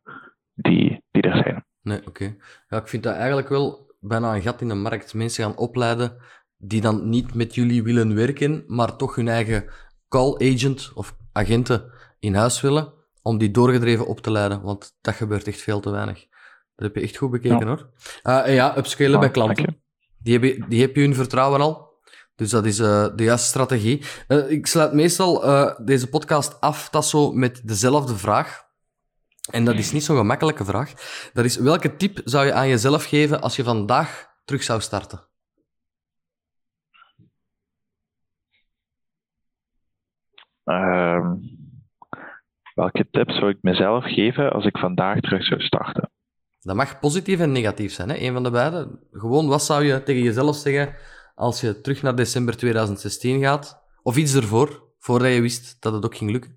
die, 0.56 1.04
die 1.10 1.22
er 1.22 1.36
zijn. 1.36 1.64
Nee, 1.82 2.06
oké. 2.06 2.36
Ja, 2.68 2.78
ik 2.78 2.88
vind 2.88 3.02
dat 3.02 3.14
eigenlijk 3.14 3.48
wel 3.48 3.94
bijna 4.00 4.34
een 4.34 4.42
gat 4.42 4.60
in 4.60 4.68
de 4.68 4.74
markt. 4.74 5.14
Mensen 5.14 5.44
gaan 5.44 5.56
opleiden 5.56 6.16
die 6.56 6.80
dan 6.80 7.08
niet 7.08 7.34
met 7.34 7.54
jullie 7.54 7.82
willen 7.82 8.14
werken, 8.14 8.64
maar 8.66 8.96
toch 8.96 9.14
hun 9.14 9.28
eigen 9.28 9.64
call 10.08 10.34
agent 10.34 10.90
of 10.94 11.16
agenten 11.32 11.92
in 12.18 12.34
huis 12.34 12.60
willen, 12.60 12.92
om 13.22 13.38
die 13.38 13.50
doorgedreven 13.50 14.06
op 14.06 14.20
te 14.20 14.30
leiden. 14.30 14.62
Want 14.62 14.96
dat 15.00 15.14
gebeurt 15.14 15.46
echt 15.46 15.60
veel 15.60 15.80
te 15.80 15.90
weinig. 15.90 16.26
Dat 16.74 16.86
heb 16.86 16.94
je 16.94 17.00
echt 17.00 17.16
goed 17.16 17.30
bekeken 17.30 17.58
ja. 17.58 17.66
hoor. 17.66 17.90
Uh, 18.22 18.54
ja, 18.54 18.76
upscalen 18.76 19.12
ja, 19.12 19.18
bij 19.18 19.30
klanten. 19.30 19.80
Die 20.18 20.38
heb, 20.38 20.70
die 20.70 20.80
heb 20.80 20.96
je 20.96 21.02
hun 21.02 21.14
vertrouwen 21.14 21.60
al. 21.60 21.94
Dus 22.34 22.50
dat 22.50 22.64
is 22.64 22.78
uh, 22.78 23.06
de 23.14 23.24
juiste 23.24 23.46
strategie. 23.46 24.04
Uh, 24.28 24.50
ik 24.50 24.66
sluit 24.66 24.92
meestal 24.92 25.42
deze 25.84 26.08
podcast 26.08 26.60
af, 26.60 26.90
dat 26.90 27.06
zo 27.06 27.32
met 27.32 27.60
dezelfde 27.64 28.16
vraag. 28.16 28.65
En 29.50 29.64
dat 29.64 29.74
is 29.74 29.92
niet 29.92 30.04
zo'n 30.04 30.16
gemakkelijke 30.16 30.64
vraag. 30.64 30.92
Dat 31.32 31.44
is, 31.44 31.56
welke 31.56 31.96
tip 31.96 32.20
zou 32.24 32.46
je 32.46 32.52
aan 32.52 32.68
jezelf 32.68 33.04
geven 33.04 33.40
als 33.40 33.56
je 33.56 33.64
vandaag 33.64 34.34
terug 34.44 34.62
zou 34.62 34.80
starten? 34.80 35.20
Uh, 40.64 41.32
welke 42.74 43.08
tip 43.10 43.30
zou 43.30 43.50
ik 43.50 43.58
mezelf 43.60 44.04
geven 44.04 44.52
als 44.52 44.64
ik 44.64 44.78
vandaag 44.78 45.20
terug 45.20 45.44
zou 45.44 45.60
starten? 45.60 46.10
Dat 46.60 46.76
mag 46.76 46.98
positief 46.98 47.40
en 47.40 47.52
negatief 47.52 47.92
zijn, 47.92 48.08
hè? 48.08 48.16
een 48.16 48.32
van 48.32 48.42
de 48.42 48.50
beide. 48.50 48.98
Gewoon, 49.12 49.46
wat 49.46 49.62
zou 49.62 49.84
je 49.84 50.02
tegen 50.02 50.22
jezelf 50.22 50.56
zeggen 50.56 50.94
als 51.34 51.60
je 51.60 51.80
terug 51.80 52.02
naar 52.02 52.14
december 52.14 52.56
2016 52.56 53.40
gaat? 53.40 53.84
Of 54.02 54.16
iets 54.16 54.34
ervoor, 54.34 54.82
voordat 54.98 55.32
je 55.32 55.40
wist 55.40 55.82
dat 55.82 55.92
het 55.92 56.04
ook 56.04 56.16
ging 56.16 56.30
lukken? 56.30 56.55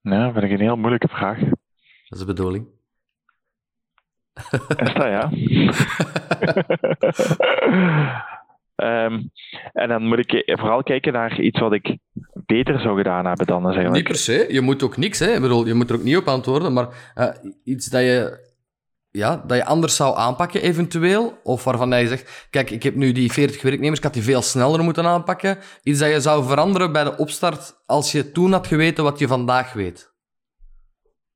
Nou, 0.00 0.32
vind 0.32 0.44
ik 0.44 0.50
een 0.50 0.60
heel 0.60 0.76
moeilijke 0.76 1.08
vraag. 1.08 1.38
Dat 1.38 1.52
is 2.08 2.18
de 2.18 2.24
bedoeling. 2.24 2.66
Is 4.76 4.94
dat, 4.94 4.96
ja? 4.96 5.30
um, 8.76 9.30
en 9.82 9.88
dan 9.88 10.06
moet 10.06 10.18
ik 10.18 10.42
vooral 10.58 10.82
kijken 10.82 11.12
naar 11.12 11.40
iets 11.40 11.60
wat 11.60 11.72
ik 11.72 11.98
beter 12.46 12.80
zou 12.80 12.96
gedaan 12.96 13.26
hebben 13.26 13.46
dan 13.46 13.64
eigenlijk. 13.64 13.94
Niet 13.94 14.04
per 14.04 14.16
se. 14.16 14.46
Je 14.48 14.60
moet 14.60 14.82
ook 14.82 14.96
niks, 14.96 15.18
hè. 15.18 15.34
Ik 15.34 15.40
bedoel, 15.40 15.66
je 15.66 15.74
moet 15.74 15.90
er 15.90 15.96
ook 15.96 16.02
niet 16.02 16.16
op 16.16 16.26
antwoorden, 16.26 16.72
maar 16.72 17.12
uh, 17.14 17.28
iets 17.64 17.86
dat 17.86 18.02
je 18.02 18.43
ja, 19.16 19.42
dat 19.46 19.56
je 19.56 19.64
anders 19.64 19.96
zou 19.96 20.16
aanpakken 20.16 20.62
eventueel? 20.62 21.38
Of 21.42 21.64
waarvan 21.64 21.98
je 21.98 22.08
zegt, 22.08 22.46
kijk, 22.50 22.70
ik 22.70 22.82
heb 22.82 22.94
nu 22.94 23.12
die 23.12 23.32
40 23.32 23.62
werknemers, 23.62 23.98
ik 23.98 24.04
had 24.04 24.14
die 24.14 24.22
veel 24.22 24.42
sneller 24.42 24.84
moeten 24.84 25.06
aanpakken. 25.06 25.58
Iets 25.82 25.98
dat 25.98 26.10
je 26.10 26.20
zou 26.20 26.44
veranderen 26.44 26.92
bij 26.92 27.04
de 27.04 27.16
opstart 27.16 27.82
als 27.86 28.12
je 28.12 28.32
toen 28.32 28.52
had 28.52 28.66
geweten 28.66 29.04
wat 29.04 29.18
je 29.18 29.26
vandaag 29.26 29.72
weet. 29.72 30.12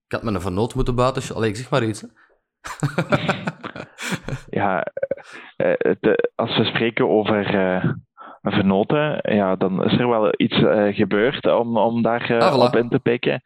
Ik 0.06 0.12
had 0.12 0.22
me 0.22 0.30
een 0.30 0.40
vernoot 0.40 0.74
moeten 0.74 0.94
buiten... 0.94 1.34
Allee, 1.34 1.48
ik 1.48 1.56
zeg 1.56 1.70
maar 1.70 1.84
iets. 1.84 2.00
Hè. 2.00 2.08
ja, 4.60 4.82
eh, 5.56 5.94
de, 6.00 6.30
als 6.34 6.56
we 6.56 6.64
spreken 6.64 7.08
over 7.08 7.54
uh, 7.54 7.92
vernoten, 8.42 9.34
ja, 9.34 9.56
dan 9.56 9.84
is 9.84 9.98
er 9.98 10.08
wel 10.08 10.32
iets 10.36 10.58
uh, 10.58 10.94
gebeurd 10.94 11.46
om, 11.46 11.76
om 11.76 12.02
daar 12.02 12.30
uh, 12.30 12.38
ah, 12.38 12.58
op 12.58 12.76
in 12.76 12.88
te 12.88 12.98
pikken. 12.98 13.42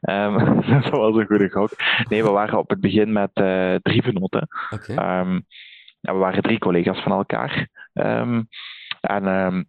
Um, 0.00 0.62
dat 0.70 0.88
was 0.88 1.16
een 1.16 1.26
goede 1.26 1.50
gok. 1.50 1.70
Nee, 2.08 2.22
we 2.22 2.30
waren 2.30 2.58
op 2.58 2.70
het 2.70 2.80
begin 2.80 3.12
met 3.12 3.30
uh, 3.34 3.74
drie 3.74 4.02
venoten. 4.02 4.48
Okay. 4.70 5.20
Um, 5.20 5.46
ja, 6.00 6.12
we 6.12 6.18
waren 6.18 6.42
drie 6.42 6.58
collega's 6.58 7.00
van 7.00 7.12
elkaar. 7.12 7.68
Um, 7.92 8.48
en 9.00 9.66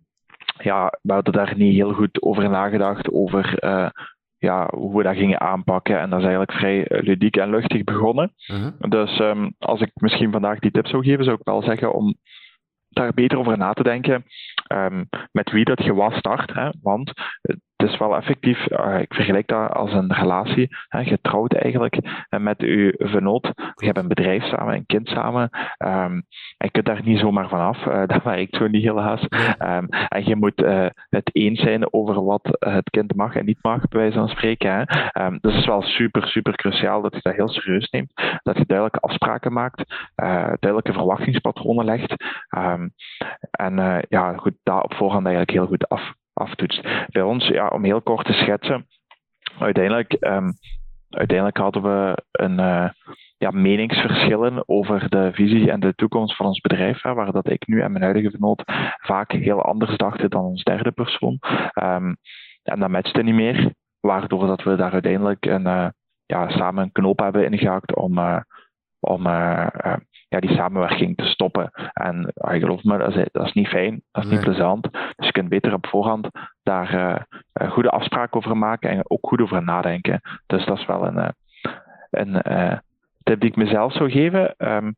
ja, 0.58 0.98
we 1.02 1.14
hadden 1.14 1.34
daar 1.34 1.54
niet 1.58 1.74
heel 1.74 1.94
goed 1.94 2.22
over 2.22 2.50
nagedacht, 2.50 3.12
over 3.12 3.64
uh, 3.64 3.90
ja, 4.38 4.68
hoe 4.76 4.98
we 4.98 5.04
dat 5.04 5.16
gingen 5.16 5.40
aanpakken. 5.40 6.00
En 6.00 6.10
dat 6.10 6.20
is 6.20 6.26
eigenlijk 6.26 6.58
vrij 6.58 6.86
ludiek 6.88 7.38
en 7.38 7.50
luchtig 7.50 7.84
begonnen. 7.84 8.34
Uh 8.48 8.58
-huh. 8.58 8.90
Dus 8.90 9.22
als 9.60 9.82
ik 9.82 9.92
misschien 9.94 10.32
vandaag 10.32 10.60
die 10.60 10.72
tip 10.72 10.88
zou 10.88 11.04
geven, 11.04 11.24
zou 11.24 11.38
ik 11.40 11.46
wel 11.46 11.64
zeggen 11.64 11.94
om 11.94 12.16
daar 12.90 13.14
beter 13.14 13.38
over 13.38 13.58
na 13.58 13.74
te 13.74 13.84
denken 13.84 14.26
um, 14.74 15.10
met 15.32 15.52
wie 15.52 15.66
dat 15.66 15.84
je 15.84 15.94
was 15.94 16.16
start. 16.16 16.54
Hè? 16.54 16.70
Want 16.82 17.14
het 17.82 17.90
is 17.90 17.98
wel 17.98 18.16
effectief, 18.16 18.70
uh, 18.72 19.00
ik 19.00 19.14
vergelijk 19.14 19.48
dat 19.48 19.72
als 19.72 19.94
een 19.94 20.14
relatie. 20.14 20.68
Hè? 20.88 21.18
Trouwt 21.22 21.54
eigenlijk 21.54 21.96
uh, 21.96 22.40
met 22.40 22.62
je 22.62 22.94
vernoot. 22.98 23.52
Je 23.76 23.86
hebt 23.86 23.98
een 23.98 24.08
bedrijf 24.08 24.44
samen, 24.44 24.74
een 24.74 24.86
kind 24.86 25.08
samen. 25.08 25.50
Um, 25.86 26.24
en 26.58 26.66
je 26.66 26.72
kunt 26.72 26.86
daar 26.86 27.02
niet 27.04 27.20
zomaar 27.20 27.50
vanaf. 27.50 27.86
Uh, 27.86 28.04
dat 28.14 28.24
werkt 28.24 28.56
zo 28.56 28.68
niet 28.68 28.84
helaas. 28.84 29.22
Um, 29.60 29.88
en 29.90 30.26
je 30.26 30.36
moet 30.36 30.66
het 31.10 31.30
eens 31.36 31.60
zijn 31.60 31.94
over 31.94 32.24
wat 32.24 32.58
het 32.60 32.90
kind 32.90 33.16
mag 33.16 33.36
en 33.36 33.46
niet 33.46 33.60
mag, 33.62 33.88
bij 33.88 34.00
wijze 34.00 34.18
van 34.18 34.30
spreken. 34.30 34.72
Hè? 34.72 34.82
Um, 35.26 35.38
dus 35.42 35.52
het 35.52 35.62
is 35.62 35.68
wel 35.68 35.82
super, 35.82 36.28
super 36.28 36.56
cruciaal 36.56 37.02
dat 37.02 37.14
je 37.16 37.20
dat 37.22 37.36
heel 37.36 37.50
serieus 37.50 37.90
neemt. 37.90 38.14
Dat 38.44 38.58
je 38.58 38.66
duidelijke 38.66 39.00
afspraken 39.00 39.54
maakt, 39.54 39.84
duidelijke 40.60 40.94
verwachtingspatronen 40.94 41.86
legt. 41.86 42.14
en 43.52 44.06
ja, 44.10 44.34
goed, 44.36 44.54
dat 44.64 44.84
op 44.84 44.94
voorhand 44.94 45.26
eigenlijk 45.26 45.58
heel 45.58 45.68
goed 45.68 45.88
af 45.88 46.18
aftoetst. 46.40 46.88
Bij 47.08 47.22
ons, 47.22 47.48
ja, 47.48 47.68
om 47.68 47.84
heel 47.84 48.02
kort 48.02 48.26
te 48.26 48.34
schetsen, 48.34 48.88
uiteindelijk, 49.60 50.16
um, 50.20 50.54
uiteindelijk 51.10 51.58
hadden 51.58 51.82
we 51.82 52.24
een 52.32 52.60
uh, 52.60 52.90
ja, 53.38 53.52
meningsverschillen 53.52 54.64
over 54.70 55.10
de 55.10 55.30
visie 55.34 55.72
en 55.72 55.80
de 55.80 55.94
toekomst 55.96 56.36
van 56.36 56.46
ons 56.46 56.60
bedrijf, 56.60 57.02
hè, 57.02 57.14
waar 57.14 57.32
dat 57.32 57.50
ik 57.50 57.68
nu 57.68 57.82
en 57.82 57.92
mijn 57.92 58.04
huidige 58.04 58.30
vernoot 58.30 58.64
vaak 58.98 59.32
heel 59.32 59.62
anders 59.62 59.98
dachten 59.98 60.30
dan 60.30 60.44
ons 60.44 60.64
derde 60.64 60.92
persoon. 60.92 61.40
Um, 61.84 62.18
en 62.64 62.80
dat 62.80 62.90
matchte 62.90 63.24
niet 63.24 63.36
meer, 63.36 63.74
waardoor 64.00 64.48
dat 64.48 64.64
we 64.64 64.76
daar 64.76 64.92
uiteindelijk 64.92 65.46
een, 65.46 65.66
uh, 65.66 65.88
ja, 66.26 66.50
samen 66.50 66.84
een 66.84 66.92
knoop 66.92 67.20
hebben 67.20 67.52
ingehakt 67.52 67.96
om, 67.96 68.20
uh, 69.02 69.14
om 69.14 69.24
ja, 70.28 70.40
die 70.40 70.56
samenwerking 70.56 71.18
te 71.18 71.26
stoppen. 71.26 71.72
En 71.94 72.34
uh, 72.36 72.60
geloof 72.60 72.84
me, 72.84 72.98
dat 72.98 73.16
is, 73.16 73.28
dat 73.32 73.46
is, 73.46 73.54
niet 73.54 73.68
fijn, 73.68 74.02
dat 74.12 74.24
is 74.24 74.30
niet 74.30 74.40
plezant. 74.40 74.92
Dus 74.92 75.26
je 75.26 75.32
kunt 75.32 75.50
beter 75.50 75.74
op 75.74 75.88
voorhand 75.88 76.28
daar 76.64 76.94
uh, 76.94 77.72
goede 77.72 77.90
afspraken 77.90 78.38
over 78.38 78.58
maken 78.58 78.90
en 78.90 79.10
ook 79.10 79.28
goed 79.28 79.42
over 79.42 79.64
nadenken. 79.64 80.22
Dus 80.46 80.66
dat 80.66 80.78
is 80.78 80.86
wel 80.86 81.06
een, 81.06 81.34
een 82.10 82.82
tip 83.24 83.40
die 83.40 83.50
ik 83.50 83.56
mezelf 83.56 83.94
zou 83.94 84.12
geven. 84.12 84.56
Um, 84.58 84.96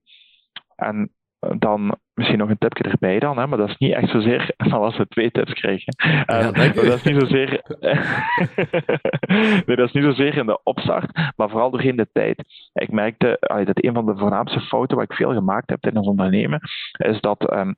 en 0.75 1.11
dan 1.57 1.97
misschien 2.13 2.37
nog 2.37 2.49
een 2.49 2.57
tipje 2.57 2.83
erbij 2.83 3.19
dan, 3.19 3.37
hè, 3.37 3.47
maar 3.47 3.57
dat 3.57 3.69
is 3.69 3.77
niet 3.77 3.93
echt 3.93 4.09
zozeer 4.09 4.53
als 4.71 4.97
we 4.97 5.07
twee 5.07 5.31
tips 5.31 5.53
krijgen. 5.53 5.93
Ja, 6.25 6.39
uh, 6.39 6.73
dat 6.73 6.85
is 6.85 7.03
niet 7.03 7.19
zozeer. 7.19 7.61
nee, 9.65 9.75
dat 9.75 9.87
is 9.87 9.91
niet 9.91 10.03
zozeer 10.03 10.37
in 10.37 10.45
de 10.45 10.63
opstart, 10.63 11.31
maar 11.35 11.49
vooral 11.49 11.71
doorheen 11.71 11.95
de 11.95 12.09
tijd. 12.13 12.43
Ik 12.73 12.91
merkte 12.91 13.37
dat 13.65 13.83
een 13.83 13.93
van 13.93 14.05
de 14.05 14.17
voornaamste 14.17 14.59
fouten 14.59 14.97
wat 14.97 15.11
ik 15.11 15.15
veel 15.15 15.33
gemaakt 15.33 15.69
heb 15.69 15.85
in 15.85 15.97
ons 15.97 16.07
ondernemen, 16.07 16.59
is 16.91 17.21
dat 17.21 17.53
um, 17.53 17.75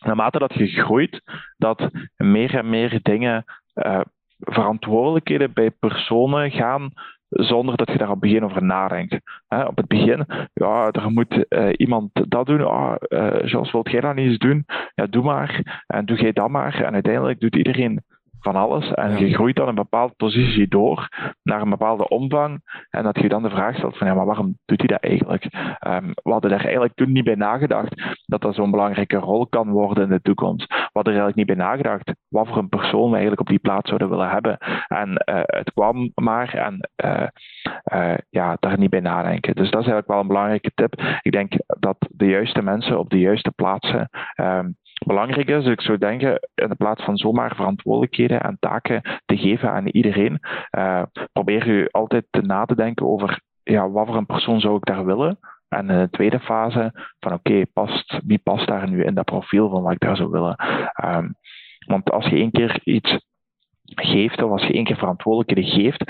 naarmate 0.00 0.38
dat 0.38 0.54
je 0.54 0.66
groeit, 0.66 1.22
dat 1.56 1.90
meer 2.16 2.54
en 2.54 2.70
meer 2.70 2.98
dingen, 3.02 3.44
uh, 3.74 4.00
verantwoordelijkheden 4.38 5.52
bij 5.52 5.70
personen 5.70 6.50
gaan 6.50 6.92
zonder 7.32 7.76
dat 7.76 7.90
je 7.92 7.98
daar 7.98 8.10
op 8.10 8.20
het 8.20 8.30
begin 8.30 8.44
over 8.44 8.64
nadenkt. 8.64 9.14
op 9.48 9.76
het 9.76 9.86
begin, 9.86 10.26
ja, 10.52 10.90
er 10.90 11.10
moet 11.10 11.44
uh, 11.48 11.68
iemand 11.76 12.10
dat 12.28 12.46
doen. 12.46 12.66
Ah, 12.66 12.94
uh, 13.08 13.72
wilt 13.72 13.90
jij 13.90 14.00
dat 14.00 14.14
niet 14.14 14.26
eens 14.26 14.38
doen? 14.38 14.64
Ja, 14.94 15.06
doe 15.06 15.22
maar. 15.22 15.82
En 15.86 16.04
doe 16.04 16.20
jij 16.20 16.32
dat 16.32 16.48
maar. 16.48 16.82
En 16.82 16.92
uiteindelijk 16.92 17.40
doet 17.40 17.56
iedereen 17.56 18.02
van 18.42 18.56
alles. 18.56 18.92
En 18.92 19.18
je 19.18 19.34
groeit 19.34 19.56
dan 19.56 19.68
een 19.68 19.74
bepaalde 19.74 20.14
positie 20.16 20.68
door 20.68 21.08
naar 21.42 21.60
een 21.60 21.70
bepaalde 21.70 22.08
omvang. 22.08 22.60
En 22.90 23.02
dat 23.02 23.18
je 23.18 23.28
dan 23.28 23.42
de 23.42 23.50
vraag 23.50 23.76
stelt 23.76 23.96
van 23.96 24.06
ja, 24.06 24.14
maar 24.14 24.26
waarom 24.26 24.58
doet 24.64 24.78
hij 24.78 24.88
dat 24.88 25.02
eigenlijk? 25.02 25.44
Um, 25.86 26.12
we 26.22 26.30
hadden 26.30 26.50
er 26.50 26.60
eigenlijk 26.60 26.94
toen 26.94 27.12
niet 27.12 27.24
bij 27.24 27.34
nagedacht 27.34 28.02
dat 28.26 28.40
dat 28.40 28.54
zo'n 28.54 28.70
belangrijke 28.70 29.16
rol 29.16 29.46
kan 29.46 29.70
worden 29.70 30.04
in 30.04 30.10
de 30.10 30.20
toekomst. 30.20 30.68
We 30.68 30.90
hadden 30.92 31.14
er 31.14 31.20
eigenlijk 31.20 31.36
niet 31.36 31.58
bij 31.58 31.66
nagedacht 31.66 32.12
wat 32.28 32.48
voor 32.48 32.56
een 32.56 32.68
persoon 32.68 33.06
we 33.06 33.10
eigenlijk 33.10 33.40
op 33.40 33.48
die 33.48 33.58
plaats 33.58 33.88
zouden 33.88 34.08
willen 34.08 34.30
hebben. 34.30 34.58
En 34.86 35.08
uh, 35.08 35.40
het 35.42 35.72
kwam 35.72 36.10
maar 36.14 36.54
en 36.54 36.88
uh, 37.04 37.26
uh, 37.94 38.14
ja, 38.30 38.56
daar 38.60 38.78
niet 38.78 38.90
bij 38.90 39.00
nadenken. 39.00 39.54
Dus 39.54 39.70
dat 39.70 39.80
is 39.80 39.86
eigenlijk 39.86 40.08
wel 40.08 40.20
een 40.20 40.26
belangrijke 40.26 40.72
tip. 40.74 41.18
Ik 41.22 41.32
denk 41.32 41.52
dat 41.66 41.96
de 42.10 42.26
juiste 42.26 42.62
mensen 42.62 42.98
op 42.98 43.10
de 43.10 43.18
juiste 43.18 43.50
plaatsen 43.50 44.08
um, 44.36 44.76
belangrijk 45.04 45.48
is. 45.48 45.66
Ik 45.66 45.80
zou 45.80 45.98
denken, 45.98 46.48
in 46.54 46.76
plaats 46.76 47.04
van 47.04 47.16
zomaar 47.16 47.54
verantwoordelijkheden 47.54 48.40
en 48.40 48.56
taken 48.60 49.20
te 49.24 49.36
geven 49.36 49.70
aan 49.70 49.86
iedereen, 49.86 50.38
uh, 50.78 51.02
probeer 51.32 51.66
u 51.66 51.88
altijd 51.90 52.24
na 52.30 52.64
te 52.64 52.74
denken 52.74 53.06
over 53.06 53.40
ja, 53.62 53.90
wat 53.90 54.06
voor 54.06 54.16
een 54.16 54.26
persoon 54.26 54.60
zou 54.60 54.76
ik 54.76 54.84
daar 54.84 55.04
willen. 55.04 55.38
En 55.68 55.90
in 55.90 55.98
de 55.98 56.10
tweede 56.10 56.40
fase 56.40 57.08
van 57.20 57.32
oké, 57.32 57.66
past, 57.72 58.20
wie 58.26 58.38
past 58.38 58.66
daar 58.66 58.90
nu 58.90 59.04
in 59.04 59.14
dat 59.14 59.24
profiel 59.24 59.68
van 59.68 59.82
wat 59.82 59.92
ik 59.92 60.00
daar 60.00 60.16
zou 60.16 60.30
willen. 60.30 60.56
Um, 61.04 61.34
want 61.86 62.10
als 62.10 62.26
je 62.26 62.36
één 62.36 62.50
keer 62.50 62.80
iets 62.84 63.18
geeft, 63.94 64.42
of 64.42 64.50
als 64.50 64.66
je 64.66 64.72
één 64.72 64.84
keer 64.84 64.96
verantwoordelijkheden 64.96 65.82
geeft, 65.82 66.04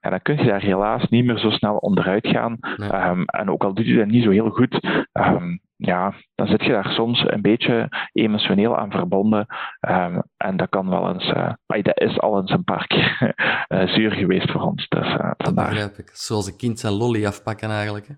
en 0.00 0.10
dan 0.10 0.22
kun 0.22 0.36
je 0.36 0.44
daar 0.44 0.62
helaas 0.62 1.08
niet 1.08 1.24
meer 1.24 1.38
zo 1.38 1.50
snel 1.50 1.76
onderuit 1.76 2.26
gaan. 2.26 2.58
Um, 2.78 3.24
en 3.24 3.50
ook 3.50 3.64
al 3.64 3.74
doet 3.74 3.86
je 3.86 3.96
dat 3.96 4.06
niet 4.06 4.24
zo 4.24 4.30
heel 4.30 4.50
goed, 4.50 4.86
um, 5.12 5.60
ja, 5.76 6.14
dan 6.34 6.46
zit 6.46 6.64
je 6.64 6.72
daar 6.72 6.92
soms 6.92 7.24
een 7.26 7.42
beetje 7.42 7.88
emotioneel 8.12 8.78
aan 8.78 8.90
verbonden. 8.90 9.46
Um, 9.80 10.22
en 10.36 10.56
dat 10.56 10.68
kan 10.68 10.88
wel 10.88 11.12
eens, 11.12 11.28
uh, 11.28 11.82
dat 11.82 12.00
is 12.00 12.18
al 12.18 12.40
eens 12.40 12.50
een 12.50 12.64
paar 12.64 12.86
keer 12.86 13.34
uh, 13.68 13.86
zuur 13.94 14.10
geweest 14.12 14.50
voor 14.50 14.60
ons. 14.60 14.88
Dus, 14.88 15.06
uh, 15.06 15.30
dat 15.36 15.54
begrijp 15.54 15.98
ik. 15.98 16.10
Zoals 16.12 16.46
een 16.46 16.56
kind 16.56 16.78
zijn 16.78 16.92
lolly 16.92 17.26
afpakken 17.26 17.70
eigenlijk. 17.70 18.06
Hè? 18.06 18.14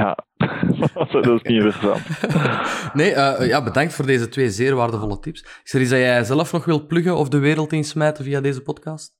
Ja, 0.00 0.18
dat 1.12 1.26
is 1.26 1.42
niet 1.42 1.44
interessant. 1.44 2.00
nee, 2.94 3.10
ja, 3.46 3.62
bedankt 3.62 3.94
voor 3.94 4.06
deze 4.06 4.28
twee 4.28 4.50
zeer 4.50 4.74
waardevolle 4.74 5.18
tips. 5.18 5.60
Is 5.64 5.74
er 5.74 5.80
iets 5.80 5.90
dat 5.90 5.98
jij 5.98 6.24
zelf 6.24 6.52
nog 6.52 6.64
wilt 6.64 6.86
pluggen 6.86 7.16
of 7.16 7.28
de 7.28 7.38
wereld 7.38 7.72
insmijten 7.72 8.24
via 8.24 8.40
deze 8.40 8.62
podcast? 8.62 9.12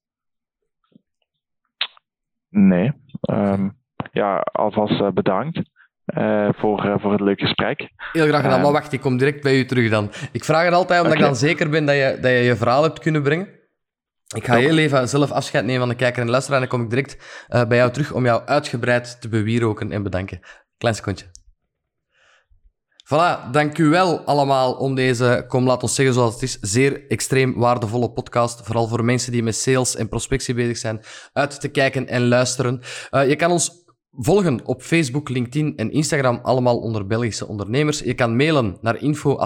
Nee. 2.48 2.92
Um, 3.30 3.76
ja, 4.12 4.38
alvast 4.52 5.14
bedankt. 5.14 5.72
Uh, 6.06 6.48
voor, 6.52 6.84
uh, 6.84 6.94
voor 6.98 7.12
het 7.12 7.20
leuke 7.20 7.44
gesprek. 7.44 7.90
Heel 8.12 8.26
graag 8.26 8.40
gedaan, 8.42 8.58
uh, 8.58 8.64
maar 8.64 8.72
wacht, 8.72 8.92
ik 8.92 9.00
kom 9.00 9.16
direct 9.16 9.42
bij 9.42 9.58
u 9.58 9.64
terug 9.64 9.90
dan. 9.90 10.10
Ik 10.32 10.44
vraag 10.44 10.64
het 10.64 10.74
altijd 10.74 11.00
omdat 11.00 11.16
okay. 11.16 11.28
ik 11.28 11.32
dan 11.32 11.48
zeker 11.48 11.70
ben 11.70 11.84
dat 11.84 11.94
je, 11.94 12.18
dat 12.20 12.30
je 12.30 12.36
je 12.36 12.56
verhaal 12.56 12.82
hebt 12.82 12.98
kunnen 12.98 13.22
brengen. 13.22 13.48
Ik 14.36 14.44
ga 14.44 14.56
heel 14.56 14.78
even 14.78 15.08
zelf 15.08 15.30
afscheid 15.30 15.64
nemen 15.64 15.80
van 15.80 15.88
de 15.88 15.94
kijker 15.94 16.22
en 16.22 16.30
luisteraar 16.30 16.62
en 16.62 16.68
dan 16.68 16.78
kom 16.78 16.86
ik 16.86 16.90
direct 16.90 17.46
bij 17.68 17.76
jou 17.76 17.90
terug 17.90 18.12
om 18.12 18.24
jou 18.24 18.46
uitgebreid 18.46 19.20
te 19.20 19.28
bewieroken 19.28 19.92
en 19.92 20.02
bedanken. 20.02 20.40
Klein 20.78 20.94
secondje. 20.94 21.26
Voilà, 23.04 23.50
dank 23.50 23.78
u 23.78 23.88
wel 23.88 24.20
allemaal 24.20 24.72
om 24.72 24.94
deze, 24.94 25.44
kom 25.48 25.66
laat 25.66 25.82
ons 25.82 25.94
zeggen 25.94 26.14
zoals 26.14 26.32
het 26.32 26.42
is, 26.42 26.58
zeer 26.60 27.06
extreem 27.08 27.54
waardevolle 27.54 28.10
podcast, 28.10 28.60
vooral 28.62 28.88
voor 28.88 29.04
mensen 29.04 29.32
die 29.32 29.42
met 29.42 29.56
sales 29.56 29.96
en 29.96 30.08
prospectie 30.08 30.54
bezig 30.54 30.76
zijn, 30.76 31.00
uit 31.32 31.60
te 31.60 31.68
kijken 31.68 32.08
en 32.08 32.28
luisteren. 32.28 32.80
je 33.10 33.36
kan 33.36 33.50
ons 33.50 33.84
volgen 34.10 34.64
op 34.64 34.82
Facebook, 34.82 35.28
LinkedIn 35.28 35.76
en 35.76 35.92
Instagram, 35.92 36.40
allemaal 36.42 36.78
onder 36.78 37.06
Belgische 37.06 37.46
ondernemers. 37.46 37.98
Je 37.98 38.14
kan 38.14 38.36
mailen 38.36 38.76
naar 38.80 39.02
info 39.02 39.36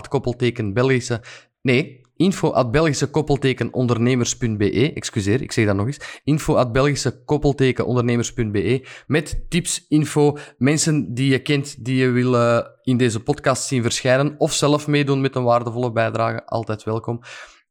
Belgische... 0.73 1.21
Nee, 1.63 2.01
info 2.19 2.51
at 2.51 2.71
Belgische 2.71 3.07
koppelteken 3.07 3.73
ondernemers.be. 3.73 4.93
Excuseer, 4.95 5.43
ik 5.43 5.53
zeg 5.53 5.67
dat 5.67 5.77
nog 5.77 5.87
eens. 5.87 6.21
Info 6.25 6.55
at 6.55 6.73
Belgische 6.73 7.23
koppelteken 7.25 7.87
ondernemers.be. 7.87 8.87
Met 9.07 9.45
tips, 9.49 9.85
info, 9.89 10.37
mensen 10.57 11.15
die 11.15 11.31
je 11.31 11.39
kent, 11.39 11.85
die 11.85 11.97
je 11.97 12.11
wil 12.11 12.35
uh, 12.35 12.59
in 12.83 12.97
deze 12.97 13.21
podcast 13.21 13.67
zien 13.67 13.83
verschijnen. 13.83 14.35
Of 14.39 14.53
zelf 14.53 14.87
meedoen 14.87 15.21
met 15.21 15.35
een 15.35 15.45
waardevolle 15.45 15.93
bijdrage. 15.93 16.47
Altijd 16.47 16.85
welkom. 16.85 17.21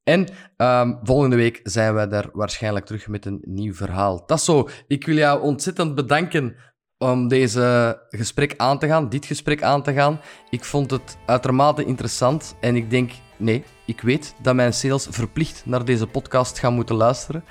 En 0.03 0.27
um, 0.57 0.99
volgende 1.03 1.35
week 1.35 1.59
zijn 1.63 1.93
wij 1.93 2.07
daar 2.07 2.29
waarschijnlijk 2.31 2.85
terug 2.85 3.07
met 3.07 3.25
een 3.25 3.41
nieuw 3.45 3.73
verhaal. 3.73 4.25
Tasso, 4.25 4.67
ik 4.87 5.05
wil 5.05 5.15
jou 5.15 5.41
ontzettend 5.41 5.95
bedanken 5.95 6.55
om 6.97 7.27
deze 7.27 7.97
gesprek 8.09 8.53
aan 8.57 8.79
te 8.79 8.87
gaan, 8.87 9.09
dit 9.09 9.25
gesprek 9.25 9.63
aan 9.63 9.83
te 9.83 9.93
gaan. 9.93 10.19
Ik 10.49 10.63
vond 10.63 10.91
het 10.91 11.17
uitermate 11.25 11.85
interessant 11.85 12.55
en 12.59 12.75
ik 12.75 12.89
denk, 12.89 13.11
nee, 13.37 13.63
ik 13.87 14.01
weet 14.01 14.33
dat 14.41 14.55
mijn 14.55 14.73
sales 14.73 15.07
verplicht 15.09 15.61
naar 15.65 15.85
deze 15.85 16.07
podcast 16.07 16.59
gaan 16.59 16.73
moeten 16.73 16.95
luisteren. 16.95 17.43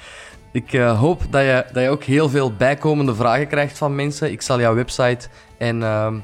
Ik 0.52 0.72
uh, 0.72 0.98
hoop 0.98 1.22
dat 1.30 1.42
je, 1.42 1.64
dat 1.72 1.82
je 1.82 1.88
ook 1.88 2.04
heel 2.04 2.28
veel 2.28 2.52
bijkomende 2.52 3.14
vragen 3.14 3.48
krijgt 3.48 3.78
van 3.78 3.94
mensen. 3.94 4.32
Ik 4.32 4.42
zal 4.42 4.60
jouw 4.60 4.74
website 4.74 5.28
en 5.58 5.80
uh, 5.80 6.14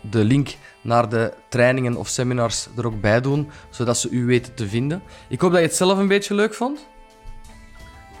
de 0.00 0.24
link 0.24 0.56
naar 0.80 1.08
de 1.08 1.32
trainingen 1.48 1.96
of 1.96 2.08
seminars 2.08 2.68
er 2.76 2.86
ook 2.86 3.00
bij 3.00 3.20
doen, 3.20 3.50
zodat 3.70 3.98
ze 3.98 4.08
u 4.10 4.24
weten 4.24 4.54
te 4.54 4.68
vinden. 4.68 5.02
Ik 5.28 5.40
hoop 5.40 5.50
dat 5.50 5.60
je 5.60 5.66
het 5.66 5.76
zelf 5.76 5.98
een 5.98 6.08
beetje 6.08 6.34
leuk 6.34 6.54
vond. 6.54 6.86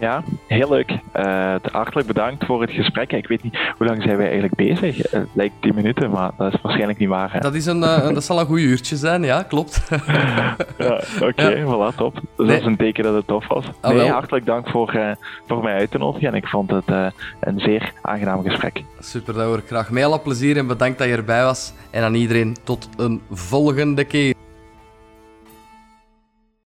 Ja, 0.02 0.22
heel 0.46 0.68
leuk. 0.68 0.90
Uh, 0.90 1.54
hartelijk 1.72 2.06
bedankt 2.06 2.44
voor 2.44 2.60
het 2.60 2.70
gesprek. 2.70 3.12
Ik 3.12 3.28
weet 3.28 3.42
niet, 3.42 3.58
hoe 3.78 3.86
lang 3.86 4.02
zijn 4.02 4.16
wij 4.16 4.24
eigenlijk 4.24 4.54
bezig? 4.54 4.96
Het 4.96 5.12
uh, 5.12 5.20
lijkt 5.32 5.54
10 5.60 5.74
minuten, 5.74 6.10
maar 6.10 6.30
dat 6.36 6.54
is 6.54 6.60
waarschijnlijk 6.60 6.98
niet 6.98 7.08
waar. 7.08 7.32
Hè? 7.32 7.38
Dat, 7.38 7.54
is 7.54 7.66
een, 7.66 7.78
uh, 7.78 8.08
dat 8.08 8.24
zal 8.24 8.40
een 8.40 8.46
goed 8.46 8.58
uurtje 8.58 8.96
zijn, 8.96 9.22
ja, 9.22 9.42
klopt. 9.42 9.82
ja, 9.88 11.00
Oké, 11.14 11.24
okay, 11.24 11.58
ja. 11.58 11.64
voilà, 11.64 11.96
top. 11.96 12.14
Dus 12.14 12.22
nee. 12.36 12.46
dat 12.46 12.56
is 12.56 12.64
een 12.64 12.76
teken 12.76 13.04
dat 13.04 13.14
het 13.14 13.26
tof 13.26 13.48
was. 13.48 13.66
Oh, 13.82 13.90
nee, 13.90 14.10
hartelijk 14.10 14.46
dank 14.46 14.68
voor, 14.68 14.94
uh, 14.96 15.10
voor 15.46 15.62
mij 15.62 15.74
uit 15.74 15.90
te 15.90 15.98
nodigen 15.98 16.28
en 16.28 16.34
ik 16.34 16.46
vond 16.46 16.70
het 16.70 17.12
een 17.40 17.60
zeer 17.60 17.92
aangenaam 18.02 18.42
gesprek. 18.42 18.82
Super, 19.00 19.34
dat 19.34 19.44
hoor 19.44 19.58
ik 19.58 19.66
graag. 19.66 19.90
Met 19.90 20.04
alle 20.04 20.20
plezier 20.20 20.56
en 20.56 20.66
bedankt 20.66 20.98
dat 20.98 21.08
je 21.08 21.16
erbij 21.16 21.42
was. 21.42 21.72
En 21.90 22.02
aan 22.02 22.14
iedereen 22.14 22.56
tot 22.64 22.88
een 22.96 23.22
volgende 23.30 24.04
keer. 24.04 24.34